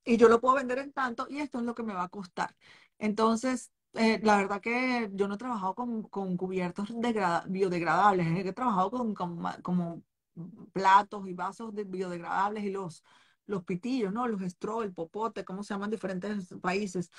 y 0.04 0.18
yo 0.18 0.28
lo 0.30 0.40
puedo 0.42 0.56
vender 0.56 0.80
en 0.80 0.92
tanto 0.94 1.28
y 1.30 1.40
esto 1.40 1.60
es 1.60 1.66
lo 1.66 1.76
que 1.76 1.84
me 1.84 1.94
va 1.94 2.04
a 2.04 2.10
costar. 2.10 2.56
Entonces, 2.98 3.72
eh, 3.94 4.20
la 4.24 4.38
verdad 4.38 4.62
que 4.62 5.10
yo 5.14 5.28
no 5.28 5.36
he 5.36 5.38
trabajado 5.38 5.76
con, 5.76 6.04
con 6.04 6.38
cubiertos 6.38 6.90
biodegradables, 7.48 8.46
he 8.46 8.54
trabajado 8.54 8.92
con, 8.92 9.14
con, 9.14 9.42
como 9.62 10.04
platos 10.74 11.28
y 11.28 11.34
vasos 11.34 11.74
de 11.76 11.84
biodegradables 11.84 12.64
y 12.64 12.72
los 12.72 13.04
los 13.50 13.64
pitillos, 13.64 14.14
¿no? 14.14 14.28
Los 14.28 14.42
straw, 14.42 14.84
el 14.84 14.94
popote, 14.94 15.44
cómo 15.44 15.64
se 15.64 15.74
llaman 15.74 15.88
en 15.88 15.92
diferentes 15.92 16.54
países. 16.62 17.12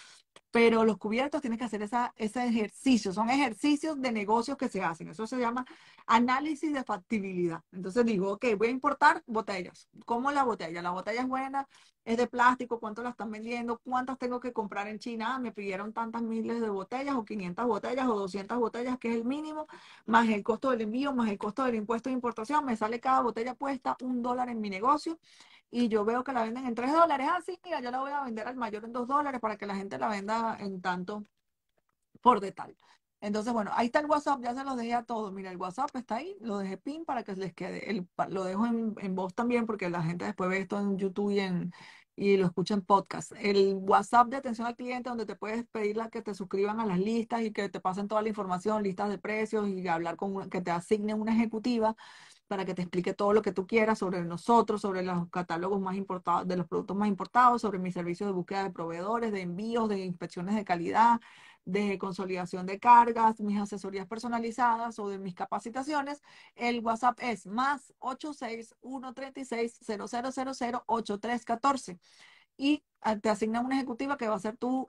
Pero 0.50 0.84
los 0.84 0.96
cubiertos 0.98 1.40
tienen 1.40 1.58
que 1.58 1.64
hacer 1.64 1.82
esa, 1.82 2.12
ese 2.16 2.44
ejercicio, 2.46 3.12
son 3.12 3.30
ejercicios 3.30 4.00
de 4.00 4.12
negocios 4.12 4.56
que 4.56 4.68
se 4.68 4.82
hacen. 4.82 5.08
Eso 5.08 5.26
se 5.26 5.38
llama 5.38 5.66
análisis 6.06 6.72
de 6.72 6.82
factibilidad. 6.84 7.62
Entonces 7.72 8.04
digo, 8.04 8.32
ok, 8.32 8.46
voy 8.56 8.68
a 8.68 8.70
importar 8.70 9.22
botellas. 9.26 9.88
¿Cómo 10.06 10.30
la 10.32 10.44
botella? 10.44 10.82
La 10.82 10.90
botella 10.90 11.22
es 11.22 11.28
buena, 11.28 11.68
es 12.04 12.16
de 12.16 12.26
plástico, 12.26 12.80
¿cuánto 12.80 13.02
la 13.02 13.10
están 13.10 13.30
vendiendo? 13.30 13.78
¿Cuántas 13.78 14.18
tengo 14.18 14.40
que 14.40 14.52
comprar 14.52 14.88
en 14.88 14.98
China? 14.98 15.34
Ah, 15.34 15.38
me 15.38 15.52
pidieron 15.52 15.92
tantas 15.92 16.22
miles 16.22 16.60
de 16.60 16.68
botellas 16.68 17.14
o 17.14 17.24
500 17.24 17.66
botellas 17.66 18.08
o 18.08 18.18
200 18.18 18.58
botellas, 18.58 18.98
que 18.98 19.10
es 19.10 19.16
el 19.16 19.24
mínimo, 19.24 19.66
más 20.06 20.28
el 20.28 20.42
costo 20.42 20.70
del 20.70 20.80
envío, 20.82 21.12
más 21.12 21.28
el 21.30 21.38
costo 21.38 21.64
del 21.64 21.74
impuesto 21.76 22.08
de 22.08 22.14
importación. 22.14 22.64
Me 22.64 22.76
sale 22.76 23.00
cada 23.00 23.20
botella 23.22 23.54
puesta 23.54 23.96
un 24.00 24.22
dólar 24.22 24.48
en 24.48 24.60
mi 24.60 24.70
negocio 24.70 25.18
y 25.70 25.88
yo 25.88 26.04
veo 26.04 26.24
que 26.24 26.32
la 26.32 26.42
venden 26.42 26.66
en 26.66 26.74
3 26.74 26.92
dólares, 26.92 27.28
así, 27.32 27.52
ah, 27.56 27.60
mira, 27.64 27.80
yo 27.80 27.90
la 27.90 28.00
voy 28.00 28.12
a 28.12 28.24
vender 28.24 28.48
al 28.48 28.56
mayor 28.56 28.84
en 28.84 28.92
2 28.92 29.06
dólares 29.08 29.40
para 29.40 29.56
que 29.56 29.66
la 29.66 29.76
gente 29.76 29.98
la 29.98 30.08
venda 30.08 30.56
en 30.60 30.80
tanto 30.80 31.24
por 32.20 32.40
detalle. 32.40 32.76
Entonces, 33.20 33.52
bueno, 33.52 33.70
ahí 33.74 33.86
está 33.86 34.00
el 34.00 34.06
WhatsApp, 34.06 34.40
ya 34.42 34.54
se 34.54 34.64
los 34.64 34.76
dejé 34.76 34.94
a 34.94 35.02
todos. 35.02 35.32
Mira, 35.32 35.50
el 35.50 35.58
WhatsApp 35.58 35.94
está 35.94 36.16
ahí, 36.16 36.36
lo 36.40 36.58
dejé 36.58 36.78
pin 36.78 37.04
para 37.04 37.22
que 37.22 37.34
les 37.34 37.52
quede. 37.54 37.90
El, 37.90 38.08
lo 38.30 38.44
dejo 38.44 38.66
en, 38.66 39.14
voz 39.14 39.34
también 39.34 39.66
porque 39.66 39.90
la 39.90 40.02
gente 40.02 40.24
después 40.24 40.48
ve 40.48 40.60
esto 40.60 40.78
en 40.78 40.96
YouTube 40.98 41.32
y, 42.16 42.36
lo 42.38 42.46
escucha 42.46 42.74
en 42.74 42.82
podcast. 42.82 43.32
El 43.38 43.74
WhatsApp 43.74 44.28
de 44.28 44.36
atención 44.38 44.66
al 44.66 44.76
cliente 44.76 45.10
donde 45.10 45.26
te 45.26 45.36
puedes 45.36 45.66
pedir 45.66 45.98
que 46.10 46.22
te 46.22 46.34
suscriban 46.34 46.80
a 46.80 46.86
las 46.86 46.98
listas 46.98 47.42
y 47.42 47.52
que 47.52 47.68
te 47.68 47.80
pasen 47.80 48.08
toda 48.08 48.22
la 48.22 48.28
información, 48.28 48.82
listas 48.82 49.10
de 49.10 49.18
precios 49.18 49.68
y 49.68 49.86
hablar 49.88 50.16
con 50.16 50.48
que 50.50 50.60
te 50.62 50.70
asignen 50.70 51.20
una 51.20 51.32
ejecutiva 51.32 51.96
para 52.50 52.64
que 52.64 52.74
te 52.74 52.82
explique 52.82 53.14
todo 53.14 53.32
lo 53.32 53.42
que 53.42 53.52
tú 53.52 53.64
quieras 53.64 54.00
sobre 54.00 54.24
nosotros, 54.24 54.80
sobre 54.80 55.04
los 55.04 55.30
catálogos 55.30 55.80
más 55.80 55.94
importados, 55.94 56.48
de 56.48 56.56
los 56.56 56.66
productos 56.66 56.96
más 56.96 57.06
importados, 57.06 57.62
sobre 57.62 57.78
mis 57.78 57.94
servicios 57.94 58.28
de 58.28 58.32
búsqueda 58.32 58.64
de 58.64 58.70
proveedores, 58.70 59.30
de 59.30 59.42
envíos, 59.42 59.88
de 59.88 60.04
inspecciones 60.04 60.56
de 60.56 60.64
calidad, 60.64 61.20
de 61.64 61.96
consolidación 61.96 62.66
de 62.66 62.80
cargas, 62.80 63.38
mis 63.38 63.60
asesorías 63.60 64.08
personalizadas 64.08 64.98
o 64.98 65.08
de 65.08 65.20
mis 65.20 65.36
capacitaciones. 65.36 66.22
El 66.56 66.80
WhatsApp 66.80 67.20
es 67.22 67.46
más 67.46 67.94
86136 68.00 69.78
00008314 69.86 72.00
y 72.60 72.82
te 73.22 73.30
asignan 73.30 73.64
una 73.64 73.76
ejecutiva 73.76 74.18
que 74.18 74.28
va 74.28 74.36
a 74.36 74.40
ser 74.40 74.58
tu, 74.58 74.86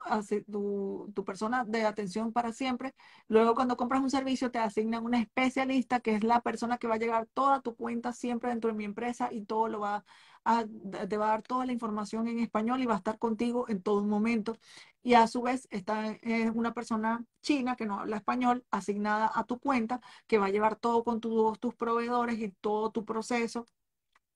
tu, 0.50 1.10
tu, 1.14 1.24
persona 1.24 1.64
de 1.64 1.84
atención 1.86 2.32
para 2.32 2.52
siempre. 2.52 2.94
Luego 3.28 3.54
cuando 3.54 3.76
compras 3.78 4.02
un 4.02 4.10
servicio 4.10 4.50
te 4.50 4.58
asignan 4.58 5.04
una 5.04 5.20
especialista 5.20 6.00
que 6.00 6.16
es 6.16 6.24
la 6.24 6.42
persona 6.42 6.76
que 6.78 6.86
va 6.88 6.96
a 6.96 6.98
llegar 6.98 7.26
toda 7.32 7.62
tu 7.62 7.74
cuenta 7.74 8.12
siempre 8.12 8.50
dentro 8.50 8.70
de 8.70 8.76
mi 8.76 8.84
empresa 8.84 9.30
y 9.32 9.44
todo 9.46 9.68
lo 9.68 9.80
va 9.80 10.04
a, 10.44 10.66
te 11.08 11.16
va 11.16 11.26
a 11.26 11.30
dar 11.30 11.42
toda 11.42 11.64
la 11.66 11.72
información 11.72 12.28
en 12.28 12.40
español 12.40 12.82
y 12.82 12.86
va 12.86 12.94
a 12.94 12.96
estar 12.98 13.18
contigo 13.18 13.66
en 13.68 13.82
todo 13.82 14.04
momento. 14.04 14.58
Y 15.02 15.14
a 15.14 15.26
su 15.26 15.42
vez 15.42 15.66
está 15.70 16.10
es 16.22 16.50
una 16.54 16.74
persona 16.74 17.24
china 17.40 17.76
que 17.76 17.86
no 17.86 18.00
habla 18.00 18.16
español 18.16 18.64
asignada 18.70 19.30
a 19.34 19.44
tu 19.44 19.58
cuenta 19.58 20.00
que 20.26 20.38
va 20.38 20.46
a 20.46 20.50
llevar 20.50 20.76
todo 20.76 21.02
con 21.04 21.20
todos 21.20 21.58
tus 21.60 21.74
proveedores 21.74 22.38
y 22.38 22.50
todo 22.60 22.90
tu 22.90 23.04
proceso 23.06 23.66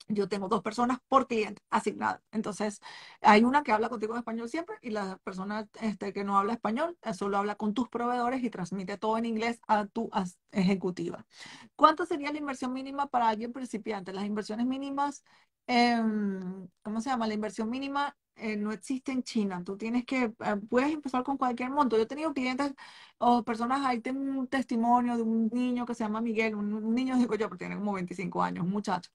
yo 0.09 0.28
tengo 0.28 0.48
dos 0.48 0.62
personas 0.62 0.98
por 1.09 1.26
cliente 1.26 1.62
asignadas. 1.70 2.20
Entonces, 2.32 2.80
hay 3.20 3.44
una 3.44 3.62
que 3.62 3.72
habla 3.72 3.88
contigo 3.88 4.12
en 4.14 4.18
español 4.18 4.48
siempre 4.48 4.76
y 4.82 4.90
la 4.90 5.18
persona 5.24 5.68
este, 5.80 6.12
que 6.12 6.24
no 6.24 6.38
habla 6.38 6.54
español 6.54 6.96
eh, 7.02 7.14
solo 7.14 7.38
habla 7.38 7.57
con 7.57 7.74
tus 7.74 7.88
proveedores 7.88 8.42
y 8.42 8.50
transmite 8.50 8.98
todo 8.98 9.18
en 9.18 9.24
inglés 9.26 9.61
a 9.66 9.86
tu 9.86 10.11
ejecutiva. 10.52 11.26
¿Cuánto 11.74 12.07
sería 12.07 12.32
la 12.32 12.38
inversión 12.38 12.72
mínima 12.72 13.07
para 13.09 13.28
alguien 13.28 13.52
principiante? 13.52 14.12
Las 14.12 14.24
inversiones 14.24 14.66
mínimas 14.66 15.24
em, 15.66 16.68
¿cómo 16.82 17.00
se 17.00 17.11
llama? 17.11 17.26
La 17.26 17.34
inversión 17.34 17.68
mínima 17.70 18.16
eh, 18.36 18.57
no 18.57 18.72
existe 18.72 19.12
en 19.12 19.22
China. 19.22 19.62
Tú 19.64 19.76
tienes 19.76 20.04
que, 20.04 20.24
eh, 20.24 20.57
puedes 20.68 20.92
empezar 20.92 21.22
con 21.24 21.36
cualquier 21.36 21.70
monto. 21.70 21.96
Yo 21.96 22.02
he 22.04 22.07
tenido 22.07 22.32
clientes 22.34 22.72
o 23.18 23.42
personas, 23.44 23.84
ahí 23.84 24.00
tengo 24.00 24.20
un 24.20 24.46
testimonio 24.48 25.16
de 25.16 25.22
un 25.22 25.48
niño 25.52 25.86
que 25.86 25.94
se 25.94 26.04
llama 26.04 26.20
Miguel, 26.20 26.54
un, 26.54 26.72
un 26.74 26.94
niño, 26.94 27.16
digo 27.16 27.34
yo, 27.34 27.48
porque 27.48 27.64
tiene 27.64 27.76
como 27.76 27.94
25 27.94 28.42
años, 28.42 28.64
un 28.64 28.70
muchacho. 28.70 29.11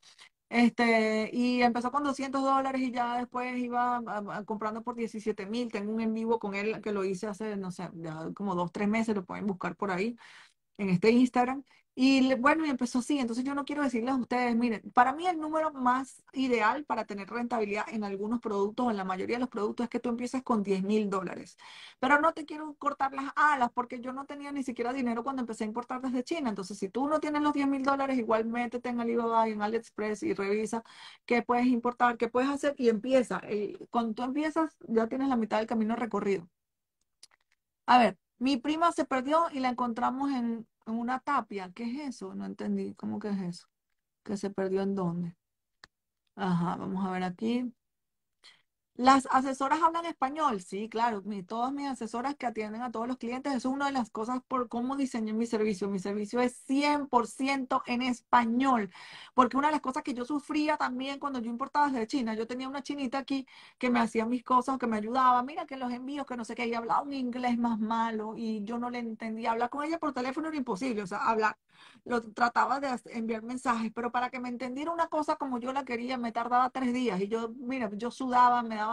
Este, 0.53 1.29
y 1.33 1.61
empezó 1.61 1.91
con 1.91 2.03
200 2.03 2.43
dólares 2.43 2.81
y 2.81 2.91
ya 2.91 3.17
después 3.19 3.57
iba 3.57 3.97
a- 3.97 4.37
a- 4.39 4.45
comprando 4.45 4.83
por 4.83 4.95
17 4.95 5.45
mil. 5.45 5.71
Tengo 5.71 5.93
un 5.93 6.01
en 6.01 6.13
vivo 6.13 6.39
con 6.39 6.55
él 6.55 6.81
que 6.81 6.91
lo 6.91 7.05
hice 7.05 7.27
hace, 7.27 7.55
no 7.57 7.71
sé, 7.71 7.89
ya 7.95 8.31
como 8.35 8.53
dos, 8.55 8.71
tres 8.71 8.89
meses, 8.89 9.15
lo 9.15 9.25
pueden 9.25 9.47
buscar 9.47 9.75
por 9.77 9.91
ahí 9.91 10.17
en 10.77 10.89
este 10.89 11.11
Instagram. 11.11 11.63
Y 11.93 12.33
bueno, 12.35 12.65
y 12.65 12.69
empezó 12.69 12.99
así. 12.99 13.19
Entonces 13.19 13.43
yo 13.43 13.53
no 13.53 13.65
quiero 13.65 13.83
decirles 13.83 14.13
a 14.13 14.17
ustedes, 14.17 14.55
miren, 14.55 14.81
para 14.93 15.13
mí 15.13 15.27
el 15.27 15.37
número 15.39 15.71
más 15.73 16.23
ideal 16.33 16.85
para 16.85 17.05
tener 17.05 17.29
rentabilidad 17.29 17.85
en 17.89 18.03
algunos 18.05 18.39
productos 18.39 18.89
en 18.89 18.97
la 18.97 19.03
mayoría 19.03 19.35
de 19.35 19.41
los 19.41 19.49
productos 19.49 19.83
es 19.85 19.89
que 19.89 19.99
tú 19.99 20.09
empieces 20.09 20.41
con 20.41 20.63
10 20.63 20.83
mil 20.83 21.09
dólares. 21.09 21.57
Pero 21.99 22.19
no 22.21 22.33
te 22.33 22.45
quiero 22.45 22.73
cortar 22.75 23.13
las 23.13 23.31
alas 23.35 23.71
porque 23.73 23.99
yo 23.99 24.13
no 24.13 24.25
tenía 24.25 24.51
ni 24.51 24.63
siquiera 24.63 24.93
dinero 24.93 25.23
cuando 25.23 25.41
empecé 25.41 25.65
a 25.65 25.67
importar 25.67 26.01
desde 26.01 26.23
China. 26.23 26.49
Entonces, 26.49 26.77
si 26.77 26.89
tú 26.89 27.07
no 27.07 27.19
tienes 27.19 27.41
los 27.41 27.53
10 27.53 27.67
mil 27.67 27.83
dólares, 27.83 28.17
igual 28.17 28.45
métete 28.45 28.89
en 28.89 29.01
Alibaba 29.01 29.47
y 29.49 29.51
en 29.51 29.61
AliExpress 29.61 30.23
y 30.23 30.33
revisa 30.33 30.83
qué 31.25 31.41
puedes 31.43 31.67
importar, 31.67 32.17
qué 32.17 32.29
puedes 32.29 32.49
hacer 32.49 32.73
y 32.77 32.89
empieza. 32.89 33.41
Cuando 33.89 34.13
tú 34.13 34.23
empiezas, 34.23 34.75
ya 34.87 35.07
tienes 35.07 35.27
la 35.29 35.35
mitad 35.35 35.57
del 35.57 35.67
camino 35.67 35.95
recorrido. 35.95 36.47
A 37.85 37.97
ver, 37.99 38.17
mi 38.39 38.57
prima 38.57 38.91
se 38.91 39.05
perdió 39.05 39.47
y 39.51 39.59
la 39.59 39.69
encontramos 39.69 40.31
en, 40.31 40.67
en 40.85 40.95
una 40.95 41.19
tapia. 41.19 41.71
¿Qué 41.73 41.83
es 41.83 42.15
eso? 42.15 42.35
No 42.35 42.45
entendí. 42.45 42.93
¿Cómo 42.95 43.19
que 43.19 43.29
es 43.29 43.41
eso? 43.41 43.67
¿Que 44.23 44.37
se 44.37 44.49
perdió 44.51 44.81
en 44.83 44.95
dónde? 44.95 45.35
Ajá, 46.35 46.75
vamos 46.75 47.05
a 47.05 47.11
ver 47.11 47.23
aquí. 47.23 47.73
Las 49.01 49.27
asesoras 49.31 49.81
hablan 49.81 50.05
español, 50.05 50.61
sí, 50.61 50.87
claro, 50.87 51.23
mi- 51.23 51.41
todas 51.41 51.73
mis 51.73 51.87
asesoras 51.87 52.35
que 52.35 52.45
atienden 52.45 52.83
a 52.83 52.91
todos 52.91 53.07
los 53.07 53.17
clientes, 53.17 53.51
eso 53.55 53.69
es 53.69 53.73
una 53.73 53.87
de 53.87 53.93
las 53.93 54.11
cosas 54.11 54.41
por 54.47 54.69
cómo 54.69 54.95
diseñé 54.95 55.33
mi 55.33 55.47
servicio. 55.47 55.89
Mi 55.89 55.97
servicio 55.97 56.39
es 56.39 56.55
100% 56.67 57.81
en 57.87 58.03
español, 58.03 58.91
porque 59.33 59.57
una 59.57 59.69
de 59.69 59.71
las 59.71 59.81
cosas 59.81 60.03
que 60.03 60.13
yo 60.13 60.23
sufría 60.23 60.77
también 60.77 61.17
cuando 61.19 61.39
yo 61.39 61.49
importaba 61.49 61.87
desde 61.89 62.05
China, 62.05 62.35
yo 62.35 62.45
tenía 62.45 62.67
una 62.69 62.83
chinita 62.83 63.17
aquí 63.17 63.47
que 63.79 63.89
me 63.89 63.99
hacía 63.99 64.25
mis 64.27 64.43
cosas, 64.43 64.77
que 64.77 64.85
me 64.87 64.97
ayudaba, 64.97 65.41
mira 65.41 65.65
que 65.65 65.77
los 65.77 65.91
envíos, 65.91 66.27
que 66.27 66.37
no 66.37 66.45
sé 66.45 66.53
qué, 66.53 66.67
y 66.67 66.75
hablaba 66.75 67.01
un 67.01 67.13
inglés 67.13 67.57
más 67.57 67.79
malo 67.79 68.35
y 68.37 68.63
yo 68.65 68.77
no 68.77 68.91
le 68.91 68.99
entendía. 68.99 69.51
Hablar 69.51 69.69
con 69.71 69.83
ella 69.83 69.97
por 69.99 70.13
teléfono 70.13 70.49
era 70.49 70.57
imposible, 70.57 71.01
o 71.01 71.07
sea, 71.07 71.19
hablar, 71.27 71.57
lo 72.05 72.21
trataba 72.21 72.79
de 72.79 72.89
enviar 73.05 73.43
mensajes, 73.43 73.91
pero 73.93 74.11
para 74.11 74.29
que 74.29 74.39
me 74.39 74.49
entendiera 74.49 74.91
una 74.91 75.07
cosa 75.07 75.35
como 75.37 75.59
yo 75.59 75.71
la 75.73 75.83
quería, 75.85 76.17
me 76.17 76.31
tardaba 76.31 76.69
tres 76.69 76.93
días 76.93 77.19
y 77.21 77.27
yo, 77.27 77.49
mira, 77.57 77.89
yo 77.93 78.11
sudaba, 78.11 78.63
me 78.63 78.75
daba 78.75 78.90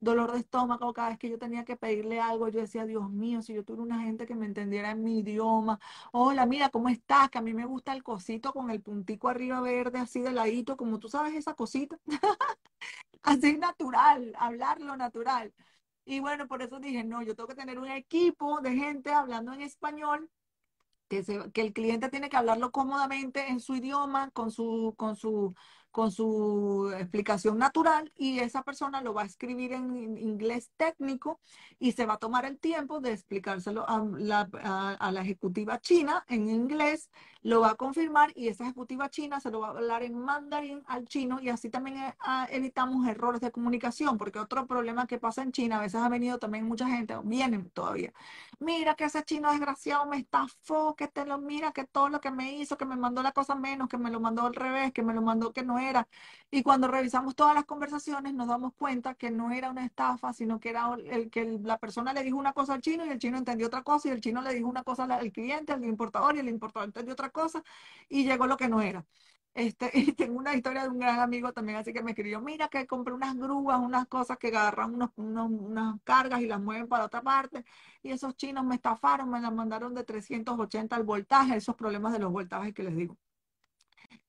dolor 0.00 0.32
de 0.32 0.38
estómago 0.40 0.92
cada 0.92 1.10
vez 1.10 1.18
que 1.18 1.30
yo 1.30 1.38
tenía 1.38 1.64
que 1.64 1.76
pedirle 1.76 2.20
algo. 2.20 2.48
Yo 2.48 2.60
decía, 2.60 2.84
Dios 2.86 3.10
mío, 3.10 3.42
si 3.42 3.54
yo 3.54 3.64
tuviera 3.64 3.82
una 3.84 4.00
gente 4.02 4.26
que 4.26 4.34
me 4.34 4.46
entendiera 4.46 4.90
en 4.90 5.02
mi 5.02 5.20
idioma. 5.20 5.78
Hola, 6.12 6.46
mira, 6.46 6.68
¿cómo 6.70 6.88
estás? 6.88 7.30
Que 7.30 7.38
a 7.38 7.42
mí 7.42 7.54
me 7.54 7.64
gusta 7.66 7.92
el 7.94 8.02
cosito 8.02 8.52
con 8.52 8.70
el 8.70 8.82
puntico 8.82 9.28
arriba 9.28 9.60
verde, 9.60 9.98
así 9.98 10.20
de 10.20 10.32
ladito, 10.32 10.76
como 10.76 10.98
tú 10.98 11.08
sabes, 11.08 11.34
esa 11.34 11.54
cosita, 11.54 11.98
así 13.22 13.56
natural, 13.58 14.32
hablarlo 14.38 14.96
natural. 14.96 15.52
Y 16.04 16.20
bueno, 16.20 16.46
por 16.48 16.62
eso 16.62 16.80
dije, 16.80 17.04
no, 17.04 17.22
yo 17.22 17.34
tengo 17.34 17.48
que 17.48 17.54
tener 17.54 17.78
un 17.78 17.88
equipo 17.88 18.60
de 18.60 18.72
gente 18.76 19.12
hablando 19.12 19.52
en 19.52 19.62
español 19.62 20.30
que, 21.08 21.24
se- 21.24 21.50
que 21.52 21.62
el 21.62 21.72
cliente 21.72 22.08
tiene 22.10 22.28
que 22.30 22.36
hablarlo 22.36 22.72
cómodamente 22.72 23.48
en 23.50 23.60
su 23.60 23.76
idioma, 23.76 24.30
con 24.32 24.50
su, 24.50 24.94
con 24.98 25.16
su, 25.16 25.54
con 25.94 26.10
su 26.10 26.92
explicación 26.98 27.56
natural, 27.58 28.12
y 28.16 28.40
esa 28.40 28.62
persona 28.64 29.00
lo 29.00 29.14
va 29.14 29.22
a 29.22 29.26
escribir 29.26 29.72
en 29.72 29.96
in- 29.96 30.18
inglés 30.18 30.70
técnico 30.76 31.40
y 31.78 31.92
se 31.92 32.04
va 32.06 32.14
a 32.14 32.18
tomar 32.18 32.44
el 32.44 32.58
tiempo 32.58 33.00
de 33.00 33.12
explicárselo 33.12 33.88
a 33.88 34.04
la, 34.18 34.48
a, 34.62 34.90
a 34.94 35.12
la 35.12 35.20
ejecutiva 35.22 35.80
china 35.80 36.24
en 36.28 36.48
inglés, 36.48 37.10
lo 37.42 37.60
va 37.60 37.70
a 37.70 37.74
confirmar 37.76 38.32
y 38.34 38.48
esa 38.48 38.64
ejecutiva 38.64 39.08
china 39.10 39.38
se 39.40 39.50
lo 39.50 39.60
va 39.60 39.68
a 39.68 39.70
hablar 39.70 40.02
en 40.02 40.18
mandarín 40.18 40.82
al 40.86 41.04
chino 41.06 41.40
y 41.40 41.48
así 41.50 41.70
también 41.70 41.98
eh, 41.98 42.14
ah, 42.20 42.48
evitamos 42.50 43.06
errores 43.06 43.40
de 43.40 43.52
comunicación, 43.52 44.18
porque 44.18 44.38
otro 44.40 44.66
problema 44.66 45.06
que 45.06 45.18
pasa 45.18 45.42
en 45.42 45.52
China, 45.52 45.78
a 45.78 45.80
veces 45.82 46.00
ha 46.00 46.08
venido 46.08 46.38
también 46.38 46.66
mucha 46.66 46.88
gente, 46.88 47.14
vienen 47.24 47.70
todavía 47.70 48.12
Mira 48.58 48.94
que 48.94 49.04
ese 49.04 49.22
chino 49.24 49.50
desgraciado 49.50 50.06
me 50.06 50.16
estafó, 50.18 50.94
que 50.96 51.08
te 51.08 51.24
lo 51.26 51.38
mira, 51.38 51.72
que 51.72 51.84
todo 51.84 52.08
lo 52.08 52.20
que 52.20 52.30
me 52.30 52.52
hizo, 52.56 52.76
que 52.76 52.84
me 52.86 52.96
mandó 52.96 53.22
la 53.22 53.32
cosa 53.32 53.54
menos, 53.54 53.88
que 53.88 53.98
me 53.98 54.10
lo 54.10 54.20
mandó 54.20 54.42
al 54.46 54.54
revés, 54.54 54.92
que 54.92 55.02
me 55.02 55.14
lo 55.14 55.22
mandó 55.22 55.52
que 55.52 55.62
no 55.64 55.78
era. 55.84 56.08
Y 56.50 56.62
cuando 56.62 56.88
revisamos 56.88 57.34
todas 57.34 57.54
las 57.54 57.64
conversaciones 57.64 58.34
nos 58.34 58.48
damos 58.48 58.72
cuenta 58.74 59.14
que 59.14 59.30
no 59.30 59.50
era 59.52 59.70
una 59.70 59.84
estafa, 59.84 60.32
sino 60.32 60.60
que 60.60 60.70
era 60.70 60.94
el 61.10 61.30
que 61.30 61.44
la 61.62 61.78
persona 61.78 62.12
le 62.12 62.22
dijo 62.22 62.36
una 62.38 62.52
cosa 62.52 62.74
al 62.74 62.80
chino 62.80 63.04
y 63.06 63.10
el 63.10 63.18
chino 63.18 63.38
entendió 63.38 63.66
otra 63.66 63.82
cosa 63.82 64.08
y 64.08 64.12
el 64.12 64.20
chino 64.20 64.42
le 64.42 64.54
dijo 64.54 64.68
una 64.68 64.84
cosa 64.84 65.04
al 65.04 65.32
cliente, 65.32 65.72
al 65.72 65.84
importador 65.84 66.36
y 66.36 66.40
el 66.40 66.48
importador 66.48 66.88
entendió 66.88 67.12
otra 67.14 67.30
cosa 67.30 67.62
y 68.08 68.24
llegó 68.24 68.46
lo 68.46 68.56
que 68.56 68.68
no 68.68 68.80
era. 68.82 69.04
Este, 69.54 69.90
y 69.94 70.12
tengo 70.12 70.38
una 70.38 70.54
historia 70.54 70.82
de 70.82 70.88
un 70.88 70.98
gran 70.98 71.20
amigo 71.20 71.52
también, 71.52 71.78
así 71.78 71.92
que 71.92 72.02
me 72.02 72.10
escribió, 72.12 72.40
mira 72.40 72.68
que 72.68 72.86
compré 72.86 73.14
unas 73.14 73.36
grúas, 73.36 73.78
unas 73.80 74.06
cosas 74.08 74.36
que 74.38 74.48
agarran 74.48 74.94
unos, 74.94 75.10
unos- 75.16 75.50
unas 75.50 76.00
cargas 76.04 76.40
y 76.40 76.46
las 76.46 76.60
mueven 76.60 76.88
para 76.88 77.04
otra 77.04 77.22
parte 77.22 77.64
y 78.02 78.10
esos 78.10 78.36
chinos 78.36 78.64
me 78.64 78.74
estafaron, 78.76 79.30
me 79.30 79.40
la 79.40 79.50
mandaron 79.50 79.94
de 79.94 80.04
380 80.04 80.96
al 80.96 81.04
voltaje, 81.04 81.56
esos 81.56 81.76
problemas 81.76 82.12
de 82.12 82.18
los 82.18 82.32
voltajes 82.32 82.74
que 82.74 82.82
les 82.82 82.96
digo. 82.96 83.16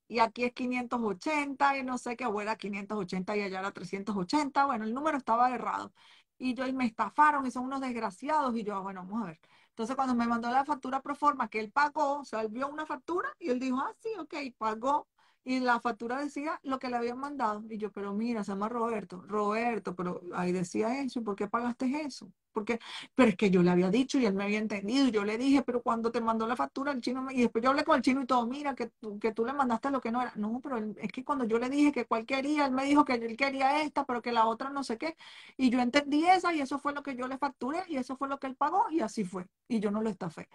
Y 0.07 0.19
aquí 0.19 0.43
es 0.45 0.53
580 0.53 1.77
y 1.77 1.83
no 1.83 1.97
sé 1.97 2.15
qué, 2.15 2.25
era 2.41 2.55
580 2.55 3.35
y 3.37 3.41
allá 3.41 3.59
era 3.59 3.71
380. 3.71 4.65
Bueno, 4.65 4.85
el 4.85 4.93
número 4.93 5.17
estaba 5.17 5.53
errado. 5.53 5.93
Y 6.37 6.53
yo, 6.53 6.67
y 6.67 6.73
me 6.73 6.85
estafaron 6.85 7.45
y 7.45 7.51
son 7.51 7.65
unos 7.65 7.81
desgraciados. 7.81 8.55
Y 8.55 8.63
yo, 8.63 8.81
bueno, 8.83 9.01
vamos 9.05 9.23
a 9.23 9.25
ver. 9.27 9.39
Entonces, 9.69 9.95
cuando 9.95 10.15
me 10.15 10.27
mandó 10.27 10.49
la 10.49 10.65
factura 10.65 11.01
pro 11.01 11.15
forma 11.15 11.49
que 11.49 11.59
él 11.59 11.71
pagó, 11.71 12.19
o 12.19 12.25
sea, 12.25 12.45
vio 12.47 12.67
una 12.67 12.85
factura 12.85 13.29
y 13.39 13.49
él 13.49 13.59
dijo, 13.59 13.77
ah, 13.79 13.93
sí, 13.99 14.09
ok, 14.19 14.33
pagó. 14.57 15.07
Y 15.43 15.59
la 15.59 15.79
factura 15.79 16.19
decía 16.19 16.59
lo 16.63 16.79
que 16.79 16.89
le 16.89 16.97
habían 16.97 17.19
mandado. 17.19 17.63
Y 17.69 17.77
yo, 17.77 17.91
pero 17.91 18.13
mira, 18.13 18.43
se 18.43 18.51
llama 18.51 18.69
Roberto. 18.69 19.21
Roberto, 19.27 19.95
pero 19.95 20.21
ahí 20.33 20.51
decía 20.51 21.01
eso. 21.01 21.19
¿y 21.19 21.23
¿Por 21.23 21.35
qué 21.35 21.47
pagaste 21.47 21.85
eso? 22.01 22.31
Porque 22.55 22.79
pero 23.15 23.29
es 23.29 23.35
que 23.37 23.49
yo 23.51 23.61
le 23.61 23.71
había 23.71 23.89
dicho 23.89 24.17
y 24.19 24.25
él 24.25 24.33
me 24.33 24.45
había 24.45 24.59
entendido. 24.59 25.07
Y 25.07 25.11
yo 25.11 25.23
le 25.25 25.37
dije, 25.37 25.61
pero 25.63 25.81
cuando 25.81 26.11
te 26.11 26.21
mandó 26.21 26.47
la 26.47 26.55
factura, 26.55 26.91
el 26.91 27.01
chino 27.01 27.21
me... 27.21 27.33
Y 27.33 27.41
después 27.41 27.63
yo 27.63 27.69
hablé 27.71 27.83
con 27.83 27.97
el 27.97 28.01
chino 28.01 28.21
y 28.21 28.25
todo, 28.25 28.45
mira, 28.47 28.73
que 28.75 28.87
tú, 28.99 29.19
que 29.19 29.33
tú 29.33 29.45
le 29.45 29.53
mandaste 29.53 29.91
lo 29.91 30.01
que 30.01 30.11
no 30.11 30.21
era. 30.21 30.33
No, 30.35 30.59
pero 30.63 30.77
es 30.97 31.11
que 31.11 31.23
cuando 31.23 31.45
yo 31.45 31.59
le 31.59 31.69
dije 31.69 31.91
que 31.91 32.05
cuál 32.05 32.25
quería, 32.25 32.65
él 32.65 32.71
me 32.71 32.85
dijo 32.85 33.05
que 33.05 33.13
él 33.13 33.37
quería 33.37 33.81
esta, 33.83 34.05
pero 34.05 34.21
que 34.21 34.31
la 34.31 34.45
otra 34.47 34.69
no 34.69 34.83
sé 34.83 34.97
qué. 34.97 35.15
Y 35.57 35.69
yo 35.69 35.79
entendí 35.79 36.25
esa 36.25 36.53
y 36.53 36.61
eso 36.61 36.79
fue 36.79 36.93
lo 36.93 37.03
que 37.03 37.15
yo 37.15 37.27
le 37.27 37.37
facturé 37.37 37.83
y 37.87 37.97
eso 37.97 38.15
fue 38.17 38.27
lo 38.29 38.39
que 38.39 38.47
él 38.47 38.55
pagó 38.55 38.85
y 38.89 39.01
así 39.01 39.23
fue. 39.25 39.45
Y 39.67 39.79
yo 39.79 39.91
no 39.91 40.01
lo 40.01 40.09
estafé. 40.09 40.47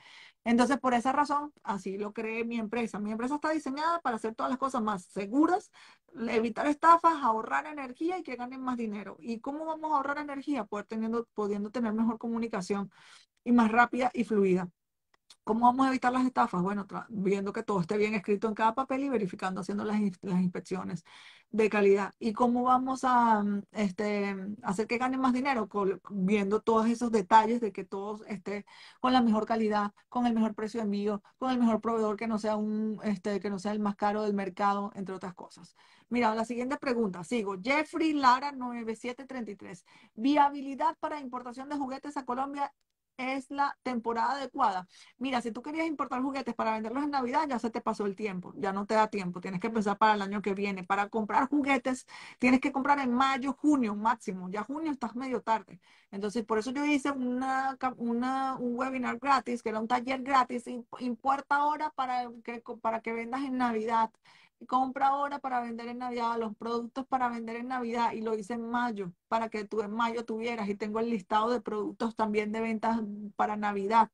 Entonces, 0.45 0.79
por 0.79 0.95
esa 0.95 1.13
razón, 1.13 1.53
así 1.63 1.99
lo 1.99 2.13
creé 2.13 2.45
mi 2.45 2.59
empresa. 2.59 2.99
Mi 2.99 3.13
empresa 3.13 3.35
está 3.37 3.51
diseñada 3.51 4.01
para 4.01 4.17
hacer 4.17 4.35
todas 4.35 4.51
las 4.51 4.59
cosas 4.59 4.83
más 4.83 5.05
seguras, 5.05 5.71
evitar 6.29 6.67
estafas, 6.67 7.15
ahorrar 7.23 7.67
energía 7.67 8.19
y 8.19 8.23
que 8.23 8.37
ganen 8.37 8.63
más 8.63 8.77
dinero. 8.77 9.17
¿Y 9.21 9.41
cómo 9.41 9.65
vamos 9.67 9.93
a 9.93 9.97
ahorrar 9.97 10.19
energía? 10.19 10.65
Poder 10.65 10.87
teniendo, 10.87 11.27
pudiendo 11.35 11.71
tener 11.71 11.93
mejor 11.93 12.19
comunicación 12.19 12.91
y 13.45 13.53
más 13.53 13.71
rápida 13.73 14.11
y 14.15 14.25
fluida. 14.25 14.69
¿Cómo 15.45 15.67
vamos 15.67 15.87
a 15.87 15.89
evitar 15.89 16.13
las 16.13 16.25
estafas? 16.27 16.63
Bueno, 16.63 16.87
viendo 17.09 17.53
que 17.53 17.63
todo 17.65 17.81
esté 17.81 17.97
bien 17.97 18.15
escrito 18.15 18.47
en 18.47 18.55
cada 18.55 18.75
papel 18.75 19.03
y 19.05 19.09
verificando, 19.09 19.61
haciendo 19.61 19.85
las, 19.85 19.97
ins- 19.97 20.19
las 20.23 20.41
inspecciones 20.41 21.05
de 21.51 21.69
calidad. 21.69 22.15
¿Y 22.21 22.33
cómo 22.33 22.63
vamos 22.63 23.03
a 23.05 23.43
mm, 23.43 23.63
este, 23.73 24.37
hacer 24.63 24.87
que 24.87 24.99
ganen 24.99 25.21
más 25.21 25.33
dinero? 25.33 25.69
Viendo 26.11 26.61
todos 26.61 26.87
esos 26.89 27.11
detalles 27.11 27.61
de 27.61 27.73
que 27.73 27.85
todo 27.85 28.25
esté 28.27 28.65
con 29.01 29.13
la 29.13 29.23
mejor 29.23 29.45
calidad, 29.47 29.93
con 30.09 30.27
el 30.27 30.35
mejor 30.35 30.55
precio 30.55 30.79
de 30.81 30.85
envío, 30.85 31.23
con 31.39 31.51
el 31.51 31.59
mejor 31.59 31.81
proveedor 31.81 32.17
que 32.17 32.29
no 32.29 32.39
sea 32.39 32.57
un, 32.57 33.01
este, 33.03 33.41
que 33.41 33.51
no 33.51 33.59
sea 33.59 33.73
el 33.73 33.81
más 33.81 33.97
caro 33.97 34.23
del 34.23 34.35
mercado, 34.35 34.93
entre 34.95 35.15
otras 35.15 35.35
cosas. 35.35 35.75
Mira, 36.09 36.35
la 36.35 36.45
siguiente 36.45 36.77
pregunta, 36.77 37.25
sigo. 37.25 37.57
Jeffrey 37.63 38.13
Lara 38.13 38.53
9733. 38.53 39.85
Viabilidad 40.15 40.97
para 41.01 41.21
importación 41.21 41.69
de 41.69 41.77
juguetes 41.77 42.17
a 42.17 42.25
Colombia 42.25 42.73
es 43.21 43.51
la 43.51 43.77
temporada 43.83 44.33
adecuada. 44.33 44.87
Mira, 45.19 45.41
si 45.41 45.53
tú 45.53 45.63
querías 45.63 45.87
importar 45.87 46.23
juguetes 46.23 46.55
para 46.55 46.73
venderlos 46.73 47.05
en 47.05 47.11
Navidad, 47.11 47.47
ya 47.49 47.59
se 47.59 47.71
te 47.71 47.81
pasó 47.81 48.07
el 48.07 48.17
tiempo, 48.17 48.53
ya 48.57 48.73
no 48.73 48.87
te 48.87 48.95
da 48.95 49.09
tiempo, 49.09 49.41
tienes 49.41 49.61
que 49.61 49.71
pensar 49.71 49.99
para 49.99 50.15
el 50.15 50.23
año 50.23 50.43
que 50.43 50.55
viene. 50.55 50.85
Para 50.85 51.09
comprar 51.09 51.49
juguetes, 51.49 52.07
tienes 52.39 52.61
que 52.61 52.73
comprar 52.73 52.99
en 53.01 53.13
mayo, 53.15 53.53
junio 53.55 53.95
máximo, 53.95 54.49
ya 54.51 54.63
junio 54.65 54.91
estás 54.93 55.15
medio 55.17 55.43
tarde. 55.43 55.81
Entonces, 56.11 56.45
por 56.45 56.59
eso 56.59 56.71
yo 56.73 56.85
hice 56.85 57.11
una, 57.13 57.77
un 58.59 58.77
webinar 58.77 59.19
gratis, 59.19 59.63
que 59.63 59.69
era 59.71 59.81
un 59.81 59.89
taller 59.89 60.23
gratis, 60.23 60.67
im- 60.67 60.85
importa 61.01 61.57
ahora 61.57 61.91
para 61.91 62.31
que, 62.45 62.63
para 62.81 63.01
que 63.01 63.13
vendas 63.13 63.43
en 63.43 63.57
Navidad. 63.59 64.11
Compra 64.69 65.09
ahora 65.09 65.39
para 65.39 65.61
vender 65.63 65.89
en 65.89 65.99
Navidad, 65.99 66.39
los 66.39 66.55
productos 66.57 67.07
para 67.07 67.29
vender 67.29 67.57
en 67.57 67.69
Navidad 67.69 68.13
y 68.13 68.21
lo 68.21 68.35
hice 68.37 68.55
en 68.55 68.71
mayo, 68.71 69.13
para 69.27 69.49
que 69.49 69.65
tú 69.65 69.81
en 69.81 69.91
mayo 69.91 70.25
tuvieras 70.25 70.69
y 70.69 70.75
tengo 70.77 71.01
el 71.01 71.09
listado 71.11 71.51
de 71.51 71.61
productos 71.63 72.15
también 72.15 72.53
de 72.53 72.61
ventas 72.61 73.01
para 73.37 73.57
Navidad. 73.57 74.11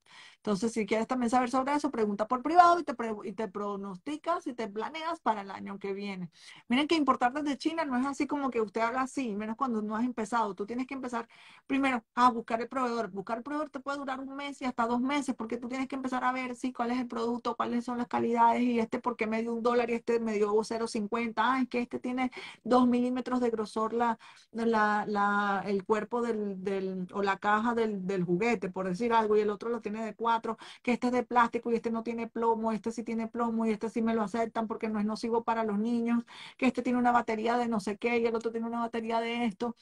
Entonces, 0.46 0.72
si 0.72 0.86
quieres 0.86 1.08
también 1.08 1.28
saber 1.28 1.50
sobre 1.50 1.74
eso, 1.74 1.90
pregunta 1.90 2.28
por 2.28 2.40
privado 2.40 2.78
y 2.78 2.84
te, 2.84 2.94
y 3.24 3.32
te 3.32 3.48
pronosticas 3.48 4.46
y 4.46 4.54
te 4.54 4.68
planeas 4.68 5.18
para 5.18 5.40
el 5.40 5.50
año 5.50 5.76
que 5.80 5.92
viene. 5.92 6.30
Miren 6.68 6.86
que 6.86 6.94
importar 6.94 7.32
desde 7.32 7.58
China 7.58 7.84
no 7.84 7.98
es 7.98 8.06
así 8.06 8.28
como 8.28 8.48
que 8.50 8.60
usted 8.60 8.80
haga 8.80 9.00
así, 9.02 9.34
menos 9.34 9.56
cuando 9.56 9.82
no 9.82 9.96
has 9.96 10.04
empezado. 10.04 10.54
Tú 10.54 10.64
tienes 10.64 10.86
que 10.86 10.94
empezar 10.94 11.26
primero 11.66 12.04
a 12.14 12.30
buscar 12.30 12.60
el 12.60 12.68
proveedor. 12.68 13.10
Buscar 13.10 13.38
el 13.38 13.42
proveedor 13.42 13.70
te 13.70 13.80
puede 13.80 13.98
durar 13.98 14.20
un 14.20 14.36
mes 14.36 14.62
y 14.62 14.66
hasta 14.66 14.86
dos 14.86 15.00
meses 15.00 15.34
porque 15.34 15.56
tú 15.56 15.68
tienes 15.68 15.88
que 15.88 15.96
empezar 15.96 16.22
a 16.22 16.30
ver 16.30 16.54
sí, 16.54 16.72
cuál 16.72 16.92
es 16.92 17.00
el 17.00 17.08
producto, 17.08 17.56
cuáles 17.56 17.84
son 17.84 17.98
las 17.98 18.06
calidades 18.06 18.62
y 18.62 18.78
este 18.78 19.00
porque 19.00 19.26
me 19.26 19.42
dio 19.42 19.52
un 19.52 19.62
dólar 19.64 19.90
y 19.90 19.94
este 19.94 20.20
me 20.20 20.34
dio 20.34 20.52
0,50. 20.62 21.34
Ah, 21.44 21.60
es 21.60 21.68
que 21.68 21.80
este 21.80 21.98
tiene 21.98 22.30
dos 22.62 22.86
milímetros 22.86 23.40
de 23.40 23.50
grosor 23.50 23.92
la, 23.94 24.16
la, 24.52 25.04
la, 25.08 25.64
el 25.66 25.84
cuerpo 25.84 26.22
del, 26.22 26.62
del, 26.62 27.08
o 27.12 27.22
la 27.22 27.38
caja 27.38 27.74
del, 27.74 28.06
del 28.06 28.22
juguete, 28.24 28.70
por 28.70 28.86
decir 28.88 29.12
algo, 29.12 29.36
y 29.36 29.40
el 29.40 29.50
otro 29.50 29.70
lo 29.70 29.80
tiene 29.80 30.04
de 30.04 30.14
cuatro 30.14 30.35
que 30.82 30.92
este 30.92 31.08
es 31.08 31.12
de 31.12 31.24
plástico 31.24 31.70
y 31.72 31.76
este 31.76 31.90
no 31.90 32.02
tiene 32.02 32.28
plomo, 32.28 32.72
este 32.72 32.90
sí 32.92 33.02
tiene 33.02 33.28
plomo 33.28 33.66
y 33.66 33.70
este 33.70 33.90
sí 33.90 34.02
me 34.02 34.14
lo 34.14 34.22
aceptan 34.22 34.66
porque 34.66 34.88
no 34.88 34.98
es 35.00 35.06
nocivo 35.06 35.44
para 35.44 35.64
los 35.64 35.78
niños, 35.78 36.24
que 36.56 36.66
este 36.66 36.82
tiene 36.82 36.98
una 36.98 37.12
batería 37.12 37.56
de 37.58 37.68
no 37.68 37.80
sé 37.80 37.96
qué 37.98 38.18
y 38.18 38.26
el 38.26 38.34
otro 38.34 38.50
tiene 38.52 38.66
una 38.66 38.80
batería 38.80 39.20
de 39.20 39.44
esto 39.46 39.76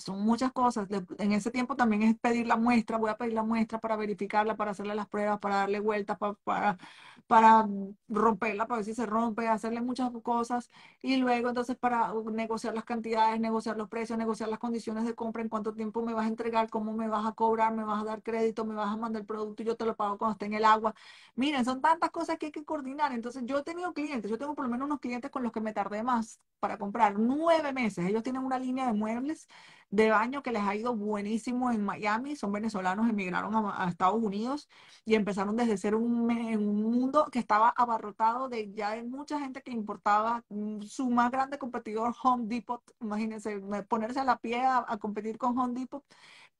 son 0.00 0.22
muchas 0.24 0.52
cosas. 0.52 0.88
En 1.18 1.32
ese 1.32 1.50
tiempo 1.50 1.76
también 1.76 2.02
es 2.02 2.18
pedir 2.18 2.46
la 2.46 2.56
muestra, 2.56 2.98
voy 2.98 3.10
a 3.10 3.16
pedir 3.16 3.34
la 3.34 3.42
muestra 3.44 3.78
para 3.80 3.96
verificarla, 3.96 4.56
para 4.56 4.72
hacerle 4.72 4.94
las 4.94 5.08
pruebas, 5.08 5.38
para 5.40 5.56
darle 5.56 5.80
vueltas, 5.80 6.18
para, 6.18 6.34
para, 6.44 6.78
para 7.26 7.68
romperla, 8.08 8.66
para 8.66 8.78
ver 8.78 8.84
si 8.84 8.94
se 8.94 9.06
rompe, 9.06 9.46
hacerle 9.48 9.80
muchas 9.80 10.10
cosas 10.22 10.70
y 11.00 11.16
luego 11.16 11.48
entonces 11.48 11.76
para 11.76 12.12
negociar 12.32 12.74
las 12.74 12.84
cantidades, 12.84 13.40
negociar 13.40 13.76
los 13.76 13.88
precios, 13.88 14.18
negociar 14.18 14.48
las 14.48 14.58
condiciones 14.58 15.04
de 15.04 15.14
compra, 15.14 15.42
en 15.42 15.48
cuánto 15.48 15.72
tiempo 15.74 16.02
me 16.02 16.12
vas 16.14 16.24
a 16.26 16.28
entregar, 16.28 16.68
cómo 16.70 16.92
me 16.92 17.08
vas 17.08 17.26
a 17.26 17.32
cobrar, 17.32 17.72
me 17.74 17.84
vas 17.84 18.02
a 18.02 18.04
dar 18.04 18.22
crédito, 18.22 18.64
me 18.64 18.74
vas 18.74 18.88
a 18.92 18.96
mandar 18.96 19.20
el 19.20 19.26
producto 19.26 19.62
y 19.62 19.66
yo 19.66 19.76
te 19.76 19.84
lo 19.84 19.96
pago 19.96 20.18
cuando 20.18 20.32
esté 20.32 20.46
en 20.46 20.54
el 20.54 20.64
agua. 20.64 20.94
Miren, 21.36 21.64
son 21.64 21.80
tantas 21.80 22.10
cosas 22.10 22.38
que 22.38 22.46
hay 22.46 22.52
que 22.52 22.64
coordinar. 22.64 23.12
Entonces 23.12 23.42
yo 23.46 23.58
he 23.58 23.62
tenido 23.62 23.92
clientes, 23.94 24.30
yo 24.30 24.38
tengo 24.38 24.54
por 24.54 24.64
lo 24.64 24.70
menos 24.70 24.86
unos 24.86 25.00
clientes 25.00 25.30
con 25.30 25.42
los 25.42 25.52
que 25.52 25.60
me 25.60 25.72
tardé 25.72 26.02
más 26.02 26.40
para 26.58 26.78
comprar 26.78 27.18
nueve 27.18 27.72
meses. 27.72 28.06
Ellos 28.06 28.22
tienen 28.22 28.44
una 28.44 28.58
línea 28.58 28.86
de 28.86 28.92
muebles 28.92 29.48
de 29.90 30.10
baño 30.10 30.42
que 30.42 30.52
les 30.52 30.62
ha 30.62 30.74
ido 30.74 30.94
buenísimo 30.94 31.70
en 31.70 31.84
Miami. 31.84 32.36
Son 32.36 32.52
venezolanos, 32.52 33.08
emigraron 33.08 33.54
a, 33.54 33.88
Estados 33.88 34.22
Unidos 34.22 34.68
y 35.04 35.14
empezaron 35.14 35.56
desde 35.56 35.76
ser 35.76 35.94
un, 35.94 36.30
un, 36.30 36.82
mundo 36.82 37.28
que 37.30 37.38
estaba 37.38 37.70
abarrotado 37.70 38.48
de 38.48 38.72
ya 38.72 38.92
de 38.92 39.02
mucha 39.02 39.40
gente 39.40 39.62
que 39.62 39.72
importaba 39.72 40.44
mm, 40.48 40.82
su 40.82 41.10
más 41.10 41.30
grande 41.30 41.58
competidor, 41.58 42.14
Home 42.22 42.44
Depot. 42.46 42.82
Imagínense, 43.00 43.60
ponerse 43.88 44.20
a 44.20 44.24
la 44.24 44.38
pie 44.38 44.62
a, 44.62 44.84
a 44.86 44.96
competir 44.98 45.38
con 45.38 45.58
Home 45.58 45.78
Depot 45.80 46.04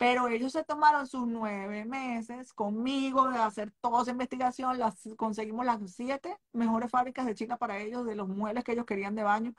pero 0.01 0.29
ellos 0.29 0.53
se 0.53 0.65
tomaron 0.65 1.07
sus 1.07 1.27
nueve 1.27 1.85
meses 1.85 2.55
conmigo 2.55 3.29
de 3.31 3.37
hacer 3.37 3.71
toda 3.83 4.01
esa 4.01 4.13
investigación, 4.13 4.79
las, 4.79 4.95
conseguimos 5.19 5.67
las 5.67 5.79
siete 5.93 6.39
mejores 6.55 6.91
fábricas 6.91 7.27
de 7.27 7.35
China 7.35 7.59
para 7.59 7.79
ellos, 7.81 8.07
de 8.07 8.15
los 8.15 8.27
muebles 8.27 8.65
que 8.65 8.73
ellos 8.73 8.87
querían 8.87 9.15
de 9.15 9.25
baño, 9.25 9.55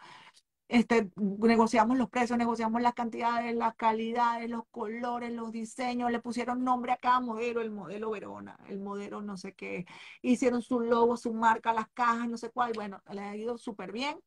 este, 0.72 1.12
negociamos 1.18 1.98
los 1.98 2.10
precios, 2.10 2.40
negociamos 2.40 2.82
las 2.82 2.94
cantidades, 2.94 3.54
las 3.54 3.76
calidades, 3.76 4.50
los 4.50 4.64
colores, 4.72 5.34
los 5.34 5.52
diseños, 5.52 6.10
le 6.12 6.22
pusieron 6.22 6.64
nombre 6.64 6.94
a 6.94 6.98
cada 6.98 7.20
modelo, 7.20 7.60
el 7.60 7.72
modelo 7.72 8.12
Verona, 8.12 8.58
el 8.70 8.80
modelo 8.80 9.22
no 9.22 9.36
sé 9.36 9.54
qué, 9.54 9.86
hicieron 10.22 10.62
su 10.62 10.80
logo, 10.80 11.18
su 11.18 11.34
marca, 11.34 11.74
las 11.74 11.90
cajas, 11.90 12.30
no 12.30 12.38
sé 12.38 12.52
cuál, 12.52 12.72
bueno, 12.74 13.02
les 13.12 13.24
ha 13.24 13.36
ido 13.36 13.58
súper 13.58 13.92
bien 13.92 14.18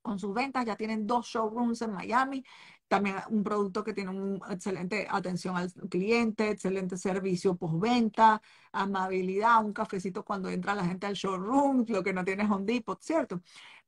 con 0.00 0.18
sus 0.18 0.32
ventas, 0.34 0.64
ya 0.66 0.76
tienen 0.76 1.06
dos 1.06 1.26
showrooms 1.26 1.82
en 1.82 1.92
Miami, 1.92 2.44
también 2.86 3.16
un 3.30 3.42
producto 3.42 3.82
que 3.82 3.94
tiene 3.94 4.10
una 4.10 4.52
excelente 4.52 5.08
atención 5.10 5.56
al 5.56 5.72
cliente, 5.90 6.50
excelente 6.50 6.96
servicio 6.98 7.56
postventa, 7.56 8.40
amabilidad, 8.70 9.64
un 9.64 9.72
cafecito 9.72 10.24
cuando 10.24 10.50
entra 10.50 10.74
la 10.74 10.84
gente 10.84 11.06
al 11.06 11.14
showroom, 11.14 11.86
lo 11.88 12.02
que 12.02 12.12
no 12.12 12.24
tiene 12.24 12.44
Home 12.44 12.66
Depot, 12.66 13.00
¿cierto? 13.02 13.40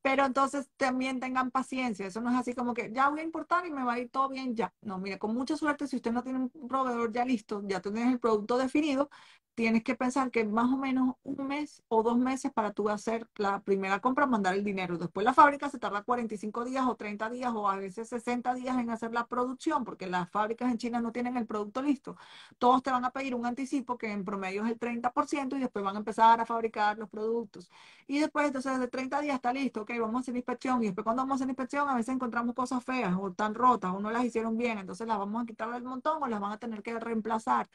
Pero 0.06 0.24
entonces 0.24 0.70
también 0.76 1.18
tengan 1.18 1.50
paciencia, 1.50 2.06
eso 2.06 2.20
no 2.20 2.30
es 2.30 2.36
así 2.36 2.54
como 2.54 2.74
que 2.74 2.92
ya 2.92 3.08
voy 3.08 3.18
a 3.20 3.22
importar 3.24 3.66
y 3.66 3.72
me 3.72 3.82
va 3.82 3.94
a 3.94 3.98
ir 3.98 4.08
todo 4.08 4.28
bien 4.28 4.54
ya. 4.54 4.72
No, 4.80 4.98
mire, 4.98 5.18
con 5.18 5.34
mucha 5.34 5.56
suerte, 5.56 5.88
si 5.88 5.96
usted 5.96 6.12
no 6.12 6.22
tiene 6.22 6.38
un 6.38 6.68
proveedor 6.68 7.12
ya 7.12 7.24
listo, 7.24 7.60
ya 7.66 7.80
tienes 7.80 8.12
el 8.12 8.20
producto 8.20 8.56
definido, 8.56 9.10
tienes 9.54 9.82
que 9.82 9.96
pensar 9.96 10.30
que 10.30 10.44
más 10.44 10.70
o 10.72 10.76
menos 10.76 11.16
un 11.24 11.48
mes 11.48 11.82
o 11.88 12.02
dos 12.04 12.18
meses 12.18 12.52
para 12.52 12.72
tú 12.72 12.88
hacer 12.88 13.26
la 13.36 13.60
primera 13.62 14.00
compra, 14.00 14.26
mandar 14.26 14.54
el 14.54 14.62
dinero. 14.62 14.96
Después 14.98 15.24
la 15.24 15.34
fábrica 15.34 15.68
se 15.70 15.78
tarda 15.78 16.02
45 16.02 16.64
días 16.64 16.84
o 16.86 16.94
30 16.94 17.30
días 17.30 17.52
o 17.54 17.68
a 17.68 17.76
veces 17.76 18.08
60 18.08 18.54
días 18.54 18.78
en 18.78 18.90
hacer 18.90 19.12
la 19.12 19.26
producción, 19.26 19.82
porque 19.84 20.06
las 20.06 20.30
fábricas 20.30 20.70
en 20.70 20.78
China 20.78 21.00
no 21.00 21.10
tienen 21.10 21.36
el 21.36 21.46
producto 21.46 21.82
listo. 21.82 22.16
Todos 22.58 22.82
te 22.82 22.90
van 22.90 23.04
a 23.04 23.10
pedir 23.10 23.34
un 23.34 23.46
anticipo 23.46 23.96
que 23.98 24.12
en 24.12 24.24
promedio 24.24 24.64
es 24.64 24.70
el 24.70 24.78
30% 24.78 25.56
y 25.56 25.60
después 25.60 25.84
van 25.84 25.96
a 25.96 25.98
empezar 26.00 26.40
a 26.40 26.46
fabricar 26.46 26.98
los 26.98 27.08
productos. 27.08 27.70
Y 28.06 28.18
después, 28.20 28.46
entonces, 28.46 28.78
de 28.78 28.88
30 28.88 29.20
días 29.20 29.36
está 29.36 29.52
listo, 29.52 29.82
ok, 29.82 29.92
vamos 29.98 30.16
a 30.16 30.20
hacer 30.20 30.36
inspección. 30.36 30.82
Y 30.82 30.86
después 30.86 31.04
cuando 31.04 31.22
vamos 31.22 31.34
a 31.34 31.36
hacer 31.36 31.48
inspección, 31.48 31.88
a 31.88 31.94
veces 31.94 32.14
encontramos 32.14 32.54
cosas 32.54 32.84
feas 32.84 33.14
o 33.18 33.32
tan 33.32 33.54
rotas 33.54 33.92
o 33.94 34.00
no 34.00 34.10
las 34.10 34.24
hicieron 34.24 34.56
bien, 34.56 34.78
entonces 34.78 35.06
las 35.06 35.18
vamos 35.18 35.42
a 35.42 35.46
quitar 35.46 35.70
del 35.72 35.82
montón 35.84 36.22
o 36.22 36.26
las 36.26 36.40
van 36.40 36.52
a 36.52 36.58
tener 36.58 36.82
que 36.82 36.98
reemplazar. 36.98 37.68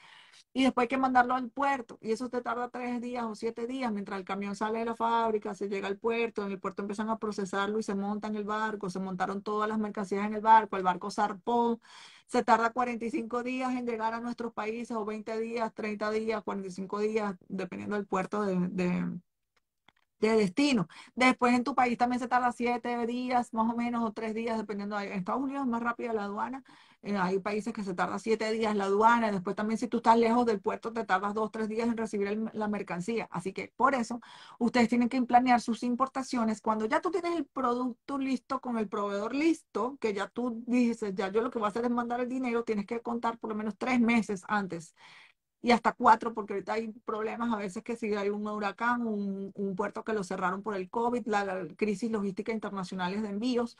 Y 0.53 0.63
después 0.63 0.83
hay 0.85 0.87
que 0.89 0.97
mandarlo 0.97 1.35
al 1.35 1.49
puerto. 1.49 1.97
Y 2.01 2.11
eso 2.11 2.29
te 2.29 2.41
tarda 2.41 2.69
tres 2.69 3.01
días 3.01 3.23
o 3.25 3.35
siete 3.35 3.67
días 3.67 3.91
mientras 3.91 4.19
el 4.19 4.25
camión 4.25 4.55
sale 4.55 4.79
de 4.79 4.85
la 4.85 4.95
fábrica, 4.95 5.53
se 5.55 5.69
llega 5.69 5.87
al 5.87 5.97
puerto, 5.97 6.45
en 6.45 6.51
el 6.51 6.59
puerto 6.59 6.81
empiezan 6.81 7.09
a 7.09 7.17
procesarlo 7.19 7.79
y 7.79 7.83
se 7.83 7.95
monta 7.95 8.27
en 8.27 8.35
el 8.35 8.43
barco, 8.43 8.89
se 8.89 8.99
montaron 8.99 9.41
todas 9.41 9.69
las 9.69 9.79
mercancías 9.79 10.25
en 10.25 10.33
el 10.33 10.41
barco, 10.41 10.77
el 10.77 10.83
barco 10.83 11.11
zarpó, 11.11 11.79
se 12.27 12.43
tarda 12.43 12.71
45 12.71 13.43
días 13.43 13.71
en 13.75 13.85
llegar 13.85 14.13
a 14.13 14.21
nuestros 14.21 14.53
países 14.53 14.95
o 14.95 15.05
20 15.05 15.39
días, 15.39 15.73
30 15.73 16.11
días, 16.11 16.43
45 16.43 16.99
días, 16.99 17.35
dependiendo 17.47 17.95
del 17.95 18.05
puerto 18.05 18.43
de, 18.43 18.55
de 18.69 19.19
de 20.29 20.37
destino. 20.37 20.87
Después 21.15 21.53
en 21.53 21.63
tu 21.63 21.75
país 21.75 21.97
también 21.97 22.19
se 22.19 22.27
tarda 22.27 22.51
siete 22.51 23.05
días, 23.07 23.53
más 23.53 23.71
o 23.71 23.75
menos, 23.75 24.03
o 24.03 24.13
tres 24.13 24.33
días, 24.33 24.57
dependiendo. 24.57 24.99
En 24.99 25.13
Estados 25.13 25.41
Unidos 25.41 25.63
es 25.63 25.67
más 25.69 25.81
rápida 25.81 26.13
la 26.13 26.25
aduana. 26.25 26.63
Eh, 27.03 27.17
hay 27.17 27.39
países 27.39 27.73
que 27.73 27.83
se 27.83 27.95
tarda 27.95 28.19
siete 28.19 28.51
días 28.51 28.75
la 28.75 28.85
aduana. 28.85 29.31
Después 29.31 29.55
también 29.55 29.77
si 29.77 29.87
tú 29.87 29.97
estás 29.97 30.17
lejos 30.17 30.45
del 30.45 30.61
puerto, 30.61 30.93
te 30.93 31.03
tardas 31.05 31.33
dos, 31.33 31.51
tres 31.51 31.67
días 31.67 31.87
en 31.87 31.97
recibir 31.97 32.39
la 32.53 32.67
mercancía. 32.67 33.27
Así 33.31 33.53
que 33.53 33.73
por 33.75 33.95
eso 33.95 34.21
ustedes 34.59 34.89
tienen 34.89 35.09
que 35.09 35.21
planear 35.23 35.61
sus 35.61 35.83
importaciones. 35.83 36.61
Cuando 36.61 36.85
ya 36.85 37.01
tú 37.01 37.11
tienes 37.11 37.35
el 37.35 37.45
producto 37.45 38.17
listo 38.17 38.61
con 38.61 38.77
el 38.77 38.87
proveedor 38.87 39.33
listo, 39.35 39.97
que 39.99 40.13
ya 40.13 40.27
tú 40.27 40.63
dices, 40.67 41.13
ya 41.15 41.29
yo 41.29 41.41
lo 41.41 41.49
que 41.49 41.59
voy 41.59 41.65
a 41.65 41.69
hacer 41.69 41.85
es 41.85 41.91
mandar 41.91 42.21
el 42.21 42.29
dinero, 42.29 42.63
tienes 42.63 42.85
que 42.85 43.01
contar 43.01 43.39
por 43.39 43.49
lo 43.49 43.55
menos 43.55 43.77
tres 43.77 43.99
meses 43.99 44.43
antes 44.47 44.93
y 45.61 45.71
hasta 45.71 45.93
cuatro, 45.93 46.33
porque 46.33 46.53
ahorita 46.53 46.73
hay 46.73 46.91
problemas 47.05 47.53
a 47.53 47.57
veces 47.57 47.83
que 47.83 47.95
si 47.95 48.13
hay 48.15 48.29
un 48.29 48.47
huracán, 48.47 49.05
un, 49.05 49.51
un 49.53 49.75
puerto 49.75 50.03
que 50.03 50.13
lo 50.13 50.23
cerraron 50.23 50.63
por 50.63 50.75
el 50.75 50.89
COVID, 50.89 51.27
la, 51.27 51.67
crisis 51.77 52.11
logística 52.11 52.51
internacionales 52.51 53.21
de 53.21 53.29
envíos. 53.29 53.77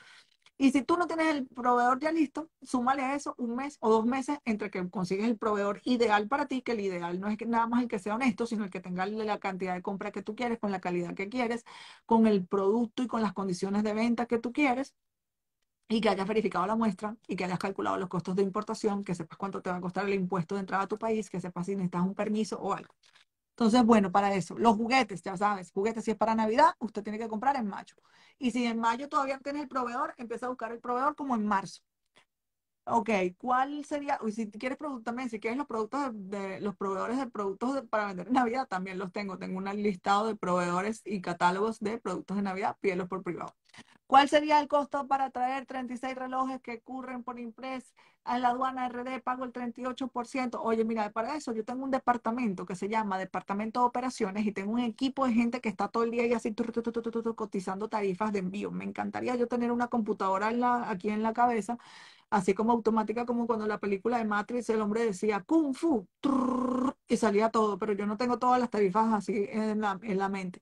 Y 0.58 0.72
si 0.72 0.84
tú 0.84 0.95
no 0.95 1.08
tienes 1.08 1.28
el 1.34 1.48
proveedor 1.48 1.99
ya 1.99 2.12
listo, 2.12 2.49
súmale 2.62 3.02
a 3.02 3.16
eso 3.16 3.34
un 3.40 3.56
mes 3.56 3.78
o 3.80 3.90
dos 3.90 4.06
meses 4.06 4.38
entre 4.45 4.70
que 4.70 4.88
consigues 4.91 5.26
el 5.26 5.38
proveedor 5.38 5.82
ideal 5.86 6.28
para 6.28 6.45
ti, 6.48 6.62
que 6.62 6.74
el 6.74 6.82
ideal 6.82 7.20
no 7.20 7.30
es 7.30 7.38
que 7.38 7.48
nada 7.48 7.66
más 7.66 7.82
el 7.82 7.88
que 7.88 7.98
sea 7.98 8.14
honesto, 8.16 8.45
sino 8.45 8.64
el 8.64 8.70
que 8.70 8.80
tenga 8.80 9.08
la 9.08 9.40
cantidad 9.40 9.74
de 9.74 9.82
compra 9.82 10.12
que 10.12 10.22
tú 10.22 10.36
quieres, 10.36 10.60
con 10.60 10.72
la 10.72 10.80
calidad 10.80 11.16
que 11.16 11.30
quieres, 11.30 11.66
con 12.06 12.28
el 12.28 12.45
producto 12.45 13.02
y 13.02 13.08
con 13.08 13.24
las 13.24 13.34
condiciones 13.34 13.84
de 13.84 13.94
venta 13.94 14.28
que 14.28 14.38
tú 14.38 14.52
quieres 14.53 14.94
y 15.91 15.99
que 15.99 16.07
hayas 16.07 16.26
verificado 16.27 16.65
la 16.65 16.76
muestra 16.77 17.18
y 17.27 17.35
que 17.35 17.43
hayas 17.43 17.59
calculado 17.59 17.97
los 17.97 18.07
costos 18.07 18.34
de 18.38 18.43
importación, 18.43 19.03
que 19.03 19.13
sepas 19.13 19.38
cuánto 19.38 19.61
te 19.61 19.69
va 19.69 19.76
a 19.76 19.81
costar 19.81 20.05
el 20.05 20.13
impuesto 20.13 20.55
de 20.55 20.61
entrada 20.61 20.84
a 20.84 20.88
tu 20.88 20.97
país, 20.97 21.30
que 21.30 21.41
sepas 21.41 21.65
si 21.65 21.76
necesitas 21.76 22.03
un 22.03 22.15
permiso 22.15 22.57
o 22.59 22.73
algo. 22.73 22.95
Entonces, 23.49 23.84
bueno, 23.84 24.09
para 24.09 24.34
eso, 24.34 24.57
los 24.57 24.77
juguetes, 24.77 25.22
ya 25.22 25.35
sabes, 25.35 25.72
juguetes 25.72 26.05
si 26.05 26.11
es 26.11 26.18
para 26.18 26.34
Navidad, 26.34 26.76
usted 26.80 27.03
tiene 27.03 27.19
que 27.19 27.27
comprar 27.27 27.57
en 27.57 27.68
mayo. 27.68 27.95
Y 28.39 28.51
si 28.51 28.65
en 28.65 28.80
mayo 28.80 29.09
todavía 29.09 29.38
tienes 29.39 29.63
el 29.63 29.68
proveedor, 29.68 30.13
empieza 30.18 30.45
a 30.45 30.49
buscar 30.49 30.72
el 30.72 30.80
proveedor 30.80 31.13
como 31.15 31.35
en 31.35 31.45
marzo. 31.45 31.81
Ok, 32.85 33.09
¿cuál 33.38 33.84
sería? 33.85 34.18
Y 34.26 34.31
si 34.31 34.49
quieres 34.49 34.77
productos 34.77 35.03
también, 35.03 35.30
si 35.30 35.39
quieres 35.41 35.57
los 35.57 35.68
productos 35.68 36.11
de, 36.13 36.61
los 36.61 36.76
proveedores 36.76 37.18
de 37.18 37.27
productos 37.27 37.84
para 37.89 38.07
vender 38.07 38.27
en 38.27 38.34
Navidad, 38.34 38.68
también 38.68 38.97
los 38.97 39.11
tengo. 39.11 39.38
Tengo 39.38 39.57
un 39.57 39.65
listado 39.84 40.27
de 40.27 40.35
proveedores 40.35 41.01
y 41.05 41.22
catálogos 41.22 41.80
de 41.80 41.99
productos 41.99 42.38
de 42.38 42.43
Navidad, 42.43 42.77
pídelos 42.81 43.07
por 43.09 43.23
privado. 43.23 43.55
¿Cuál 44.11 44.27
sería 44.27 44.59
el 44.59 44.67
costo 44.67 45.07
para 45.07 45.29
traer 45.29 45.65
36 45.65 46.15
relojes 46.15 46.59
que 46.61 46.81
ocurren 46.85 47.23
por 47.23 47.39
Impress 47.39 47.93
a 48.25 48.39
la 48.39 48.49
aduana 48.49 48.89
RD? 48.89 49.21
Pago 49.23 49.45
el 49.45 49.53
38%. 49.53 50.59
Oye, 50.61 50.83
mira, 50.83 51.09
para 51.11 51.38
eso 51.38 51.53
yo 51.53 51.63
tengo 51.63 51.85
un 51.85 51.91
departamento 51.91 52.65
que 52.65 52.75
se 52.75 52.89
llama 52.89 53.17
Departamento 53.17 53.79
de 53.79 53.85
Operaciones 53.85 54.45
y 54.45 54.51
tengo 54.51 54.73
un 54.73 54.81
equipo 54.81 55.25
de 55.25 55.31
gente 55.31 55.61
que 55.61 55.69
está 55.69 55.88
todo 55.88 56.03
el 56.03 56.11
día 56.11 56.27
y 56.27 56.33
así 56.33 56.53
cotizando 57.38 57.88
tarifas 57.88 58.33
de 58.33 58.39
envío. 58.39 58.69
Me 58.69 58.83
encantaría 58.83 59.38
yo 59.38 59.47
tener 59.47 59.71
una 59.71 59.88
computadora 59.88 60.49
aquí 60.91 61.09
en 61.09 61.23
la 61.23 61.31
cabeza 61.31 61.77
así 62.32 62.53
como 62.56 62.72
automática, 62.72 63.26
como 63.26 63.45
cuando 63.45 63.68
la 63.68 63.80
película 63.80 64.18
de 64.18 64.26
Matrix 64.26 64.70
el 64.70 64.82
hombre 64.82 65.06
decía 65.06 65.44
Kung 65.44 65.76
Fu 65.76 66.08
y 67.08 67.18
salía 67.18 67.49
todo, 67.52 67.78
pero 67.78 67.94
yo 67.94 68.06
no 68.08 68.18
tengo 68.18 68.40
todas 68.40 68.60
las 68.60 68.70
tarifas 68.70 69.14
así 69.14 69.48
en 69.52 69.82
la, 69.82 69.99
en 70.02 70.18
la 70.18 70.30
mente. 70.30 70.62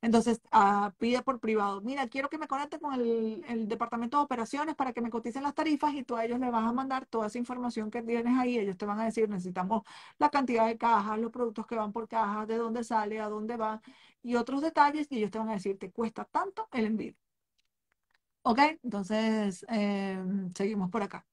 Entonces, 0.00 0.40
uh, 0.52 0.90
pide 0.98 1.22
por 1.22 1.40
privado, 1.40 1.80
mira, 1.82 2.08
quiero 2.08 2.28
que 2.30 2.38
me 2.38 2.46
conecte 2.48 2.78
con 2.78 2.94
el, 2.94 3.44
el, 3.48 3.68
departamento 3.68 4.16
de 4.18 4.24
operaciones 4.24 4.74
para 4.76 4.92
que 4.92 5.00
me 5.02 5.10
coticen 5.10 5.42
las 5.42 5.54
tarifas 5.54 5.92
y 5.94 6.04
tú 6.04 6.16
a 6.16 6.24
ellos 6.24 6.40
le 6.40 6.50
vas 6.50 6.64
a 6.66 6.72
mandar 6.72 7.06
toda 7.06 7.26
esa 7.26 7.38
información 7.38 7.90
que 7.90 8.02
tienes 8.02 8.38
ahí. 8.38 8.58
Ellos 8.58 8.76
te 8.76 8.86
van 8.86 9.00
a 9.00 9.04
decir, 9.06 9.28
necesitamos 9.28 9.82
la 10.18 10.30
cantidad 10.30 10.66
de 10.66 10.78
cajas, 10.78 11.18
los 11.18 11.32
productos 11.32 11.66
que 11.66 11.74
van 11.76 11.92
por 11.92 12.08
cajas, 12.08 12.46
de 12.48 12.56
dónde 12.56 12.84
sale, 12.84 13.20
a 13.20 13.28
dónde 13.28 13.56
va 13.56 13.80
y 14.22 14.36
otros 14.36 14.62
detalles 14.62 15.10
y 15.10 15.18
ellos 15.18 15.30
te 15.30 15.38
van 15.38 15.48
a 15.50 15.54
decir, 15.54 15.78
te 15.78 15.90
cuesta 15.90 16.24
tanto 16.24 16.68
el 16.72 16.84
envío. 16.86 17.14
Ok, 18.42 18.58
entonces 18.82 19.64
eh, 19.68 20.18
seguimos 20.54 20.90
por 20.90 21.02
acá. 21.02 21.26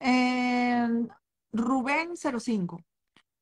Eh, 0.00 0.88
Rubén 1.52 2.16
05. 2.16 2.80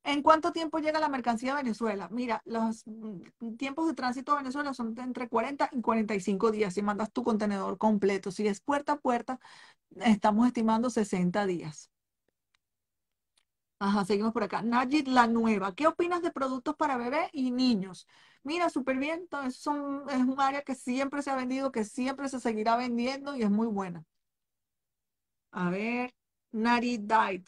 ¿En 0.03 0.23
cuánto 0.23 0.51
tiempo 0.51 0.79
llega 0.79 0.99
la 0.99 1.09
mercancía 1.09 1.53
a 1.53 1.57
Venezuela? 1.57 2.09
Mira, 2.11 2.41
los 2.45 2.83
mm, 2.87 3.55
tiempos 3.57 3.87
de 3.87 3.93
tránsito 3.93 4.33
a 4.33 4.37
Venezuela 4.37 4.73
son 4.73 4.95
de 4.95 5.03
entre 5.03 5.29
40 5.29 5.69
y 5.71 5.81
45 5.81 6.51
días 6.51 6.73
si 6.73 6.81
mandas 6.81 7.11
tu 7.11 7.23
contenedor 7.23 7.77
completo. 7.77 8.31
Si 8.31 8.47
es 8.47 8.61
puerta 8.61 8.93
a 8.93 8.99
puerta, 8.99 9.39
estamos 9.97 10.47
estimando 10.47 10.89
60 10.89 11.45
días. 11.45 11.90
Ajá, 13.81 14.05
seguimos 14.05 14.31
por 14.33 14.43
acá. 14.43 14.61
Najid 14.61 15.07
La 15.07 15.25
Nueva. 15.27 15.73
¿Qué 15.75 15.87
opinas 15.87 16.21
de 16.21 16.31
productos 16.31 16.75
para 16.75 16.97
bebé 16.97 17.29
y 17.33 17.49
niños? 17.51 18.07
Mira, 18.43 18.69
súper 18.69 18.97
bien. 18.97 19.21
Entonces 19.21 19.55
son, 19.59 20.07
es 20.09 20.17
un 20.19 20.39
área 20.39 20.61
que 20.61 20.75
siempre 20.75 21.21
se 21.23 21.31
ha 21.31 21.35
vendido, 21.35 21.71
que 21.71 21.83
siempre 21.83 22.29
se 22.29 22.39
seguirá 22.39 22.77
vendiendo 22.77 23.35
y 23.35 23.41
es 23.43 23.49
muy 23.49 23.67
buena. 23.67 24.05
A 25.51 25.69
ver, 25.69 26.13
Nari 26.51 26.97
Diet. 26.97 27.45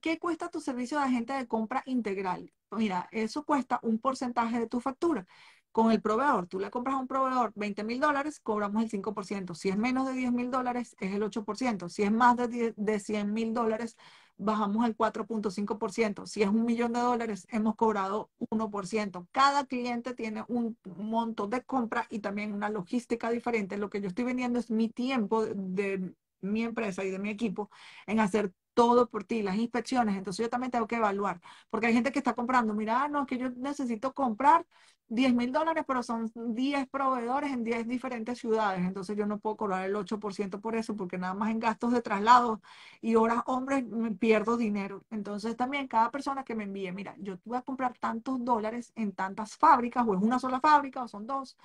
¿Qué 0.00 0.18
cuesta 0.18 0.48
tu 0.48 0.60
servicio 0.60 0.98
de 0.98 1.04
agente 1.04 1.32
de 1.34 1.46
compra 1.46 1.82
integral? 1.86 2.52
Mira, 2.70 3.08
eso 3.12 3.44
cuesta 3.44 3.78
un 3.82 3.98
porcentaje 3.98 4.58
de 4.58 4.66
tu 4.68 4.80
factura. 4.80 5.26
Con 5.72 5.92
el 5.92 6.00
proveedor, 6.00 6.46
tú 6.48 6.58
le 6.58 6.70
compras 6.70 6.96
a 6.96 6.98
un 6.98 7.06
proveedor 7.06 7.52
20 7.54 7.84
mil 7.84 8.00
dólares, 8.00 8.40
cobramos 8.40 8.82
el 8.82 8.90
5%. 8.90 9.54
Si 9.54 9.68
es 9.68 9.76
menos 9.76 10.06
de 10.06 10.14
10 10.14 10.32
mil 10.32 10.50
dólares, 10.50 10.96
es 11.00 11.14
el 11.14 11.22
8%. 11.22 11.88
Si 11.88 12.02
es 12.02 12.10
más 12.12 12.36
de, 12.36 12.74
de 12.76 13.00
100 13.00 13.32
mil 13.32 13.52
dólares, 13.54 13.96
bajamos 14.38 14.84
al 14.84 14.96
4.5%. 14.96 16.26
Si 16.26 16.42
es 16.42 16.48
un 16.48 16.64
millón 16.64 16.92
de 16.92 17.00
dólares, 17.00 17.46
hemos 17.50 17.74
cobrado 17.76 18.30
1%. 18.50 19.26
Cada 19.32 19.66
cliente 19.66 20.14
tiene 20.14 20.44
un 20.48 20.78
monto 20.96 21.48
de 21.48 21.62
compra 21.62 22.06
y 22.08 22.20
también 22.20 22.54
una 22.54 22.70
logística 22.70 23.30
diferente. 23.30 23.76
Lo 23.76 23.90
que 23.90 24.00
yo 24.00 24.08
estoy 24.08 24.24
vendiendo 24.24 24.58
es 24.58 24.70
mi 24.70 24.88
tiempo 24.88 25.44
de 25.44 26.14
mi 26.40 26.62
empresa 26.62 27.04
y 27.04 27.10
de 27.10 27.18
mi 27.18 27.30
equipo 27.30 27.68
en 28.06 28.20
hacer 28.20 28.52
todo 28.78 29.08
por 29.10 29.24
ti, 29.24 29.42
las 29.42 29.56
inspecciones. 29.56 30.16
Entonces 30.16 30.44
yo 30.44 30.50
también 30.50 30.70
tengo 30.70 30.86
que 30.86 30.94
evaluar, 30.96 31.40
porque 31.68 31.88
hay 31.88 31.94
gente 31.94 32.12
que 32.12 32.20
está 32.20 32.34
comprando, 32.34 32.74
mira, 32.74 33.02
ah, 33.02 33.08
no, 33.08 33.26
que 33.26 33.36
yo 33.36 33.50
necesito 33.50 34.14
comprar 34.14 34.64
10 35.08 35.34
mil 35.34 35.50
dólares, 35.50 35.82
pero 35.86 36.02
son 36.04 36.30
10 36.54 36.86
proveedores 36.88 37.50
en 37.52 37.64
10 37.64 37.88
diferentes 37.88 38.38
ciudades. 38.38 38.84
Entonces 38.86 39.16
yo 39.16 39.26
no 39.26 39.40
puedo 39.40 39.56
cobrar 39.56 39.84
el 39.84 39.96
8% 39.96 40.60
por 40.60 40.76
eso, 40.76 40.94
porque 40.94 41.18
nada 41.18 41.34
más 41.34 41.50
en 41.50 41.58
gastos 41.58 41.92
de 41.92 42.02
traslado 42.02 42.60
y 43.00 43.16
horas 43.16 43.42
hombres 43.46 43.84
me 43.84 44.12
pierdo 44.12 44.56
dinero. 44.56 45.04
Entonces 45.10 45.56
también 45.56 45.88
cada 45.88 46.10
persona 46.12 46.44
que 46.44 46.54
me 46.54 46.64
envíe, 46.64 46.92
mira, 46.92 47.16
yo 47.18 47.36
voy 47.44 47.58
a 47.58 47.62
comprar 47.62 47.98
tantos 47.98 48.44
dólares 48.44 48.92
en 48.94 49.10
tantas 49.12 49.56
fábricas, 49.56 50.06
o 50.06 50.14
es 50.14 50.22
una 50.22 50.38
sola 50.38 50.60
fábrica, 50.60 51.02
o 51.02 51.08
son 51.08 51.26
dos, 51.26 51.56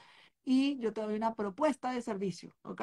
y 0.45 0.80
yo 0.80 0.94
te 0.94 1.02
doy 1.02 1.15
una 1.15 1.35
propuesta 1.35 1.91
de 1.91 2.02
servicio, 2.02 2.56
¿ok? 2.64 2.81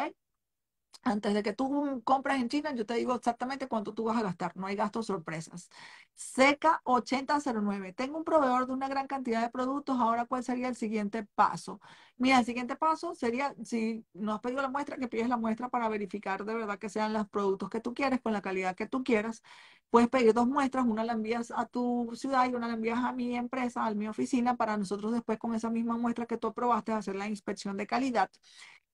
Antes 1.03 1.33
de 1.33 1.43
que 1.43 1.55
tú 1.55 2.03
compras 2.05 2.41
en 2.41 2.49
China, 2.51 2.75
yo 2.75 2.85
te 2.85 2.95
digo 2.95 3.15
exactamente 3.15 3.67
cuánto 3.69 3.95
tú 3.95 4.05
vas 4.05 4.19
a 4.19 4.23
gastar. 4.23 4.55
No 4.57 4.67
hay 4.67 4.77
gastos 4.77 5.07
sorpresas. 5.07 5.71
Seca 6.15 6.83
8009. 6.85 7.95
Tengo 7.95 8.19
un 8.19 8.25
proveedor 8.25 8.67
de 8.67 8.75
una 8.75 8.87
gran 8.87 9.07
cantidad 9.07 9.41
de 9.41 9.49
productos. 9.49 9.99
Ahora, 9.99 10.27
¿cuál 10.27 10.45
sería 10.45 10.69
el 10.69 10.77
siguiente 10.77 11.27
paso? 11.35 11.81
Mira, 12.19 12.39
el 12.41 12.45
siguiente 12.45 12.77
paso 12.77 13.15
sería, 13.15 13.55
si 13.65 14.05
no 14.13 14.35
has 14.35 14.41
pedido 14.41 14.61
la 14.61 14.69
muestra, 14.69 14.99
que 14.99 15.09
pides 15.09 15.29
la 15.29 15.39
muestra 15.39 15.71
para 15.71 15.89
verificar 15.89 16.45
de 16.45 16.55
verdad 16.55 16.79
que 16.79 16.91
sean 16.91 17.15
los 17.15 17.27
productos 17.31 17.71
que 17.71 17.81
tú 17.81 17.95
quieres, 17.95 18.21
con 18.21 18.35
la 18.35 18.43
calidad 18.43 18.77
que 18.77 18.87
tú 18.87 19.03
quieras. 19.03 19.43
Puedes 19.89 20.09
pedir 20.11 20.35
dos 20.35 20.47
muestras, 20.47 20.85
una 20.87 21.03
la 21.03 21.15
envías 21.15 21.51
a 21.51 21.65
tu 21.67 22.11
ciudad 22.15 22.49
y 22.49 22.55
una 22.55 22.69
la 22.69 22.75
envías 22.75 22.99
a 22.99 23.13
mi 23.13 23.35
empresa, 23.37 23.87
a 23.87 23.95
mi 23.95 24.07
oficina, 24.07 24.57
para 24.57 24.77
nosotros 24.77 25.13
después 25.13 25.39
con 25.39 25.55
esa 25.55 25.71
misma 25.71 25.97
muestra 25.97 26.27
que 26.27 26.37
tú 26.37 26.49
aprobaste 26.49 26.93
hacer 26.93 27.17
la 27.17 27.27
inspección 27.27 27.77
de 27.79 27.87
calidad 27.87 28.31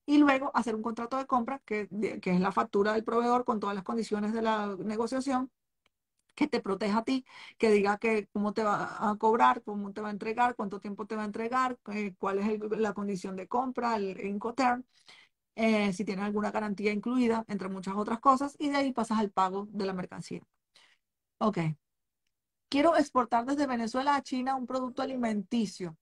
y 0.07 0.19
luego 0.19 0.51
hacer 0.55 0.75
un 0.75 0.83
contrato 0.83 1.17
de 1.19 1.27
compra, 1.27 1.61
que, 1.65 1.89
que 2.23 2.31
es 2.31 2.41
la 2.41 2.53
factura 2.53 2.95
del 2.95 3.05
proveedor 3.05 3.45
con 3.45 3.61
todas 3.61 3.75
las 3.75 3.85
condiciones 3.85 4.33
de 4.33 4.43
la 4.43 4.77
negociación, 4.79 5.51
que 6.35 6.47
te 6.47 6.61
proteja 6.61 6.99
a 6.99 7.05
ti, 7.05 7.25
que 7.59 7.71
diga 7.71 7.99
que 7.99 8.29
cómo 8.33 8.53
te 8.53 8.63
va 8.63 9.11
a 9.11 9.17
cobrar, 9.17 9.63
cómo 9.65 9.93
te 9.93 10.01
va 10.03 10.09
a 10.09 10.13
entregar, 10.13 10.55
cuánto 10.55 10.81
tiempo 10.81 11.07
te 11.07 11.17
va 11.17 11.23
a 11.23 11.27
entregar, 11.27 11.79
eh, 11.93 12.15
cuál 12.19 12.39
es 12.41 12.61
la 12.79 12.93
condición 12.95 13.37
de 13.37 13.49
compra, 13.49 13.97
el 13.97 14.21
Incoterm, 14.25 14.85
eh, 15.57 15.93
si 15.93 16.05
tiene 16.05 16.23
alguna 16.23 16.51
garantía 16.51 16.93
incluida, 16.93 17.45
entre 17.49 17.69
muchas 17.69 17.95
otras 17.97 18.21
cosas, 18.21 18.55
y 18.59 18.69
de 18.71 18.77
ahí 18.77 18.93
pasas 18.93 19.19
al 19.19 19.31
pago 19.31 19.67
de 19.71 19.87
la 19.87 19.95
mercancía. 19.95 20.43
Ok. 21.39 21.59
Quiero 22.69 22.97
exportar 22.97 23.45
desde 23.47 23.67
Venezuela 23.67 24.17
a 24.17 24.23
China 24.23 24.57
un 24.57 24.67
producto 24.67 25.03
alimenticio. 25.03 25.97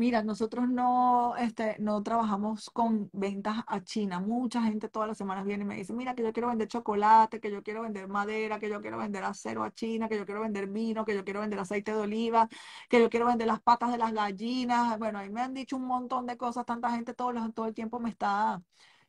Mira, 0.00 0.22
nosotros 0.22 0.66
no, 0.66 1.36
este, 1.36 1.76
no 1.78 2.02
trabajamos 2.02 2.70
con 2.70 3.10
ventas 3.12 3.58
a 3.66 3.82
China. 3.84 4.18
Mucha 4.18 4.62
gente 4.62 4.88
todas 4.88 5.06
las 5.08 5.18
semanas 5.18 5.44
viene 5.44 5.64
y 5.64 5.66
me 5.66 5.76
dice, 5.76 5.92
mira, 5.92 6.14
que 6.14 6.22
yo 6.22 6.32
quiero 6.32 6.48
vender 6.48 6.68
chocolate, 6.68 7.38
que 7.38 7.50
yo 7.50 7.62
quiero 7.62 7.82
vender 7.82 8.08
madera, 8.08 8.58
que 8.58 8.70
yo 8.70 8.80
quiero 8.80 8.96
vender 8.96 9.24
acero 9.24 9.62
a 9.62 9.70
China, 9.74 10.08
que 10.08 10.16
yo 10.16 10.24
quiero 10.24 10.40
vender 10.40 10.68
vino, 10.68 11.04
que 11.04 11.14
yo 11.14 11.22
quiero 11.22 11.40
vender 11.40 11.58
aceite 11.58 11.92
de 11.92 11.98
oliva, 11.98 12.48
que 12.88 12.98
yo 12.98 13.10
quiero 13.10 13.26
vender 13.26 13.46
las 13.46 13.60
patas 13.60 13.92
de 13.92 13.98
las 13.98 14.14
gallinas. 14.14 14.98
Bueno, 14.98 15.18
ahí 15.18 15.28
me 15.28 15.42
han 15.42 15.52
dicho 15.52 15.76
un 15.76 15.84
montón 15.84 16.24
de 16.26 16.38
cosas. 16.38 16.64
Tanta 16.64 16.90
gente 16.92 17.12
todo, 17.12 17.34
todo 17.52 17.66
el 17.66 17.74
tiempo 17.74 18.00
me 18.00 18.08
está, 18.08 18.62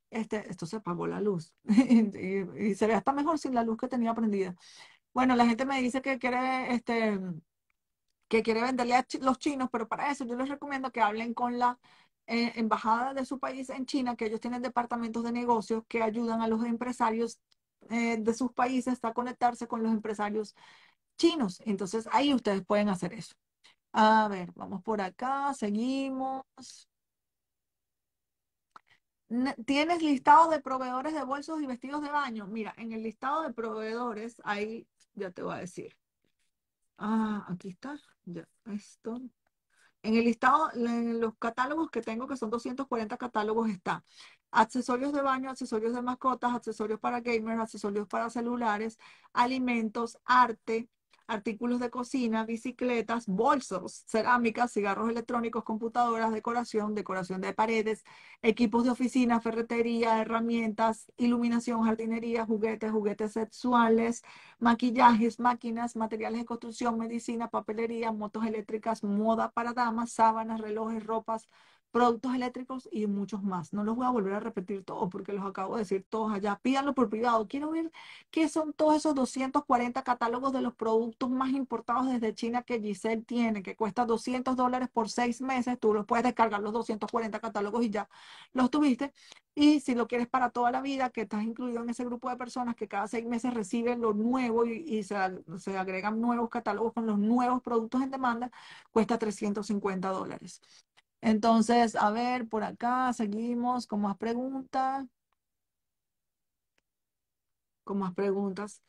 este, 0.10 0.50
esto 0.52 0.66
se 0.66 0.78
apagó 0.78 1.08
la 1.08 1.22
luz 1.22 1.54
y, 1.66 2.70
y 2.72 2.76
se 2.76 2.88
ve 2.88 2.96
hasta 2.96 3.14
mejor 3.14 3.40
sin 3.40 3.56
la 3.56 3.64
luz 3.64 3.78
que 3.78 3.88
tenía 3.88 4.14
prendida. 4.14 4.56
Bueno, 5.14 5.36
la 5.36 5.46
gente 5.46 5.66
me 5.66 5.82
dice 5.82 6.02
que 6.02 6.20
quiere, 6.20 6.74
este 6.76 7.20
que 8.32 8.44
quiere 8.44 8.62
venderle 8.62 8.96
a 8.96 9.06
los 9.20 9.40
chinos, 9.40 9.68
pero 9.72 9.90
para 9.90 10.10
eso 10.10 10.24
yo 10.26 10.36
les 10.38 10.48
recomiendo 10.48 10.90
que 10.92 11.02
hablen 11.02 11.34
con 11.34 11.60
la 11.60 11.78
eh, 12.28 12.54
embajada 12.56 13.14
de 13.14 13.26
su 13.26 13.40
país 13.40 13.70
en 13.70 13.86
China, 13.86 14.16
que 14.16 14.28
ellos 14.28 14.40
tienen 14.40 14.62
departamentos 14.62 15.26
de 15.26 15.34
negocios 15.34 15.84
que 15.90 16.02
ayudan 16.02 16.42
a 16.42 16.48
los 16.48 16.64
empresarios 16.64 17.42
eh, 17.90 18.18
de 18.18 18.34
sus 18.34 18.54
países 18.54 19.00
a 19.04 19.14
conectarse 19.14 19.68
con 19.68 19.84
los 19.84 19.92
empresarios 19.92 20.56
chinos. 21.18 21.62
Entonces 21.66 22.08
ahí 22.14 22.34
ustedes 22.34 22.64
pueden 22.66 22.88
hacer 22.90 23.14
eso. 23.14 23.36
A 23.94 24.30
ver, 24.30 24.52
vamos 24.56 24.82
por 24.84 25.02
acá, 25.02 25.54
seguimos. 25.54 26.46
¿Tienes 29.66 30.02
listado 30.02 30.50
de 30.50 30.62
proveedores 30.62 31.14
de 31.14 31.24
bolsos 31.26 31.62
y 31.62 31.66
vestidos 31.66 32.02
de 32.02 32.12
baño? 32.12 32.48
Mira, 32.48 32.74
en 32.78 32.94
el 32.94 33.04
listado 33.04 33.44
de 33.44 33.54
proveedores, 33.54 34.38
ahí 34.46 34.88
ya 35.16 35.32
te 35.32 35.44
voy 35.44 35.56
a 35.56 35.60
decir. 35.60 35.98
Ah, 36.98 37.46
aquí 37.50 37.70
está. 37.70 38.00
Ya, 38.26 38.48
esto. 38.66 39.22
En 40.04 40.16
el 40.16 40.26
listado, 40.26 40.72
en 40.76 41.20
los 41.22 41.36
catálogos 41.38 41.92
que 41.92 42.02
tengo, 42.02 42.28
que 42.28 42.38
son 42.38 42.50
240 42.52 43.18
catálogos, 43.18 43.70
está 43.70 44.04
accesorios 44.52 45.14
de 45.14 45.22
baño, 45.22 45.50
accesorios 45.50 45.94
de 45.96 46.02
mascotas, 46.04 46.54
accesorios 46.56 47.00
para 47.00 47.22
gamers, 47.22 47.62
accesorios 47.62 48.08
para 48.08 48.30
celulares, 48.30 48.98
alimentos, 49.34 50.18
arte, 50.26 50.90
artículos 51.28 51.80
de 51.80 51.90
cocina, 51.90 52.46
bicicletas, 52.46 53.26
bolsos, 53.28 54.04
cerámicas, 54.08 54.72
cigarros 54.72 55.10
electrónicos, 55.10 55.64
computadoras, 55.64 56.32
decoración, 56.34 56.96
decoración 56.96 57.42
de 57.42 57.54
paredes, 57.54 58.04
equipos 58.42 58.84
de 58.84 58.92
oficina, 58.92 59.42
ferretería, 59.42 60.22
herramientas, 60.22 61.12
iluminación, 61.18 61.84
jardinería, 61.84 62.46
juguetes, 62.46 62.92
juguetes 62.92 63.34
sexuales, 63.34 64.24
maquillajes, 64.60 65.40
máquinas, 65.40 65.96
materiales 65.96 66.42
de 66.42 66.46
construcción, 66.46 66.98
medicina, 66.98 67.50
papelería, 67.50 68.12
motos 68.12 68.46
eléctricas, 68.46 69.04
moda 69.04 69.52
para 69.52 69.74
damas, 69.74 70.12
sábanas, 70.12 70.62
relojes, 70.62 71.04
ropas, 71.06 71.48
productos 71.92 72.34
eléctricos 72.34 72.90
y 72.92 73.08
muchos 73.08 73.44
más. 73.44 73.74
No 73.74 73.84
los 73.84 73.96
voy 73.96 74.06
a 74.06 74.10
volver 74.10 74.34
a 74.34 74.40
repetir 74.40 74.84
todos 74.84 75.10
porque 75.10 75.34
los 75.34 75.46
acabo 75.46 75.76
de 75.76 75.82
decir 75.82 76.06
todos 76.10 76.32
allá. 76.34 76.60
Pídanlo 76.62 76.94
por 76.94 77.10
privado. 77.10 77.48
Quiero 77.48 77.72
ver 77.72 77.92
qué 78.32 78.50
son 78.50 78.74
todos 78.74 78.96
esos 78.96 79.14
240 79.16 80.04
catálogos 80.04 80.54
de 80.54 80.62
los 80.62 80.74
productos 80.74 81.30
más 81.30 81.52
importados 81.52 82.08
desde 82.08 82.34
China 82.34 82.64
que 82.64 82.80
Giselle 82.80 83.24
tiene, 83.24 83.64
que 83.64 83.76
cuesta 83.76 84.06
200 84.06 84.56
dólares 84.56 84.90
por 84.92 85.10
seis 85.10 85.42
meses. 85.42 85.80
Tú 85.80 85.94
los 85.94 86.06
puedes 86.06 86.24
descargar 86.24 86.62
los 86.62 86.74
240 86.74 87.40
catálogos 87.40 87.84
y 87.86 87.90
ya 87.90 88.10
los 88.54 88.70
tuviste. 88.72 89.14
Y 89.54 89.82
si 89.82 89.96
lo 89.96 90.08
quieres 90.08 90.28
para 90.28 90.50
toda 90.50 90.72
la 90.72 90.82
vida, 90.82 91.10
que 91.10 91.22
estás 91.22 91.44
incluido 91.44 91.84
en 91.84 91.90
ese 91.90 92.06
grupo 92.06 92.30
de 92.30 92.38
personas 92.38 92.76
que 92.76 92.88
cada 92.88 93.08
seis 93.08 93.26
meses 93.26 93.54
reciben 93.54 94.00
lo 94.02 94.14
nuevo 94.14 94.66
y, 94.66 95.04
se, 95.04 95.16
agregan 95.78 96.22
nuevos 96.22 96.50
catálogos 96.50 96.94
con 96.94 97.06
los 97.06 97.20
nuevos 97.20 97.62
productos 97.62 98.02
en 98.02 98.12
demanda, 98.12 98.50
cuesta 98.92 99.18
350 99.20 100.10
dólares. 100.10 100.62
Entonces, 101.22 101.96
a 101.96 102.12
ver, 102.12 102.48
por 102.48 102.64
acá 102.64 103.14
seguimos 103.14 103.88
con 103.88 104.02
más 104.02 104.18
preguntas. 104.18 105.06
con 107.84 108.00
más 108.00 108.14
preguntas. 108.16 108.82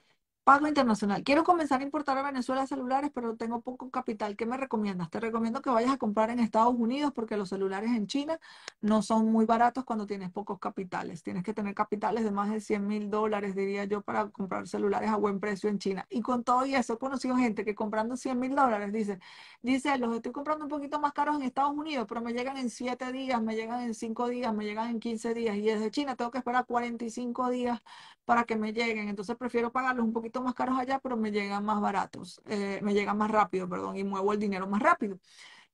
Pago 0.44 0.66
internacional. 0.66 1.22
Quiero 1.22 1.44
comenzar 1.44 1.80
a 1.80 1.84
importar 1.84 2.18
a 2.18 2.22
Venezuela 2.24 2.66
celulares, 2.66 3.12
pero 3.14 3.36
tengo 3.36 3.60
poco 3.60 3.90
capital. 3.90 4.34
¿Qué 4.36 4.44
me 4.44 4.56
recomiendas? 4.56 5.08
Te 5.08 5.20
recomiendo 5.20 5.62
que 5.62 5.70
vayas 5.70 5.92
a 5.92 5.98
comprar 5.98 6.30
en 6.30 6.40
Estados 6.40 6.74
Unidos 6.74 7.12
porque 7.14 7.36
los 7.36 7.48
celulares 7.48 7.90
en 7.92 8.08
China 8.08 8.40
no 8.80 9.02
son 9.02 9.30
muy 9.30 9.46
baratos 9.46 9.84
cuando 9.84 10.04
tienes 10.04 10.32
pocos 10.32 10.58
capitales. 10.58 11.22
Tienes 11.22 11.44
que 11.44 11.54
tener 11.54 11.76
capitales 11.76 12.24
de 12.24 12.32
más 12.32 12.50
de 12.50 12.60
100 12.60 12.84
mil 12.88 13.08
dólares, 13.08 13.54
diría 13.54 13.84
yo, 13.84 14.00
para 14.00 14.30
comprar 14.30 14.66
celulares 14.66 15.10
a 15.10 15.16
buen 15.16 15.38
precio 15.38 15.70
en 15.70 15.78
China. 15.78 16.06
Y 16.10 16.22
con 16.22 16.42
todo 16.42 16.64
eso, 16.64 16.94
he 16.94 16.98
conocido 16.98 17.36
gente 17.36 17.64
que 17.64 17.76
comprando 17.76 18.16
100 18.16 18.36
mil 18.40 18.56
dólares 18.56 18.92
dice, 18.92 19.20
dice, 19.62 19.96
los 19.98 20.12
estoy 20.16 20.32
comprando 20.32 20.64
un 20.64 20.70
poquito 20.70 20.98
más 20.98 21.12
caros 21.12 21.36
en 21.36 21.42
Estados 21.42 21.72
Unidos, 21.72 22.06
pero 22.08 22.20
me 22.20 22.32
llegan 22.32 22.56
en 22.56 22.68
7 22.68 23.12
días, 23.12 23.40
me 23.40 23.54
llegan 23.54 23.82
en 23.82 23.94
5 23.94 24.26
días, 24.26 24.52
me 24.52 24.64
llegan 24.64 24.90
en 24.90 24.98
15 24.98 25.34
días. 25.34 25.56
Y 25.56 25.62
desde 25.62 25.92
China 25.92 26.16
tengo 26.16 26.32
que 26.32 26.38
esperar 26.38 26.66
45 26.66 27.48
días 27.50 27.80
para 28.24 28.44
que 28.44 28.56
me 28.56 28.72
lleguen. 28.72 29.08
Entonces 29.08 29.36
prefiero 29.36 29.70
pagarlos 29.70 30.04
un 30.04 30.12
poquito 30.12 30.31
más 30.40 30.54
caros 30.54 30.78
allá, 30.78 30.98
pero 31.00 31.16
me 31.16 31.30
llegan 31.30 31.64
más 31.64 31.80
baratos, 31.80 32.40
eh, 32.46 32.80
me 32.82 32.94
llegan 32.94 33.18
más 33.18 33.30
rápido, 33.30 33.68
perdón, 33.68 33.96
y 33.96 34.04
muevo 34.04 34.32
el 34.32 34.38
dinero 34.38 34.66
más 34.66 34.80
rápido. 34.80 35.18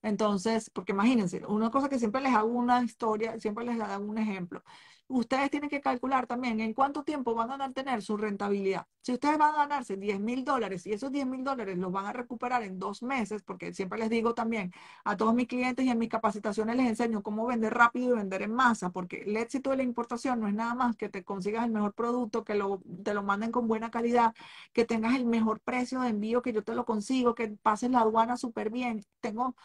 Entonces, 0.02 0.70
porque 0.70 0.92
imagínense, 0.92 1.44
una 1.46 1.70
cosa 1.70 1.88
que 1.88 1.98
siempre 1.98 2.20
les 2.22 2.34
hago 2.34 2.48
una 2.48 2.82
historia, 2.82 3.38
siempre 3.40 3.64
les 3.64 3.80
hago 3.80 4.04
un 4.04 4.18
ejemplo 4.18 4.62
ustedes 5.08 5.50
tienen 5.50 5.70
que 5.70 5.80
calcular 5.80 6.26
también 6.26 6.60
en 6.60 6.74
cuánto 6.74 7.02
tiempo 7.02 7.34
van 7.34 7.50
a 7.50 7.56
mantener 7.56 8.02
su 8.02 8.16
rentabilidad. 8.16 8.86
Si 9.00 9.12
ustedes 9.12 9.38
van 9.38 9.54
a 9.54 9.58
ganarse 9.58 9.96
10 9.96 10.20
mil 10.20 10.44
dólares 10.44 10.86
y 10.86 10.92
esos 10.92 11.10
10 11.10 11.26
mil 11.26 11.42
dólares 11.42 11.78
los 11.78 11.90
van 11.90 12.06
a 12.06 12.12
recuperar 12.12 12.62
en 12.62 12.78
dos 12.78 13.02
meses, 13.02 13.42
porque 13.42 13.72
siempre 13.72 13.98
les 13.98 14.10
digo 14.10 14.34
también 14.34 14.72
a 15.04 15.16
todos 15.16 15.34
mis 15.34 15.46
clientes 15.48 15.84
y 15.84 15.90
en 15.90 15.98
mis 15.98 16.10
capacitaciones 16.10 16.76
les 16.76 16.88
enseño 16.88 17.22
cómo 17.22 17.46
vender 17.46 17.72
rápido 17.72 18.14
y 18.14 18.18
vender 18.18 18.42
en 18.42 18.52
masa, 18.52 18.90
porque 18.90 19.22
el 19.22 19.36
éxito 19.36 19.70
de 19.70 19.78
la 19.78 19.82
importación 19.82 20.40
no 20.40 20.48
es 20.48 20.54
nada 20.54 20.74
más 20.74 20.96
que 20.96 21.08
te 21.08 21.24
consigas 21.24 21.64
el 21.64 21.72
mejor 21.72 21.94
producto, 21.94 22.44
que 22.44 22.54
te 23.02 23.14
lo 23.14 23.22
manden 23.22 23.50
con 23.50 23.66
buena 23.66 23.90
calidad, 23.90 24.34
que 24.72 24.84
tengas 24.84 25.14
el 25.16 25.24
mejor 25.24 25.60
precio 25.60 26.00
de 26.00 26.08
envío, 26.10 26.42
que 26.42 26.52
yo 26.52 26.62
te 26.62 26.74
lo 26.74 26.84
consigo, 26.84 27.34
que 27.34 27.48
pases 27.62 27.90
la 27.90 28.00
aduana 28.00 28.36
súper 28.36 28.70
bien. 28.70 29.04
Tengo 29.20 29.56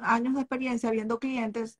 años 0.00 0.34
de 0.34 0.40
experiencia 0.40 0.90
viendo 0.90 1.18
clientes 1.18 1.78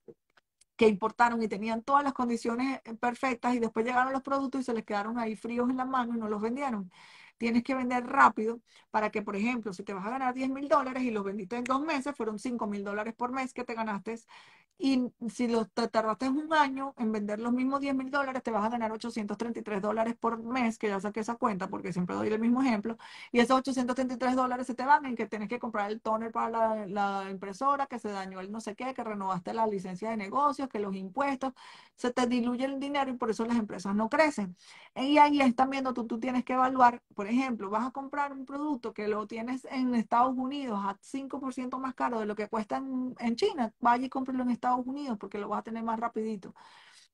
que 0.79 0.87
importaron 0.87 1.43
y 1.43 1.49
tenían 1.49 1.83
todas 1.83 2.05
las 2.05 2.13
condiciones 2.13 2.79
eh, 2.85 2.93
perfectas 2.95 3.53
y 3.53 3.59
después 3.59 3.85
llegaron 3.85 4.13
los 4.13 4.21
productos 4.21 4.61
y 4.61 4.63
se 4.63 4.73
les 4.73 4.85
quedaron 4.85 5.19
ahí 5.19 5.35
fríos 5.35 5.69
en 5.69 5.75
la 5.75 5.83
mano 5.83 6.15
y 6.15 6.17
no 6.17 6.29
los 6.29 6.41
vendieron. 6.41 6.89
Tienes 7.37 7.63
que 7.63 7.75
vender 7.75 8.05
rápido 8.07 8.61
para 8.89 9.09
que, 9.09 9.21
por 9.21 9.35
ejemplo, 9.35 9.73
si 9.73 9.83
te 9.83 9.93
vas 9.93 10.05
a 10.05 10.09
ganar 10.09 10.33
10 10.33 10.49
mil 10.49 10.69
dólares 10.69 11.03
y 11.03 11.11
los 11.11 11.25
vendiste 11.25 11.57
en 11.57 11.65
dos 11.65 11.81
meses, 11.81 12.15
fueron 12.15 12.39
5 12.39 12.65
mil 12.65 12.85
dólares 12.85 13.13
por 13.13 13.33
mes 13.33 13.53
que 13.53 13.65
te 13.65 13.73
ganaste 13.73 14.15
y 14.81 15.11
si 15.29 15.49
lo, 15.49 15.65
te 15.65 15.89
tardaste 15.89 16.29
un 16.29 16.53
año 16.53 16.93
en 16.97 17.11
vender 17.11 17.39
los 17.39 17.51
mismos 17.51 17.81
10 17.81 17.93
mil 17.95 18.09
dólares, 18.09 18.41
te 18.41 18.49
vas 18.49 18.63
a 18.63 18.69
ganar 18.69 18.93
833 18.93 19.81
dólares 19.81 20.15
por 20.17 20.41
mes, 20.41 20.77
que 20.77 20.87
ya 20.87 21.01
saqué 21.01 21.19
esa 21.19 21.35
cuenta 21.35 21.67
porque 21.67 21.91
siempre 21.91 22.15
doy 22.15 22.29
el 22.29 22.39
mismo 22.39 22.61
ejemplo. 22.61 22.97
Y 23.33 23.39
esos 23.39 23.57
833 23.57 24.37
dólares 24.37 24.67
se 24.67 24.75
te 24.75 24.85
van 24.85 25.05
en 25.05 25.17
que 25.17 25.27
tienes 25.27 25.49
que 25.49 25.59
comprar 25.59 25.91
el 25.91 25.99
toner 25.99 26.31
para 26.31 26.87
la, 26.87 27.29
impresora, 27.29 27.87
que 27.87 27.99
se 27.99 28.09
dañó 28.09 28.39
el 28.39 28.53
no 28.53 28.61
sé 28.61 28.75
qué, 28.75 28.93
que 28.93 29.03
renovaste 29.03 29.53
la 29.53 29.67
licencia 29.67 30.11
de 30.11 30.17
negocios, 30.17 30.69
que 30.69 30.79
los 30.79 30.95
impuestos, 30.95 31.53
se 31.95 32.11
te 32.13 32.25
diluye 32.27 32.63
el 32.63 32.79
dinero 32.79 33.11
y 33.11 33.15
por 33.15 33.29
eso 33.29 33.45
las 33.45 33.57
empresas 33.57 33.93
no 33.93 34.09
crecen. 34.09 34.55
Y 34.95 35.17
ahí 35.17 35.41
están 35.41 35.69
viendo, 35.71 35.93
tú, 35.93 36.07
tú 36.07 36.19
tienes 36.21 36.45
que 36.45 36.53
evaluar, 36.53 37.01
por 37.15 37.27
ejemplo, 37.27 37.69
vas 37.69 37.85
a 37.87 37.91
comprar 37.91 38.31
un 38.31 38.45
producto 38.45 38.93
que 38.93 39.09
lo 39.09 39.27
tienes 39.27 39.65
en 39.71 39.93
Estados 39.95 40.37
Unidos 40.37 40.79
a 40.81 40.97
5% 41.01 41.77
más 41.79 41.95
caro 41.95 42.19
de 42.21 42.25
lo 42.25 42.35
que 42.35 42.47
cuesta 42.47 42.77
en, 42.77 43.15
en 43.19 43.35
China, 43.35 43.73
vaya 43.81 44.05
y 44.05 44.09
cómpralo 44.09 44.43
en 44.43 44.51
Estados 44.51 44.68
Unidos 44.77 45.17
porque 45.19 45.37
lo 45.37 45.49
vas 45.49 45.59
a 45.59 45.63
tener 45.63 45.83
más 45.83 45.99
rapidito 45.99 46.53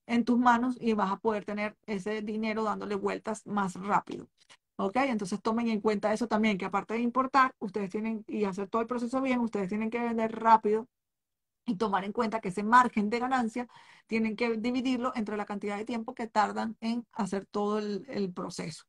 en 0.08 0.26
tus 0.26 0.38
manos 0.38 0.78
y 0.80 0.94
vas 0.94 1.12
a 1.12 1.18
poder 1.18 1.46
tener 1.46 1.78
ese 1.86 2.22
dinero 2.22 2.64
dándole 2.64 2.96
vueltas 2.96 3.46
más 3.46 3.76
rápido. 3.76 4.28
¿Ok? 4.78 4.98
Entonces 4.98 5.42
tomen 5.42 5.70
en 5.70 5.82
cuenta 5.82 6.14
eso 6.14 6.28
también, 6.28 6.58
que 6.58 6.66
aparte 6.66 6.96
de 6.96 7.00
importar, 7.02 7.56
ustedes 7.60 7.90
tienen 7.90 8.26
y 8.28 8.44
hacer 8.46 8.68
todo 8.70 8.82
el 8.82 8.88
proceso 8.88 9.22
bien, 9.22 9.40
ustedes 9.40 9.70
tienen 9.70 9.90
que 9.90 10.00
vender 10.00 10.32
rápido 10.38 10.88
y 11.66 11.76
tomar 11.78 12.04
en 12.04 12.12
cuenta 12.12 12.40
que 12.42 12.50
ese 12.50 12.64
margen 12.64 13.10
de 13.10 13.20
ganancia 13.20 13.68
tienen 14.08 14.36
que 14.36 14.58
dividirlo 14.58 15.12
entre 15.16 15.38
la 15.38 15.46
cantidad 15.46 15.78
de 15.78 15.86
tiempo 15.86 16.14
que 16.14 16.28
tardan 16.28 16.78
en 16.80 17.06
hacer 17.14 17.46
todo 17.46 17.80
el, 17.80 18.34
proceso. 18.34 18.84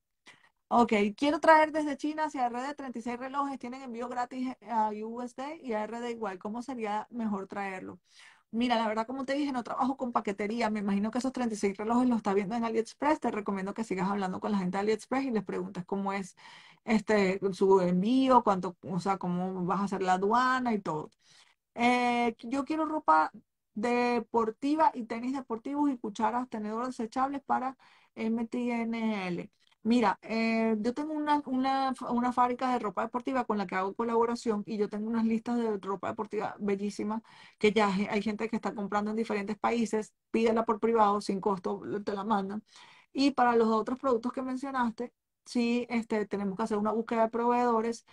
Ok, 0.68 0.92
quiero 1.16 1.40
traer 1.40 1.72
desde 1.72 1.96
China 1.96 2.24
hacia 2.24 2.46
RD 2.46 2.74
36 2.74 3.18
relojes, 3.18 3.58
tienen 3.58 3.82
envío 3.82 4.08
gratis 4.08 4.54
a 4.68 4.90
USD 4.90 5.60
y 5.62 5.72
a 5.72 5.84
RD 5.84 6.10
igual. 6.10 6.38
¿Cómo 6.38 6.60
sería 6.62 7.06
mejor 7.10 7.46
traerlo? 7.46 8.00
Mira, 8.56 8.76
la 8.76 8.88
verdad, 8.88 9.06
como 9.06 9.24
te 9.26 9.34
dije, 9.34 9.52
no 9.52 9.62
trabajo 9.62 9.96
con 9.96 10.12
paquetería. 10.12 10.70
Me 10.70 10.80
imagino 10.80 11.10
que 11.10 11.18
esos 11.18 11.32
36 11.32 11.76
relojes 11.76 12.08
los 12.08 12.16
está 12.18 12.32
viendo 12.32 12.54
en 12.54 12.64
AliExpress. 12.64 13.20
Te 13.20 13.30
recomiendo 13.30 13.74
que 13.74 13.84
sigas 13.84 14.08
hablando 14.08 14.40
con 14.40 14.50
la 14.52 14.58
gente 14.58 14.78
de 14.78 14.80
AliExpress 14.82 15.24
y 15.24 15.30
les 15.30 15.44
preguntes 15.44 15.84
cómo 15.84 16.12
es 16.12 16.36
este 16.84 17.38
su 17.52 17.80
envío, 17.80 18.42
cuánto, 18.42 18.76
o 18.82 18.98
sea, 19.00 19.18
cómo 19.18 19.64
vas 19.66 19.80
a 19.80 19.84
hacer 19.84 20.02
la 20.02 20.14
aduana 20.14 20.72
y 20.74 20.80
todo. 20.80 21.10
Eh, 21.74 22.36
yo 22.44 22.64
quiero 22.64 22.86
ropa 22.86 23.32
deportiva 23.74 24.90
y 24.94 25.04
tenis 25.06 25.34
deportivos 25.34 25.90
y 25.90 25.98
cucharas, 25.98 26.48
tenedores 26.50 26.90
desechables 26.96 27.42
para 27.44 27.76
MTNL. 28.16 29.50
Mira, 29.86 30.18
eh, 30.22 30.74
yo 30.80 30.94
tengo 30.94 31.12
una, 31.12 31.42
una, 31.46 31.94
una, 32.10 32.32
fábrica 32.32 32.72
de 32.72 32.80
ropa 32.80 33.02
deportiva 33.02 33.44
con 33.44 33.56
la 33.56 33.68
que 33.68 33.76
hago 33.76 33.94
colaboración 33.94 34.64
y 34.66 34.78
yo 34.78 34.88
tengo 34.88 35.06
unas 35.08 35.24
listas 35.24 35.56
de 35.58 35.78
ropa 35.78 36.08
deportiva 36.08 36.56
bellísimas 36.58 37.22
que 37.58 37.70
ya 37.72 37.86
hay 38.10 38.20
gente 38.20 38.48
que 38.48 38.56
está 38.56 38.74
comprando 38.74 39.12
en 39.12 39.16
diferentes 39.16 39.56
países, 39.56 40.12
pídela 40.32 40.64
por 40.64 40.80
privado, 40.80 41.20
sin 41.20 41.40
costo, 41.40 41.82
te 42.04 42.14
la 42.14 42.24
mandan. 42.24 42.64
Y 43.12 43.30
para 43.32 43.54
los 43.54 43.68
otros 43.68 43.98
productos 44.00 44.32
que 44.32 44.42
mencionaste, 44.42 45.12
sí 45.44 45.86
este, 45.88 46.26
tenemos 46.26 46.56
que 46.56 46.64
hacer 46.64 46.78
una 46.78 46.90
búsqueda 46.92 47.22
de 47.22 47.28
proveedores 47.30 48.04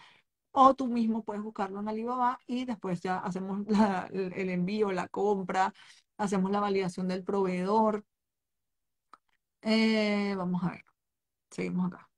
o 0.51 0.75
tú 0.75 0.87
mismo 0.87 1.23
puedes 1.23 1.43
buscarlo 1.43 1.79
en 1.81 1.89
Alibaba 1.89 2.39
y 2.47 2.65
después 2.65 3.01
ya 3.01 3.17
hacemos 3.19 3.65
el 4.13 4.49
envío, 4.49 4.91
la 4.91 5.07
compra, 5.09 5.73
hacemos 6.17 6.51
la 6.51 6.59
validación 6.61 7.07
del 7.07 7.23
proveedor. 7.23 8.05
Eh, 9.61 10.35
vamos 10.37 10.63
a 10.63 10.69
ver. 10.71 10.92
Seguimos 11.53 11.88
acá. 11.88 12.09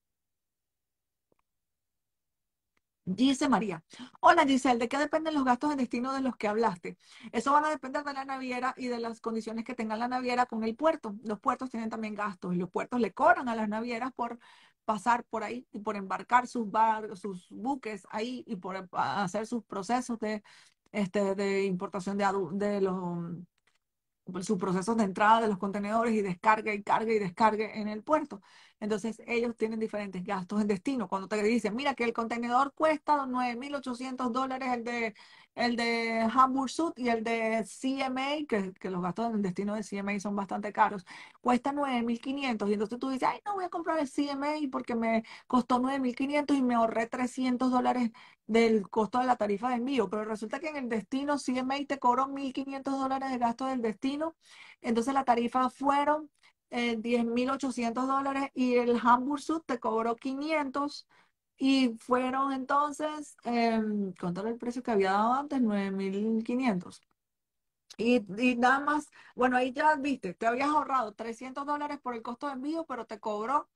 Dice 3.08 3.50
María. 3.50 3.84
Hola 4.20 4.46
Giselle, 4.46 4.80
¿de 4.80 4.88
qué 4.90 4.98
dependen 4.98 5.36
los 5.36 5.46
gastos 5.46 5.70
de 5.70 5.76
destino 5.76 6.12
de 6.14 6.22
los 6.22 6.36
que 6.38 6.48
hablaste? 6.48 6.98
Eso 7.32 7.52
van 7.52 7.66
a 7.66 7.70
depender 7.70 8.04
de 8.04 8.14
la 8.14 8.26
naviera 8.26 8.74
y 8.78 8.88
de 8.88 9.00
las 9.00 9.22
condiciones 9.22 9.64
que 9.64 9.76
tenga 9.76 9.96
la 9.96 10.08
naviera 10.08 10.48
con 10.48 10.64
el 10.64 10.76
puerto. 10.76 11.16
Los 11.24 11.40
puertos 11.40 11.70
tienen 11.70 11.92
también 11.92 12.16
gastos 12.16 12.56
y 12.56 12.58
los 12.58 12.70
puertos 12.72 13.00
le 13.00 13.14
cobran 13.14 13.48
a 13.48 13.56
las 13.56 13.70
navieras 13.70 14.12
por 14.16 14.40
pasar 14.86 15.24
por 15.26 15.44
ahí 15.44 15.68
y 15.72 15.80
por 15.80 15.98
embarcar 15.98 16.48
sus, 16.48 16.70
bar, 16.72 17.16
sus 17.16 17.48
buques 17.52 18.08
ahí 18.10 18.44
y 18.48 18.56
por 18.56 18.90
hacer 18.94 19.46
sus 19.46 19.64
procesos 19.66 20.18
de, 20.20 20.42
este, 20.92 21.36
de 21.36 21.66
importación 21.66 22.18
de 22.18 22.82
los 22.82 23.38
sus 24.42 24.58
procesos 24.58 24.98
de 24.98 25.04
entrada 25.04 25.42
de 25.42 25.48
los 25.48 25.58
contenedores 25.58 26.14
y 26.14 26.22
descarga 26.22 26.74
y 26.74 26.84
carga 26.84 27.14
y 27.14 27.20
descarga 27.20 27.74
en 27.74 27.88
el 27.88 28.04
puerto. 28.04 28.42
Entonces 28.80 29.22
ellos 29.28 29.56
tienen 29.56 29.80
diferentes 29.80 30.24
gastos 30.24 30.62
en 30.62 30.68
destino. 30.68 31.08
Cuando 31.08 31.28
te 31.28 31.42
dicen, 31.44 31.76
mira 31.76 31.94
que 31.96 32.04
el 32.04 32.14
contenedor 32.14 32.74
cuesta 32.74 33.26
9.800 33.26 34.32
dólares 34.32 34.70
el 34.74 34.84
de, 34.84 35.16
el 35.56 35.76
de 35.78 36.28
Hamburg 36.34 36.70
Sud 36.70 36.94
y 36.98 37.10
el 37.10 37.24
de 37.24 37.64
CMA, 37.66 38.46
que, 38.48 38.74
que 38.74 38.90
los 38.90 39.02
gastos 39.02 39.34
en 39.34 39.42
destino 39.42 39.76
de 39.76 39.84
CMA 39.84 40.20
son 40.20 40.36
bastante 40.36 40.74
caros, 40.74 41.06
cuesta 41.42 41.72
9.500. 41.72 42.70
Y 42.70 42.74
entonces 42.74 43.00
tú 43.00 43.10
dices, 43.10 43.30
ay, 43.32 43.40
no 43.46 43.56
voy 43.56 43.66
a 43.66 43.70
comprar 43.70 44.00
el 44.00 44.08
CMA 44.10 44.56
porque 44.72 44.96
me 44.96 45.24
costó 45.48 45.80
9.500 45.80 46.58
y 46.58 46.62
me 46.62 46.76
ahorré 46.76 47.08
300 47.08 47.72
dólares 47.72 48.12
del 48.48 48.90
costo 48.90 49.20
de 49.20 49.26
la 49.26 49.38
tarifa 49.38 49.70
de 49.70 49.76
envío. 49.76 50.10
Pero 50.10 50.26
resulta 50.26 50.60
que 50.60 50.70
en 50.70 50.78
el 50.78 50.90
destino 50.90 51.38
CMA 51.38 51.86
te 51.88 52.00
cobró 52.00 52.28
1.500 52.28 52.84
dólares 53.00 53.32
de 53.32 53.38
gasto 53.38 53.66
del 53.66 53.82
destino. 53.82 54.36
Entonces 54.82 55.14
la 55.14 55.24
tarifa 55.24 55.70
fueron 55.70 56.30
eh, 56.70 56.98
10.800 56.98 58.08
dólares 58.08 58.52
y 58.54 58.76
el 58.76 59.00
Hamburg 59.02 59.42
Sud 59.42 59.62
te 59.66 59.80
cobró 59.80 60.16
500 60.16 61.08
y 61.58 61.96
fueron 62.00 62.52
entonces, 62.54 63.38
eh, 63.46 63.82
¿cuánto 64.20 64.42
era 64.42 64.50
el 64.50 64.58
precio 64.58 64.84
que 64.84 64.92
había 64.92 65.12
dado 65.12 65.34
antes? 65.34 65.62
9.500. 65.62 67.02
Y, 67.98 68.26
y 68.42 68.56
nada 68.58 68.80
más, 68.82 69.10
bueno, 69.36 69.58
ahí 69.58 69.74
ya 69.74 69.96
viste, 69.98 70.34
te 70.34 70.48
habías 70.48 70.70
ahorrado 70.70 71.14
300 71.14 71.66
dólares 71.66 72.00
por 72.02 72.16
el 72.16 72.22
costo 72.22 72.48
de 72.48 72.54
envío, 72.54 72.86
pero 72.86 73.06
te 73.06 73.20
cobró 73.20 73.70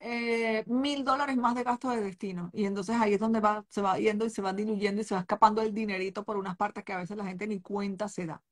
eh, 0.00 0.64
mil 0.66 1.04
dólares 1.04 1.36
más 1.36 1.54
de 1.54 1.64
gasto 1.64 1.90
de 1.90 2.02
destino. 2.02 2.50
Y 2.54 2.66
entonces 2.66 2.96
ahí 3.00 3.14
es 3.14 3.20
donde 3.20 3.40
va, 3.40 3.64
se 3.70 3.82
va 3.82 3.98
yendo 3.98 4.26
y 4.26 4.30
se 4.30 4.42
va 4.42 4.52
diluyendo 4.52 5.00
y 5.02 5.04
se 5.04 5.14
va 5.14 5.20
escapando 5.22 5.62
el 5.62 5.74
dinerito 5.74 6.24
por 6.24 6.36
unas 6.38 6.56
partes 6.56 6.84
que 6.84 6.92
a 6.92 6.98
veces 6.98 7.16
la 7.16 7.24
gente 7.26 7.46
ni 7.46 7.60
cuenta 7.60 8.08
se 8.08 8.26
da. 8.26 8.42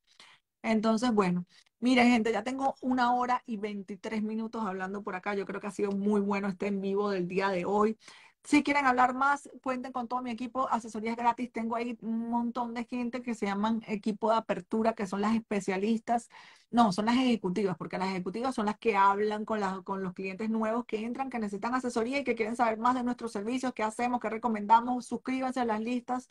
Entonces, 0.63 1.13
bueno, 1.13 1.47
mire 1.81 2.05
gente, 2.05 2.33
ya 2.33 2.43
tengo 2.45 2.75
una 2.83 3.15
hora 3.15 3.43
y 3.47 3.57
23 3.57 4.23
minutos 4.23 4.65
hablando 4.65 5.03
por 5.03 5.15
acá. 5.17 5.35
Yo 5.35 5.47
creo 5.47 5.61
que 5.61 5.67
ha 5.69 5.71
sido 5.71 5.93
muy 5.93 6.21
bueno 6.21 6.49
este 6.49 6.67
en 6.67 6.81
vivo 6.81 7.11
del 7.11 7.29
día 7.29 7.49
de 7.51 7.65
hoy. 7.65 7.99
Si 8.43 8.63
quieren 8.63 8.87
hablar 8.87 9.15
más, 9.15 9.51
cuenten 9.63 9.93
con 9.93 10.09
todo 10.09 10.23
mi 10.23 10.31
equipo, 10.31 10.69
asesorías 10.71 11.17
gratis. 11.17 11.53
Tengo 11.53 11.77
ahí 11.77 11.97
un 12.01 12.31
montón 12.31 12.75
de 12.75 12.85
gente 12.85 13.23
que 13.23 13.35
se 13.35 13.47
llaman 13.47 13.83
equipo 13.87 14.31
de 14.31 14.39
apertura, 14.39 14.95
que 14.95 15.07
son 15.07 15.21
las 15.21 15.35
especialistas. 15.37 16.31
No, 16.71 16.93
son 16.93 17.07
las 17.07 17.17
ejecutivas, 17.17 17.77
porque 17.77 17.99
las 17.99 18.09
ejecutivas 18.09 18.55
son 18.55 18.67
las 18.67 18.79
que 18.79 18.97
hablan 18.97 19.45
con, 19.45 19.61
los 20.03 20.15
clientes 20.15 20.49
nuevos 20.51 20.87
que 20.87 21.05
entran, 21.05 21.31
que 21.31 21.39
necesitan 21.39 21.75
asesoría 21.75 22.19
y 22.21 22.25
que 22.25 22.35
quieren 22.35 22.57
saber 22.57 22.79
más 22.79 22.95
de 22.95 23.03
nuestros 23.05 23.33
servicios, 23.33 23.73
qué 23.75 23.83
hacemos, 23.83 24.21
qué 24.21 24.31
recomendamos. 24.31 25.07
Suscríbanse 25.07 25.61
a 25.61 25.65
las 25.65 25.81
listas 25.81 26.29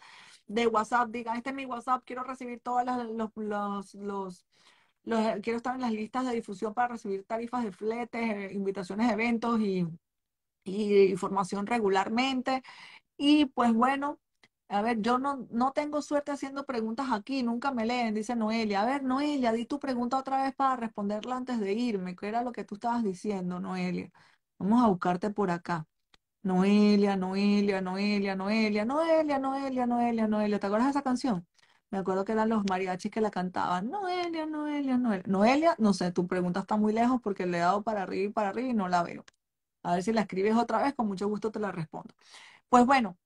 de 0.48 0.68
WhatsApp. 0.68 1.10
Digan, 1.12 1.38
este 1.38 1.52
es 1.52 1.56
mi 1.56 1.66
WhatsApp, 1.66 2.04
quiero 2.06 2.24
recibir 2.24 2.60
todos 2.62 2.84
los 3.94 4.46
quiero 5.42 5.58
estar 5.58 5.76
en 5.76 5.82
las 5.82 5.92
listas 5.92 6.26
de 6.26 6.34
difusión 6.34 6.74
para 6.74 6.90
recibir 6.90 7.24
tarifas 7.26 7.64
de 7.64 7.72
fletes, 7.72 8.22
eh, 8.22 8.54
invitaciones 8.54 9.10
a 9.10 9.14
eventos 9.14 9.60
y 9.60 9.88
y 10.64 11.06
información 11.12 11.68
regularmente. 11.68 12.64
Y 13.18 13.46
pues 13.48 13.74
bueno, 13.74 14.20
a 14.70 14.82
ver, 14.82 15.02
yo 15.02 15.18
no, 15.18 15.48
no 15.52 15.72
tengo 15.74 16.02
suerte 16.02 16.32
haciendo 16.32 16.66
preguntas 16.66 17.08
aquí, 17.12 17.44
nunca 17.44 17.72
me 17.72 17.86
leen, 17.86 18.14
dice 18.14 18.36
Noelia. 18.36 18.82
A 18.84 18.86
ver, 18.86 19.04
Noelia, 19.04 19.52
di 19.52 19.66
tu 19.66 19.80
pregunta 19.80 20.18
otra 20.18 20.44
vez 20.44 20.56
para 20.56 20.76
responderla 20.76 21.38
antes 21.38 21.60
de 21.60 21.74
irme, 21.74 22.16
que 22.16 22.28
era 22.28 22.44
lo 22.44 22.52
que 22.52 22.64
tú 22.66 22.76
estabas 22.76 23.04
diciendo, 23.04 23.60
Noelia. 23.60 24.12
Vamos 24.60 24.84
a 24.84 24.88
buscarte 24.88 25.32
por 25.32 25.52
acá. 25.52 25.88
Noelia, 26.44 27.16
Noelia, 27.16 27.82
Noelia, 27.82 28.36
Noelia, 28.36 28.86
Noelia, 28.86 29.40
Noelia, 29.40 29.86
Noelia, 29.88 30.28
Noelia. 30.28 30.60
¿Te 30.60 30.68
acuerdas 30.68 30.88
de 30.88 30.92
esa 30.92 31.02
canción? 31.04 31.48
Me 31.92 31.98
acuerdo 31.98 32.24
que 32.26 32.34
eran 32.34 32.50
los 32.50 32.64
mariachis 32.70 33.12
que 33.12 33.22
la 33.22 33.32
cantaban. 33.32 33.90
Noelia, 33.90 34.46
Noelia, 34.46 34.98
Noelia. 34.98 35.24
Noelia, 35.28 35.76
no 35.80 35.94
sé, 35.94 36.12
tu 36.12 36.28
pregunta 36.28 36.62
está 36.62 36.78
muy 36.78 36.94
lejos 36.94 37.20
porque 37.22 37.46
le 37.46 37.58
he 37.58 37.62
dado 37.62 37.84
para 37.84 38.04
arriba 38.04 38.30
y 38.30 38.34
para 38.34 38.50
arriba 38.50 38.70
y 38.70 38.74
no 38.74 38.88
la 38.88 39.04
veo. 39.04 39.26
A 39.84 39.94
ver 39.94 40.04
si 40.04 40.14
la 40.14 40.22
escribes 40.22 40.56
otra 40.56 40.82
vez, 40.84 40.94
con 40.96 41.08
mucho 41.08 41.28
gusto 41.28 41.52
te 41.52 41.60
la 41.60 41.72
respondo. 41.72 42.14
Pues 42.70 42.86
bueno, 42.86 43.18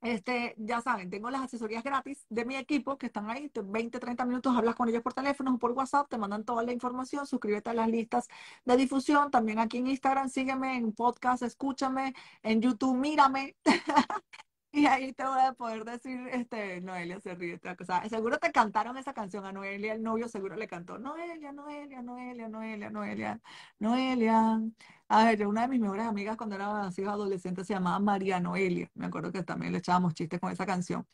este, 0.00 0.54
ya 0.58 0.80
saben, 0.80 1.10
tengo 1.10 1.28
las 1.30 1.42
asesorías 1.42 1.82
gratis 1.82 2.24
de 2.28 2.44
mi 2.44 2.54
equipo 2.56 2.98
que 2.98 3.06
están 3.06 3.30
ahí, 3.30 3.50
20, 3.52 3.98
30 3.98 4.24
minutos 4.24 4.56
hablas 4.56 4.76
con 4.76 4.88
ellos 4.88 5.02
por 5.02 5.12
teléfono 5.12 5.54
o 5.54 5.58
por 5.58 5.72
WhatsApp, 5.72 6.08
te 6.08 6.18
mandan 6.18 6.44
toda 6.44 6.62
la 6.62 6.72
información, 6.72 7.26
suscríbete 7.26 7.70
a 7.70 7.74
las 7.74 7.88
listas 7.88 8.28
de 8.64 8.76
difusión, 8.76 9.30
también 9.32 9.58
aquí 9.58 9.78
en 9.78 9.88
Instagram, 9.88 10.28
sígueme 10.28 10.76
en 10.76 10.92
podcast, 10.92 11.42
escúchame, 11.42 12.14
en 12.42 12.62
YouTube, 12.62 12.96
mírame. 12.96 13.56
Y 14.70 14.84
ahí 14.86 15.12
te 15.14 15.24
voy 15.24 15.40
a 15.40 15.54
poder 15.54 15.84
decir, 15.84 16.28
este, 16.30 16.80
Noelia 16.82 17.18
se 17.20 17.34
ríe. 17.34 17.54
O 17.80 17.84
sea, 17.84 18.06
seguro 18.08 18.38
te 18.38 18.52
cantaron 18.52 18.98
esa 18.98 19.14
canción 19.14 19.46
a 19.46 19.52
Noelia, 19.52 19.94
el 19.94 20.02
novio 20.02 20.28
seguro 20.28 20.56
le 20.56 20.68
cantó, 20.68 20.98
Noelia, 20.98 21.52
Noelia, 21.52 22.02
Noelia, 22.02 22.48
Noelia, 22.48 22.90
Noelia, 22.90 23.40
Noelia. 23.78 24.60
A 25.08 25.24
ver, 25.24 25.46
una 25.46 25.62
de 25.62 25.68
mis 25.68 25.80
mejores 25.80 26.04
amigas 26.06 26.36
cuando 26.36 26.54
era 26.56 26.66
adolescente 26.66 27.64
se 27.64 27.72
llamaba 27.72 27.98
María 27.98 28.40
Noelia. 28.40 28.90
Me 28.94 29.06
acuerdo 29.06 29.32
que 29.32 29.42
también 29.42 29.72
le 29.72 29.78
echábamos 29.78 30.12
chistes 30.14 30.38
con 30.38 30.52
esa 30.52 30.66
canción. 30.66 31.06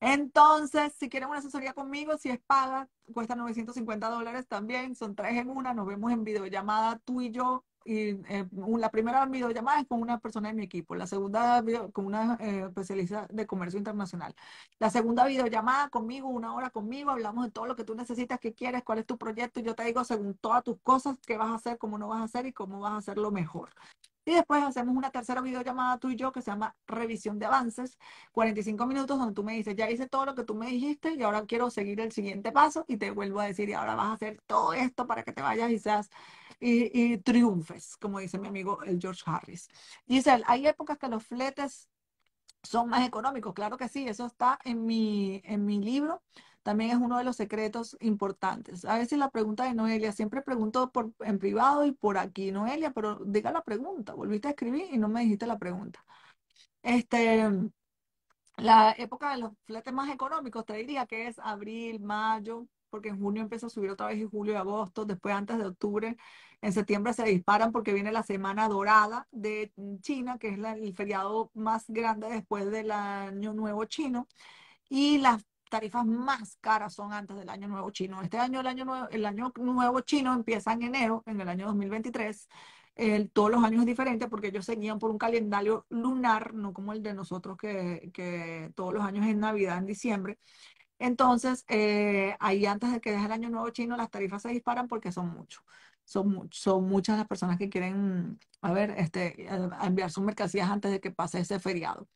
Entonces, 0.00 0.92
si 0.94 1.08
quieren 1.08 1.28
una 1.30 1.38
asesoría 1.38 1.72
conmigo, 1.74 2.16
si 2.18 2.28
es 2.30 2.38
paga, 2.46 2.88
cuesta 3.12 3.34
950 3.36 4.08
dólares 4.10 4.46
también, 4.46 4.94
son 4.94 5.14
tres 5.16 5.36
en 5.36 5.50
una, 5.50 5.74
nos 5.74 5.86
vemos 5.86 6.12
en 6.12 6.24
videollamada 6.24 6.98
tú 7.00 7.20
y 7.22 7.30
yo 7.30 7.64
y 7.88 8.20
eh, 8.28 8.46
la 8.52 8.90
primera 8.90 9.24
videollamada 9.24 9.80
es 9.80 9.86
con 9.86 10.02
una 10.02 10.18
persona 10.18 10.48
de 10.48 10.54
mi 10.54 10.64
equipo, 10.64 10.94
la 10.94 11.06
segunda 11.06 11.64
con 11.92 12.04
una 12.04 12.36
eh, 12.38 12.64
especialista 12.66 13.26
de 13.30 13.46
comercio 13.46 13.78
internacional. 13.78 14.34
La 14.78 14.90
segunda 14.90 15.24
videollamada 15.24 15.88
conmigo, 15.88 16.28
una 16.28 16.54
hora 16.54 16.68
conmigo, 16.68 17.10
hablamos 17.10 17.46
de 17.46 17.50
todo 17.50 17.64
lo 17.64 17.76
que 17.76 17.84
tú 17.84 17.94
necesitas, 17.94 18.38
qué 18.40 18.52
quieres, 18.52 18.82
cuál 18.84 18.98
es 18.98 19.06
tu 19.06 19.16
proyecto 19.16 19.60
y 19.60 19.62
yo 19.62 19.74
te 19.74 19.84
digo 19.84 20.04
según 20.04 20.34
todas 20.34 20.62
tus 20.64 20.78
cosas, 20.82 21.16
qué 21.26 21.38
vas 21.38 21.48
a 21.48 21.54
hacer, 21.54 21.78
cómo 21.78 21.96
no 21.96 22.08
vas 22.08 22.20
a 22.20 22.24
hacer 22.24 22.44
y 22.44 22.52
cómo 22.52 22.78
vas 22.80 22.92
a 22.92 22.96
hacerlo 22.98 23.30
mejor. 23.30 23.70
Y 24.26 24.34
después 24.34 24.62
hacemos 24.62 24.94
una 24.94 25.10
tercera 25.10 25.40
videollamada 25.40 25.96
tú 25.96 26.10
y 26.10 26.16
yo 26.16 26.32
que 26.32 26.42
se 26.42 26.50
llama 26.50 26.76
revisión 26.86 27.38
de 27.38 27.46
avances, 27.46 27.98
45 28.32 28.84
minutos 28.84 29.18
donde 29.18 29.32
tú 29.32 29.42
me 29.42 29.54
dices, 29.54 29.74
ya 29.74 29.90
hice 29.90 30.06
todo 30.06 30.26
lo 30.26 30.34
que 30.34 30.44
tú 30.44 30.54
me 30.54 30.66
dijiste 30.66 31.14
y 31.14 31.22
ahora 31.22 31.46
quiero 31.46 31.70
seguir 31.70 32.00
el 32.00 32.12
siguiente 32.12 32.52
paso 32.52 32.84
y 32.88 32.98
te 32.98 33.10
vuelvo 33.10 33.40
a 33.40 33.46
decir, 33.46 33.70
y 33.70 33.72
ahora 33.72 33.94
vas 33.94 34.08
a 34.08 34.12
hacer 34.12 34.42
todo 34.46 34.74
esto 34.74 35.06
para 35.06 35.22
que 35.22 35.32
te 35.32 35.40
vayas 35.40 35.70
y 35.70 35.78
seas 35.78 36.10
y, 36.60 37.18
triunfes, 37.18 37.96
como 37.96 38.18
dice 38.18 38.38
mi 38.38 38.48
amigo 38.48 38.82
el 38.82 38.98
George 39.00 39.22
Harris. 39.26 39.68
Giselle, 40.06 40.44
hay 40.46 40.66
épocas 40.66 40.98
que 40.98 41.08
los 41.08 41.24
fletes 41.24 41.88
son 42.62 42.88
más 42.88 43.06
económicos, 43.06 43.54
claro 43.54 43.76
que 43.76 43.88
sí, 43.88 44.08
eso 44.08 44.26
está 44.26 44.58
en 44.64 44.84
mi, 44.84 45.40
en 45.44 45.64
mi 45.64 45.78
libro 45.80 46.22
también 46.68 46.90
es 46.90 46.96
uno 46.98 47.16
de 47.16 47.24
los 47.24 47.36
secretos 47.36 47.96
importantes. 48.00 48.84
A 48.84 48.98
veces 48.98 49.18
la 49.18 49.30
pregunta 49.30 49.64
de 49.64 49.72
Noelia, 49.74 50.12
siempre 50.12 50.42
pregunto 50.42 50.90
por, 50.92 51.12
en 51.20 51.38
privado 51.38 51.86
y 51.86 51.92
por 51.92 52.18
aquí, 52.18 52.52
Noelia, 52.52 52.90
pero 52.90 53.16
diga 53.24 53.50
la 53.52 53.62
pregunta, 53.62 54.12
volviste 54.12 54.48
a 54.48 54.50
escribir 54.50 54.86
y 54.92 54.98
no 54.98 55.08
me 55.08 55.22
dijiste 55.22 55.46
la 55.46 55.58
pregunta. 55.58 56.04
Este, 56.82 57.50
la 58.58 58.94
época 58.98 59.30
de 59.30 59.38
los 59.38 59.52
fletes 59.64 59.94
más 59.94 60.10
económicos, 60.10 60.66
te 60.66 60.74
diría 60.74 61.06
que 61.06 61.28
es 61.28 61.38
abril, 61.38 62.00
mayo, 62.00 62.66
porque 62.90 63.08
en 63.10 63.18
junio 63.20 63.42
empieza 63.42 63.66
a 63.66 63.70
subir 63.70 63.90
otra 63.90 64.06
vez 64.08 64.18
y 64.18 64.24
julio 64.24 64.54
y 64.54 64.56
agosto, 64.56 65.04
después 65.04 65.34
antes 65.34 65.58
de 65.58 65.66
octubre, 65.66 66.16
en 66.60 66.72
septiembre 66.72 67.12
se 67.12 67.24
disparan 67.24 67.72
porque 67.72 67.92
viene 67.92 68.12
la 68.12 68.22
semana 68.22 68.68
dorada 68.68 69.26
de 69.30 69.72
China, 70.00 70.38
que 70.38 70.48
es 70.48 70.58
el 70.58 70.94
feriado 70.94 71.50
más 71.54 71.84
grande 71.88 72.28
después 72.28 72.70
del 72.70 72.90
año 72.90 73.52
nuevo 73.52 73.84
chino, 73.84 74.26
y 74.88 75.18
las 75.18 75.44
tarifas 75.68 76.06
más 76.06 76.56
caras 76.60 76.94
son 76.94 77.12
antes 77.12 77.36
del 77.36 77.48
año 77.48 77.68
nuevo 77.68 77.90
chino. 77.90 78.22
Este 78.22 78.38
año, 78.38 78.60
el 78.60 78.66
año 78.66 78.84
nuevo, 78.84 79.08
el 79.10 79.26
año 79.26 79.52
nuevo 79.56 80.00
chino 80.00 80.32
empieza 80.32 80.72
en 80.72 80.82
enero, 80.82 81.22
en 81.26 81.40
el 81.40 81.48
año 81.48 81.66
2023. 81.66 82.48
El, 82.96 83.30
todos 83.30 83.50
los 83.50 83.62
años 83.62 83.80
es 83.80 83.86
diferente 83.86 84.28
porque 84.28 84.48
ellos 84.48 84.64
seguían 84.64 84.98
por 84.98 85.10
un 85.10 85.18
calendario 85.18 85.86
lunar, 85.88 86.52
no 86.54 86.72
como 86.72 86.92
el 86.92 87.02
de 87.02 87.14
nosotros 87.14 87.56
que, 87.56 88.10
que 88.12 88.72
todos 88.74 88.92
los 88.92 89.04
años 89.04 89.26
es 89.26 89.36
Navidad, 89.36 89.78
en 89.78 89.86
diciembre. 89.86 90.38
Entonces, 90.98 91.64
eh, 91.68 92.36
ahí 92.40 92.66
antes 92.66 92.92
de 92.92 93.00
que 93.00 93.12
deje 93.12 93.26
el 93.26 93.32
año 93.32 93.50
nuevo 93.50 93.70
chino, 93.70 93.96
las 93.96 94.10
tarifas 94.10 94.42
se 94.42 94.48
disparan 94.50 94.88
porque 94.88 95.12
son 95.12 95.28
muchos. 95.28 95.62
Son, 96.04 96.48
son 96.52 96.88
muchas 96.88 97.18
las 97.18 97.26
personas 97.28 97.58
que 97.58 97.68
quieren, 97.68 98.38
a 98.62 98.72
ver, 98.72 98.90
este, 98.98 99.46
enviar 99.82 100.10
sus 100.10 100.24
mercancías 100.24 100.70
antes 100.70 100.90
de 100.90 101.00
que 101.00 101.10
pase 101.10 101.40
ese 101.40 101.60
feriado. 101.60 102.08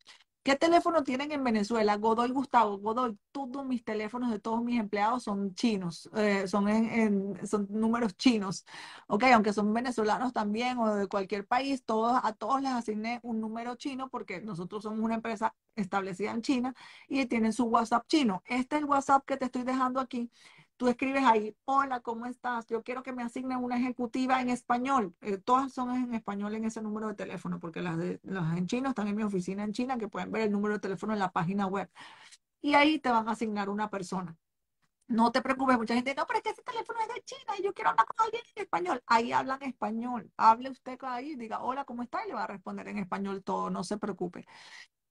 ¿Qué 0.45 0.57
teléfono 0.57 1.05
tienen 1.05 1.31
en 1.31 1.45
Venezuela? 1.45 1.97
Godoy 1.97 2.31
Gustavo, 2.31 2.77
Godoy, 2.79 3.17
todos 3.31 3.65
mis 3.65 3.85
teléfonos 3.85 4.29
de 4.33 4.41
todos 4.41 4.61
mis 4.61 4.81
empleados 4.81 5.23
son 5.23 5.55
chinos, 5.55 6.11
eh, 6.17 6.49
son, 6.49 6.69
en, 6.69 7.47
son 7.47 7.69
números 7.71 8.17
chinos, 8.17 8.67
¿ok? 9.07 9.23
Aunque 9.35 9.53
son 9.53 9.73
venezolanos 9.73 10.33
también 10.33 10.79
o 10.79 10.97
de 10.97 11.07
cualquier 11.07 11.47
país, 11.47 11.85
todos, 11.85 12.19
a 12.21 12.33
todos 12.33 12.61
les 12.61 12.73
asigné 12.73 13.21
un 13.23 13.41
número 13.41 13.77
chino 13.77 14.09
porque 14.09 14.41
nosotros 14.41 14.83
somos 14.83 14.99
una 14.99 15.15
empresa 15.15 15.55
establecida 15.77 16.33
en 16.33 16.43
China 16.43 16.75
y 17.09 17.25
tienen 17.27 17.53
su 17.53 17.67
WhatsApp 17.67 18.05
chino. 18.09 18.43
Este 18.47 18.77
es 18.77 18.83
el 18.83 18.89
WhatsApp 18.89 19.25
que 19.25 19.37
te 19.37 19.45
estoy 19.45 19.63
dejando 19.63 20.01
aquí 20.01 20.29
Tú 20.83 20.89
escribes 20.89 21.23
ahí, 21.25 21.57
hola, 21.65 22.01
¿cómo 22.01 22.27
estás? 22.27 22.67
Yo 22.67 22.83
quiero 22.83 23.05
que 23.05 23.13
me 23.13 23.23
asignen 23.23 23.59
una 23.59 23.77
ejecutiva 23.79 24.41
en 24.41 24.51
español. 24.51 25.15
Eh, 25.21 25.39
todas 25.39 25.73
son 25.73 25.95
en 25.95 26.13
español 26.13 26.57
en 26.57 26.65
ese 26.65 26.83
número 26.83 27.07
de 27.07 27.15
teléfono, 27.15 27.61
porque 27.61 27.81
las, 27.81 27.97
de, 27.99 28.19
las 28.25 28.59
en 28.59 28.67
chino 28.67 28.89
están 28.89 29.07
en 29.07 29.15
mi 29.15 29.23
oficina 29.23 29.63
en 29.63 29.73
China, 29.73 29.97
que 29.97 30.09
pueden 30.09 30.33
ver 30.33 30.43
el 30.43 30.51
número 30.51 30.75
de 30.75 30.81
teléfono 30.81 31.13
en 31.13 31.21
la 31.21 31.31
página 31.31 31.69
web. 31.69 31.89
Y 32.61 32.75
ahí 32.75 32.99
te 32.99 33.11
van 33.11 33.29
a 33.29 33.33
asignar 33.33 33.69
una 33.69 33.91
persona. 33.91 34.37
No 35.09 35.31
te 35.33 35.43
preocupes, 35.43 35.79
mucha 35.79 35.95
gente, 35.95 36.15
no, 36.17 36.27
pero 36.27 36.39
es 36.39 36.43
que 36.43 36.51
ese 36.51 36.63
teléfono 36.63 36.99
es 37.01 37.15
de 37.15 37.23
China 37.23 37.55
y 37.61 37.63
yo 37.63 37.73
quiero 37.75 37.91
hablar 37.91 38.07
con 38.07 38.25
alguien 38.27 38.43
en 38.57 38.63
español. 38.65 39.03
Ahí 39.07 39.33
hablan 39.33 39.63
español. 39.63 40.33
Hable 40.37 40.71
usted 40.71 40.99
ahí, 41.03 41.37
diga, 41.37 41.63
hola, 41.63 41.85
¿cómo 41.85 42.03
está? 42.03 42.25
Y 42.25 42.29
le 42.29 42.35
va 42.35 42.45
a 42.45 42.49
responder 42.49 42.89
en 42.89 42.99
español 42.99 43.45
todo, 43.45 43.71
no 43.71 43.85
se 43.85 43.99
preocupe. 43.99 44.47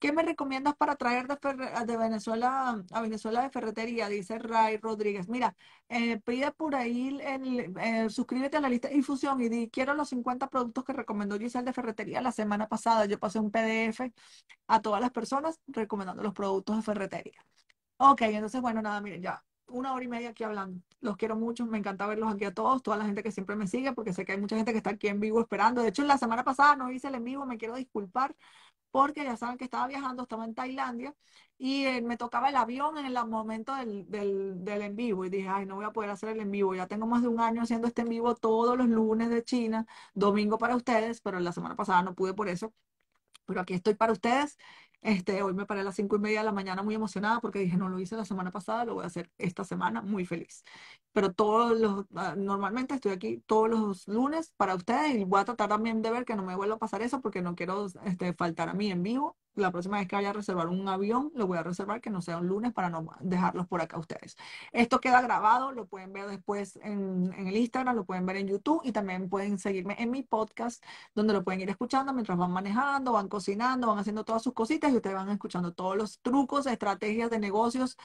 ¿Qué 0.02 0.12
me 0.12 0.24
recomiendas 0.24 0.76
para 0.76 0.96
traer 0.96 1.28
de, 1.28 1.98
Venezuela 1.98 2.84
a 2.92 3.02
Venezuela 3.02 3.44
de 3.44 3.52
ferretería? 3.52 4.10
Dice 4.10 4.40
Ray 4.40 4.78
Rodríguez. 4.78 5.30
Mira, 5.30 5.56
eh, 5.90 6.20
pide 6.26 6.52
por 6.52 6.74
ahí, 6.76 7.20
eh, 7.22 8.10
suscríbete 8.10 8.58
a 8.58 8.62
la 8.62 8.70
lista 8.70 8.88
de 8.88 8.96
difusión 8.96 9.40
y 9.42 9.48
di, 9.50 9.70
quiero 9.70 9.94
los 9.94 10.10
50 10.10 10.48
productos 10.50 10.86
que 10.86 10.94
recomendó 10.94 11.38
Giselle 11.38 11.66
de 11.66 11.74
ferretería 11.74 12.20
la 12.22 12.32
semana 12.32 12.68
pasada. 12.68 13.06
Yo 13.06 13.20
pasé 13.20 13.40
un 13.40 13.52
PDF 13.52 14.12
a 14.68 14.82
todas 14.82 15.02
las 15.02 15.12
personas 15.12 15.60
recomendando 15.68 16.24
los 16.24 16.34
productos 16.34 16.78
de 16.78 16.82
ferretería. 16.82 17.46
Ok, 17.98 18.22
entonces, 18.24 18.62
bueno, 18.62 18.82
nada, 18.82 19.02
miren, 19.02 19.22
ya 19.22 19.44
una 19.72 19.94
hora 19.94 20.04
y 20.04 20.08
media 20.08 20.30
aquí 20.30 20.44
hablando. 20.44 20.82
Los 21.02 21.18
quiero 21.18 21.36
mucho, 21.36 21.66
me 21.66 21.78
encanta 21.78 22.06
verlos 22.08 22.34
aquí 22.34 22.46
a 22.46 22.54
todos, 22.54 22.84
toda 22.84 22.98
la 22.98 23.06
gente 23.06 23.24
que 23.24 23.32
siempre 23.32 23.56
me 23.56 23.68
sigue, 23.68 23.94
porque 23.94 24.14
sé 24.14 24.26
que 24.26 24.34
hay 24.34 24.40
mucha 24.40 24.56
gente 24.56 24.72
que 24.72 24.78
está 24.78 24.92
aquí 24.92 25.08
en 25.08 25.20
vivo 25.20 25.42
esperando. 25.42 25.82
De 25.82 25.90
hecho, 25.90 26.04
la 26.04 26.18
semana 26.18 26.44
pasada 26.44 26.76
no 26.76 26.92
hice 26.92 27.08
el 27.08 27.16
en 27.16 27.24
vivo, 27.24 27.46
me 27.46 27.58
quiero 27.58 27.76
disculpar 27.76 28.36
porque 28.92 29.24
ya 29.24 29.38
saben 29.38 29.58
que 29.58 29.66
estaba 29.66 29.88
viajando, 29.88 30.24
estaba 30.24 30.46
en 30.46 30.54
Tailandia 30.56 31.16
y 31.58 31.86
eh, 31.86 32.02
me 32.02 32.18
tocaba 32.18 32.50
el 32.50 32.56
avión 32.56 32.98
en 32.98 33.06
el 33.06 33.14
momento 33.28 33.76
del, 33.76 34.10
del, 34.10 34.64
del, 34.64 34.82
en 34.82 34.96
vivo 34.96 35.26
y 35.26 35.30
dije, 35.30 35.48
ay, 35.48 35.66
no 35.66 35.76
voy 35.76 35.86
a 35.86 35.92
poder 35.92 36.10
hacer 36.10 36.30
el 36.30 36.40
en 36.42 36.52
vivo. 36.52 36.76
Ya 36.76 36.88
tengo 36.88 37.06
más 37.08 37.22
de 37.22 37.28
un 37.28 37.40
año 37.40 37.62
haciendo 37.62 37.88
este 37.88 38.02
en 38.02 38.10
vivo 38.10 38.36
todos 38.36 38.78
los 38.78 38.88
lunes 38.88 39.30
de 39.30 39.44
China, 39.44 39.86
domingo 40.14 40.58
para 40.58 40.76
ustedes, 40.76 41.22
pero 41.22 41.40
la 41.40 41.52
semana 41.54 41.76
pasada 41.76 42.02
no 42.04 42.16
pude 42.16 42.34
por 42.34 42.50
eso. 42.50 42.74
Pero 43.46 43.62
aquí 43.62 43.74
estoy 43.74 43.96
para 43.96 44.14
ustedes. 44.14 44.58
Este, 45.02 45.42
hoy 45.42 45.54
me 45.54 45.66
paré 45.66 45.82
a 45.82 45.84
las 45.84 45.96
cinco 45.96 46.16
y 46.16 46.20
media 46.20 46.40
de 46.40 46.46
la 46.46 46.52
mañana 46.52 46.84
muy 46.84 46.94
emocionada 46.94 47.40
porque 47.42 47.60
dije, 47.60 47.76
no 47.78 47.90
lo 47.90 48.00
hice 48.00 48.16
la 48.16 48.26
semana 48.26 48.52
pasada, 48.52 48.86
lo 48.86 48.94
voy 48.96 49.04
a 49.04 49.08
hacer 49.08 49.32
esta 49.40 49.64
semana 49.64 50.02
muy 50.02 50.26
feliz. 50.26 50.64
Pero 51.12 51.34
todos 51.34 51.80
los, 51.80 52.06
ah, 52.16 52.36
normalmente 52.38 52.94
estoy 52.96 53.12
aquí 53.14 53.44
todos 53.48 53.70
los 53.70 54.08
lunes 54.08 54.54
para 54.58 54.76
ustedes 54.76 55.16
y 55.16 55.24
voy 55.24 55.42
a 55.42 55.46
tratar 55.46 55.70
también 55.70 56.02
de 56.04 56.12
ver 56.12 56.26
que 56.26 56.36
no 56.36 56.44
me 56.44 56.56
vuelva 56.56 56.76
a 56.76 56.80
pasar 56.80 57.02
eso 57.02 57.20
porque 57.22 57.42
no 57.42 57.56
quiero 57.56 57.88
este, 58.06 58.34
faltar 58.34 58.70
a 58.70 58.74
mí 58.74 58.92
en 58.92 59.02
vivo. 59.04 59.38
La 59.56 59.70
próxima 59.70 59.98
vez 59.98 60.08
que 60.08 60.16
vaya 60.16 60.30
a 60.30 60.34
reservar 60.34 60.68
un 60.70 60.88
avión, 60.88 61.32
lo 61.36 61.46
voy 61.46 61.58
a 61.58 61.64
reservar 61.64 62.00
que 62.00 62.10
no 62.10 62.22
sea 62.22 62.38
un 62.38 62.48
lunes 62.48 62.72
para 62.72 62.90
no 62.90 63.06
dejarlos 63.20 63.68
por 63.68 63.82
acá 63.82 64.00
ustedes. 64.00 64.38
Esto 64.72 65.02
queda 65.02 65.22
grabado, 65.22 65.74
lo 65.74 65.88
pueden 65.88 66.14
ver 66.14 66.28
después 66.28 66.78
en, 66.78 67.34
en 67.34 67.48
el 67.48 67.58
Instagram, 67.58 67.96
lo 67.96 68.06
pueden 68.06 68.26
ver 68.26 68.38
en 68.38 68.48
YouTube 68.48 68.82
y 68.86 68.94
también 68.94 69.28
pueden 69.30 69.60
seguirme 69.60 69.96
en 70.00 70.10
mi 70.10 70.24
podcast 70.24 70.84
donde 71.16 71.34
lo 71.34 71.44
pueden 71.44 71.60
ir 71.60 71.70
escuchando 71.70 72.14
mientras 72.14 72.38
van 72.38 72.52
manejando, 72.52 73.12
van 73.12 73.28
cocinando, 73.28 73.88
van 73.88 74.00
haciendo 74.00 74.24
todas 74.24 74.42
sus 74.42 74.54
cositas 74.54 74.92
y 74.92 74.96
ustedes 74.96 75.16
van 75.18 75.30
escuchando 75.30 75.74
todos 75.74 75.98
los 75.98 76.20
trucos, 76.22 76.66
estrategias 76.66 77.30
de 77.30 77.40
negocios 77.40 77.98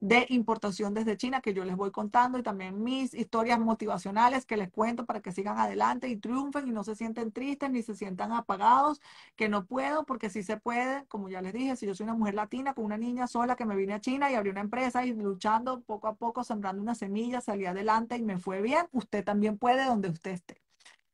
de 0.00 0.26
importación 0.28 0.92
desde 0.92 1.16
China 1.16 1.40
que 1.40 1.54
yo 1.54 1.64
les 1.64 1.76
voy 1.76 1.90
contando 1.90 2.38
y 2.38 2.42
también 2.42 2.82
mis 2.82 3.14
historias 3.14 3.58
motivacionales 3.58 4.44
que 4.44 4.56
les 4.56 4.70
cuento 4.70 5.06
para 5.06 5.22
que 5.22 5.32
sigan 5.32 5.58
adelante 5.58 6.08
y 6.08 6.16
triunfen 6.16 6.68
y 6.68 6.72
no 6.72 6.84
se 6.84 6.94
sienten 6.94 7.32
tristes 7.32 7.70
ni 7.70 7.82
se 7.82 7.94
sientan 7.94 8.32
apagados, 8.32 9.00
que 9.36 9.48
no 9.48 9.64
puedo 9.64 10.04
porque 10.04 10.28
sí 10.28 10.42
se 10.42 10.58
como 11.08 11.28
ya 11.28 11.42
les 11.42 11.52
dije, 11.52 11.76
si 11.76 11.86
yo 11.86 11.94
soy 11.94 12.04
una 12.04 12.14
mujer 12.14 12.34
latina 12.34 12.74
con 12.74 12.84
una 12.84 12.96
niña 12.96 13.26
sola 13.26 13.56
que 13.56 13.64
me 13.64 13.76
vine 13.76 13.94
a 13.94 14.00
China 14.00 14.30
y 14.30 14.34
abrí 14.34 14.50
una 14.50 14.60
empresa 14.60 15.04
y 15.04 15.12
luchando 15.12 15.82
poco 15.82 16.08
a 16.08 16.14
poco, 16.14 16.44
sembrando 16.44 16.82
una 16.82 16.94
semilla, 16.94 17.40
salí 17.40 17.66
adelante 17.66 18.16
y 18.16 18.22
me 18.22 18.38
fue 18.38 18.62
bien, 18.62 18.86
usted 18.92 19.24
también 19.24 19.58
puede 19.58 19.84
donde 19.84 20.08
usted 20.08 20.32
esté. 20.32 20.62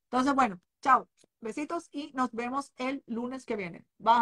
Entonces, 0.05 0.35
bueno, 0.35 0.61
chao, 0.83 1.09
besitos 1.41 1.89
y 1.93 2.13
nos 2.15 2.33
vemos 2.33 2.73
el 2.77 3.03
lunes 3.07 3.45
que 3.45 3.57
viene. 3.57 3.85
Bye. 3.99 4.21